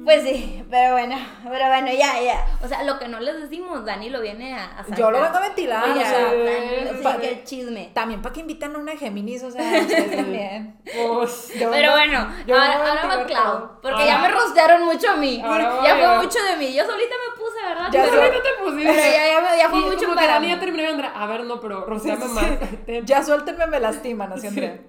Pues 0.05 0.22
sí, 0.22 0.62
pero 0.70 0.92
bueno, 0.92 1.16
pero 1.44 1.66
bueno, 1.68 1.86
ya, 1.92 2.20
ya. 2.22 2.46
O 2.62 2.68
sea, 2.68 2.82
lo 2.82 2.98
que 2.98 3.09
no 3.09 3.20
les 3.20 3.40
decimos, 3.40 3.84
Dani 3.84 4.11
lo 4.11 4.20
viene 4.20 4.55
a, 4.55 4.64
a 4.78 4.82
sacar. 4.84 4.98
Yo 4.98 5.11
lo 5.11 5.20
vengo 5.20 5.36
a 5.36 5.40
ventilar, 5.40 5.84
Oye, 5.84 6.02
o 6.02 6.07
sea, 6.07 6.34
Dani, 6.34 7.02
pa- 7.02 7.12
sí, 7.14 7.18
que 7.20 7.28
el 7.30 7.44
chisme. 7.44 7.90
También 7.94 8.20
para 8.20 8.32
que 8.32 8.40
invitan 8.40 8.74
a 8.76 8.78
una 8.78 8.96
Géminis, 8.96 9.42
o 9.42 9.50
sea, 9.50 9.62
ustedes 9.80 10.16
también. 10.16 10.78
Pues, 10.84 11.52
Pero 11.59 11.92
bueno, 11.92 12.28
yo 12.46 12.55
ahora, 12.55 12.74
a 12.74 12.88
ahora 12.90 13.11
porque 13.18 13.34
Ahora- 13.34 14.07
ya 14.07 14.18
me 14.18 14.28
rostearon 14.28 14.84
mucho 14.84 15.11
a 15.11 15.16
mí. 15.16 15.40
Ahora 15.44 15.80
ya 15.82 15.96
fue 15.96 16.16
mucho 16.24 16.38
de 16.50 16.57
mí. 16.57 16.74
Yo 16.74 16.84
solita 16.84 17.14
me 17.30 17.36
puse, 17.42 17.62
¿verdad? 17.66 17.88
Ya 17.92 18.02
pero, 18.11 18.22
no 18.32 18.42
te 18.42 18.48
pusiste. 18.62 18.92
pero 18.92 19.12
ya, 19.12 19.26
ya, 19.26 19.40
me- 19.40 19.57
ya 19.59 19.68
fue 19.70 19.78
Y 19.78 19.82
mucho 19.84 19.98
como 20.00 20.11
que 20.11 20.14
para 20.16 20.32
Dani 20.34 20.46
mí. 20.46 20.52
ya 20.52 20.61
terminó 20.61 20.82
y 20.82 20.86
Andrea, 20.86 21.12
a 21.14 21.26
ver, 21.26 21.44
no, 21.44 21.61
pero 21.61 21.84
roceame 21.86 22.22
Sí, 22.26 22.32
más. 22.32 22.44
sí. 22.44 23.00
Ya 23.05 23.22
suéltenme, 23.22 23.66
me 23.68 23.80
lastiman, 23.80 24.32
así 24.32 24.46
Andrea. 24.48 24.80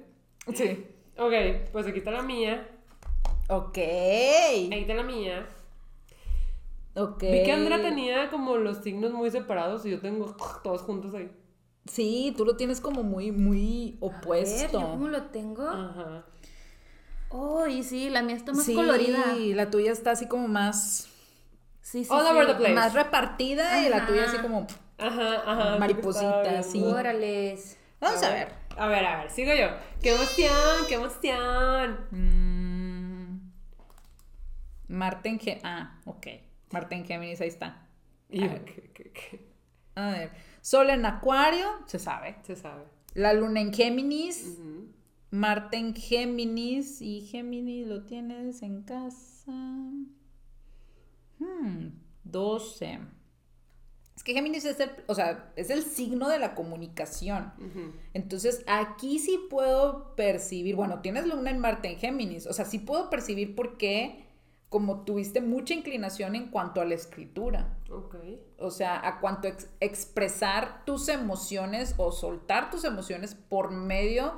Sí. 0.53 0.87
Ok, 1.17 1.31
pues 1.71 1.87
aquí 1.87 1.99
está 1.99 2.11
la 2.11 2.21
mía. 2.21 2.67
Ok. 3.49 3.77
Ahí 3.77 4.69
está 4.81 4.93
la 4.93 5.03
mía. 5.03 5.47
Ok. 6.95 7.21
Vi 7.21 7.43
que 7.43 7.51
Andrea 7.51 7.81
tenía 7.81 8.29
como 8.29 8.57
los 8.57 8.77
signos 8.77 9.11
muy 9.11 9.29
separados 9.31 9.85
y 9.85 9.91
yo 9.91 9.99
tengo 9.99 10.35
todos 10.63 10.81
juntos 10.81 11.13
ahí. 11.13 11.29
Sí, 11.85 12.33
tú 12.35 12.45
lo 12.45 12.55
tienes 12.57 12.81
como 12.81 13.03
muy, 13.03 13.31
muy 13.31 13.99
A 14.01 14.05
ver, 14.07 14.15
opuesto. 14.17 14.79
¿yo 14.81 14.87
cómo 14.89 15.07
lo 15.07 15.23
tengo? 15.23 15.67
Ajá. 15.67 16.25
Oh, 17.29 17.67
y 17.67 17.83
sí, 17.83 18.09
la 18.09 18.21
mía 18.23 18.35
está 18.35 18.53
más 18.53 18.65
sí, 18.65 18.73
colorida. 18.73 19.35
la 19.37 19.69
tuya 19.69 19.91
está 19.91 20.11
así 20.11 20.27
como 20.27 20.47
más, 20.47 21.09
Sí, 21.81 22.03
sí, 22.03 22.09
All 22.11 22.23
sí. 22.25 22.31
over 22.31 22.47
the 22.47 22.55
place. 22.55 22.73
más 22.73 22.93
repartida 22.93 23.85
y 23.85 23.89
la 23.89 24.07
tuya 24.07 24.23
así 24.25 24.37
como. 24.37 24.65
Ajá, 24.97 25.43
ajá. 25.45 25.77
Mariposita, 25.77 26.63
sí. 26.63 26.81
Órales. 26.81 27.77
Vamos 27.99 28.23
a 28.23 28.29
ver. 28.29 28.47
A 28.77 28.87
ver, 28.87 29.05
a 29.05 29.17
ver, 29.21 29.29
sigo 29.31 29.53
yo. 29.53 29.67
¡Qué 30.01 30.15
emoción! 30.15 30.51
¡Qué 30.87 30.95
emoción! 30.95 31.99
Mm, 32.11 32.54
Marte 34.87 35.29
en 35.29 35.39
Géminis. 35.39 35.63
Ah, 35.65 35.99
ok. 36.05 36.27
Marte 36.71 36.95
en 36.95 37.05
Géminis, 37.05 37.41
ahí 37.41 37.47
está. 37.47 37.87
Y 38.29 38.43
A 39.95 40.09
ver. 40.11 40.31
Sol 40.61 40.89
en 40.89 41.05
Acuario, 41.05 41.67
se 41.85 41.99
sabe. 41.99 42.37
Se 42.43 42.55
sabe. 42.55 42.83
La 43.13 43.33
luna 43.33 43.61
en 43.61 43.73
Géminis. 43.73 44.57
Ujú. 44.59 44.87
Marte 45.31 45.77
en 45.77 45.95
Géminis. 45.95 47.01
Y 47.01 47.21
Géminis 47.21 47.87
lo 47.87 48.03
tienes 48.05 48.61
en 48.61 48.83
casa. 48.83 49.51
Hmm, 51.39 51.89
12. 52.23 52.99
Es 54.15 54.23
que 54.23 54.33
Géminis 54.33 54.63
es 54.63 54.79
el, 54.79 54.89
o 55.07 55.15
sea, 55.15 55.51
es 55.57 55.69
el 55.69 55.83
signo 55.83 56.29
de 56.29 56.39
la 56.39 56.55
comunicación. 56.55 57.51
Entonces, 58.13 58.63
aquí 58.65 59.19
sí 59.19 59.37
puedo 59.49 60.15
percibir, 60.15 60.75
bueno, 60.75 61.01
tienes 61.01 61.27
luna 61.27 61.51
en 61.51 61.59
Marte 61.59 61.89
en 61.91 61.97
Géminis, 61.97 62.47
o 62.47 62.53
sea, 62.53 62.63
sí 62.63 62.79
puedo 62.79 63.09
percibir 63.09 63.55
por 63.55 63.77
qué, 63.77 64.24
como 64.69 65.03
tuviste 65.05 65.41
mucha 65.41 65.73
inclinación 65.73 66.35
en 66.35 66.49
cuanto 66.49 66.81
a 66.81 66.85
la 66.85 66.95
escritura, 66.95 67.77
Ok. 67.89 68.15
o 68.59 68.71
sea, 68.71 69.07
a 69.07 69.19
cuanto 69.19 69.47
ex- 69.47 69.69
expresar 69.79 70.83
tus 70.85 71.07
emociones 71.07 71.93
o 71.97 72.11
soltar 72.11 72.71
tus 72.71 72.83
emociones 72.83 73.35
por 73.35 73.71
medio 73.71 74.33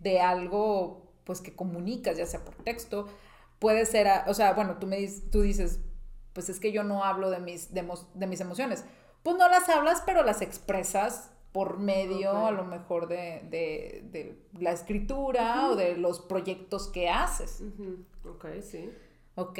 de 0.00 0.20
algo, 0.20 1.10
pues, 1.24 1.40
que 1.40 1.54
comunicas, 1.54 2.16
ya 2.18 2.26
sea 2.26 2.44
por 2.44 2.54
texto, 2.56 3.06
puede 3.58 3.86
ser, 3.86 4.08
a- 4.08 4.24
o 4.28 4.34
sea, 4.34 4.52
bueno, 4.52 4.76
tú, 4.78 4.86
me 4.86 4.96
dices, 4.98 5.30
tú 5.30 5.40
dices, 5.42 5.80
pues 6.32 6.48
es 6.48 6.60
que 6.60 6.70
yo 6.72 6.84
no 6.84 7.04
hablo 7.04 7.30
de 7.30 7.38
mis, 7.40 7.72
de, 7.72 7.86
de 8.14 8.26
mis 8.26 8.40
emociones. 8.40 8.84
Pues 9.22 9.36
no 9.36 9.48
las 9.48 9.68
hablas, 9.68 10.02
pero 10.06 10.22
las 10.22 10.42
expresas 10.42 11.30
por 11.52 11.78
medio 11.78 12.46
a 12.46 12.50
lo 12.52 12.64
mejor 12.64 13.08
de, 13.08 13.40
de- 13.50 14.04
de 14.12 14.38
la 14.60 14.70
escritura 14.72 15.68
o 15.70 15.76
de 15.76 15.96
los 15.96 16.20
proyectos 16.20 16.88
que 16.88 17.08
haces. 17.08 17.62
Ok, 18.24 18.46
sí. 18.60 18.90
Ok. 19.38 19.58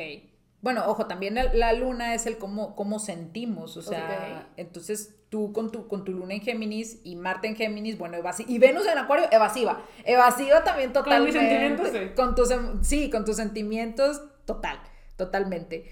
Bueno, 0.61 0.83
ojo, 0.89 1.07
también 1.07 1.37
la, 1.37 1.55
la 1.55 1.73
luna 1.73 2.15
es 2.15 2.27
el 2.27 2.37
cómo, 2.37 2.75
cómo 2.75 2.99
sentimos, 2.99 3.77
o 3.77 3.83
sea, 3.83 4.49
entonces 4.57 5.15
tú 5.29 5.53
con 5.53 5.71
tu, 5.71 5.87
con 5.87 6.05
tu 6.05 6.13
luna 6.13 6.35
en 6.35 6.41
Géminis 6.41 7.01
y 7.05 7.15
Marte 7.15 7.47
en 7.47 7.55
Géminis, 7.55 7.97
bueno, 7.97 8.17
evasiva, 8.17 8.51
y 8.51 8.59
Venus 8.59 8.85
en 8.89 8.99
Acuario, 8.99 9.29
evasiva, 9.31 9.85
evasiva 10.05 10.65
también 10.65 10.93
Con 10.93 11.05
mis 11.05 11.33
totalmente. 11.33 11.39
sentimientos, 11.39 11.89
sí. 11.93 12.15
Con 12.17 12.35
tus, 12.35 12.51
em- 12.51 12.83
sí, 12.83 13.09
con 13.09 13.25
tus 13.25 13.37
sentimientos, 13.37 14.21
total, 14.47 14.81
totalmente. 15.17 15.85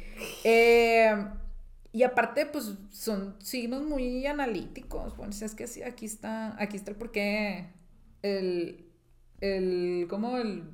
Eh, 0.43 1.15
y 1.93 2.03
aparte, 2.03 2.47
pues, 2.47 2.75
son 2.91 3.37
signos 3.41 3.83
muy 3.85 4.27
analíticos, 4.27 5.17
bueno, 5.17 5.33
si 5.33 5.45
es 5.45 5.55
que 5.55 5.69
sí, 5.69 5.85
aquí 5.85 6.07
está, 6.07 6.61
aquí 6.61 6.77
está 6.77 6.91
el 6.91 6.97
porqué, 6.97 7.69
el, 8.23 8.91
el, 9.41 10.07
¿cómo 10.11 10.39
el 10.39 10.65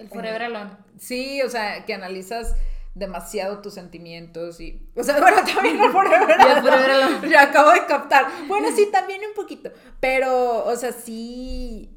El 0.00 0.08
Forever 0.08 0.42
Alone. 0.42 0.70
Sí, 0.98 1.42
o 1.42 1.50
sea, 1.50 1.84
que 1.84 1.94
analizas 1.94 2.56
demasiado 2.94 3.60
tus 3.60 3.74
sentimientos 3.74 4.60
y... 4.60 4.88
O 4.96 5.02
sea, 5.02 5.20
bueno, 5.20 5.38
también 5.44 5.80
el 5.80 5.90
Forever 5.90 6.28
Y 6.28 6.32
el 6.32 6.40
Alone, 6.40 6.62
Forever 6.62 6.90
Alone. 6.90 7.28
Ya 7.30 7.42
acabo 7.42 7.70
de 7.72 7.86
captar. 7.86 8.26
Bueno, 8.48 8.68
sí, 8.74 8.88
también 8.90 9.20
un 9.28 9.34
poquito. 9.34 9.70
Pero, 10.00 10.64
o 10.64 10.76
sea, 10.76 10.92
sí... 10.92 11.96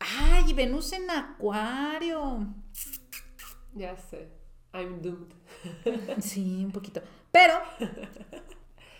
Ay, 0.00 0.52
Venus 0.52 0.92
en 0.92 1.10
Acuario. 1.10 2.46
Ya 3.74 3.96
sé. 3.96 4.28
I'm 4.72 5.02
doomed. 5.02 5.32
Sí, 6.20 6.64
un 6.64 6.72
poquito. 6.72 7.02
Pero, 7.32 7.60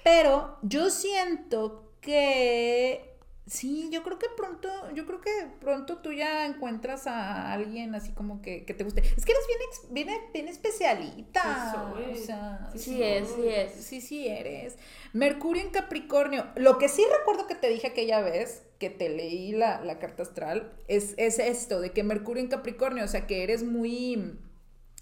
pero 0.03 0.59
yo 0.63 0.91
siento 0.91 1.93
que... 2.01 3.18
Sí, 3.49 3.89
yo 3.91 4.03
creo 4.03 4.19
que 4.19 4.27
pronto, 4.37 4.69
yo 4.95 5.07
creo 5.07 5.21
que 5.23 5.31
pronto 5.59 5.99
tú 5.99 6.13
ya 6.13 6.45
encuentras 6.45 7.07
a 7.07 7.53
alguien 7.53 7.95
así 7.95 8.13
como 8.13 8.43
que, 8.43 8.67
que 8.67 8.75
te 8.75 8.85
guste. 8.85 9.01
Es 9.01 9.25
que 9.25 9.33
eres 9.33 9.45
bien, 9.91 10.07
bien, 10.07 10.21
bien 10.33 10.49
especialita. 10.49 11.43
Sí 11.43 11.77
soy. 11.77 12.13
O 12.13 12.27
sea, 12.27 12.71
Sí 12.75 13.03
es, 13.03 13.29
sí 13.29 13.49
es. 13.49 13.73
Sí, 13.73 14.01
sí 14.03 14.29
eres. 14.29 14.77
Mercurio 15.15 15.63
en 15.63 15.71
Capricornio. 15.71 16.47
Lo 16.57 16.77
que 16.79 16.89
sí 16.89 17.03
recuerdo 17.19 17.47
que 17.47 17.55
te 17.55 17.69
dije 17.69 17.87
aquella 17.87 18.21
vez 18.21 18.63
que 18.79 18.91
te 18.91 19.09
leí 19.09 19.53
la, 19.53 19.81
la 19.81 19.99
carta 19.99 20.23
astral 20.23 20.73
es, 20.87 21.15
es 21.17 21.39
esto, 21.39 21.81
de 21.81 21.93
que 21.93 22.05
Mercurio 22.05 22.43
en 22.43 22.49
Capricornio, 22.49 23.05
o 23.05 23.09
sea, 23.09 23.27
que 23.27 23.43
eres 23.43 23.63
muy 23.65 24.39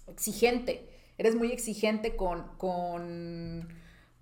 exigente. 0.07 0.87
Eres 1.17 1.35
muy 1.35 1.51
exigente 1.51 2.15
con, 2.15 2.47
con, 2.57 3.67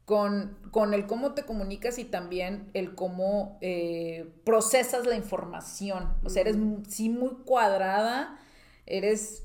con, 0.05 0.57
con 0.71 0.93
el 0.93 1.07
cómo 1.07 1.33
te 1.33 1.43
comunicas 1.43 1.97
y 1.97 2.05
también 2.05 2.69
el 2.73 2.95
cómo 2.95 3.57
eh, 3.61 4.31
procesas 4.43 5.05
la 5.05 5.15
información. 5.15 6.13
O 6.23 6.29
sea, 6.29 6.41
eres 6.41 6.57
sí 6.87 7.09
muy 7.09 7.31
cuadrada, 7.45 8.39
eres 8.85 9.41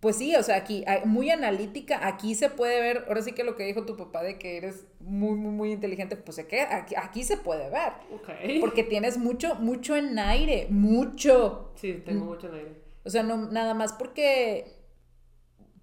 pues 0.00 0.16
sí, 0.16 0.36
o 0.36 0.42
sea, 0.42 0.56
aquí 0.56 0.84
muy 1.06 1.30
analítica, 1.30 2.06
aquí 2.06 2.34
se 2.34 2.50
puede 2.50 2.78
ver, 2.78 3.06
ahora 3.08 3.22
sí 3.22 3.32
que 3.32 3.42
lo 3.42 3.56
que 3.56 3.64
dijo 3.64 3.86
tu 3.86 3.96
papá 3.96 4.22
de 4.22 4.38
que 4.38 4.58
eres 4.58 4.84
muy, 5.00 5.34
muy, 5.34 5.50
muy 5.50 5.72
inteligente, 5.72 6.14
pues 6.16 6.38
aquí, 6.38 6.56
aquí 6.94 7.24
se 7.24 7.38
puede 7.38 7.70
ver, 7.70 7.94
Ok. 8.14 8.28
porque 8.60 8.82
tienes 8.82 9.16
mucho, 9.16 9.54
mucho 9.54 9.96
en 9.96 10.18
aire, 10.18 10.66
mucho. 10.68 11.72
Sí, 11.76 12.02
tengo 12.04 12.26
mucho 12.26 12.48
en 12.48 12.54
aire. 12.54 12.82
O 13.04 13.08
sea, 13.08 13.22
no, 13.22 13.50
nada 13.50 13.72
más 13.72 13.94
porque, 13.94 14.74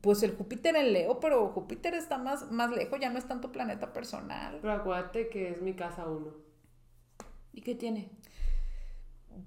pues 0.01 0.23
el 0.23 0.35
Júpiter 0.35 0.75
en 0.75 0.93
Leo, 0.93 1.19
pero 1.19 1.49
Júpiter 1.49 1.93
está 1.93 2.17
más, 2.17 2.51
más 2.51 2.71
lejos, 2.71 2.99
ya 2.99 3.09
no 3.09 3.19
es 3.19 3.27
tanto 3.27 3.51
planeta 3.51 3.93
personal. 3.93 4.57
Pero 4.61 4.73
acuérdate 4.73 5.29
que 5.29 5.49
es 5.49 5.61
mi 5.61 5.73
casa 5.75 6.05
uno. 6.07 6.33
¿Y 7.53 7.61
qué 7.61 7.75
tiene? 7.75 8.09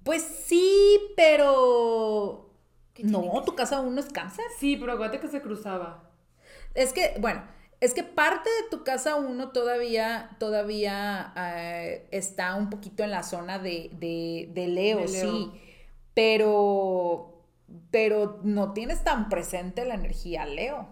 Pues 0.04 0.22
sí, 0.22 0.98
pero... 1.16 2.50
¿Qué 2.92 3.02
tiene 3.02 3.26
No, 3.26 3.42
tu 3.42 3.54
casa 3.56 3.80
uno 3.80 4.00
es 4.00 4.06
cáncer. 4.06 4.44
Sí, 4.58 4.76
pero 4.76 4.92
acuérdate 4.92 5.20
que 5.20 5.28
se 5.28 5.40
cruzaba. 5.42 6.10
Es 6.74 6.92
que, 6.92 7.16
bueno, 7.20 7.42
es 7.80 7.92
que 7.94 8.04
parte 8.04 8.48
de 8.48 8.68
tu 8.70 8.84
casa 8.84 9.16
uno 9.16 9.50
todavía, 9.50 10.36
todavía 10.38 11.32
eh, 11.36 12.06
está 12.12 12.54
un 12.54 12.70
poquito 12.70 13.02
en 13.02 13.10
la 13.10 13.22
zona 13.22 13.58
de, 13.58 13.90
de, 13.94 14.48
de 14.52 14.68
Leo, 14.68 14.98
De 14.98 15.08
Leo. 15.08 15.30
sí. 15.32 15.52
Pero, 16.14 17.33
pero 17.90 18.40
no 18.42 18.72
tienes 18.72 19.04
tan 19.04 19.28
presente 19.28 19.84
la 19.84 19.94
energía 19.94 20.46
Leo. 20.46 20.88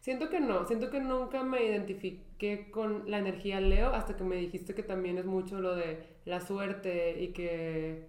Siento 0.00 0.28
que 0.28 0.38
no, 0.38 0.66
siento 0.66 0.90
que 0.90 1.00
nunca 1.00 1.42
me 1.42 1.64
identifiqué 1.64 2.70
con 2.70 3.10
la 3.10 3.18
energía 3.18 3.60
Leo 3.60 3.94
hasta 3.94 4.16
que 4.16 4.24
me 4.24 4.36
dijiste 4.36 4.74
que 4.74 4.82
también 4.82 5.16
es 5.16 5.24
mucho 5.24 5.60
lo 5.60 5.74
de 5.74 6.04
la 6.26 6.40
suerte 6.40 7.22
y 7.22 7.28
que, 7.28 8.08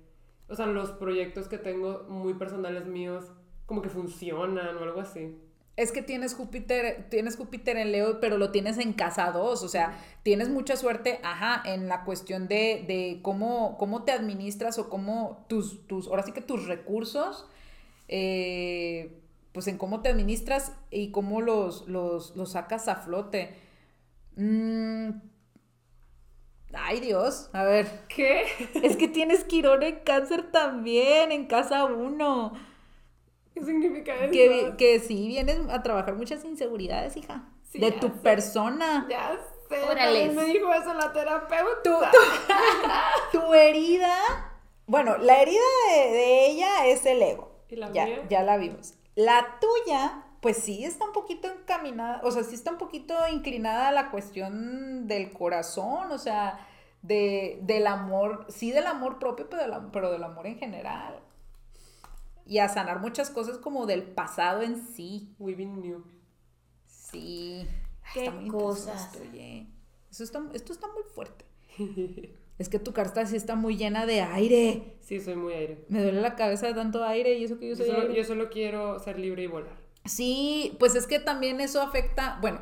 o 0.50 0.56
sea, 0.56 0.66
los 0.66 0.92
proyectos 0.92 1.48
que 1.48 1.58
tengo 1.58 2.06
muy 2.10 2.34
personales 2.34 2.86
míos 2.86 3.32
como 3.66 3.82
que 3.82 3.90
funcionan 3.90 4.76
o 4.78 4.84
algo 4.84 5.00
así. 5.00 5.38
Es 5.78 5.92
que 5.92 6.02
tienes 6.02 6.36
Júpiter, 6.36 7.08
tienes 7.10 7.36
Júpiter 7.36 7.76
en 7.76 7.92
Leo, 7.92 8.22
pero 8.22 8.38
lo 8.38 8.52
tienes 8.52 8.78
en 8.78 8.94
casa 8.94 9.32
2, 9.32 9.62
o 9.62 9.68
sea, 9.68 9.98
tienes 10.24 10.48
mucha 10.48 10.78
suerte, 10.78 11.20
ajá, 11.22 11.62
en 11.66 11.90
la 11.90 12.06
cuestión 12.06 12.48
de, 12.48 12.86
de 12.88 13.20
cómo, 13.22 13.78
cómo 13.78 14.04
te 14.04 14.14
administras 14.14 14.80
o 14.80 14.90
cómo 14.90 15.46
tus, 15.50 15.86
tus, 15.86 16.08
ahora 16.08 16.24
sí 16.24 16.32
que 16.32 16.42
tus 16.42 16.66
recursos, 16.68 17.46
eh, 18.08 19.22
pues 19.52 19.68
en 19.68 19.78
cómo 19.78 20.02
te 20.02 20.10
administras 20.10 20.74
y 20.92 21.12
cómo 21.12 21.42
los, 21.42 21.88
los, 21.88 22.36
los 22.36 22.52
sacas 22.52 22.88
a 22.88 22.96
flote. 22.98 23.56
Mm, 24.36 25.10
Ay 26.74 27.00
Dios, 27.00 27.50
a 27.54 27.64
ver, 27.64 27.88
¿Qué? 28.10 28.44
es 28.84 28.98
que 28.98 29.08
tienes 29.08 29.44
Quirón 29.46 29.84
en 29.84 30.00
cáncer 30.02 30.52
también, 30.52 31.32
en 31.32 31.46
casa 31.48 31.86
1. 31.86 32.54
¿Qué 33.54 33.64
significa 33.64 34.14
eso? 34.16 34.32
Que, 34.34 34.74
que 34.78 35.00
sí 35.00 35.28
vienes 35.28 35.60
a 35.70 35.82
trabajar 35.84 36.16
muchas 36.16 36.44
inseguridades, 36.44 37.16
hija. 37.16 37.48
Sí, 37.72 37.80
de 37.80 37.92
tu 37.92 38.08
sé. 38.08 38.14
persona. 38.22 39.08
Ya 39.10 39.38
sé, 39.70 39.82
Órale. 39.84 40.30
me 40.32 40.44
dijo 40.46 40.74
eso 40.74 40.94
la 40.94 41.14
terapeuta. 41.14 42.12
Tu, 42.12 42.20
tu, 43.32 43.40
tu 43.40 43.54
herida. 43.54 44.18
Bueno, 44.88 45.18
la 45.18 45.42
herida 45.42 45.62
de, 45.90 46.12
de 46.12 46.48
ella 46.48 46.88
es 46.88 47.06
el 47.06 47.22
ego. 47.22 47.55
¿Y 47.70 47.76
la 47.76 47.92
ya, 47.92 48.06
mía? 48.06 48.26
ya 48.30 48.44
la 48.44 48.58
vimos. 48.58 48.94
La 49.16 49.60
tuya, 49.60 50.24
pues 50.42 50.58
sí 50.58 50.84
está 50.84 51.06
un 51.06 51.14
poquito 51.14 51.48
encaminada, 51.52 52.22
o 52.24 52.32
sea, 52.32 52.44
sí 52.44 52.56
está 52.56 52.72
un 52.72 52.78
poquito 52.78 53.16
inclinada 53.32 53.88
a 53.88 53.92
la 53.92 54.12
cuestión 54.12 55.08
del 55.08 55.32
corazón, 55.32 56.12
o 56.12 56.18
sea, 56.18 56.60
de, 57.02 57.60
del 57.64 57.88
amor, 57.88 58.46
sí 58.50 58.72
del 58.72 58.88
amor 58.88 59.20
propio, 59.20 59.50
pero 59.50 59.62
del, 59.64 59.90
pero 59.92 60.12
del 60.12 60.24
amor 60.24 60.48
en 60.48 60.58
general. 60.58 61.20
Y 62.46 62.60
a 62.60 62.70
sanar 62.70 63.00
muchas 63.00 63.30
cosas 63.32 63.58
como 63.58 63.86
del 63.88 64.04
pasado 64.04 64.62
en 64.62 64.86
sí. 64.86 65.34
Weaving 65.40 65.82
New. 65.82 66.04
Sí. 66.86 67.68
Ay, 68.04 68.12
Qué 68.14 68.26
está 68.26 68.32
muy 68.32 68.50
cosas. 68.50 69.06
esto, 69.14 69.20
oye. 69.28 69.68
Eso 70.12 70.24
está, 70.24 70.44
esto 70.54 70.72
está 70.74 70.88
muy 70.88 71.04
fuerte. 71.04 71.46
Es 72.58 72.70
que 72.70 72.80
tu 72.80 72.94
carta 72.94 73.26
sí 73.26 73.36
está 73.36 73.56
muy 73.56 73.76
llena 73.76 74.06
de 74.06 74.22
aire. 74.22 74.96
Sí, 75.02 75.20
soy 75.20 75.36
muy 75.36 75.54
aire. 75.54 75.86
Me 75.90 76.02
duele 76.02 76.22
la 76.22 76.36
cabeza 76.36 76.68
de 76.68 76.74
tanto 76.74 77.04
aire 77.04 77.38
y 77.38 77.44
eso 77.44 77.60
que 77.60 77.68
yo 77.68 77.74
Yo 77.76 77.78
soy 77.78 77.88
solo, 77.88 78.02
aire. 78.04 78.16
yo 78.16 78.24
solo 78.24 78.50
quiero 78.50 78.98
ser 79.00 79.20
libre 79.20 79.44
y 79.44 79.48
volar. 79.48 79.76
Sí, 80.06 80.76
pues 80.80 80.96
es 80.96 81.06
que 81.08 81.20
también 81.20 81.60
eso 81.60 81.82
afecta, 81.82 82.38
bueno, 82.42 82.60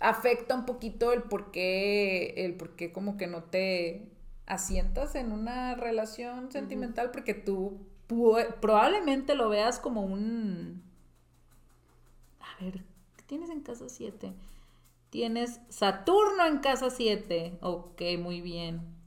afecta 0.00 0.54
un 0.54 0.66
poquito 0.66 1.12
el 1.12 1.22
por 1.22 1.50
qué, 1.52 2.34
el 2.44 2.54
por 2.56 2.76
qué 2.76 2.92
como 2.92 3.16
que 3.16 3.26
no 3.28 3.44
te 3.44 4.08
asientas 4.46 5.14
en 5.14 5.32
una 5.32 5.74
relación 5.74 6.50
sentimental 6.52 7.10
porque 7.10 7.34
tú 7.34 7.78
probablemente 8.60 9.34
lo 9.34 9.48
veas 9.48 9.78
como 9.78 10.02
un... 10.02 10.82
A 12.40 12.62
ver, 12.64 12.82
¿qué 13.16 13.24
tienes 13.26 13.50
en 13.50 13.60
casa 13.60 13.88
7? 13.88 14.32
Tienes 15.10 15.60
Saturno 15.68 16.44
en 16.46 16.58
casa 16.58 16.90
7. 16.90 17.58
Ok, 17.62 18.02
muy 18.18 18.40
bien. 18.40 18.97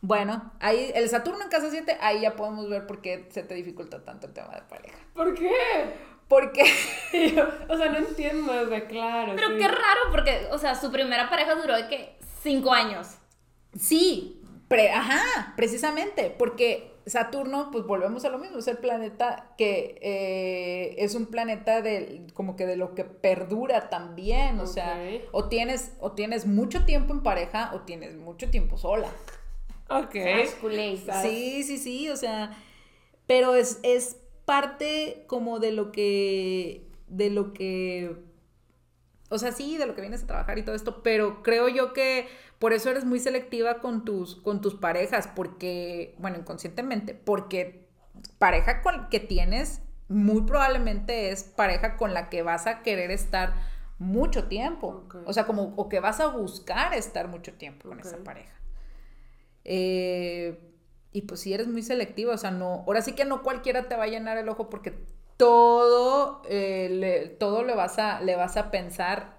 Bueno, 0.00 0.52
ahí 0.60 0.92
el 0.94 1.08
Saturno 1.08 1.42
en 1.42 1.48
casa 1.50 1.70
7, 1.70 1.98
ahí 2.00 2.20
ya 2.20 2.36
podemos 2.36 2.68
ver 2.68 2.86
por 2.86 3.00
qué 3.00 3.26
se 3.30 3.42
te 3.42 3.54
dificulta 3.54 4.04
tanto 4.04 4.28
el 4.28 4.32
tema 4.32 4.54
de 4.54 4.62
pareja. 4.62 4.98
¿Por 5.14 5.34
qué? 5.34 5.50
Porque 6.28 6.62
o 7.68 7.76
sea, 7.76 7.90
no 7.90 7.98
entiendo, 7.98 8.52
o 8.52 8.68
sea, 8.68 8.86
claro. 8.86 9.32
Pero 9.34 9.48
sí. 9.48 9.56
qué 9.58 9.66
raro, 9.68 10.00
porque, 10.12 10.46
o 10.52 10.58
sea, 10.58 10.74
su 10.74 10.92
primera 10.92 11.28
pareja 11.30 11.54
duró 11.56 11.74
de 11.76 11.88
que 11.88 12.16
cinco 12.42 12.72
años. 12.72 13.16
Sí, 13.76 14.40
pre- 14.68 14.92
ajá, 14.92 15.54
precisamente, 15.56 16.34
porque 16.38 16.94
Saturno, 17.06 17.70
pues 17.72 17.84
volvemos 17.84 18.24
a 18.26 18.28
lo 18.28 18.38
mismo, 18.38 18.58
es 18.58 18.68
el 18.68 18.76
planeta 18.76 19.54
que 19.56 19.98
eh, 20.02 20.94
es 20.98 21.14
un 21.14 21.26
planeta 21.26 21.80
de 21.80 22.26
como 22.34 22.54
que 22.54 22.66
de 22.66 22.76
lo 22.76 22.94
que 22.94 23.04
perdura 23.04 23.88
también, 23.88 24.60
o 24.60 24.66
sea, 24.66 25.00
o 25.32 25.48
tienes, 25.48 25.92
o 26.00 26.12
tienes 26.12 26.46
mucho 26.46 26.84
tiempo 26.84 27.14
en 27.14 27.22
pareja 27.22 27.72
o 27.74 27.80
tienes 27.80 28.16
mucho 28.16 28.50
tiempo 28.50 28.76
sola. 28.76 29.08
Ok. 29.88 30.14
Sí, 31.22 31.62
sí, 31.64 31.78
sí, 31.78 32.10
o 32.10 32.16
sea, 32.16 32.56
pero 33.26 33.54
es, 33.54 33.80
es 33.82 34.16
parte 34.44 35.24
como 35.26 35.58
de 35.58 35.72
lo 35.72 35.92
que, 35.92 36.88
de 37.08 37.30
lo 37.30 37.52
que 37.52 38.28
o 39.30 39.38
sea, 39.38 39.52
sí, 39.52 39.76
de 39.76 39.86
lo 39.86 39.94
que 39.94 40.00
vienes 40.00 40.22
a 40.22 40.26
trabajar 40.26 40.58
y 40.58 40.62
todo 40.62 40.74
esto, 40.74 41.02
pero 41.02 41.42
creo 41.42 41.68
yo 41.68 41.92
que 41.92 42.28
por 42.58 42.72
eso 42.72 42.90
eres 42.90 43.04
muy 43.04 43.20
selectiva 43.20 43.78
con 43.80 44.04
tus, 44.04 44.36
con 44.36 44.60
tus 44.60 44.74
parejas, 44.74 45.28
porque, 45.34 46.14
bueno, 46.18 46.38
inconscientemente, 46.38 47.14
porque 47.14 47.88
pareja 48.38 48.80
con, 48.80 49.08
que 49.10 49.20
tienes 49.20 49.82
muy 50.08 50.42
probablemente 50.42 51.30
es 51.30 51.44
pareja 51.44 51.96
con 51.96 52.14
la 52.14 52.30
que 52.30 52.42
vas 52.42 52.66
a 52.66 52.82
querer 52.82 53.10
estar 53.10 53.54
mucho 53.98 54.48
tiempo. 54.48 55.04
O 55.26 55.32
sea, 55.34 55.46
como, 55.46 55.74
o 55.76 55.88
que 55.90 56.00
vas 56.00 56.20
a 56.20 56.28
buscar 56.28 56.94
estar 56.94 57.28
mucho 57.28 57.52
tiempo 57.52 57.88
con 57.88 58.00
esa 58.00 58.16
pareja. 58.24 58.57
Eh, 59.70 60.58
y 61.12 61.22
pues 61.22 61.40
si 61.40 61.52
eres 61.52 61.68
muy 61.68 61.82
selectivo, 61.82 62.32
o 62.32 62.38
sea, 62.38 62.50
no, 62.50 62.84
ahora 62.86 63.02
sí 63.02 63.12
que 63.12 63.26
no 63.26 63.42
cualquiera 63.42 63.86
te 63.86 63.96
va 63.96 64.04
a 64.04 64.08
llenar 64.08 64.38
el 64.38 64.48
ojo 64.48 64.70
porque 64.70 64.94
todo, 65.36 66.40
eh, 66.48 66.88
le, 66.90 67.28
todo 67.28 67.62
le 67.64 67.74
vas 67.74 67.98
a, 67.98 68.22
le 68.22 68.34
vas 68.34 68.56
a 68.56 68.70
pensar. 68.70 69.36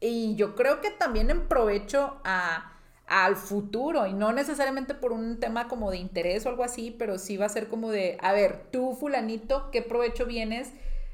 Y 0.00 0.34
yo 0.34 0.56
creo 0.56 0.80
que 0.80 0.90
también 0.90 1.30
en 1.30 1.46
provecho 1.46 2.20
a, 2.24 2.72
al 3.06 3.36
futuro, 3.36 4.08
y 4.08 4.12
no 4.12 4.32
necesariamente 4.32 4.94
por 4.94 5.12
un 5.12 5.38
tema 5.38 5.68
como 5.68 5.92
de 5.92 5.98
interés 5.98 6.46
o 6.46 6.48
algo 6.48 6.64
así, 6.64 6.90
pero 6.90 7.18
sí 7.18 7.36
va 7.36 7.46
a 7.46 7.50
ser 7.50 7.68
como 7.68 7.90
de, 7.90 8.18
a 8.22 8.32
ver, 8.32 8.66
tú 8.72 8.96
fulanito, 8.98 9.70
¿qué 9.70 9.82
provecho 9.82 10.26
vienes 10.26 10.72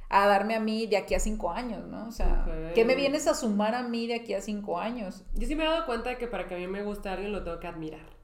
a 0.09 0.26
darme 0.26 0.54
a 0.54 0.61
mí 0.61 0.86
de 0.86 0.96
aquí 0.96 1.14
a 1.14 1.20
cinco 1.20 1.50
años, 1.50 1.84
¿no? 1.86 2.09
O 2.09 2.12
sea. 2.12 2.46
¿qué 2.74 2.86
me 2.86 2.94
vienes 2.94 3.26
a 3.26 3.34
sumar 3.34 3.74
a 3.74 3.82
mí 3.82 4.07
de 4.07 4.14
aquí 4.14 4.32
a 4.32 4.40
cinco 4.40 4.78
años? 4.78 5.24
Yo 5.34 5.46
sí 5.46 5.54
me 5.54 5.64
he 5.64 5.66
dado 5.66 5.84
cuenta 5.84 6.09
de 6.09 6.16
que 6.16 6.26
para 6.26 6.46
que 6.46 6.54
a 6.54 6.59
mí 6.59 6.66
me 6.66 6.82
guste 6.82 7.11
alguien 7.11 7.32
lo 7.32 7.44
tengo 7.44 7.61
que 7.61 7.66
admirar. 7.66 8.16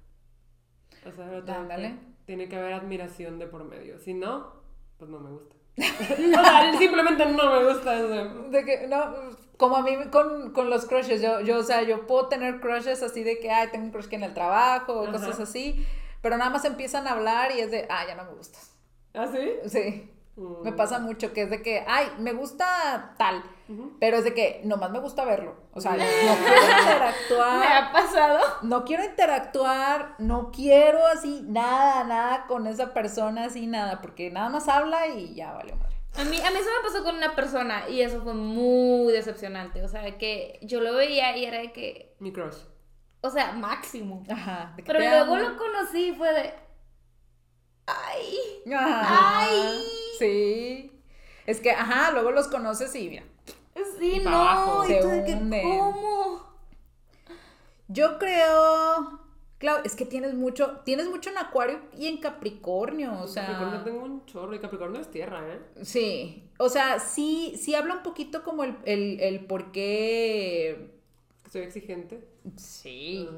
O 1.07 1.13
sea, 1.13 1.27
lo 1.27 1.43
tengo 1.45 1.61
Ándale. 1.61 1.95
tiene 2.25 2.49
que 2.49 2.57
haber 2.57 2.73
admiración 2.75 3.39
de 3.39 3.47
por 3.47 3.65
medio. 3.65 3.99
Si 3.99 4.15
no, 4.15 4.53
pues 4.99 5.11
no 5.11 5.19
me 5.19 5.31
gusta. 5.31 5.57
o 5.77 6.45
sea, 6.45 6.79
simplemente 6.79 7.27
no 7.27 7.51
me 7.51 7.73
gusta. 7.73 7.93
o 8.05 8.09
sea. 8.09 8.25
De 8.25 8.65
que, 8.65 8.87
no, 8.89 9.15
como 9.57 9.77
a 9.77 9.83
mí 9.83 9.97
con, 10.11 10.53
con 10.53 10.71
los 10.71 10.87
crushes, 10.87 11.23
yo, 11.23 11.41
yo, 11.41 11.59
o 11.59 11.63
sea, 11.63 11.83
yo 11.83 12.07
puedo 12.07 12.29
tener 12.29 12.61
crushes 12.61 13.03
así 13.03 13.23
de 13.23 13.39
que, 13.39 13.51
ay, 13.51 13.69
tengo 13.71 13.87
un 13.87 13.91
crush 13.91 14.07
que 14.07 14.17
en 14.17 14.25
el 14.25 14.35
trabajo, 14.35 15.01
o 15.03 15.11
cosas 15.11 15.41
así, 15.41 15.85
pero 16.21 16.37
nada 16.37 16.51
más 16.51 16.65
empiezan 16.65 17.07
a 17.07 17.13
hablar 17.13 17.53
y 17.53 17.61
es 17.61 17.71
de, 17.71 17.87
ah, 17.89 18.05
ya 18.07 18.15
no 18.15 18.25
me 18.25 18.35
gustas. 18.35 18.77
¿Ah, 19.15 19.27
sí? 19.27 19.53
Sí, 19.69 20.11
Mm. 20.35 20.63
me 20.63 20.73
pasa 20.73 20.99
mucho 20.99 21.33
que 21.35 21.43
es 21.43 21.51
de 21.51 21.61
que, 21.63 21.85
ay, 21.87 22.07
me 22.19 22.33
gusta 22.33 23.15
tal, 23.19 23.43
pero 24.01 24.17
es 24.17 24.25
de 24.25 24.33
que 24.35 24.63
nomás 24.65 24.91
me 24.91 24.99
gusta 24.99 25.25
verlo. 25.27 25.57
O 25.73 25.81
sea, 25.81 25.93
no 25.97 25.99
quiero 26.05 26.33
Me 26.67 26.81
interactuar, 26.83 27.73
ha 27.85 27.93
pasado. 27.93 28.39
no 28.63 28.85
quiero 28.85 29.05
interactuar, 29.05 30.15
no 30.19 30.51
quiero 30.51 31.07
así, 31.07 31.45
nada, 31.47 32.05
nada 32.05 32.47
con 32.47 32.67
esa 32.67 32.95
persona, 32.95 33.45
así, 33.45 33.67
nada, 33.67 34.01
porque 34.01 34.31
nada 34.31 34.49
más 34.49 34.69
habla 34.69 35.07
y 35.09 35.35
ya 35.35 35.53
vale 35.53 35.75
madre. 35.75 35.93
A 36.19 36.25
mí, 36.25 36.37
a 36.39 36.51
mí 36.51 36.57
eso 36.59 36.69
me 36.83 36.89
pasó 36.91 37.05
con 37.05 37.17
una 37.17 37.35
persona 37.35 37.89
y 37.89 38.01
eso 38.03 38.21
fue 38.23 38.35
muy 38.35 39.13
decepcionante. 39.13 39.83
O 39.83 39.89
sea, 39.89 40.19
que 40.19 40.59
yo 40.63 40.81
lo 40.81 40.95
veía 40.95 41.35
y 41.37 41.45
era 41.47 41.59
de 41.59 41.73
que, 41.73 42.15
Mi 42.21 42.33
crush. 42.33 42.57
o 43.23 43.31
sea, 43.31 43.53
máximo. 43.53 44.23
Ajá. 44.31 44.75
Pero 44.85 44.99
luego 44.99 45.35
amo. 45.35 45.37
lo 45.37 45.57
conocí 45.57 46.09
y 46.09 46.13
fue 46.15 46.33
de, 46.35 46.55
ay, 47.87 48.73
Ajá. 48.75 49.41
Ay. 49.41 49.85
Sí. 50.23 50.93
Es 51.47 51.61
que, 51.61 51.71
ajá, 51.73 52.13
luego 52.13 52.31
los 52.31 52.49
conoces 52.49 52.95
y 52.95 53.09
mira. 53.09 53.25
sí, 53.99 54.13
Y 54.17 54.21
no. 54.21 54.31
abajo. 54.31 54.85
Se 54.85 55.05
hunden. 55.05 55.51
¿cómo? 55.63 56.47
Yo 57.89 58.19
creo. 58.19 59.21
Claro, 59.59 59.83
es 59.85 59.95
que 59.95 60.05
tienes 60.05 60.35
mucho, 60.35 60.81
tienes 60.85 61.09
mucho 61.09 61.31
en 61.31 61.39
Acuario 61.39 61.79
y 61.97 62.09
en 62.09 62.19
Capricornio, 62.19 63.21
o 63.21 63.29
sea. 63.29 63.47
Capricornio 63.47 63.85
tengo 63.85 64.05
un 64.05 64.27
chorro 64.27 64.55
y 64.55 64.59
Capricornio 64.59 65.01
es 65.01 65.11
tierra, 65.11 65.41
¿eh? 65.47 65.61
Sí. 65.83 66.51
O 66.59 66.69
sea, 66.69 66.99
sí, 66.99 67.55
sí 67.61 67.75
habla 67.75 67.95
un 67.97 68.03
poquito 68.03 68.43
como 68.43 68.65
el, 68.65 68.77
el, 68.85 69.21
el 69.21 69.45
por 69.47 69.71
qué. 69.71 70.99
Soy 71.51 71.63
exigente. 71.63 72.27
Sí. 72.57 73.29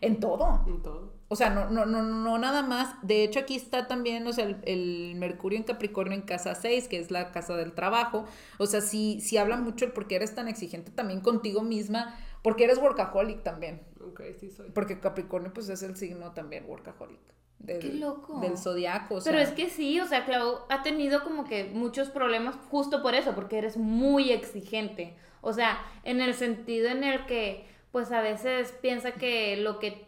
En 0.00 0.20
todo. 0.20 0.62
en 0.66 0.82
todo. 0.82 1.12
O 1.28 1.34
sea, 1.34 1.50
no, 1.50 1.68
no, 1.70 1.86
no, 1.86 2.02
no 2.02 2.38
nada 2.38 2.62
más. 2.62 2.94
De 3.02 3.24
hecho, 3.24 3.40
aquí 3.40 3.56
está 3.56 3.88
también, 3.88 4.26
o 4.26 4.32
sea, 4.32 4.44
el, 4.44 4.58
el 4.64 5.14
Mercurio 5.16 5.58
en 5.58 5.64
Capricornio 5.64 6.14
en 6.14 6.22
casa 6.22 6.54
6, 6.54 6.86
que 6.86 6.98
es 6.98 7.10
la 7.10 7.32
casa 7.32 7.56
del 7.56 7.72
trabajo. 7.72 8.26
O 8.58 8.66
sea, 8.66 8.80
sí, 8.80 9.20
sí 9.20 9.36
habla 9.36 9.56
mucho 9.56 9.84
el 9.84 9.92
por 9.92 10.06
qué 10.06 10.16
eres 10.16 10.34
tan 10.34 10.46
exigente 10.46 10.92
también 10.92 11.20
contigo 11.20 11.62
misma, 11.62 12.16
porque 12.42 12.64
eres 12.64 12.78
workaholic 12.78 13.42
también. 13.42 13.82
Ok, 14.00 14.22
sí 14.38 14.50
soy. 14.50 14.70
Porque 14.70 15.00
Capricornio, 15.00 15.52
pues, 15.52 15.68
es 15.68 15.82
el 15.82 15.96
signo 15.96 16.32
también 16.32 16.64
workaholic. 16.66 17.20
Del, 17.58 17.80
Qué 17.80 17.94
loco. 17.94 18.38
Del 18.40 18.56
zodiaco. 18.56 19.16
O 19.16 19.20
sea, 19.20 19.32
Pero 19.32 19.42
es 19.42 19.50
que 19.50 19.68
sí, 19.68 19.98
o 19.98 20.06
sea, 20.06 20.24
Clau 20.26 20.60
ha 20.68 20.82
tenido 20.82 21.24
como 21.24 21.44
que 21.44 21.64
muchos 21.64 22.10
problemas 22.10 22.54
justo 22.70 23.02
por 23.02 23.14
eso, 23.14 23.34
porque 23.34 23.58
eres 23.58 23.76
muy 23.76 24.30
exigente. 24.30 25.16
O 25.40 25.52
sea, 25.52 25.78
en 26.04 26.20
el 26.20 26.34
sentido 26.34 26.88
en 26.88 27.02
el 27.02 27.26
que, 27.26 27.66
pues 27.90 28.12
a 28.12 28.20
veces 28.20 28.72
piensa 28.80 29.12
que 29.12 29.56
lo 29.56 29.80
que 29.80 30.06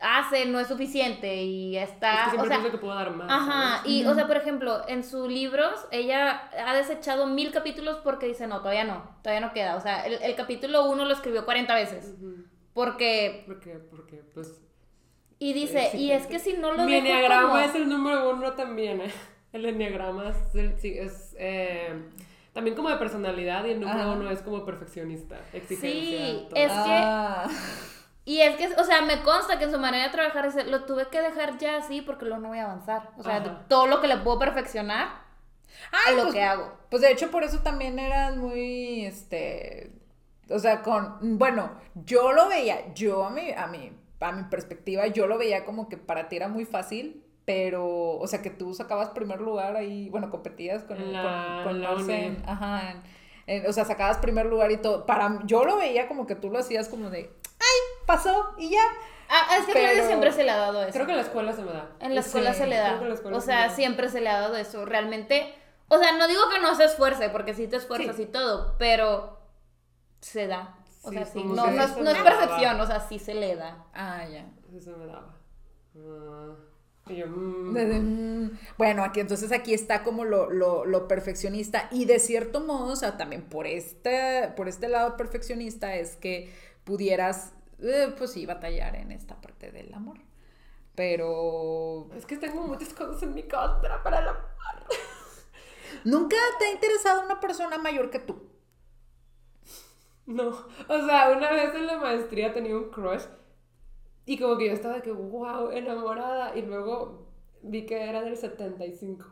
hace 0.00 0.46
no 0.46 0.58
es 0.60 0.68
suficiente 0.68 1.42
y 1.42 1.76
Es 1.76 1.90
está, 1.90 2.10
que 2.12 2.16
o 2.16 2.30
siempre 2.30 2.48
sea, 2.48 2.56
pienso 2.58 2.70
que 2.72 2.78
puedo 2.78 2.94
dar 2.94 3.14
más. 3.14 3.30
Ajá, 3.30 3.76
¿sabes? 3.78 3.92
y 3.92 4.04
o 4.06 4.14
sea, 4.14 4.26
por 4.26 4.36
ejemplo, 4.36 4.82
en 4.88 5.04
sus 5.04 5.28
libros 5.30 5.86
ella 5.90 6.50
ha 6.66 6.74
desechado 6.74 7.26
mil 7.26 7.50
capítulos 7.52 7.98
porque 8.02 8.26
dice, 8.26 8.46
no, 8.46 8.58
todavía 8.60 8.84
no, 8.84 9.02
todavía 9.22 9.46
no 9.46 9.52
queda. 9.52 9.76
O 9.76 9.80
sea, 9.80 10.06
el, 10.06 10.14
el 10.22 10.34
capítulo 10.36 10.84
uno 10.86 11.04
lo 11.04 11.12
escribió 11.12 11.44
40 11.44 11.74
veces. 11.74 12.14
Porque, 12.72 13.44
Porque, 13.46 13.72
porque, 13.90 14.22
pues. 14.32 14.60
y 15.38 15.52
dice, 15.52 15.90
y 15.96 16.12
es 16.12 16.26
que 16.26 16.38
si 16.38 16.54
no 16.54 16.72
lo 16.72 16.84
Mi 16.84 16.94
enneagrama 16.94 17.48
como- 17.50 17.58
es 17.58 17.74
el 17.74 17.88
número 17.88 18.30
uno 18.30 18.52
también, 18.52 19.00
¿eh? 19.02 19.10
El 19.52 19.66
enneagrama 19.66 20.28
es, 20.28 20.54
el- 20.54 20.78
sí, 20.78 20.96
es 20.96 21.34
eh, 21.36 21.92
también 22.52 22.76
como 22.76 22.88
de 22.88 22.96
personalidad 22.98 23.64
y 23.64 23.70
el 23.72 23.80
número 23.80 24.12
uno 24.12 24.30
es 24.30 24.40
como 24.42 24.64
perfeccionista, 24.64 25.40
exigencia. 25.52 25.90
Sí, 25.90 26.46
todo. 26.48 26.60
es 26.60 26.70
que- 26.70 26.78
Ah. 26.78 27.48
Y 28.30 28.40
es 28.42 28.54
que, 28.56 28.66
o 28.80 28.84
sea, 28.84 29.02
me 29.02 29.22
consta 29.22 29.58
que 29.58 29.64
en 29.64 29.72
su 29.72 29.78
manera 29.78 30.04
de 30.04 30.10
trabajar 30.10 30.44
dice, 30.46 30.62
lo 30.64 30.84
tuve 30.84 31.08
que 31.08 31.20
dejar 31.20 31.58
ya 31.58 31.78
así 31.78 32.00
porque 32.00 32.26
luego 32.26 32.40
no 32.40 32.48
voy 32.50 32.58
a 32.58 32.64
avanzar. 32.66 33.10
O 33.18 33.24
sea, 33.24 33.38
Ajá. 33.38 33.64
todo 33.68 33.88
lo 33.88 34.00
que 34.00 34.06
le 34.06 34.18
puedo 34.18 34.38
perfeccionar 34.38 35.08
a 36.06 36.12
lo 36.12 36.22
pues, 36.22 36.34
que 36.34 36.42
hago. 36.44 36.72
Pues 36.90 37.02
de 37.02 37.10
hecho 37.10 37.30
por 37.32 37.42
eso 37.42 37.58
también 37.58 37.98
eras 37.98 38.36
muy, 38.36 39.04
este, 39.04 39.92
o 40.48 40.60
sea, 40.60 40.82
con, 40.82 41.38
bueno, 41.38 41.72
yo 41.94 42.30
lo 42.32 42.48
veía, 42.48 42.94
yo 42.94 43.24
a 43.24 43.30
mi, 43.30 43.50
a 43.50 43.66
mi, 43.66 43.92
a 44.20 44.30
mi 44.32 44.44
perspectiva, 44.44 45.08
yo 45.08 45.26
lo 45.26 45.36
veía 45.36 45.64
como 45.64 45.88
que 45.88 45.96
para 45.96 46.28
ti 46.28 46.36
era 46.36 46.46
muy 46.46 46.64
fácil, 46.64 47.24
pero, 47.44 47.84
o 48.16 48.26
sea, 48.28 48.42
que 48.42 48.50
tú 48.50 48.74
sacabas 48.74 49.08
primer 49.08 49.40
lugar 49.40 49.74
ahí, 49.74 50.08
bueno, 50.08 50.30
competías 50.30 50.84
con, 50.84 51.12
la- 51.12 51.62
con, 51.64 51.72
con 51.72 51.82
la 51.82 51.90
ajá, 52.46 52.90
en- 52.92 53.02
en- 53.56 53.66
o 53.68 53.72
sea, 53.72 53.84
sacabas 53.84 54.18
primer 54.18 54.46
lugar 54.46 54.70
y 54.70 54.76
todo, 54.78 55.06
para, 55.06 55.38
yo 55.44 55.64
lo 55.64 55.76
veía 55.76 56.08
como 56.08 56.26
que 56.26 56.34
tú 56.36 56.50
lo 56.50 56.58
hacías 56.58 56.88
como 56.88 57.10
de, 57.10 57.30
ay, 57.58 58.04
pasó 58.06 58.54
y 58.58 58.70
ya. 58.70 58.82
Ah, 59.28 59.56
es 59.58 59.66
que 59.66 59.72
Claudia 59.72 59.90
Pero- 59.94 60.06
siempre 60.06 60.32
se 60.32 60.42
le 60.44 60.50
ha 60.50 60.56
dado 60.56 60.82
eso. 60.82 60.92
Creo 60.92 61.06
que 61.06 61.12
en 61.12 61.18
la 61.18 61.22
escuela 61.24 61.52
se 61.52 61.62
me 61.62 61.72
da. 61.72 61.88
En 62.00 62.14
la 62.14 62.20
escuela 62.20 62.52
Sí, 62.52 62.58
se 62.60 62.66
le 62.66 62.76
creo 62.76 62.84
da. 62.92 62.96
que 62.98 63.02
en 63.04 63.08
la 63.10 63.14
escuela 63.14 63.36
O 63.36 63.40
se 63.40 63.46
sea, 63.46 63.70
siempre 63.70 64.08
se 64.08 64.20
le 64.20 64.28
ha 64.28 64.40
dado 64.40 64.56
eso. 64.56 64.84
Realmente, 64.84 65.54
o 65.88 65.98
sea, 65.98 66.12
no 66.16 66.26
digo 66.26 66.42
que 66.52 66.58
no 66.60 66.74
se 66.74 66.84
esfuerce, 66.84 67.28
porque 67.28 67.54
sí 67.54 67.68
te 67.68 67.76
esfuerzas 67.76 68.16
Sí. 68.16 68.22
y 68.22 68.26
todo, 68.26 68.74
pero 68.78 69.38
se 70.20 70.46
da. 70.48 70.76
O 71.02 71.10
Sí, 71.10 71.16
sea, 71.16 71.26
sí. 71.26 71.44
No, 71.44 71.64
es, 71.66 71.96
no 71.96 72.12
daba. 72.12 72.82
o 72.82 72.86
sea, 72.86 73.00
sí 73.00 73.18
se 73.20 73.34
le 73.34 73.54
da. 73.56 73.84
Ah, 73.94 74.24
ya. 74.28 74.46
Eso 74.76 74.96
me 74.96 75.06
daba. 75.06 75.34
Ah, 75.96 76.54
y 76.54 76.69
yo, 77.16 77.26
mm, 77.26 77.76
mm, 77.76 78.58
Bueno, 78.78 79.04
aquí 79.04 79.20
entonces 79.20 79.52
aquí 79.52 79.74
está 79.74 80.02
como 80.02 80.24
lo, 80.24 80.50
lo, 80.50 80.84
lo 80.84 81.08
perfeccionista 81.08 81.88
y 81.90 82.04
de 82.04 82.18
cierto 82.18 82.60
modo, 82.60 82.92
o 82.92 82.96
sea, 82.96 83.16
también 83.16 83.42
por 83.42 83.66
este, 83.66 84.52
por 84.56 84.68
este 84.68 84.88
lado 84.88 85.16
perfeccionista 85.16 85.94
es 85.94 86.16
que 86.16 86.52
pudieras, 86.84 87.52
eh, 87.80 88.12
pues 88.16 88.32
sí, 88.32 88.46
batallar 88.46 88.96
en 88.96 89.12
esta 89.12 89.40
parte 89.40 89.70
del 89.70 89.92
amor. 89.94 90.18
Pero 90.94 92.08
es 92.16 92.26
que 92.26 92.36
tengo 92.36 92.62
muchas 92.66 92.92
cosas 92.92 93.22
en 93.22 93.34
mi 93.34 93.42
contra 93.44 94.02
para 94.02 94.20
el 94.20 94.28
amor. 94.28 94.50
nunca 96.04 96.36
te 96.58 96.66
ha 96.66 96.72
interesado 96.72 97.24
una 97.24 97.40
persona 97.40 97.78
mayor 97.78 98.10
que 98.10 98.18
tú. 98.18 98.50
No, 100.26 100.48
o 100.88 101.06
sea, 101.06 101.30
una 101.30 101.50
vez 101.50 101.74
en 101.74 101.86
la 101.86 101.98
maestría 101.98 102.52
tenía 102.52 102.76
un 102.76 102.90
crush 102.90 103.22
y 104.30 104.38
como 104.38 104.56
que 104.56 104.68
yo 104.68 104.74
estaba 104.74 104.94
de 104.94 105.02
que, 105.02 105.10
wow, 105.10 105.72
enamorada 105.72 106.56
y 106.56 106.62
luego 106.62 107.26
vi 107.62 107.84
que 107.84 108.08
era 108.08 108.22
del 108.22 108.36
75 108.36 109.26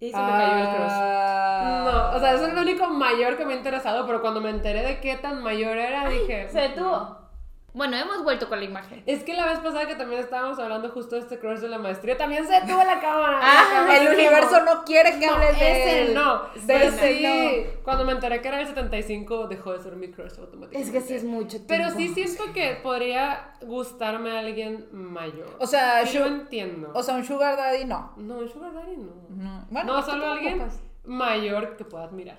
y 0.00 0.10
se 0.10 0.16
me 0.18 0.28
cayó 0.28 0.56
el 0.58 0.76
crush. 0.76 0.90
Ah. 0.90 1.82
No, 1.86 2.16
o 2.18 2.20
sea, 2.20 2.34
eso 2.34 2.48
es 2.48 2.52
lo 2.52 2.60
único 2.60 2.86
mayor 2.88 3.38
que 3.38 3.46
me 3.46 3.54
ha 3.54 3.56
interesado, 3.56 4.06
pero 4.06 4.20
cuando 4.20 4.42
me 4.42 4.50
enteré 4.50 4.82
de 4.82 5.00
qué 5.00 5.16
tan 5.16 5.42
mayor 5.42 5.78
era, 5.78 6.10
dije... 6.10 6.50
Se 6.50 6.60
detuvo. 6.60 7.23
Bueno, 7.74 7.96
hemos 7.96 8.22
vuelto 8.22 8.48
con 8.48 8.60
la 8.60 8.64
imagen. 8.66 9.02
Es 9.04 9.24
que 9.24 9.34
la 9.34 9.46
vez 9.46 9.58
pasada 9.58 9.88
que 9.88 9.96
también 9.96 10.20
estábamos 10.20 10.60
hablando 10.60 10.90
justo 10.90 11.16
de 11.16 11.22
este 11.22 11.40
crush 11.40 11.58
de 11.58 11.68
la 11.68 11.78
maestría, 11.78 12.16
también 12.16 12.46
se 12.46 12.52
detuvo 12.52 12.78
la 12.84 13.00
cámara. 13.00 13.40
Ah, 13.42 13.64
La 13.68 13.74
cámara 13.80 13.98
El 14.00 14.08
universo 14.14 14.64
no 14.64 14.84
quiere 14.84 15.18
que 15.18 15.26
No, 15.26 15.32
hables 15.32 15.58
de 15.58 15.70
ese 15.82 16.02
él. 16.02 16.14
no. 16.14 16.42
De 16.54 16.60
Pero 16.68 16.84
ese 16.84 17.14
sí, 17.14 17.66
cuando 17.82 18.04
me 18.04 18.12
enteré 18.12 18.40
que 18.40 18.46
era 18.46 18.60
el 18.60 18.68
75, 18.68 19.48
dejó 19.48 19.72
de 19.72 19.80
ser 19.82 19.96
mi 19.96 20.08
crush 20.12 20.38
automáticamente. 20.38 20.78
Es 20.78 20.90
que 20.92 21.00
sí 21.00 21.14
es 21.14 21.24
mucho 21.24 21.48
tiempo. 21.66 21.66
Pero 21.66 21.90
sí 21.90 22.08
siento 22.14 22.44
que 22.52 22.78
podría 22.80 23.54
gustarme 23.62 24.38
alguien 24.38 24.86
mayor. 24.92 25.56
O 25.58 25.66
sea, 25.66 26.06
sí 26.06 26.14
yo- 26.16 26.26
entiendo. 26.26 26.92
O 26.94 27.02
sea, 27.02 27.14
un 27.16 27.24
sugar 27.24 27.56
daddy 27.56 27.86
no. 27.86 28.12
no, 28.18 28.36
un 28.38 28.48
sugar 28.48 28.72
daddy 28.72 28.96
no. 28.98 29.12
No, 29.30 29.66
bueno, 29.70 29.86
no, 29.94 29.94
¿por 29.96 30.04
qué 30.04 30.10
solo 30.12 30.26
alguien 30.32 30.58
preocupas? 30.58 30.80
mayor 31.04 31.76
que 31.76 31.84
pueda 31.84 32.04
admirar. 32.04 32.38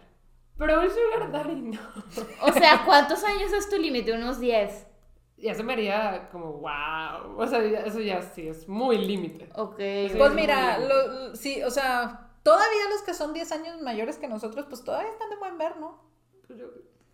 Pero 0.58 0.80
un 0.80 0.88
sugar 0.90 1.30
daddy 1.30 1.56
no. 1.62 1.80
O 2.42 2.54
sea, 2.54 2.84
¿cuántos 2.86 3.22
años 3.26 3.52
es 3.52 3.70
tu 3.70 3.76
límite? 3.78 4.14
Unos 4.14 4.40
10. 4.40 4.88
Ya 5.46 5.54
se 5.56 5.64
me 5.64 5.74
haría 5.74 6.30
como, 6.32 6.54
wow. 6.54 7.38
O 7.38 7.48
sea, 7.48 7.64
ya- 7.64 7.82
eso 7.82 8.00
ya 8.00 8.22
sí 8.22 8.48
es 8.48 8.68
muy 8.68 8.98
límite. 8.98 9.50
Ok. 9.56 9.78
Sí. 9.78 10.12
Pues 10.18 10.30
es 10.32 10.36
mira, 10.36 10.78
lo- 10.80 11.08
lo- 11.30 11.36
sí, 11.36 11.62
o 11.64 11.70
sea, 11.70 12.30
todavía 12.44 12.90
los 12.92 13.02
que 13.04 13.14
son 13.14 13.34
10 13.34 13.52
años 13.52 13.82
mayores 13.82 14.18
que 14.18 14.28
nosotros, 14.28 14.66
pues 14.68 14.84
todavía 14.84 15.12
están 15.12 15.30
de 15.30 15.36
buen 15.38 15.58
ver, 15.58 15.78
¿no? 15.78 16.00
Pues 16.48 16.60
yo, 16.60 16.66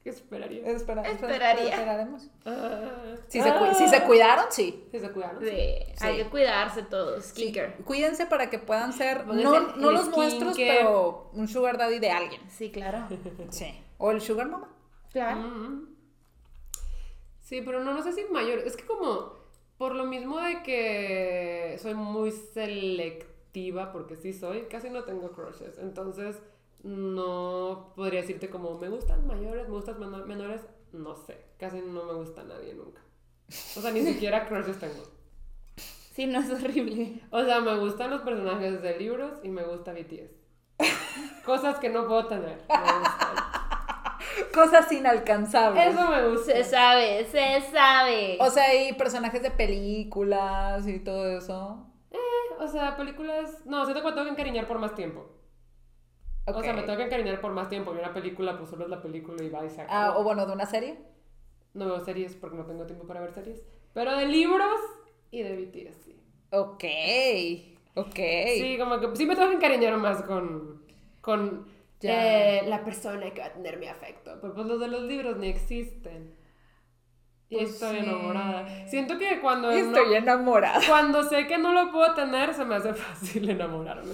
¿qué 0.04 0.10
esperaría? 0.12 0.62
Espera- 0.66 1.02
espera- 1.04 1.12
Esperaría. 1.12 1.70
esperaremos. 1.74 2.30
Ah. 2.46 3.16
Si 3.28 3.42
se, 3.42 3.50
Ah. 3.50 3.74
si 3.74 3.88
se 3.88 4.02
cuidaron, 4.04 4.46
sí. 4.50 4.88
Sí 4.92 5.00
se 5.00 5.12
cuidaron. 5.12 5.42
Sí, 5.44 5.50
Sí. 5.50 6.06
hay 6.06 6.18
que 6.18 6.30
cuidarse 6.30 6.84
todos. 6.84 7.26
Sí. 7.26 7.54
Cuídense 7.86 8.26
para 8.28 8.50
que 8.50 8.60
puedan 8.60 8.94
ser, 8.94 9.28
no, 9.28 9.34
el 9.34 9.82
no 9.82 9.92
los 9.92 10.10
nuestros, 10.10 10.56
pero 10.58 11.30
un 11.34 11.48
sugar 11.48 11.78
daddy 11.78 12.00
de 12.00 12.12
alguien. 12.12 12.42
Sí, 12.50 12.72
claro. 12.72 13.08
Sí. 13.50 13.74
O 13.98 14.12
el 14.12 14.22
sugar 14.22 14.48
mama. 14.48 14.70
Claro. 15.12 15.42
Mm. 15.42 15.91
Sí, 17.52 17.62
pero 17.66 17.84
no, 17.84 17.94
no 17.94 18.02
sé 18.02 18.14
si 18.14 18.24
mayor. 18.32 18.60
Es 18.60 18.78
que 18.78 18.86
como, 18.86 19.34
por 19.78 19.94
lo 19.94 20.06
mismo 20.06 20.40
de 20.40 20.64
que 20.64 21.78
soy 21.82 21.94
muy 21.96 22.32
selectiva, 22.32 23.92
porque 23.92 24.16
sí 24.16 24.32
soy, 24.32 24.62
casi 24.70 24.90
no 24.90 25.04
tengo 25.04 25.34
crushes. 25.34 25.78
Entonces, 25.78 26.42
no 26.84 27.92
podría 27.98 28.22
decirte 28.22 28.50
como, 28.50 28.78
me 28.80 28.88
gustan 28.88 29.28
mayores, 29.28 29.68
me 29.68 29.76
gustan 29.76 30.00
meno- 30.00 30.26
menores. 30.26 30.62
No 30.94 31.14
sé, 31.14 31.46
casi 31.58 31.82
no 31.82 32.06
me 32.06 32.14
gusta 32.14 32.42
nadie 32.46 32.74
nunca. 32.74 33.02
O 33.76 33.82
sea, 33.82 33.92
ni 33.92 34.00
siquiera 34.02 34.46
crushes 34.48 34.80
tengo. 34.80 35.04
Sí, 36.14 36.28
no 36.28 36.40
es 36.40 36.50
horrible. 36.52 37.22
O 37.32 37.44
sea, 37.44 37.60
me 37.60 37.78
gustan 37.80 38.12
los 38.12 38.22
personajes 38.22 38.82
de 38.82 38.98
libros 38.98 39.40
y 39.44 39.50
me 39.50 39.64
gusta 39.66 39.92
BTS. 39.92 40.32
Cosas 41.46 41.80
que 41.80 41.90
no 41.90 42.08
puedo 42.08 42.28
tener. 42.28 42.62
Me 42.70 43.00
gustan. 43.00 43.51
Cosas 44.54 44.92
inalcanzables. 44.92 45.94
Eso 45.94 46.10
me 46.10 46.28
gusta. 46.30 46.54
Se 46.54 46.64
sabe, 46.64 47.26
se 47.26 47.62
sabe. 47.72 48.38
O 48.40 48.50
sea, 48.50 48.66
hay 48.66 48.94
personajes 48.94 49.42
de 49.42 49.52
películas 49.52 50.88
y 50.88 51.00
todo 51.00 51.38
eso. 51.38 51.88
O 52.60 52.68
sea, 52.68 52.96
películas. 52.96 53.66
No, 53.66 53.86
siento 53.86 54.02
que 54.02 54.10
me 54.10 54.14
tengo 54.14 54.26
que 54.26 54.32
encariñar 54.34 54.68
por 54.68 54.78
más 54.78 54.94
tiempo. 54.94 55.28
O 56.46 56.62
sea, 56.62 56.74
me 56.74 56.84
tengo 56.84 56.98
que 56.98 57.06
encariñar 57.06 57.42
por 57.42 57.54
más 57.54 57.70
tiempo. 57.70 57.94
Y 57.94 57.98
una 57.98 58.14
película, 58.14 58.58
pues 58.58 58.70
solo 58.70 58.84
es 58.84 58.90
la 58.90 59.02
película 59.02 59.44
y 59.44 59.50
va 59.50 59.66
y 59.66 59.70
se 59.70 59.86
Ah, 59.90 60.16
o 60.18 60.24
bueno, 60.24 60.46
de 60.46 60.54
una 60.54 60.66
serie. 60.66 61.00
No 61.74 61.86
veo 61.86 62.00
series 62.00 62.36
porque 62.36 62.58
no 62.58 62.66
tengo 62.66 62.86
tiempo 62.86 63.08
para 63.08 63.22
ver 63.22 63.32
series. 63.32 63.64
Pero 63.94 64.16
de 64.16 64.28
libros 64.28 64.80
y 65.32 65.42
de 65.42 65.56
BTS, 65.56 65.96
sí. 66.04 66.22
Ok. 66.52 66.84
Ok. 67.96 68.16
Sí, 68.16 68.78
como 68.80 69.00
que 69.00 69.16
sí 69.16 69.26
me 69.26 69.36
tengo 69.36 69.50
que 69.50 69.56
encariñar 69.56 69.98
más 69.98 70.22
con. 70.24 70.84
con. 71.22 71.66
Eh, 72.04 72.64
la 72.68 72.84
persona 72.84 73.30
que 73.32 73.42
va 73.42 73.48
a 73.48 73.54
tener 73.54 73.78
mi 73.78 73.88
afecto. 73.88 74.38
Pero 74.42 74.54
pues 74.54 74.66
los 74.68 74.80
de 74.80 74.88
los 74.88 75.02
libros 75.04 75.38
ni 75.38 75.48
existen. 75.50 76.36
Y 77.50 77.58
Pues 77.58 77.70
estoy 77.72 77.98
sí. 78.00 78.06
enamorada. 78.06 78.88
Siento 78.88 79.18
que 79.18 79.40
cuando. 79.42 79.72
Estoy 79.72 80.14
enamorada. 80.16 80.80
cuando 80.88 81.24
sé 81.24 81.48
que 81.48 81.58
no 81.58 81.74
lo 81.74 81.92
puedo 81.92 82.14
tener, 82.14 82.54
se 82.54 82.64
me 82.66 82.76
hace 82.76 82.94
fácil 82.96 83.50
enamorarme. 83.50 84.14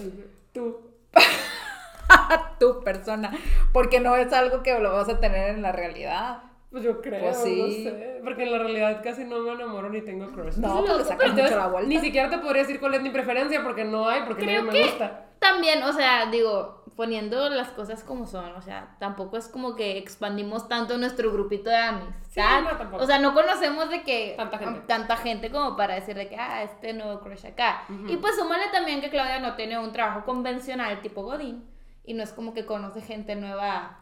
Tú. 0.54 0.78
tu 2.60 2.84
persona. 2.84 3.32
Porque 3.74 4.00
no 4.00 4.16
es 4.16 4.32
algo 4.34 4.64
que 4.64 4.78
lo 4.80 4.92
vas 4.94 5.10
a 5.10 5.20
tener 5.20 5.50
en 5.50 5.62
la 5.62 5.72
realidad. 5.72 6.44
Pues 6.72 6.84
yo 6.84 7.02
creo, 7.02 7.22
Pues 7.22 7.38
sí. 7.38 7.62
no 7.62 7.68
sé. 7.92 8.22
Porque 8.24 8.44
en 8.44 8.52
la 8.52 8.58
realidad 8.60 9.02
casi 9.04 9.24
no 9.24 9.40
me 9.40 9.52
enamoro 9.54 9.90
ni 9.90 10.02
tengo 10.02 10.32
crush. 10.32 10.56
No, 10.58 10.82
le 10.98 11.04
sacas 11.04 11.32
mucho 11.34 11.56
la 11.56 11.68
vuelta. 11.68 11.88
Ni 11.90 12.00
siquiera 12.00 12.30
te 12.30 12.40
podría 12.40 12.64
decir 12.64 12.80
cuál 12.80 12.96
es 12.96 13.02
mi 13.02 13.10
preferencia 13.10 13.64
porque 13.64 13.86
no 13.86 14.08
hay, 14.08 14.24
porque 14.28 14.44
Creo 14.44 14.64
nadie 14.64 14.72
me 14.72 14.78
que 14.86 14.90
gusta. 14.90 15.28
también, 15.40 15.82
o 15.84 15.94
sea, 15.94 16.26
digo, 16.30 16.84
poniendo 16.98 17.48
las 17.50 17.70
cosas 17.70 18.04
como 18.04 18.26
son, 18.26 18.52
o 18.56 18.62
sea, 18.62 18.98
tampoco 19.00 19.38
es 19.38 19.48
como 19.48 19.76
que 19.76 19.98
expandimos 20.00 20.68
tanto 20.68 20.98
nuestro 20.98 21.32
grupito 21.32 21.70
de 21.70 21.78
amistad. 21.78 22.58
Sí, 22.60 22.64
no, 22.64 22.76
tampoco. 22.76 23.04
o 23.04 23.06
sea, 23.08 23.20
no 23.20 23.34
conocemos 23.36 23.90
de 23.92 24.02
que 24.02 24.34
Tanta 24.36 24.58
gente. 24.58 24.80
tanta 24.82 25.16
gente 25.16 25.52
como 25.52 25.78
para 25.78 25.94
decir 25.94 26.16
de 26.16 26.28
que, 26.28 26.36
ah, 26.36 26.64
este 26.64 26.94
nuevo 26.94 27.20
crush 27.22 27.46
acá. 27.46 27.84
Y 28.10 28.18
pues 28.18 28.36
súmale 28.36 28.66
también 28.74 29.00
que 29.00 29.12
Claudia 29.12 29.40
no 29.40 29.56
tiene 29.56 29.78
un 29.78 29.92
trabajo 29.94 30.26
convencional 30.26 31.00
tipo 31.02 31.22
Godín 31.22 31.64
y 32.04 32.16
no 32.16 32.24
es 32.24 32.34
como 32.34 32.54
que 32.56 32.66
conoce 32.66 33.02
gente 33.02 33.36
nueva 33.36 34.00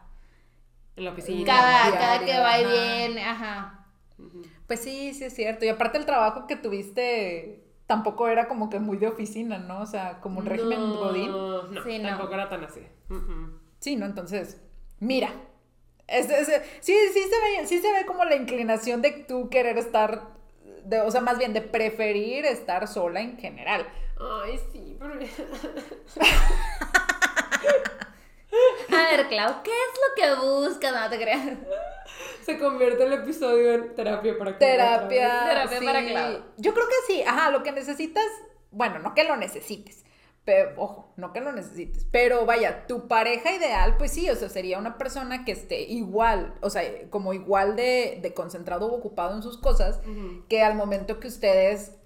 En 0.96 1.04
la 1.04 1.10
oficina. 1.10 1.44
cada, 1.44 1.82
diario, 1.90 2.00
cada 2.00 2.18
que 2.24 2.40
va 2.40 2.58
y 2.58 2.64
ajá. 2.64 2.72
viene, 2.72 3.24
ajá. 3.24 3.86
Pues 4.66 4.80
sí, 4.80 5.12
sí 5.12 5.24
es 5.24 5.34
cierto. 5.34 5.66
Y 5.66 5.68
aparte 5.68 5.98
el 5.98 6.06
trabajo 6.06 6.46
que 6.46 6.56
tuviste 6.56 7.62
tampoco 7.86 8.28
era 8.28 8.48
como 8.48 8.70
que 8.70 8.78
muy 8.80 8.96
de 8.96 9.08
oficina, 9.08 9.58
¿no? 9.58 9.80
O 9.80 9.86
sea, 9.86 10.20
como 10.20 10.40
un 10.40 10.46
régimen 10.46 10.94
godín. 10.94 11.30
No, 11.30 11.82
Sí, 11.84 11.98
no. 11.98 12.08
tampoco 12.10 12.34
era 12.34 12.48
tan 12.48 12.64
así. 12.64 12.80
Sí, 13.80 13.96
¿no? 13.96 14.06
Entonces, 14.06 14.60
mira. 15.00 15.30
Es- 16.08 16.30
es- 16.30 16.62
sí, 16.80 16.94
sí 17.12 17.20
se 17.20 17.60
ve, 17.60 17.66
sí 17.66 17.78
se 17.80 17.92
ve 17.92 18.06
como 18.06 18.24
la 18.24 18.36
inclinación 18.36 19.02
de 19.02 19.10
tú 19.26 19.48
querer 19.50 19.76
estar, 19.76 20.28
de, 20.84 21.00
o 21.00 21.10
sea, 21.10 21.20
más 21.20 21.36
bien 21.38 21.52
de 21.52 21.62
preferir 21.62 22.44
estar 22.46 22.86
sola 22.86 23.20
en 23.20 23.36
general. 23.38 23.84
Ay, 24.44 24.58
sí, 24.72 24.96
pero... 25.00 25.14
A 28.92 29.16
ver, 29.16 29.28
Clau, 29.28 29.62
¿qué 29.62 29.70
es 29.70 30.00
lo 30.00 30.40
que 30.40 30.46
buscas? 30.46 30.92
No 30.92 31.10
te 31.10 31.18
creas. 31.18 31.58
Se 32.44 32.58
convierte 32.58 33.04
el 33.04 33.12
episodio 33.12 33.74
en 33.74 33.94
terapia 33.94 34.38
para 34.38 34.56
Clau 34.56 34.70
Terapia. 34.70 35.44
Terapia 35.48 35.78
sí. 35.78 35.84
para 35.84 36.04
Clau. 36.04 36.42
Yo 36.56 36.74
creo 36.74 36.86
que 36.86 37.12
sí. 37.12 37.22
Ajá, 37.22 37.50
lo 37.50 37.62
que 37.62 37.72
necesitas, 37.72 38.26
bueno, 38.70 38.98
no 39.00 39.14
que 39.14 39.24
lo 39.24 39.36
necesites. 39.36 40.04
Pero, 40.44 40.70
ojo, 40.76 41.12
no 41.16 41.32
que 41.32 41.40
lo 41.40 41.50
necesites. 41.50 42.06
Pero 42.12 42.46
vaya, 42.46 42.86
tu 42.86 43.08
pareja 43.08 43.52
ideal, 43.52 43.96
pues 43.96 44.12
sí, 44.12 44.30
o 44.30 44.36
sea, 44.36 44.48
sería 44.48 44.78
una 44.78 44.96
persona 44.96 45.44
que 45.44 45.50
esté 45.50 45.80
igual, 45.82 46.54
o 46.60 46.70
sea, 46.70 46.82
como 47.10 47.32
igual 47.34 47.74
de, 47.74 48.20
de 48.22 48.32
concentrado 48.32 48.86
o 48.86 48.94
ocupado 48.96 49.34
en 49.34 49.42
sus 49.42 49.58
cosas, 49.58 50.00
que 50.48 50.62
al 50.62 50.76
momento 50.76 51.18
que 51.18 51.26
ustedes 51.26 51.96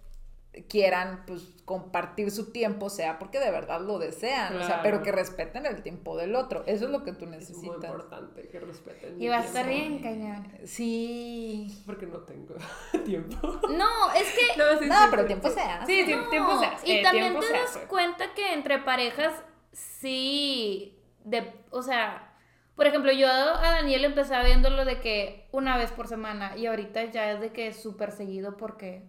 quieran, 0.69 1.25
pues, 1.27 1.43
compartir 1.65 2.31
su 2.33 2.51
tiempo, 2.51 2.91
sea 2.91 3.19
porque 3.21 3.39
de 3.39 3.51
verdad 3.53 3.81
lo 3.81 3.99
desean, 4.01 4.57
o 4.57 4.65
sea, 4.67 4.83
pero 4.83 5.03
que 5.03 5.13
respeten 5.13 5.65
el 5.67 5.83
tiempo 5.83 6.17
del 6.17 6.35
otro. 6.35 6.65
Eso 6.67 6.87
es 6.87 6.91
lo 6.91 7.05
que 7.05 7.13
tú 7.13 7.25
Es 7.27 7.31
muy 7.31 7.39
necesitas. 7.39 7.65
importante 7.91 8.49
que 8.49 8.59
respeten. 8.59 9.15
Y 9.15 9.19
mi 9.19 9.29
va 9.29 9.39
a 9.39 9.45
estar 9.45 9.67
tiempo, 9.69 9.89
bien, 9.89 10.03
cañón. 10.03 10.49
Sí. 10.65 11.83
Porque 11.87 12.07
no 12.07 12.19
tengo 12.21 12.55
tiempo. 13.05 13.61
No, 13.71 14.13
es 14.15 14.33
que 14.33 14.57
No, 14.59 14.79
sí, 14.81 14.87
No, 14.89 14.95
sí, 15.05 15.07
pero 15.11 15.23
sí, 15.23 15.27
tiempo 15.29 15.49
sí. 15.49 15.55
se 15.55 15.61
hace. 15.61 15.87
Sí, 15.87 16.05
sí, 16.05 16.15
No, 16.17 16.29
tiempo 16.29 16.59
se 16.59 16.67
hace. 16.67 16.89
Y 16.89 16.93
eh, 16.97 17.03
también 17.03 17.39
te 17.39 17.53
das 17.53 17.79
cuenta 17.89 18.35
que 18.35 18.53
entre 18.53 18.79
parejas 18.81 19.33
sí, 19.73 20.99
de, 21.25 21.53
o 21.71 21.83
sea, 21.83 22.35
por 22.75 22.87
ejemplo, 22.87 23.13
yo 23.13 23.29
a 23.29 23.61
Daniel 23.61 24.05
empecé 24.05 24.35
viéndolo 24.45 24.85
de 24.85 25.01
que 25.01 25.49
una 25.53 25.77
vez 25.77 25.93
por 25.93 26.09
semana 26.09 26.57
y 26.57 26.67
ahorita 26.67 27.05
ya 27.05 27.31
es 27.31 27.41
de 27.41 27.53
que 27.53 27.69
es 27.69 27.81
súper 27.81 28.11
seguido 28.11 28.57
porque 28.57 29.05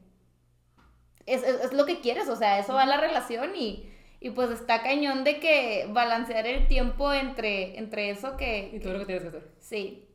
es, 1.25 1.43
es- 1.43 1.61
es 1.65 1.73
lo 1.73 1.85
que 1.85 1.99
quieres, 2.01 2.27
o 2.29 2.35
sea, 2.35 2.59
eso 2.59 2.73
va 2.73 2.83
a 2.83 2.85
la 2.85 2.97
relación 2.97 3.55
y, 3.55 3.89
y 4.19 4.29
pues 4.31 4.49
está 4.51 4.81
cañón 4.83 5.23
de 5.23 5.39
que 5.39 5.87
balancear 5.91 6.45
el 6.47 6.67
tiempo 6.67 7.11
entre, 7.13 7.77
entre 7.77 8.09
eso 8.11 8.33
Y 8.35 8.37
que, 8.37 8.79
todo 8.83 8.93
lo 8.93 8.99
que 8.99 9.05
tienes 9.05 9.23
que 9.23 9.29
hacer. 9.29 9.49
sí. 9.59 10.07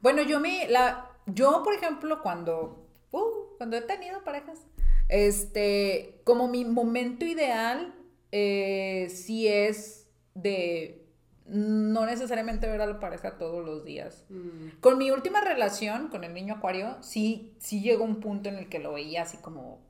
Bueno, 0.00 0.22
yo 0.22 0.38
me, 0.40 0.68
la, 0.68 1.10
yo 1.26 1.62
por 1.64 1.74
ejemplo, 1.74 2.22
cuando, 2.22 2.86
uh, 3.10 3.56
cuando 3.56 3.76
he 3.76 3.80
tenido 3.82 4.22
parejas, 4.24 4.60
este, 5.08 6.20
como 6.24 6.48
mi 6.48 6.64
momento 6.64 7.24
ideal, 7.24 7.94
eh, 8.32 9.08
sí 9.10 9.48
es 9.48 10.08
de 10.34 11.04
no 11.46 12.04
necesariamente 12.06 12.68
ver 12.68 12.80
a 12.82 12.86
la 12.86 13.00
pareja 13.00 13.38
todos 13.38 13.64
los 13.64 13.84
días. 13.84 14.24
Mm. 14.28 14.78
Con 14.80 14.98
mi 14.98 15.10
última 15.10 15.40
relación, 15.40 16.08
con 16.08 16.22
el 16.24 16.34
niño 16.34 16.54
acuario, 16.56 16.96
sí, 17.00 17.54
sí 17.58 17.80
llegó 17.82 18.04
un 18.04 18.20
punto 18.20 18.48
en 18.50 18.56
el 18.56 18.68
que 18.68 18.78
lo 18.78 18.92
veía 18.92 19.22
así 19.22 19.38
como 19.38 19.80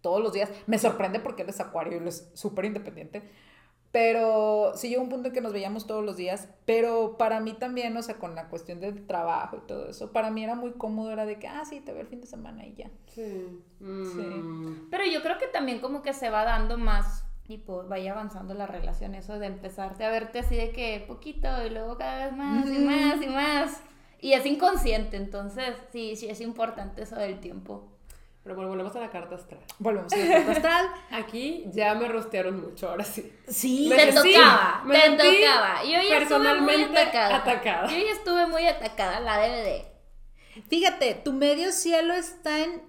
todos 0.00 0.22
los 0.22 0.32
días. 0.32 0.50
Me 0.66 0.78
sorprende 0.78 1.20
porque 1.20 1.42
él 1.42 1.48
es 1.48 1.60
acuario 1.60 1.94
y 1.94 1.96
él 1.96 2.08
es 2.08 2.30
súper 2.34 2.64
independiente. 2.64 3.22
Pero 3.92 4.72
sí 4.76 4.88
llegó 4.88 5.02
un 5.02 5.08
punto 5.08 5.28
en 5.28 5.34
que 5.34 5.40
nos 5.40 5.52
veíamos 5.52 5.86
todos 5.86 6.04
los 6.04 6.16
días. 6.16 6.48
Pero 6.64 7.18
para 7.18 7.40
mí 7.40 7.54
también, 7.54 7.96
o 7.96 8.02
sea, 8.02 8.16
con 8.18 8.34
la 8.34 8.48
cuestión 8.48 8.80
del 8.80 9.06
trabajo 9.06 9.56
y 9.56 9.66
todo 9.66 9.88
eso, 9.90 10.12
para 10.12 10.30
mí 10.30 10.44
era 10.44 10.54
muy 10.54 10.72
cómodo, 10.72 11.10
era 11.10 11.26
de 11.26 11.38
que, 11.38 11.48
ah, 11.48 11.64
sí, 11.64 11.80
te 11.80 11.92
veo 11.92 12.02
el 12.02 12.06
fin 12.06 12.20
de 12.20 12.26
semana 12.26 12.64
y 12.64 12.74
ya. 12.74 12.90
Sí. 13.08 13.60
Mm. 13.80 14.88
Pero 14.90 15.04
yo 15.06 15.22
creo 15.22 15.38
que 15.38 15.48
también 15.48 15.80
como 15.80 16.02
que 16.02 16.12
se 16.12 16.30
va 16.30 16.44
dando 16.44 16.78
más, 16.78 17.24
tipo, 17.42 17.84
vaya 17.88 18.12
avanzando 18.12 18.54
la 18.54 18.66
relación, 18.68 19.16
eso 19.16 19.40
de 19.40 19.46
empezarte 19.46 20.04
a 20.04 20.10
verte 20.10 20.38
así 20.38 20.54
de 20.54 20.70
que 20.70 21.04
poquito 21.08 21.48
y 21.66 21.70
luego 21.70 21.98
cada 21.98 22.26
vez 22.26 22.36
más 22.36 22.66
y 22.68 22.78
más 22.78 23.22
y 23.22 23.26
más. 23.26 23.82
Y 24.20 24.34
es 24.34 24.46
inconsciente, 24.46 25.16
entonces 25.16 25.74
sí, 25.90 26.14
sí 26.14 26.28
es 26.28 26.40
importante 26.40 27.02
eso 27.02 27.16
del 27.16 27.40
tiempo. 27.40 27.89
Pero 28.42 28.54
bueno, 28.54 28.70
volvemos 28.70 28.96
a 28.96 29.00
la 29.00 29.10
carta 29.10 29.34
astral. 29.34 29.60
Volvemos 29.78 30.12
a 30.12 30.16
la 30.16 30.26
carta 30.32 30.52
astral. 30.52 30.86
Aquí 31.10 31.64
ya 31.72 31.94
me 31.94 32.08
rostearon 32.08 32.60
mucho, 32.60 32.88
ahora 32.88 33.04
sí. 33.04 33.30
Sí, 33.48 33.86
Me 33.90 33.96
te 33.96 34.12
sentí- 34.12 34.32
tocaba, 34.34 34.82
me 34.86 34.94
te 34.98 35.10
tocaba. 35.10 35.82
Yo 35.84 35.90
ya 35.90 35.98
estuve 36.00 36.08
muy 36.08 36.18
personalmente 36.18 36.98
atacada. 37.00 37.36
atacada. 37.36 37.88
Yo 37.88 37.98
ya 37.98 38.12
estuve 38.12 38.46
muy 38.46 38.66
atacada, 38.66 39.20
la 39.20 39.38
DVD. 39.38 39.84
Fíjate, 40.68 41.14
tu 41.14 41.32
medio 41.32 41.70
cielo 41.72 42.14
está 42.14 42.64
en 42.64 42.82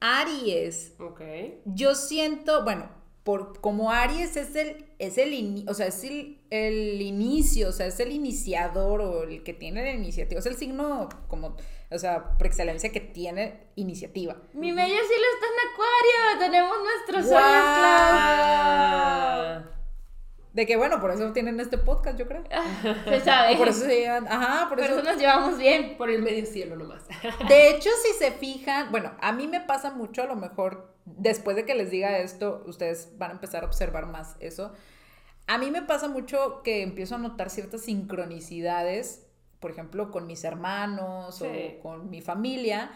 Aries. 0.00 0.94
Ok. 1.00 1.20
Yo 1.64 1.94
siento, 1.94 2.62
bueno, 2.64 2.88
por 3.24 3.60
como 3.60 3.90
Aries 3.90 4.36
es 4.36 4.54
el, 4.56 4.86
es 4.98 5.18
el, 5.18 5.64
o 5.68 5.74
sea, 5.74 5.86
es 5.86 6.04
el, 6.04 6.38
el 6.50 7.00
inicio, 7.02 7.68
o 7.68 7.72
sea, 7.72 7.86
es 7.86 7.98
el 8.00 8.12
iniciador 8.12 9.00
o 9.00 9.22
el 9.24 9.42
que 9.42 9.52
tiene 9.54 9.82
la 9.82 9.92
iniciativa, 9.92 10.38
es 10.38 10.46
el 10.46 10.56
signo 10.56 11.08
como, 11.28 11.56
o 11.90 11.98
sea, 11.98 12.36
por 12.36 12.46
excelencia 12.46 12.90
que 12.92 13.00
tiene 13.00 13.68
iniciativa. 13.76 14.36
Mi 14.52 14.72
medio 14.72 14.94
cielo 14.96 15.24
está 15.34 15.46
en 15.46 15.58
Acuario. 15.72 16.38
Tenemos 16.38 16.76
nuestro 16.82 17.22
sol 17.22 17.30
Guau. 17.30 17.42
Ah, 18.60 19.62
De 20.52 20.66
que 20.66 20.76
bueno, 20.76 21.00
por 21.00 21.10
eso 21.12 21.32
tienen 21.32 21.60
este 21.60 21.78
podcast, 21.78 22.18
yo 22.18 22.26
creo. 22.26 22.42
esclavo. 22.42 23.04
Se 23.08 23.20
sabe. 23.20 23.54
O 23.54 23.58
por 23.58 23.68
eso 23.68 23.80
se 23.80 24.00
llevan, 24.00 24.26
ajá, 24.28 24.68
por 24.68 24.78
Por 24.78 24.86
eso. 24.86 24.98
eso 24.98 25.02
nos 25.10 25.16
llevamos 25.18 25.58
bien. 25.58 25.96
por 25.96 26.10
el 26.10 26.22
medio 26.22 26.44
cielo 26.46 26.76
nomás. 26.76 27.04
De 27.48 27.70
hecho, 27.70 27.90
si 28.02 28.12
se 28.18 28.32
fijan, 28.32 28.90
bueno, 28.90 29.12
a 29.20 29.32
mí 29.32 29.46
me 29.46 29.60
pasa 29.60 29.90
mucho, 29.90 30.22
a 30.22 30.26
lo 30.26 30.36
mejor 30.36 30.92
después 31.04 31.56
de 31.56 31.64
que 31.64 31.74
les 31.74 31.90
diga 31.90 32.18
esto, 32.18 32.62
ustedes 32.66 33.16
van 33.18 33.30
a 33.30 33.34
empezar 33.34 33.62
a 33.62 33.66
observar 33.66 34.06
más 34.06 34.36
eso. 34.40 34.72
A 35.46 35.56
mí 35.58 35.70
me 35.70 35.80
pasa 35.82 36.08
mucho 36.08 36.60
que 36.62 36.82
empiezo 36.82 37.14
a 37.14 37.18
notar 37.18 37.48
ciertas 37.50 37.80
sincronicidades, 37.82 39.26
por 39.60 39.70
ejemplo, 39.70 40.10
con 40.10 40.26
mis 40.26 40.44
hermanos 40.44 41.36
Sí. 41.38 41.46
o 41.46 41.82
con 41.82 42.10
mi 42.10 42.20
familia. 42.20 42.90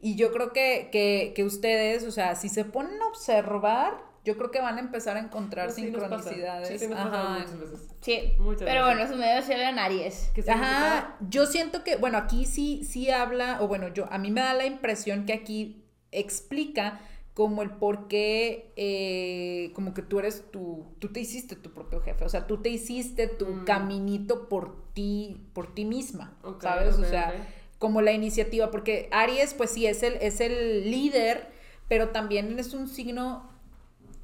Y 0.00 0.14
yo 0.16 0.32
creo 0.32 0.52
que, 0.52 0.88
que, 0.92 1.32
que 1.34 1.44
ustedes, 1.44 2.04
o 2.04 2.10
sea, 2.10 2.34
si 2.36 2.48
se 2.48 2.64
ponen 2.64 3.00
a 3.02 3.06
observar, 3.06 4.06
yo 4.24 4.36
creo 4.36 4.50
que 4.50 4.60
van 4.60 4.76
a 4.76 4.80
empezar 4.80 5.16
a 5.16 5.20
encontrar 5.20 5.70
Sí, 5.72 5.82
pasa. 5.90 5.92
sincronicidades. 6.06 6.68
Sí, 6.68 6.78
sí, 6.78 6.86
nos 6.88 6.98
pasa 6.98 7.20
Ajá. 7.22 7.38
muchas 7.38 7.58
veces. 7.60 7.88
Sí. 8.02 8.32
Muchas 8.38 8.62
Pero 8.68 8.84
veces. 8.84 8.96
bueno, 8.98 9.12
su 9.12 9.16
medio 9.18 9.42
cielo 9.42 9.62
en 9.62 9.78
Aries. 9.78 10.30
Ajá, 10.48 11.16
yo 11.28 11.46
siento 11.46 11.82
que, 11.82 11.96
bueno, 11.96 12.18
aquí 12.18 12.44
sí, 12.44 12.84
sí 12.84 13.10
habla, 13.10 13.58
o 13.60 13.68
bueno, 13.68 13.88
yo, 13.88 14.06
a 14.12 14.18
mí 14.18 14.30
me 14.30 14.40
da 14.40 14.54
la 14.54 14.66
impresión 14.66 15.24
que 15.26 15.32
aquí 15.32 15.84
explica 16.12 17.00
como 17.38 17.62
el 17.62 17.70
por 17.70 18.08
qué, 18.08 18.72
eh, 18.74 19.70
como 19.72 19.94
que 19.94 20.02
tú 20.02 20.18
eres 20.18 20.50
tu, 20.50 20.84
tú 20.98 21.12
te 21.12 21.20
hiciste 21.20 21.54
tu 21.54 21.72
propio 21.72 22.00
jefe, 22.00 22.24
o 22.24 22.28
sea, 22.28 22.48
tú 22.48 22.60
te 22.60 22.68
hiciste 22.68 23.28
tu 23.28 23.46
Mm. 23.46 23.64
caminito 23.64 24.48
por 24.48 24.74
ti, 24.92 25.40
por 25.52 25.72
ti 25.72 25.84
misma, 25.84 26.36
¿sabes? 26.60 26.96
o 26.98 27.04
sea, 27.04 27.32
como 27.78 28.02
la 28.02 28.10
iniciativa, 28.10 28.72
porque 28.72 29.08
Aries, 29.12 29.54
pues 29.54 29.70
sí, 29.70 29.86
es 29.86 30.02
el, 30.02 30.14
es 30.14 30.40
el 30.40 30.90
líder, 30.90 31.52
pero 31.86 32.08
también 32.08 32.58
es 32.58 32.74
un 32.74 32.88
signo, 32.88 33.48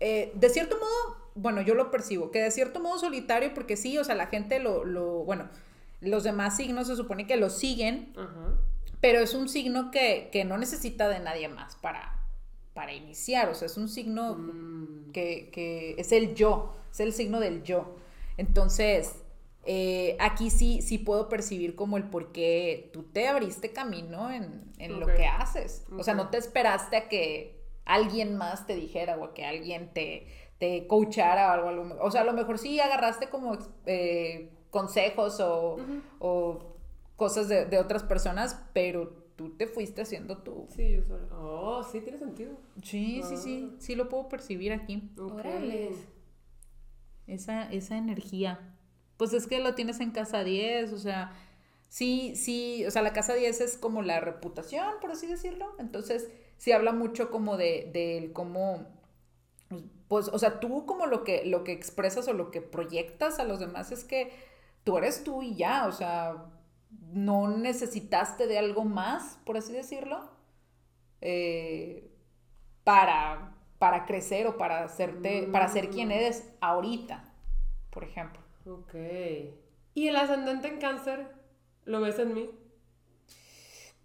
eh, 0.00 0.32
de 0.34 0.48
cierto 0.48 0.74
modo, 0.74 1.16
bueno, 1.36 1.62
yo 1.62 1.76
lo 1.76 1.92
percibo, 1.92 2.32
que 2.32 2.42
de 2.42 2.50
cierto 2.50 2.80
modo 2.80 2.98
solitario, 2.98 3.54
porque 3.54 3.76
sí, 3.76 3.96
o 3.96 4.02
sea, 4.02 4.16
la 4.16 4.26
gente 4.26 4.58
lo, 4.58 4.84
lo 4.84 5.22
bueno, 5.22 5.48
los 6.00 6.24
demás 6.24 6.56
signos 6.56 6.88
se 6.88 6.96
supone 6.96 7.28
que 7.28 7.36
lo 7.36 7.48
siguen, 7.48 8.12
pero 9.00 9.20
es 9.20 9.34
un 9.34 9.48
signo 9.48 9.92
que, 9.92 10.30
que 10.32 10.44
no 10.44 10.58
necesita 10.58 11.08
de 11.08 11.20
nadie 11.20 11.46
más 11.48 11.76
para, 11.76 12.13
para 12.74 12.92
iniciar, 12.92 13.48
o 13.48 13.54
sea, 13.54 13.66
es 13.66 13.76
un 13.76 13.88
signo 13.88 14.34
Mm. 14.34 15.12
que, 15.12 15.50
que 15.50 15.94
es 15.96 16.12
el 16.12 16.34
yo, 16.34 16.74
es 16.92 17.00
el 17.00 17.12
signo 17.12 17.40
del 17.40 17.62
yo. 17.62 17.96
Entonces, 18.36 19.14
eh, 19.64 20.16
aquí 20.20 20.50
sí, 20.50 20.82
sí 20.82 20.98
puedo 20.98 21.28
percibir 21.28 21.74
como 21.76 21.96
el 21.96 22.04
por 22.10 22.32
qué 22.32 22.90
tú 22.92 23.04
te 23.04 23.28
abriste 23.28 23.72
camino 23.72 24.30
en, 24.30 24.64
en 24.78 25.00
lo 25.00 25.06
que 25.06 25.24
haces. 25.26 25.86
O 25.96 26.02
sea, 26.02 26.14
no 26.14 26.28
te 26.30 26.36
esperaste 26.38 26.96
a 26.96 27.08
que 27.08 27.62
alguien 27.86 28.36
más 28.36 28.66
te 28.66 28.74
dijera 28.74 29.16
o 29.16 29.24
a 29.24 29.34
que 29.34 29.44
alguien 29.46 29.92
te, 29.94 30.26
te 30.58 30.86
coachara 30.86 31.62
o 31.62 31.68
algo. 31.68 31.96
O 32.00 32.10
sea, 32.10 32.22
a 32.22 32.24
lo 32.24 32.32
mejor 32.32 32.58
sí 32.58 32.80
agarraste 32.80 33.28
como 33.30 33.56
eh, 33.86 34.50
consejos 34.70 35.38
o, 35.40 35.76
o 36.18 36.74
cosas 37.16 37.48
de, 37.48 37.64
de 37.66 37.78
otras 37.78 38.02
personas, 38.02 38.60
pero 38.72 39.23
tú 39.36 39.56
te 39.56 39.66
fuiste 39.66 40.02
haciendo 40.02 40.38
tú. 40.38 40.66
Sí, 40.74 40.92
yo 40.92 41.02
sola. 41.04 41.26
Oh, 41.32 41.82
sí, 41.82 42.00
tiene 42.00 42.18
sentido. 42.18 42.56
Sí, 42.82 43.22
sí, 43.28 43.36
sí, 43.36 43.70
Ah. 43.72 43.76
sí 43.78 43.94
lo 43.94 44.08
puedo 44.08 44.28
percibir 44.28 44.72
aquí. 44.72 45.10
Ok. 45.18 45.32
Órale. 45.34 45.90
Esa, 47.26 47.70
esa 47.72 47.96
energía. 47.96 48.74
Pues 49.16 49.32
es 49.32 49.46
que 49.46 49.60
lo 49.60 49.74
tienes 49.74 50.00
en 50.00 50.10
casa 50.10 50.44
10, 50.44 50.92
o 50.92 50.98
sea, 50.98 51.32
sí, 51.88 52.34
sí, 52.36 52.84
o 52.86 52.90
sea, 52.90 53.02
la 53.02 53.12
casa 53.12 53.34
10 53.34 53.60
es 53.60 53.78
como 53.78 54.02
la 54.02 54.20
reputación, 54.20 54.94
por 55.00 55.10
así 55.12 55.26
decirlo. 55.26 55.74
Entonces, 55.78 56.28
sí 56.58 56.72
habla 56.72 56.92
mucho 56.92 57.30
como 57.30 57.56
de, 57.56 57.90
del 57.92 58.32
cómo, 58.32 58.86
pues, 60.08 60.28
o 60.28 60.38
sea, 60.38 60.60
tú 60.60 60.84
como 60.84 61.06
lo 61.06 61.24
que, 61.24 61.44
lo 61.46 61.64
que 61.64 61.72
expresas 61.72 62.28
o 62.28 62.32
lo 62.34 62.50
que 62.50 62.60
proyectas 62.60 63.38
a 63.38 63.44
los 63.44 63.58
demás 63.60 63.90
es 63.92 64.04
que 64.04 64.32
tú 64.84 64.98
eres 64.98 65.24
tú 65.24 65.42
y 65.42 65.54
ya, 65.54 65.86
o 65.86 65.92
sea, 65.92 66.44
no 67.12 67.48
necesitaste 67.48 68.46
de 68.46 68.58
algo 68.58 68.84
más, 68.84 69.38
por 69.44 69.56
así 69.56 69.72
decirlo, 69.72 70.30
eh, 71.20 72.10
para, 72.84 73.54
para 73.78 74.04
crecer 74.06 74.46
o 74.46 74.56
para 74.58 74.84
hacerte, 74.84 75.48
para 75.52 75.68
ser 75.68 75.90
quien 75.90 76.08
Mm. 76.08 76.12
eres 76.12 76.52
ahorita, 76.60 77.24
por 77.90 78.04
ejemplo. 78.04 78.40
Ok. 78.66 78.94
¿Y 79.94 80.08
el 80.08 80.16
ascendente 80.16 80.68
en 80.68 80.78
cáncer? 80.78 81.28
¿Lo 81.84 82.00
ves 82.00 82.18
en 82.18 82.34
mí? 82.34 82.50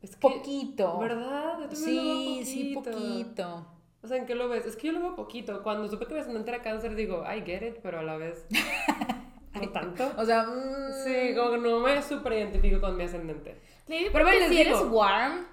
Es 0.02 0.16
que- 0.16 0.30
Poquito. 0.30 0.98
¿Verdad? 1.00 1.70
Yo 1.70 1.76
Sí, 1.76 1.96
lo 1.96 2.04
veo 2.04 2.46
sí, 2.46 2.74
poquito. 2.76 3.68
O 4.02 4.08
sea, 4.08 4.18
¿en 4.18 4.26
qué 4.26 4.36
lo 4.36 4.48
ves? 4.48 4.66
Es 4.66 4.78
que 4.78 4.88
yo 4.88 4.94
lo 4.94 5.02
veo 5.02 5.16
poquito. 5.16 5.62
Cuando 5.62 5.88
supe 5.90 6.06
que 6.08 6.14
mi 6.14 6.20
ascendente 6.22 6.52
era 6.52 6.62
cáncer, 6.62 6.96
digo, 6.96 7.24
I 7.26 7.42
get 7.42 7.64
it, 7.68 7.80
pero 7.82 8.00
a 8.00 8.04
la 8.04 8.16
vez 8.16 8.46
no 9.54 9.70
tanto. 9.74 10.12
O 10.18 10.26
sea, 10.26 10.44
mm, 10.44 10.94
Sí, 11.04 11.36
como 11.36 11.52
que 11.52 11.58
no 11.58 11.80
me 11.80 12.02
súper 12.02 12.34
identifico 12.34 12.80
con 12.82 12.96
mi 12.98 13.04
ascendente. 13.04 13.60
Maybe 13.88 14.10
Pero 14.12 14.26
bueno, 14.26 14.40
les 14.40 14.50
si 14.50 14.62
eres 14.62 14.78
digo. 14.80 14.90
warm. 14.92 15.46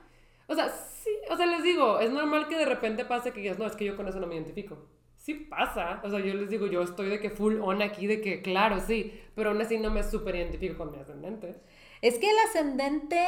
O 0.49 0.55
sea, 0.55 0.69
sí, 0.69 1.11
o 1.31 1.37
sea, 1.37 1.47
les 1.47 1.63
digo, 1.63 1.99
es 2.01 2.11
normal 2.11 2.47
que 2.49 2.57
de 2.57 2.65
repente 2.67 3.05
pase 3.05 3.33
que 3.33 3.41
digas, 3.41 3.59
no, 3.59 3.67
es 3.67 3.75
que 3.77 3.85
yo 3.85 3.97
con 3.97 4.07
eso 4.09 4.21
no 4.21 4.27
me 4.27 4.35
identifico. 4.35 4.77
Sí 5.17 5.35
pasa. 5.35 6.01
O 6.05 6.11
sea, 6.11 6.21
yo 6.21 6.35
les 6.35 6.49
digo, 6.51 6.67
yo 6.67 6.83
estoy 6.83 7.09
de 7.09 7.19
que 7.19 7.31
full 7.31 7.59
on 7.61 7.83
aquí, 7.83 8.07
de 8.07 8.21
que 8.21 8.43
claro, 8.43 8.79
sí, 8.81 9.21
pero 9.35 9.51
aún 9.51 9.61
así 9.61 9.79
no 9.79 9.91
me 9.91 10.03
súper 10.05 10.37
identifico 10.37 10.77
con 10.79 10.93
mi 10.93 10.99
ascendente. 10.99 11.57
Es 12.03 12.19
que 12.19 12.31
el 12.31 12.37
ascendente, 12.49 13.19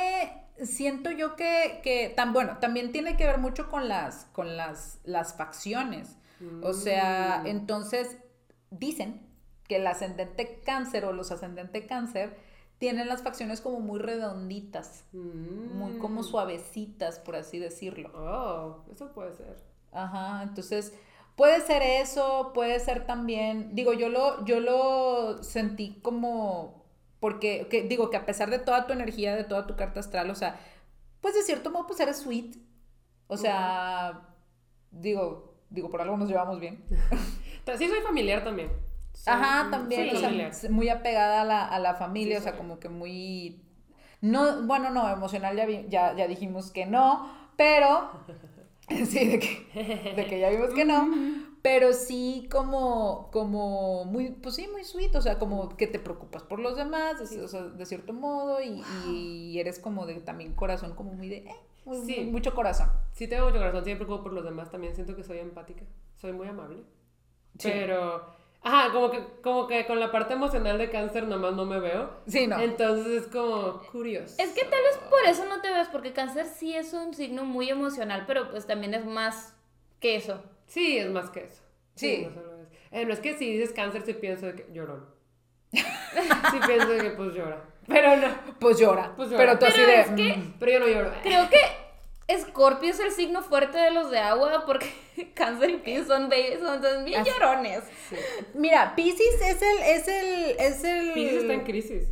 siento 0.62 1.10
yo 1.10 1.34
que, 1.34 1.80
que 1.82 2.12
tan 2.14 2.32
bueno, 2.32 2.58
también 2.60 2.92
tiene 2.92 3.16
que 3.16 3.24
ver 3.26 3.38
mucho 3.38 3.68
con 3.68 3.88
las, 3.88 4.26
con 4.26 4.56
las, 4.56 5.00
las 5.04 5.36
facciones. 5.36 6.16
O 6.62 6.72
sea, 6.72 7.40
Mm. 7.42 7.46
entonces 7.48 8.16
dicen 8.70 9.26
que 9.68 9.76
el 9.76 9.86
ascendente 9.86 10.60
cáncer 10.64 11.04
o 11.04 11.12
los 11.12 11.30
ascendente 11.30 11.86
cáncer 11.86 12.36
tienen 12.78 13.08
las 13.08 13.22
facciones 13.22 13.60
como 13.60 13.80
muy 13.80 13.98
redonditas, 13.98 15.04
muy 15.12 15.98
como 15.98 16.20
Mm. 16.20 16.24
suavecitas, 16.24 17.18
por 17.18 17.36
así 17.36 17.58
decirlo. 17.58 18.10
Oh, 18.14 18.84
eso 18.92 19.12
puede 19.12 19.34
ser. 19.34 19.56
Ajá, 19.92 20.42
entonces 20.44 20.92
puede 21.36 21.60
ser 21.60 21.82
eso, 21.82 22.52
puede 22.54 22.78
ser 22.80 23.06
también, 23.06 23.74
digo, 23.74 23.92
yo 23.92 24.08
lo, 24.08 24.44
yo 24.44 24.60
lo 24.60 25.42
sentí 25.42 25.98
como, 26.02 26.84
porque, 27.20 27.66
que, 27.68 27.82
digo, 27.82 28.10
que 28.10 28.16
a 28.16 28.26
pesar 28.26 28.48
de 28.50 28.58
toda 28.58 28.86
tu 28.86 28.92
energía, 28.92 29.34
de 29.36 29.44
toda 29.44 29.66
tu 29.66 29.74
carta 29.76 30.00
astral, 30.00 30.30
o 30.30 30.34
sea, 30.34 30.58
pues 31.20 31.34
de 31.34 31.42
cierto 31.42 31.70
modo, 31.70 31.86
pues 31.88 31.98
eres 32.00 32.18
sweet, 32.18 32.56
o 33.26 33.36
sea, 33.36 34.28
digo, 34.92 35.54
digo, 35.68 35.90
por 35.90 36.00
algo 36.00 36.16
nos 36.16 36.28
llevamos 36.28 36.58
bien. 36.60 36.84
Sí, 37.76 37.86
soy 37.86 38.00
familiar 38.00 38.42
también. 38.42 38.70
Ajá, 39.26 39.70
también, 39.70 40.14
o 40.16 40.18
sea, 40.18 40.70
muy 40.70 40.88
apegada 40.88 41.42
a 41.42 41.44
la, 41.44 41.64
a 41.66 41.78
la 41.78 41.94
familia, 41.94 42.38
o 42.38 42.42
sea, 42.42 42.56
como 42.56 42.78
que 42.78 42.88
muy, 42.88 43.60
no, 44.20 44.62
bueno, 44.62 44.90
no, 44.90 45.08
emocional 45.10 45.56
ya, 45.56 45.66
vi- 45.66 45.86
ya, 45.88 46.14
ya 46.16 46.26
dijimos 46.26 46.70
que 46.70 46.86
no, 46.86 47.30
pero, 47.56 48.10
sí, 48.88 49.26
de 49.28 49.38
que, 49.38 50.12
de 50.16 50.26
que 50.26 50.40
ya 50.40 50.50
vimos 50.50 50.70
que 50.74 50.84
no, 50.84 51.08
pero 51.62 51.92
sí 51.92 52.48
como, 52.50 53.28
como 53.32 54.04
muy, 54.04 54.30
pues 54.30 54.54
sí, 54.54 54.68
muy 54.72 54.84
sweet, 54.84 55.14
o 55.16 55.20
sea, 55.20 55.38
como 55.38 55.76
que 55.76 55.86
te 55.86 55.98
preocupas 55.98 56.42
por 56.44 56.60
los 56.60 56.76
demás, 56.76 57.18
de, 57.30 57.40
o 57.42 57.48
sea, 57.48 57.62
de 57.64 57.84
cierto 57.86 58.12
modo, 58.12 58.60
y, 58.62 58.82
y 59.08 59.58
eres 59.60 59.78
como 59.78 60.06
de 60.06 60.14
también 60.20 60.54
corazón, 60.54 60.94
como 60.94 61.12
muy 61.12 61.28
de, 61.28 61.36
eh, 61.38 61.56
muy- 61.84 62.06
Sí. 62.06 62.16
muy- 62.22 62.30
mucho 62.32 62.54
corazón. 62.54 62.90
Sí 63.12 63.26
tengo 63.28 63.46
mucho 63.46 63.58
corazón, 63.58 63.84
sí 63.84 63.90
me 63.90 63.96
preocupo 63.96 64.22
por 64.24 64.32
los 64.32 64.44
demás 64.44 64.70
también, 64.70 64.94
siento 64.94 65.14
que 65.16 65.24
soy 65.24 65.38
empática, 65.38 65.82
soy 66.16 66.32
muy 66.32 66.46
amable. 66.48 66.82
Sí. 67.58 67.68
Pero, 67.72 68.24
ajá, 68.68 68.92
como 68.92 69.10
que, 69.10 69.22
como 69.42 69.66
que 69.66 69.86
con 69.86 69.98
la 70.00 70.10
parte 70.12 70.34
emocional 70.34 70.78
de 70.78 70.90
cáncer 70.90 71.26
nomás 71.26 71.54
no 71.54 71.64
me 71.64 71.80
veo. 71.80 72.10
Sí, 72.26 72.46
no. 72.46 72.58
Entonces 72.60 73.22
es 73.24 73.28
como 73.28 73.80
curioso. 73.92 74.34
Es 74.38 74.50
que 74.52 74.62
tal 74.62 74.82
vez 74.82 74.98
por 75.10 75.24
eso 75.26 75.44
no 75.46 75.60
te 75.60 75.70
ves, 75.70 75.88
porque 75.88 76.12
cáncer 76.12 76.46
sí 76.46 76.74
es 76.74 76.92
un 76.92 77.14
signo 77.14 77.44
muy 77.44 77.68
emocional, 77.70 78.24
pero 78.26 78.50
pues 78.50 78.66
también 78.66 78.94
es 78.94 79.04
más 79.04 79.54
que 80.00 80.16
eso. 80.16 80.42
Sí, 80.66 80.98
es 80.98 81.10
más 81.10 81.30
que 81.30 81.44
eso. 81.44 81.62
Sí. 81.94 82.26
no 82.28 82.34
solo 82.34 82.54
es. 82.62 82.68
Eh, 82.92 83.04
no 83.04 83.12
es 83.12 83.20
que 83.20 83.36
si 83.36 83.52
dices 83.52 83.72
cáncer, 83.74 84.02
sí 84.06 84.14
pienso 84.14 84.46
de 84.46 84.54
que 84.54 84.66
llorón. 84.72 85.04
sí 85.72 86.58
pienso 86.66 86.88
de 86.88 86.98
que 87.00 87.10
pues 87.10 87.34
llora. 87.34 87.62
Pero 87.86 88.16
no, 88.16 88.28
Pues 88.58 88.78
llora, 88.78 89.14
Pues 89.16 89.30
llora. 89.30 89.38
pero 89.44 89.58
tú 89.58 89.64
así 89.66 89.76
Pero 89.76 89.88
de, 89.92 90.00
es 90.00 90.10
que- 90.10 90.36
mm, 90.38 90.54
pero 90.58 90.72
yo 90.72 90.80
no 90.80 90.88
lloro. 90.88 91.10
Creo 91.22 91.48
que 91.48 91.58
Escorpio 92.28 92.90
es 92.90 93.00
el 93.00 93.10
signo 93.10 93.42
fuerte 93.42 93.78
de 93.78 93.90
los 93.90 94.10
de 94.10 94.18
agua, 94.18 94.64
porque 94.66 94.86
cáncer 95.34 95.70
y 95.70 95.76
Piscis 95.78 96.06
son, 96.06 96.30
son, 96.60 96.82
son 96.82 97.04
bien 97.04 97.20
Así- 97.22 97.30
llorones. 97.30 97.80
Mira, 98.54 98.94
Pisces 98.94 99.40
es 99.42 99.62
el, 99.62 99.78
es 99.78 100.08
el, 100.08 100.56
es 100.60 100.84
el... 100.84 101.12
Pisces 101.14 101.42
está 101.42 101.54
en 101.54 101.64
crisis. 101.64 102.08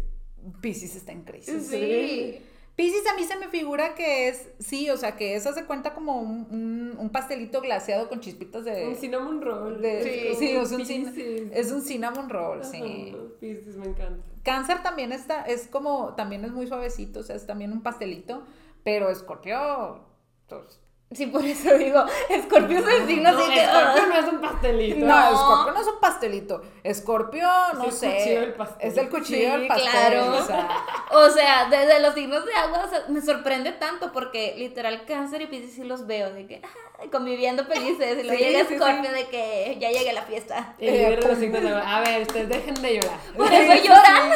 Pisces 0.61 0.97
está 0.97 1.13
en 1.13 1.23
crisis. 1.23 1.67
Sí. 1.69 2.41
Piscis 2.77 3.07
a 3.07 3.15
mí 3.15 3.25
se 3.25 3.37
me 3.37 3.49
figura 3.49 3.95
que 3.95 4.29
es, 4.29 4.49
sí, 4.59 4.91
o 4.91 4.97
sea, 4.99 5.17
que 5.17 5.35
eso 5.35 5.53
se 5.55 5.65
cuenta 5.65 5.95
como 5.95 6.21
un, 6.21 6.47
un- 6.51 6.97
un 6.99 7.11
pastelito 7.11 7.61
glaseado 7.63 8.09
con 8.11 8.21
chispitas 8.21 8.65
de... 8.67 8.87
Un 8.87 8.97
cinnamon 8.97 9.41
roll. 9.41 9.81
de- 9.81 10.03
Sí, 10.03 10.35
sí, 10.39 10.51
es, 10.57 10.73
un 10.73 10.81
cin- 10.85 11.51
es 11.55 11.73
un 11.73 11.81
cinnamon 11.83 12.29
roll, 12.29 12.61
Ajá, 12.61 12.71
sí. 12.71 13.17
Piscis, 13.41 13.77
me 13.77 13.87
encanta. 13.87 14.23
Cáncer 14.45 14.83
también 14.83 15.13
está, 15.13 15.43
es 15.43 15.67
como, 15.69 16.15
también 16.17 16.45
es 16.45 16.53
muy 16.53 16.67
suavecito, 16.67 17.21
o 17.21 17.23
sea, 17.23 17.35
es 17.37 17.47
también 17.47 17.73
un 17.73 17.83
pastelito, 17.83 18.45
pero 18.85 19.09
Escorpio, 19.11 20.06
pues, 20.49 20.81
Sí, 21.13 21.27
por 21.27 21.45
eso 21.45 21.73
digo, 21.79 22.05
Escorpio 22.29 22.79
es 22.81 22.87
el 23.01 23.07
signo 23.07 23.31
No, 23.31 23.39
así 23.39 23.53
que. 23.55 23.63
Escorpio 23.63 24.03
ah. 24.03 24.07
no 24.09 24.15
es 24.19 24.27
un 24.33 24.41
pastelito. 24.41 25.07
No. 25.07 25.31
Escorpio 25.31 25.73
no 25.73 25.81
es 25.81 25.87
un 25.87 26.01
pastelito. 26.01 26.63
Escorpio, 26.83 27.49
no 27.75 27.85
el 27.85 27.93
sé. 27.93 28.11
cuchillo 28.17 28.41
del 28.41 28.55
pastel. 28.55 28.89
Es 28.91 28.97
el 28.99 29.09
cuchillo 29.09 29.39
Sí, 29.39 29.59
del 29.59 29.67
pastel. 29.69 29.91
claro. 29.91 30.37
O 30.37 30.43
sea, 30.45 30.69
O 31.13 31.31
sea, 31.31 31.69
desde 31.71 32.01
los 32.01 32.13
signos 32.15 32.45
de 32.45 32.53
agua 32.55 32.85
o 32.87 32.91
sea, 32.91 33.05
me 33.09 33.21
sorprende 33.23 33.71
tanto 33.73 34.11
porque 34.13 34.55
literal 34.59 35.05
cáncer 35.07 35.43
y 35.43 35.47
piscis 35.47 35.75
sí 35.77 35.85
los 35.85 36.07
veo 36.09 36.33
de 36.33 36.47
que 36.49 36.61
ah, 36.65 37.05
conviviendo 37.13 37.65
felices 37.67 38.19
y 38.19 38.23
luego 38.25 38.39
Sí, 38.39 38.45
llega 38.45 38.61
Escorpio 38.63 39.13
de 39.13 39.29
que 39.29 39.77
ya 39.81 39.91
llegué 39.91 40.11
a 40.11 40.15
la 40.15 40.23
fiesta. 40.23 40.75
El 40.79 40.89
Eh, 40.89 41.21
los 41.23 41.39
signos 41.39 41.63
de 41.63 41.69
agua. 41.69 41.97
A 41.97 42.01
ver, 42.01 42.23
ustedes 42.23 42.49
dejen 42.49 42.75
de 42.75 42.95
llorar. 43.01 43.19
Por 43.37 43.53
eso 43.53 43.85
lloran. 43.85 44.33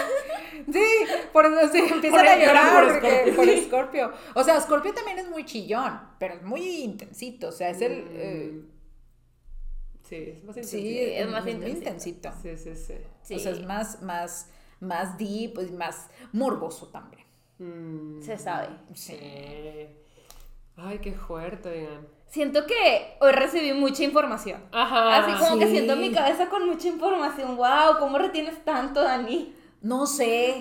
sí, 0.73 0.85
por 1.33 1.47
eso 1.47 1.73
sí, 1.73 1.79
empiezan 1.91 2.21
Por 2.21 2.29
a 2.29 2.35
el- 2.35 2.47
llorar 2.47 3.01
por 3.35 3.49
Escorpio. 3.49 4.13
O 4.35 4.45
sea, 4.45 4.57
Escorpio 4.57 4.95
también 4.95 5.19
es 5.19 5.29
muy 5.29 5.45
chillón, 5.45 6.01
pero 6.19 6.35
es 6.35 6.43
muy 6.43 6.60
intensito. 6.63 7.49
O 7.49 7.53
sea, 7.53 7.71
es 7.71 7.81
el. 7.81 7.93
eh, 8.11 8.51
Mm. 8.53 8.81
Sí, 10.09 10.17
es 10.17 10.43
más 10.45 10.57
sí, 10.57 10.79
intenso. 10.79 11.23
es 11.23 11.29
más 11.31 11.43
muy 11.45 11.53
intensito. 11.53 11.79
intensito. 11.79 12.33
Sí, 12.43 12.57
sí, 12.57 12.75
sí. 12.75 12.95
Sí. 13.23 13.35
O 13.37 13.39
sea, 13.39 13.53
es 13.53 13.65
más, 13.65 14.03
más, 14.03 14.51
más 14.81 15.17
deep 15.17 15.57
y 15.61 15.71
más 15.73 16.09
morboso 16.33 16.89
también. 16.89 17.25
Mm. 17.59 18.21
Se 18.21 18.37
sabe. 18.37 18.69
Sí. 18.95 19.17
Sí. 19.17 19.87
Ay, 20.77 20.99
qué 21.01 21.13
fuerte, 21.13 21.69
oigan. 21.69 22.09
Siento 22.27 22.67
que 22.67 23.17
hoy 23.21 23.33
recibí 23.33 23.73
mucha 23.73 24.03
información. 24.03 24.63
Ajá. 24.73 25.17
Así 25.19 25.45
como 25.45 25.59
que 25.61 25.67
sí. 25.67 25.73
siento 25.73 25.95
mi 25.97 26.11
cabeza 26.11 26.49
con 26.49 26.67
mucha 26.67 26.89
información. 26.89 27.57
Wow, 27.57 27.99
¿cómo 28.01 28.19
retienes 28.19 28.65
tanto, 28.65 29.03
Dani? 29.03 29.55
No 29.83 30.07
sé, 30.07 30.57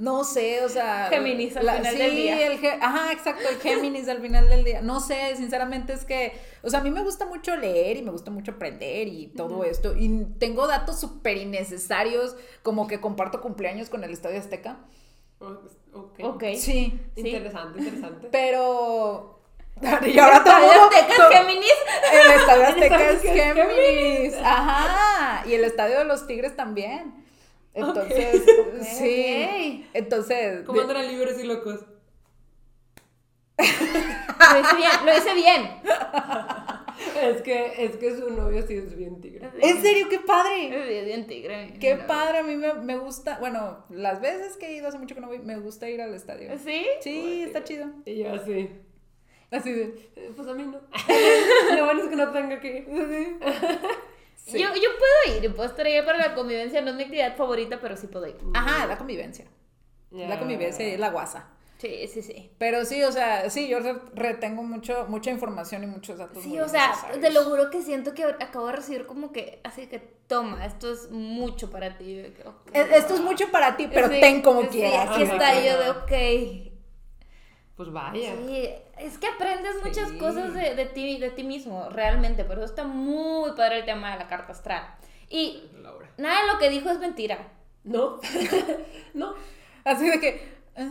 no 0.00 0.24
sé, 0.24 0.64
o 0.64 0.68
sea. 0.68 1.06
Géminis 1.10 1.56
al 1.56 1.62
final 1.70 1.92
sí, 1.92 1.98
del 2.02 2.16
día. 2.16 2.46
el 2.48 2.82
ajá, 2.82 3.12
exacto, 3.12 3.48
el 3.48 3.56
Géminis 3.60 4.08
al 4.08 4.20
final 4.20 4.48
del 4.48 4.64
día. 4.64 4.80
No 4.82 4.98
sé, 4.98 5.36
sinceramente 5.36 5.92
es 5.92 6.04
que, 6.04 6.32
o 6.62 6.68
sea, 6.70 6.80
a 6.80 6.82
mí 6.82 6.90
me 6.90 7.04
gusta 7.04 7.24
mucho 7.24 7.54
leer 7.56 7.98
y 7.98 8.02
me 8.02 8.10
gusta 8.10 8.32
mucho 8.32 8.50
aprender 8.52 9.06
y 9.06 9.28
todo 9.28 9.62
esto. 9.62 9.94
Y 9.96 10.24
tengo 10.40 10.66
datos 10.66 10.98
súper 10.98 11.36
innecesarios, 11.36 12.34
como 12.64 12.88
que 12.88 13.00
comparto 13.00 13.40
cumpleaños 13.40 13.88
con 13.90 14.02
el 14.02 14.10
Estadio 14.12 14.40
Azteca. 14.40 14.78
Oh, 15.40 15.56
Ok. 15.94 16.18
Ok. 16.22 16.42
Sí, 16.56 16.58
Sí. 16.58 17.00
Interesante, 17.16 17.78
interesante. 17.78 18.28
pero. 18.32 19.38
Y 20.04 20.18
ahora 20.18 20.42
todo 20.42 20.54
¿Estadio 20.54 20.82
Azteca 20.82 21.14
todo- 21.16 21.30
es 21.30 21.36
Géminis? 21.38 21.72
El 22.12 22.30
Estadio 22.40 22.64
Azteca 22.66 22.84
Estadio 22.84 23.08
es 23.10 23.16
Azteca 23.16 23.48
es 23.50 23.54
Géminis. 23.54 24.34
Ajá. 24.42 25.46
Y 25.46 25.54
el 25.54 25.62
Estadio 25.62 25.98
de 26.00 26.04
los 26.06 26.26
Tigres 26.26 26.56
también. 26.56 27.24
Entonces, 27.74 28.42
sí. 28.98 29.86
Entonces. 29.94 30.64
¿Cómo 30.66 30.80
de- 30.80 30.86
andan 30.86 31.08
libres 31.08 31.38
y 31.38 31.44
locos? 31.46 31.80
Lo 33.58 34.60
hice 34.60 34.76
bien, 34.76 34.90
lo 35.04 35.16
hice 35.16 35.34
bien. 35.34 35.70
Es 37.20 37.42
que, 37.42 37.84
es 37.84 37.96
que 37.96 38.16
su 38.16 38.30
novio 38.30 38.64
sí 38.66 38.74
es 38.74 38.96
bien 38.96 39.20
tigre. 39.20 39.50
En 39.60 39.82
serio, 39.82 40.08
qué 40.08 40.20
padre. 40.20 40.98
Es 41.00 41.04
bien 41.06 41.26
tigre. 41.26 41.74
Qué 41.80 41.96
padre, 41.96 42.38
a 42.38 42.42
mí 42.42 42.56
me, 42.56 42.72
me 42.74 42.96
gusta. 42.96 43.38
Bueno, 43.38 43.84
las 43.90 44.20
veces 44.20 44.56
que 44.56 44.68
he 44.68 44.72
ido, 44.76 44.88
hace 44.88 44.98
mucho 44.98 45.14
que 45.14 45.20
no 45.20 45.26
voy, 45.28 45.38
me 45.40 45.58
gusta 45.58 45.88
ir 45.90 46.00
al 46.00 46.14
estadio. 46.14 46.56
¿Sí? 46.58 46.86
Sí, 47.00 47.42
está 47.46 47.64
chido. 47.64 47.86
Y 48.04 48.18
yo 48.18 48.32
así. 48.32 48.70
Así 49.50 49.72
de. 49.72 50.10
eh, 50.16 50.30
Pues 50.36 50.46
a 50.48 50.54
mí 50.54 50.62
no. 50.64 50.80
Lo 51.76 51.84
bueno 51.84 52.02
es 52.04 52.08
que 52.08 52.16
no 52.16 52.30
tengo 52.32 52.60
que 52.60 52.78
ir. 52.78 53.38
Sí. 54.48 54.58
Yo, 54.58 54.68
yo 54.74 54.88
puedo 54.98 55.36
ir, 55.38 55.54
puedo 55.54 55.68
estar 55.68 55.84
ahí 55.86 56.00
para 56.02 56.18
la 56.18 56.34
convivencia, 56.34 56.80
no 56.80 56.90
es 56.90 56.96
mi 56.96 57.02
actividad 57.04 57.36
favorita, 57.36 57.78
pero 57.80 57.96
sí 57.96 58.06
puedo 58.06 58.26
ir. 58.26 58.36
Ajá, 58.54 58.86
la 58.86 58.96
convivencia. 58.98 59.44
La 60.10 60.38
convivencia 60.38 60.88
y 60.88 60.96
la 60.96 61.10
guasa. 61.10 61.50
Sí, 61.76 62.08
sí, 62.08 62.22
sí. 62.22 62.50
Pero 62.58 62.84
sí, 62.84 63.04
o 63.04 63.12
sea, 63.12 63.50
sí, 63.50 63.68
yo 63.68 63.78
re- 63.78 64.00
retengo 64.14 64.64
mucho, 64.64 65.04
mucha 65.08 65.30
información 65.30 65.84
y 65.84 65.86
muchos 65.86 66.18
datos. 66.18 66.42
Sí, 66.42 66.48
muy 66.48 66.58
o 66.60 66.68
sea, 66.68 66.92
te 67.20 67.30
lo 67.30 67.44
juro 67.44 67.70
que 67.70 67.82
siento 67.82 68.14
que 68.14 68.24
acabo 68.24 68.66
de 68.66 68.72
recibir 68.72 69.06
como 69.06 69.30
que, 69.30 69.60
así 69.62 69.86
que 69.86 70.00
toma, 70.26 70.66
esto 70.66 70.90
es 70.92 71.08
mucho 71.10 71.70
para 71.70 71.96
ti. 71.96 72.14
de 72.16 72.32
que, 72.32 72.42
ok. 72.48 72.70
Es- 72.72 72.90
Esto 72.90 73.14
es 73.14 73.20
mucho 73.20 73.48
para 73.52 73.76
ti, 73.76 73.88
pero 73.92 74.08
Sí, 74.08 74.18
ten 74.18 74.42
como 74.42 74.62
sí, 74.62 74.68
quieras. 74.70 75.10
Aquí 75.10 75.22
está 75.22 75.54
yo 75.62 75.78
de, 75.78 75.90
ok. 75.90 76.67
Pues 77.78 77.90
vaya. 77.92 78.34
Sí, 78.36 78.68
es 78.98 79.16
que 79.18 79.26
aprendes 79.28 79.76
muchas 79.82 80.10
Sí. 80.10 80.18
cosas 80.18 80.52
de, 80.52 80.74
de 80.74 80.84
ti, 80.84 81.16
de 81.18 81.30
ti 81.30 81.44
mismo, 81.44 81.88
realmente, 81.88 82.44
pero 82.44 82.62
está 82.64 82.84
muy 82.84 83.52
padre 83.52 83.78
el 83.78 83.84
tema 83.86 84.12
de 84.12 84.18
la 84.18 84.26
carta 84.28 84.52
astral. 84.52 84.84
Y 85.30 85.62
Laura. 85.80 86.10
nada 86.18 86.42
de 86.42 86.52
lo 86.52 86.58
que 86.58 86.68
dijo 86.68 86.90
es 86.90 86.98
mentira. 86.98 87.38
No. 87.84 88.18
no. 89.14 89.34
Así 89.84 90.10
de 90.10 90.20
que. 90.20 90.48
ah, 90.76 90.88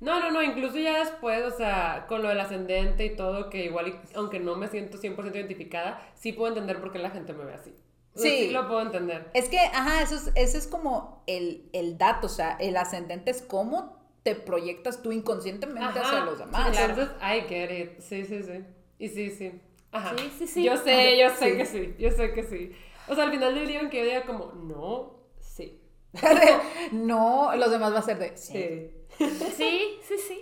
No, 0.00 0.20
no, 0.20 0.30
no, 0.30 0.42
incluso 0.42 0.76
ya 0.76 0.98
después, 0.98 1.42
o 1.50 1.56
sea, 1.56 2.04
con 2.06 2.22
lo 2.22 2.28
del 2.28 2.38
ascendente 2.40 3.06
y 3.06 3.16
todo, 3.16 3.48
que 3.48 3.64
igual, 3.64 3.98
aunque 4.14 4.38
no 4.38 4.54
me 4.56 4.68
siento 4.68 4.98
100% 4.98 5.34
identificada, 5.34 6.06
sí 6.14 6.32
puedo 6.32 6.48
entender 6.52 6.80
por 6.80 6.92
qué 6.92 6.98
la 6.98 7.10
gente 7.10 7.32
me 7.32 7.46
ve 7.46 7.54
así. 7.54 7.74
Sí. 8.14 8.28
Sí 8.46 8.50
lo 8.50 8.68
puedo 8.68 8.82
entender. 8.82 9.30
Es 9.34 9.48
que, 9.48 9.58
ajá, 9.58 10.02
eso 10.02 10.14
es, 10.16 10.30
ese 10.34 10.58
es 10.58 10.66
como 10.66 11.22
el, 11.26 11.68
el 11.72 11.96
dato, 11.98 12.26
o 12.26 12.30
sea, 12.30 12.56
el 12.60 12.76
ascendente 12.76 13.30
es 13.30 13.40
cómo 13.42 13.95
te 14.26 14.34
proyectas 14.34 15.02
tú 15.02 15.12
inconscientemente 15.12 16.00
hacia 16.00 16.24
los 16.24 16.36
demás. 16.40 16.76
Entonces, 16.76 17.14
I 17.22 17.42
get 17.48 17.70
it. 17.70 18.00
Sí, 18.00 18.24
sí, 18.24 18.42
sí. 18.42 18.64
Y 18.98 19.08
sí, 19.08 19.30
sí. 19.30 19.60
Ajá. 19.92 20.16
Sí, 20.18 20.32
sí, 20.36 20.46
sí. 20.48 20.64
Yo 20.64 20.76
sé, 20.76 21.16
yo 21.16 21.30
sé 21.30 21.50
Sí. 21.52 21.56
que 21.56 21.64
sí. 21.66 21.94
Yo 21.96 22.10
sé 22.10 22.32
que 22.32 22.42
sí. 22.42 22.72
O 23.06 23.14
sea, 23.14 23.22
al 23.22 23.30
final 23.30 23.54
del 23.54 23.68
día, 23.68 23.78
aunque 23.78 23.98
yo 23.98 24.04
diga 24.04 24.26
como, 24.26 24.50
no, 24.52 25.20
sí. 25.38 25.80
no, 26.92 27.54
los 27.54 27.70
demás 27.70 27.94
va 27.94 28.00
a 28.00 28.02
ser 28.02 28.18
de. 28.18 28.36
Sí. 28.36 28.90
Sí. 29.16 29.28
Sí, 29.56 29.98
sí, 30.08 30.14
sí. 30.28 30.40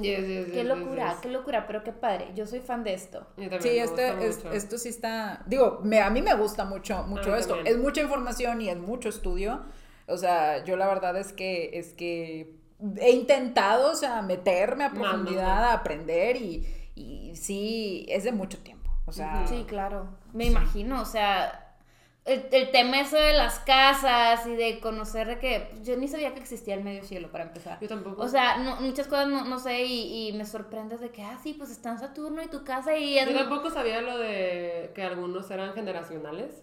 Yes, 0.00 0.26
yes, 0.26 0.46
Qué 0.46 0.52
yes, 0.52 0.64
locura, 0.64 1.04
yes, 1.04 1.12
yes. 1.12 1.20
qué 1.22 1.28
locura, 1.28 1.66
pero 1.66 1.84
qué 1.84 1.92
padde. 1.92 2.32
Yo 2.34 2.46
soy 2.46 2.60
fan 2.60 2.82
de 2.82 2.94
esto. 2.94 3.26
Sí, 3.36 3.44
este, 3.78 3.82
gusta 3.82 4.22
es- 4.24 4.36
mucho. 4.38 4.52
esto 4.52 4.78
sí 4.78 4.88
está. 4.88 5.42
Digo, 5.46 5.80
me- 5.84 6.00
a 6.00 6.08
mí 6.10 6.22
me 6.22 6.34
gusta 6.34 6.64
mucho, 6.64 7.02
mucho 7.04 7.36
esto. 7.36 7.54
también. 7.54 7.76
Es 7.76 7.80
mucha 7.82 8.00
información 8.00 8.60
y 8.62 8.68
es 8.70 8.78
mucho 8.78 9.10
estudio. 9.10 9.62
O 10.06 10.16
sea, 10.16 10.64
yo 10.64 10.76
la 10.76 10.86
verdad 10.88 11.16
es 11.16 11.32
que 11.32 11.70
es 11.78 11.92
que 11.94 12.56
he 13.00 13.10
intentado, 13.12 13.92
o 13.92 13.94
sea, 13.94 14.22
meterme 14.22 14.84
a 14.84 14.88
no, 14.88 14.94
profundidad, 15.00 15.56
no. 15.60 15.68
a 15.68 15.72
aprender 15.74 16.36
y, 16.36 16.66
y 16.94 17.36
sí, 17.36 18.06
es 18.08 18.24
de 18.24 18.32
mucho 18.32 18.58
tiempo. 18.58 18.90
O 19.06 19.12
sea, 19.12 19.46
Sí, 19.46 19.64
claro. 19.66 20.08
Me 20.32 20.46
imagino, 20.46 21.00
o 21.00 21.04
sea, 21.04 21.76
el, 22.24 22.46
el 22.52 22.70
tema 22.70 23.00
eso 23.00 23.16
de 23.16 23.32
las 23.32 23.58
casas 23.60 24.46
y 24.46 24.54
de 24.54 24.80
conocer 24.80 25.26
de 25.26 25.38
que 25.38 25.68
pues, 25.72 25.86
yo 25.86 25.96
ni 25.96 26.06
sabía 26.08 26.32
que 26.34 26.40
existía 26.40 26.74
el 26.74 26.84
medio 26.84 27.02
cielo 27.04 27.30
para 27.32 27.44
empezar. 27.44 27.78
Yo 27.80 27.88
tampoco. 27.88 28.22
O 28.22 28.28
sea, 28.28 28.58
no- 28.58 28.80
muchas 28.80 29.08
cosas 29.08 29.28
no, 29.28 29.44
no 29.44 29.58
sé 29.58 29.84
y, 29.84 30.28
y 30.28 30.32
me 30.34 30.44
sorprendes 30.46 31.00
de 31.00 31.10
que, 31.10 31.22
ah, 31.22 31.38
sí, 31.42 31.54
pues 31.54 31.70
está 31.70 31.90
en 31.90 31.98
Saturno 31.98 32.42
y 32.42 32.46
tu 32.48 32.64
casa 32.64 32.96
y 32.96 33.18
es... 33.18 33.28
Yo 33.28 33.36
tampoco 33.36 33.70
sabía 33.70 34.00
lo 34.02 34.18
de 34.18 34.92
que 34.94 35.02
algunos 35.02 35.50
eran 35.50 35.74
generacionales. 35.74 36.62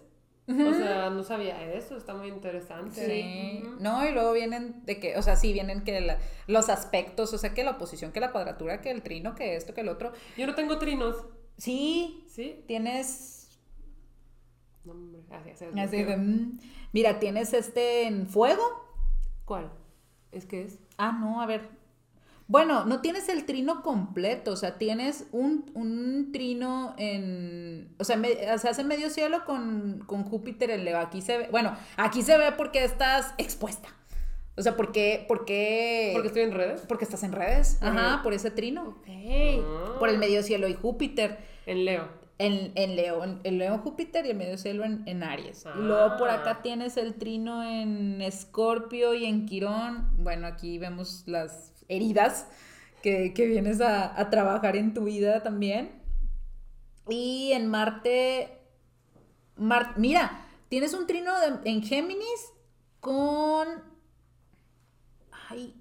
O 0.50 0.74
sea, 0.74 1.10
no 1.10 1.22
sabía 1.22 1.62
eso, 1.72 1.96
está 1.96 2.14
muy 2.14 2.28
interesante. 2.28 3.06
Sí. 3.06 3.62
No, 3.78 4.06
y 4.06 4.12
luego 4.12 4.32
vienen 4.32 4.84
de 4.84 4.98
que, 4.98 5.16
o 5.16 5.22
sea, 5.22 5.36
sí 5.36 5.52
vienen 5.52 5.82
que 5.84 6.00
la- 6.00 6.18
los 6.46 6.68
aspectos, 6.68 7.32
o 7.32 7.38
sea, 7.38 7.54
que 7.54 7.64
la 7.64 7.72
oposición, 7.72 8.12
que 8.12 8.20
la 8.20 8.32
cuadratura, 8.32 8.80
que 8.80 8.90
el 8.90 9.02
trino, 9.02 9.34
que 9.34 9.56
esto, 9.56 9.74
que 9.74 9.82
el 9.82 9.88
otro. 9.88 10.12
Yo 10.36 10.46
no 10.46 10.54
tengo 10.54 10.78
trinos. 10.78 11.16
Sí, 11.56 12.24
¿Sí? 12.28 12.64
tienes 12.66 13.36
No, 14.84 14.92
hombre. 14.92 15.20
Así, 15.30 15.50
así, 15.50 15.64
así 15.78 16.02
de, 16.04 16.16
mm, 16.16 16.58
mira, 16.92 17.18
tienes 17.18 17.52
este 17.52 18.06
en 18.06 18.26
fuego. 18.26 18.62
¿Cuál? 19.44 19.70
¿Es 20.32 20.46
que 20.46 20.62
es? 20.62 20.78
Ah, 20.96 21.12
no, 21.12 21.42
a 21.42 21.46
ver. 21.46 21.68
Bueno, 22.50 22.84
no 22.84 23.00
tienes 23.00 23.28
el 23.28 23.46
trino 23.46 23.80
completo, 23.82 24.50
o 24.52 24.56
sea, 24.56 24.76
tienes 24.76 25.28
un, 25.30 25.70
un 25.74 26.32
trino 26.32 26.96
en, 26.98 27.94
o 27.98 28.02
sea, 28.04 28.16
me- 28.16 28.34
se 28.58 28.68
hace 28.68 28.82
medio 28.82 29.08
cielo 29.08 29.44
con, 29.44 30.02
con 30.04 30.24
Júpiter 30.24 30.70
en 30.70 30.84
Leo. 30.84 30.98
Aquí 30.98 31.22
se 31.22 31.38
ve, 31.38 31.48
bueno, 31.52 31.76
aquí 31.96 32.22
se 32.22 32.36
ve 32.36 32.50
porque 32.56 32.82
estás 32.82 33.34
expuesta. 33.38 33.88
O 34.56 34.62
sea, 34.62 34.76
porque, 34.76 35.24
porque, 35.28 36.10
Porque 36.12 36.26
estoy 36.26 36.42
en 36.42 36.52
redes. 36.52 36.82
porque 36.88 37.04
estás 37.04 37.22
en 37.22 37.30
redes, 37.32 37.78
ajá, 37.80 38.14
Ajá. 38.14 38.22
por 38.24 38.34
ese 38.34 38.50
trino. 38.50 38.98
Ah. 39.08 39.96
por 40.00 40.08
el 40.08 40.18
medio 40.18 40.42
cielo 40.42 40.66
y 40.66 40.74
Júpiter. 40.74 41.38
En 41.66 41.84
Leo. 41.84 42.08
En, 42.38 42.72
en 42.74 42.96
Leo, 42.96 43.22
en, 43.22 43.38
en 43.44 43.58
Leo 43.58 43.78
Júpiter 43.78 44.26
y 44.26 44.30
el 44.30 44.36
medio 44.36 44.58
cielo 44.58 44.84
en, 44.84 45.02
en 45.06 45.22
Aries. 45.22 45.64
Y 45.76 45.78
luego 45.82 46.16
por 46.16 46.30
acá 46.30 46.50
Ah. 46.58 46.62
tienes 46.62 46.96
el 46.96 47.14
trino 47.14 47.62
en 47.62 48.20
Escorpio 48.20 49.14
y 49.14 49.24
en 49.26 49.46
Quirón. 49.46 50.08
Bueno, 50.24 50.46
aquí 50.46 50.78
vemos 50.78 51.22
las 51.26 51.72
heridas 51.90 52.46
que, 53.02 53.34
que 53.34 53.46
vienes 53.46 53.80
a, 53.80 54.18
a 54.18 54.30
trabajar 54.30 54.76
en 54.76 54.94
tu 54.94 55.04
vida 55.04 55.42
también. 55.42 56.00
Y 57.08 57.52
en 57.52 57.66
Marte, 57.66 58.58
Mar- 59.56 59.94
mira, 59.98 60.46
tienes 60.68 60.94
un 60.94 61.06
trino 61.06 61.32
en 61.64 61.82
Géminis 61.82 62.52
con... 63.00 63.68
Ay. 65.48 65.74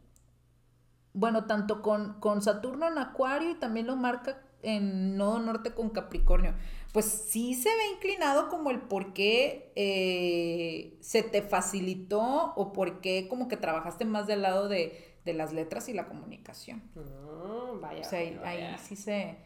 bueno, 1.14 1.46
tanto 1.46 1.82
con, 1.82 2.20
con 2.20 2.42
Saturno 2.42 2.88
en 2.88 2.98
Acuario 2.98 3.52
y 3.52 3.56
también 3.56 3.88
lo 3.88 3.96
marca 3.96 4.42
en 4.62 5.18
Nodo 5.18 5.40
Norte 5.40 5.74
con 5.74 5.90
Capricornio. 5.90 6.56
Pues 6.94 7.06
sí 7.06 7.54
se 7.54 7.70
ve 7.70 7.92
inclinado 7.96 8.50
como 8.50 8.72
el 8.72 8.80
por 8.82 9.14
qué 9.14 9.72
eh, 9.76 10.98
se 11.02 11.24
te 11.24 11.42
facilitó 11.42 12.54
o 12.56 12.74
por 12.74 13.00
qué 13.02 13.28
como 13.28 13.48
que 13.48 13.58
trabajaste 13.58 14.06
más 14.06 14.28
del 14.28 14.42
lado 14.42 14.68
de, 14.68 15.09
de 15.26 15.34
las 15.34 15.54
letras 15.54 15.90
y 15.90 15.94
la 15.94 16.08
comunicación. 16.08 16.82
Mm, 16.96 17.82
vaya. 17.82 18.02
O 18.02 18.10
sea, 18.10 18.20
ahí, 18.20 18.38
vaya. 18.38 18.78
sí 18.78 18.96
se, 18.96 19.38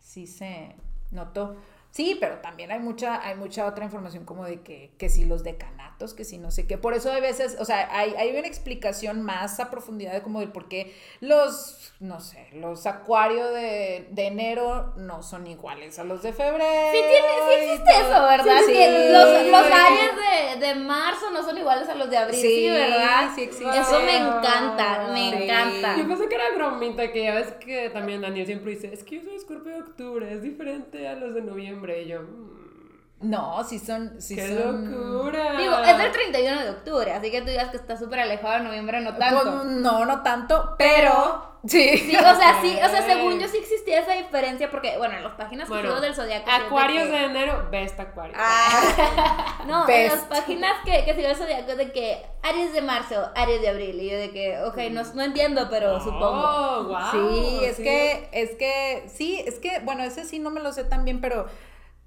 sí 0.00 0.26
se 0.26 0.74
notó. 1.10 1.56
Sí, 1.92 2.16
pero 2.18 2.38
también 2.38 2.72
hay 2.72 2.78
mucha, 2.78 3.22
hay 3.22 3.34
mucha 3.36 3.66
otra 3.66 3.84
información 3.84 4.24
como 4.24 4.46
de 4.46 4.62
que, 4.62 4.92
que 4.96 5.10
si 5.10 5.26
los 5.26 5.44
decanatos, 5.44 6.14
que 6.14 6.24
si 6.24 6.38
no 6.38 6.50
sé 6.50 6.66
qué. 6.66 6.78
Por 6.78 6.94
eso 6.94 7.12
hay 7.12 7.20
veces, 7.20 7.54
o 7.60 7.66
sea, 7.66 7.86
hay, 7.94 8.14
hay 8.16 8.30
una 8.34 8.48
explicación 8.48 9.20
más 9.20 9.60
a 9.60 9.70
profundidad 9.70 10.14
de 10.14 10.22
como 10.22 10.40
de 10.40 10.46
por 10.46 10.68
qué 10.68 10.94
los, 11.20 11.92
no 12.00 12.20
sé, 12.20 12.48
los 12.54 12.86
acuarios 12.86 13.52
de, 13.52 14.08
de 14.10 14.26
enero 14.26 14.94
no 14.96 15.22
son 15.22 15.46
iguales 15.46 15.98
a 15.98 16.04
los 16.04 16.22
de 16.22 16.32
febrero. 16.32 16.64
Sí, 16.92 16.98
tiene, 16.98 17.28
sí 17.46 17.72
existe 17.72 17.90
eso, 18.00 18.22
¿verdad? 18.22 18.60
Sí, 18.66 18.72
que 18.72 19.10
los, 19.12 19.38
sí. 19.42 19.50
los 19.50 19.66
años 19.66 20.60
de, 20.60 20.66
de 20.66 20.74
marzo 20.76 21.30
no 21.30 21.42
son 21.44 21.58
iguales 21.58 21.90
a 21.90 21.94
los 21.94 22.08
de 22.08 22.16
abril, 22.16 22.40
sí, 22.40 22.48
Sí, 22.62 22.68
¿verdad? 22.70 23.30
sí 23.34 23.42
existe. 23.42 23.78
Eso 23.78 24.00
me 24.00 24.16
encanta, 24.16 25.08
me 25.12 25.30
Sí. 25.30 25.42
encanta. 25.42 25.96
Yo 25.98 26.08
pensé 26.08 26.26
que 26.26 26.36
era 26.36 26.44
bromita, 26.56 27.12
que 27.12 27.22
ya 27.24 27.34
ves 27.34 27.52
que 27.60 27.90
también 27.90 28.22
Daniel 28.22 28.46
siempre 28.46 28.70
dice, 28.70 28.90
es 28.94 29.04
que 29.04 29.16
yo 29.16 29.24
soy 29.24 29.34
escorpio 29.36 29.72
de 29.74 29.82
octubre, 29.82 30.32
es 30.32 30.40
diferente 30.40 31.06
a 31.06 31.16
los 31.16 31.34
de 31.34 31.42
noviembre. 31.42 31.81
Y 31.90 32.06
yo, 32.06 32.20
mm, 32.22 33.30
No, 33.30 33.62
sí 33.64 33.78
son, 33.78 34.20
sí 34.20 34.34
¡qué 34.36 34.48
son. 34.48 34.90
locura! 34.90 35.56
Digo, 35.58 35.74
es 35.78 35.98
del 35.98 36.10
31 36.12 36.62
de 36.62 36.70
octubre, 36.70 37.12
así 37.12 37.30
que 37.30 37.40
tú 37.40 37.48
digas 37.48 37.70
que 37.70 37.76
está 37.76 37.96
súper 37.96 38.20
alejado 38.20 38.54
de 38.58 38.60
noviembre, 38.64 39.00
no 39.00 39.16
tanto. 39.16 39.42
Pues, 39.42 39.64
no, 39.66 40.04
no 40.04 40.22
tanto, 40.22 40.74
pero. 40.78 41.50
Sí. 41.64 41.96
Sí, 41.96 42.16
o 42.16 42.20
sea, 42.36 42.58
sí, 42.60 42.76
o 42.84 42.88
sea, 42.88 43.02
según 43.02 43.38
yo 43.38 43.46
sí 43.46 43.58
existía 43.58 44.00
esa 44.00 44.14
diferencia, 44.14 44.68
porque, 44.68 44.98
bueno, 44.98 45.14
en 45.16 45.22
las 45.22 45.34
páginas 45.34 45.68
que 45.68 45.74
Bueno, 45.74 45.90
sigo 45.90 46.00
del 46.00 46.16
de 46.28 46.34
Acuarios 46.50 47.04
que- 47.04 47.10
de 47.12 47.24
enero, 47.26 47.68
best 47.70 48.00
Acuario. 48.00 48.34
Ah, 48.36 49.62
No, 49.68 49.88
en 49.88 50.08
las 50.08 50.22
páginas 50.24 50.72
que, 50.84 51.04
que 51.04 51.14
sigo 51.14 51.28
del 51.28 51.36
Zodiaco 51.36 51.76
de 51.76 51.92
que 51.92 52.26
Aries 52.42 52.72
de 52.72 52.82
marzo, 52.82 53.30
Aries 53.36 53.60
de 53.60 53.68
abril, 53.68 54.00
y 54.00 54.10
yo 54.10 54.18
de 54.18 54.30
que, 54.32 54.60
ok, 54.62 54.76
no, 54.90 55.02
no 55.14 55.22
entiendo, 55.22 55.68
pero 55.70 56.00
supongo. 56.00 56.42
Oh, 56.44 56.82
wow. 56.88 56.98
Sí, 57.12 57.64
es 57.64 57.76
que, 57.76 58.28
es 58.32 58.50
que, 58.56 59.04
sí, 59.14 59.40
es 59.46 59.60
que, 59.60 59.78
bueno, 59.84 60.02
ese 60.02 60.24
sí 60.24 60.40
no 60.40 60.50
me 60.50 60.60
lo 60.60 60.72
sé 60.72 60.82
tan 60.82 61.04
bien, 61.04 61.20
pero 61.20 61.46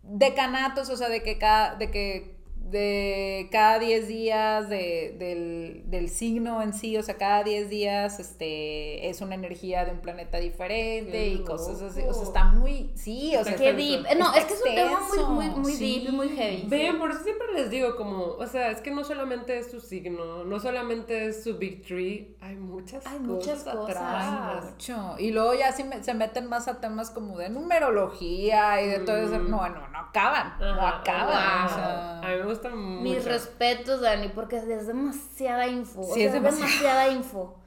decanatos, 0.08 0.90
o 0.90 0.98
sea, 0.98 1.10
de 1.10 1.24
que 1.24 1.38
cada, 1.38 1.76
de 1.76 1.92
que 1.92 2.35
de 2.70 3.48
cada 3.52 3.78
10 3.80 4.08
días 4.08 4.70
de, 4.70 5.16
del, 5.20 5.84
del 5.86 6.10
signo 6.10 6.62
en 6.64 6.74
sí, 6.74 6.98
o 6.98 7.04
sea, 7.04 7.16
cada 7.16 7.44
10 7.44 7.70
días 7.70 8.20
este, 8.20 9.08
es 9.08 9.22
una 9.22 9.36
energía 9.36 9.86
de 9.86 9.92
un 9.92 10.00
planeta 10.00 10.40
diferente 10.40 11.12
Qué 11.12 11.28
y 11.28 11.44
cosas 11.44 11.82
así, 11.82 12.02
o 12.02 12.14
sea, 12.14 12.24
está 12.24 12.44
muy, 12.46 12.92
sí, 12.96 13.36
o 13.40 13.44
sea, 13.44 13.56
Qué 13.56 13.70
está- 13.70 13.78
deep. 13.78 14.18
No, 14.18 14.34
está 14.34 14.40
es 14.40 14.46
que 14.46 14.54
es 14.54 14.64
un 14.66 14.76
tema 14.76 15.00
muy, 15.08 15.48
muy, 15.50 15.60
muy 15.60 15.76
deep 15.76 16.10
y 16.10 16.12
muy 16.12 16.30
heavy. 16.30 16.64
Ven, 16.68 16.98
por 17.00 17.12
eso 17.12 17.24
siempre 17.24 17.48
les 17.54 17.70
digo 17.70 17.96
como, 17.96 18.24
o 18.24 18.48
sea, 18.48 18.72
es 18.72 18.82
que 18.82 18.90
no 18.92 19.04
solamente 19.04 19.58
es 19.60 19.70
su 19.70 19.80
signo, 19.80 20.44
no 20.44 20.60
solamente 20.60 21.28
es 21.28 21.44
su 21.44 21.58
big 21.58 21.84
tree, 21.86 22.36
hay 22.42 22.56
muchas 22.56 23.06
Hay 23.06 23.20
cosas 23.20 23.28
muchas 23.28 23.64
cosas. 23.64 23.96
atrás. 23.96 24.64
Mucho. 24.72 25.16
Y 25.20 25.32
luego 25.32 25.54
ya 25.54 25.72
sí 25.72 25.84
me- 25.84 26.02
se 26.04 26.14
meten 26.16 26.48
más 26.50 26.68
a 26.68 26.80
temas 26.82 27.12
como 27.12 27.38
de 27.38 27.50
numerología 27.50 28.82
y 28.82 28.88
de 28.88 29.00
todo 29.00 29.18
eso. 29.18 29.40
Mm. 29.40 29.50
No, 29.52 29.70
no, 29.70 29.88
no 29.90 29.98
acaban. 30.00 30.54
no 30.60 30.82
acaban. 30.88 31.34
ajá. 31.38 31.66
o 31.66 31.70
sea. 31.70 32.22
Gusta 32.56 32.70
mucho. 32.76 33.02
Mis 33.04 33.24
respetos, 33.26 34.02
Dani, 34.02 34.30
porque 34.30 34.58
es 34.58 34.68
demasiada 34.88 35.68
info. 35.68 36.02
o 36.02 36.14
sea, 36.14 36.26
es 36.26 36.34
demasiado. 36.34 36.66
demasiada 36.68 37.08
info. 37.10 37.56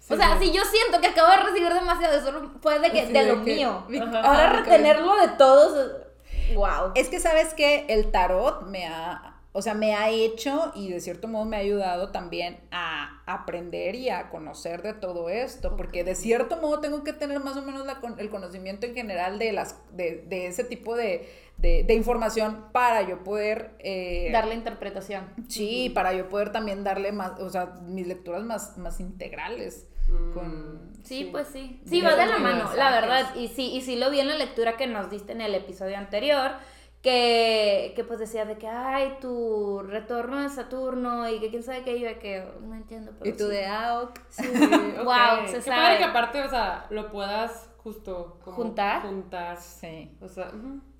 Sí, 0.00 0.14
o 0.14 0.16
sea, 0.16 0.38
sí. 0.38 0.46
si 0.46 0.52
yo 0.56 0.62
siento 0.64 1.00
que 1.02 1.08
acabo 1.08 1.28
de 1.32 1.36
recibir 1.50 1.74
demasiado, 1.74 2.16
eso 2.16 2.50
fue 2.62 2.78
de, 2.78 2.90
que, 2.92 3.06
Sí, 3.08 3.12
de 3.12 3.24
de 3.24 3.26
lo 3.32 3.44
que- 3.44 3.54
mío. 3.56 3.84
Ajá. 4.02 4.20
Ahora 4.20 4.44
Ajá, 4.50 4.52
retenerlo 4.60 5.16
de 5.16 5.28
todos, 5.36 5.90
wow. 6.54 6.92
Es 6.94 7.08
que 7.08 7.20
sabes 7.20 7.52
que 7.52 7.84
el 7.88 8.10
tarot 8.10 8.62
me 8.68 8.86
ha, 8.86 9.40
o 9.52 9.60
sea, 9.60 9.74
me 9.74 9.94
ha 9.96 10.08
hecho 10.08 10.72
y 10.74 10.88
de 10.90 11.00
cierto 11.02 11.28
modo 11.28 11.44
me 11.44 11.56
ha 11.56 11.60
ayudado 11.60 12.10
también 12.10 12.58
a 12.70 13.20
aprender 13.26 13.96
y 13.96 14.08
a 14.08 14.30
conocer 14.30 14.80
de 14.82 14.94
todo 14.94 15.28
esto, 15.28 15.76
porque 15.76 16.04
de 16.04 16.14
cierto 16.14 16.56
modo 16.56 16.80
tengo 16.80 17.04
que 17.04 17.12
tener 17.12 17.40
más 17.40 17.56
o 17.58 17.62
menos 17.62 17.84
la 17.84 18.00
el 18.18 18.30
conocimiento 18.30 18.86
en 18.86 18.94
general 18.94 19.38
de 19.38 19.52
las, 19.52 19.76
de, 19.90 20.24
de 20.26 20.46
ese 20.46 20.64
tipo 20.64 20.96
de, 20.96 21.28
de- 21.58 21.82
de 21.84 21.94
información 21.94 22.66
para 22.72 23.02
yo 23.02 23.22
poder 23.24 23.74
eh, 23.80 24.30
Darle 24.32 24.54
interpretación. 24.54 25.24
Sí, 25.48 25.90
para 25.94 26.12
yo 26.14 26.28
poder 26.28 26.50
también 26.52 26.82
darle 26.84 27.12
más, 27.12 27.38
o 27.40 27.50
sea, 27.50 27.66
mis 27.82 28.06
lecturas 28.06 28.42
más, 28.44 28.78
más 28.78 29.00
integrales. 29.00 29.86
Mm. 30.08 30.32
Con, 30.32 30.88
Sí, 31.04 31.28
pues 31.30 31.48
sí. 31.48 31.80
Sí, 31.86 32.00
va 32.02 32.16
de 32.16 32.26
la 32.26 32.38
mano, 32.38 32.70
la 32.76 32.90
verdad. 32.90 33.34
Y 33.34 33.48
sí, 33.48 33.72
y 33.74 33.80
sí 33.82 33.96
lo 33.96 34.10
vi 34.10 34.20
en 34.20 34.28
la 34.28 34.36
lectura 34.36 34.76
que 34.76 34.86
nos 34.86 35.10
diste 35.10 35.32
en 35.32 35.40
el 35.40 35.54
episodio 35.54 35.96
anterior. 35.98 36.52
Que, 37.02 37.92
que 37.94 38.02
pues 38.02 38.18
decía 38.18 38.44
de 38.44 38.58
que, 38.58 38.66
ay, 38.66 39.18
tu 39.20 39.80
retorno 39.82 40.42
de 40.42 40.48
Saturno 40.48 41.28
y 41.28 41.38
que 41.38 41.48
quién 41.48 41.62
sabe 41.62 41.82
qué, 41.84 41.98
yo 42.00 42.08
de 42.08 42.18
que 42.18 42.44
no 42.60 42.74
entiendo. 42.74 43.12
Pero 43.18 43.30
Y 43.30 43.36
tú 43.36 43.44
sí. 43.44 43.50
de 43.50 43.66
ah, 43.66 44.00
ok. 44.02 44.18
Sí, 44.28 44.42
Wow, 45.04 45.46
se 45.46 45.52
Qué 45.54 45.62
sabe. 45.62 45.76
padre 45.80 45.98
que 45.98 46.04
aparte, 46.04 46.42
o 46.42 46.50
sea, 46.50 46.86
lo 46.90 47.10
puedas 47.12 47.70
justo 47.92 48.38
como 48.44 48.56
¿Juntar? 48.56 49.02
Juntar. 49.02 49.56
Sí. 49.60 50.10
O 50.20 50.28
sea. 50.28 50.50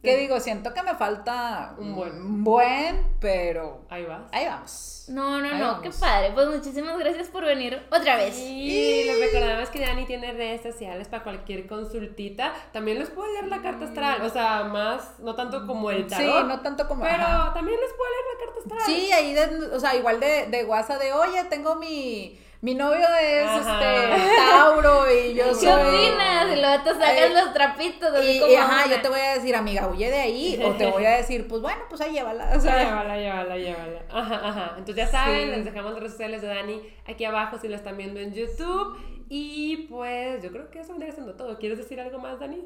¿Qué 0.02 0.16
digo? 0.16 0.38
Siento 0.38 0.72
que 0.72 0.82
me 0.84 0.94
falta 0.94 1.74
Un 1.76 1.94
buen. 1.96 2.12
un 2.22 2.44
buen, 2.44 3.04
pero 3.20 3.80
Ahí 3.90 4.04
vas. 4.04 4.22
ahí 4.32 4.46
vamos. 4.46 5.04
No, 5.08 5.40
no, 5.40 5.48
Ahí 5.52 5.60
no, 5.60 5.80
qué 5.80 5.90
padre. 5.90 6.30
Pues 6.34 6.46
muchísimas 6.48 6.96
gracias 6.98 7.26
por 7.28 7.44
venir 7.44 7.82
otra 7.90 8.14
vez. 8.16 8.38
Y 8.38 9.04
les 9.04 9.20
recordamos 9.20 9.68
que 9.70 9.80
Dani 9.80 10.06
tiene 10.06 10.32
redes 10.32 10.62
sociales 10.62 11.08
para 11.08 11.24
cualquier 11.24 11.66
consultita. 11.66 12.52
También 12.72 13.00
les 13.00 13.10
puedo 13.10 13.30
leer 13.32 13.48
la 13.48 13.60
carta 13.60 13.86
astral. 13.86 14.22
O 14.22 14.30
sea, 14.30 14.64
más, 14.64 15.18
no 15.18 15.34
tanto 15.34 15.66
como 15.66 15.90
el 15.90 16.04
Sí, 16.08 16.10
tarot. 16.16 16.46
no 16.46 16.60
tanto 16.60 16.86
como. 16.86 17.02
Pero 17.02 17.14
ajá. 17.24 17.52
también 17.52 17.78
les 17.80 17.90
puedo 17.92 18.10
leer 18.10 18.24
la 18.32 18.44
carta 18.46 18.60
astral. 18.60 18.80
Sí, 18.86 19.12
ahí, 19.12 19.34
de, 19.34 19.74
o 19.76 19.80
sea, 19.80 19.96
igual 19.96 20.20
de, 20.20 20.46
de 20.46 20.64
WhatsApp 20.64 21.00
de, 21.02 21.12
oye, 21.12 21.42
tengo 21.50 21.74
mi. 21.74 22.38
Mi 22.60 22.74
novio 22.74 23.06
es 23.22 23.46
Ajá. 23.48 24.10
este 24.10 24.36
Tauro 24.50 25.04
y 25.12 25.32
yo 25.34 25.44
¿Qué 25.44 25.54
soy. 25.54 25.68
opinas? 25.68 26.52
Y 26.52 26.60
luego 26.60 26.82
te 26.82 26.90
sacas 26.90 27.08
Ay, 27.08 27.32
los 27.32 27.52
trapitos. 27.54 28.12
Así 28.12 28.30
Y, 28.30 28.40
como 28.40 28.52
y, 28.52 28.56
ajá, 28.56 28.84
una. 28.84 28.96
yo 28.96 29.00
te 29.02 29.08
voy 29.08 29.20
a 29.20 29.34
decir, 29.34 29.54
amiga, 29.54 29.86
huye 29.86 30.10
de 30.10 30.18
ahí. 30.18 30.60
O 30.64 30.72
te 30.74 30.86
voy 30.90 31.04
a 31.04 31.10
decir, 31.18 31.46
pues 31.46 31.62
bueno, 31.62 31.80
pues 31.88 32.00
ahí 32.00 32.12
llévala. 32.14 32.50
O 32.56 32.60
sea, 32.60 32.82
Llévala, 32.82 33.16
llévala, 33.16 33.56
llévala. 33.56 34.00
Ajá, 34.10 34.40
ajá. 34.48 34.64
Entonces 34.76 34.96
ya 34.96 35.06
saben, 35.06 35.40
Sí. 35.50 35.56
les 35.56 35.64
dejamos 35.66 35.92
las 35.92 36.00
redes 36.00 36.12
sociales 36.12 36.42
de 36.42 36.48
Dani 36.48 36.82
aquí 37.06 37.24
abajo 37.24 37.58
si 37.58 37.68
lo 37.68 37.76
están 37.76 37.96
viendo 37.96 38.18
en 38.18 38.34
YouTube. 38.34 38.98
Y 39.28 39.86
pues 39.88 40.42
yo 40.42 40.50
creo 40.50 40.68
que 40.70 40.80
eso 40.80 40.90
vendría 40.92 41.12
siendo 41.12 41.34
todo. 41.34 41.58
¿Quieres 41.58 41.78
decir 41.78 42.00
algo 42.00 42.18
más, 42.18 42.40
Dani? 42.40 42.64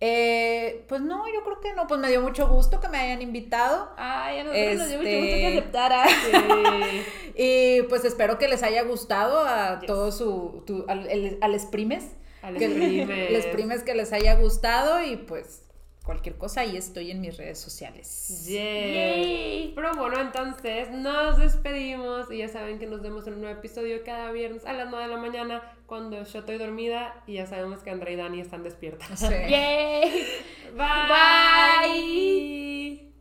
Eh, 0.00 0.84
pues 0.88 1.00
no, 1.00 1.24
yo 1.32 1.42
creo 1.44 1.60
que 1.60 1.72
no. 1.74 1.86
Pues 1.86 1.98
me 2.00 2.08
dio 2.10 2.20
mucho 2.20 2.46
gusto 2.48 2.80
que 2.80 2.88
me 2.88 2.98
hayan 2.98 3.22
invitado. 3.22 3.90
Ay, 3.96 4.40
a 4.40 4.44
nosotros 4.44 4.74
nos 4.76 4.88
dio 4.88 4.98
mucho 4.98 5.08
Este- 5.08 5.20
gusto 5.20 5.36
que 5.36 5.46
aceptara. 5.58 6.04
Sí. 6.08 7.02
Y 7.36 7.82
pues 7.88 8.04
espero 8.04 8.38
que 8.38 8.46
les 8.46 8.62
haya 8.62 8.82
gustado 8.84 9.40
a 9.40 9.80
Yes. 9.80 9.86
todo 9.88 10.12
su. 10.12 10.62
tu- 10.66 10.84
al, 10.88 11.08
el- 11.10 11.38
al 11.40 11.54
exprimes. 11.54 12.04
El 12.44 13.34
exprimes 13.34 13.82
que 13.82 13.94
les 13.94 14.12
haya 14.12 14.34
gustado 14.34 15.02
y 15.02 15.16
pues 15.16 15.63
cualquier 16.04 16.36
cosa 16.36 16.64
y 16.64 16.76
estoy 16.76 17.10
en 17.10 17.20
mis 17.20 17.36
redes 17.36 17.58
sociales. 17.58 18.46
Yay. 18.46 19.72
Pero 19.74 19.94
bueno, 19.96 20.20
entonces 20.20 20.90
nos 20.90 21.38
despedimos 21.38 22.30
y 22.30 22.38
ya 22.38 22.48
saben 22.48 22.78
que 22.78 22.86
nos 22.86 23.02
vemos 23.02 23.26
en 23.26 23.34
un 23.34 23.40
nuevo 23.40 23.58
episodio 23.58 24.04
cada 24.04 24.30
viernes 24.30 24.64
a 24.66 24.74
las 24.74 24.90
9 24.90 25.08
de 25.08 25.14
la 25.14 25.20
mañana 25.20 25.62
cuando 25.86 26.22
yo 26.22 26.38
estoy 26.38 26.58
dormida 26.58 27.22
y 27.26 27.34
ya 27.34 27.46
sabemos 27.46 27.80
que 27.80 27.90
Andrea 27.90 28.12
y 28.12 28.16
Dani 28.16 28.40
están 28.40 28.62
despiertas. 28.62 29.18
Sí. 29.18 29.26
Yay. 29.26 30.26
Bye. 30.76 31.08
Bye. 31.88 33.13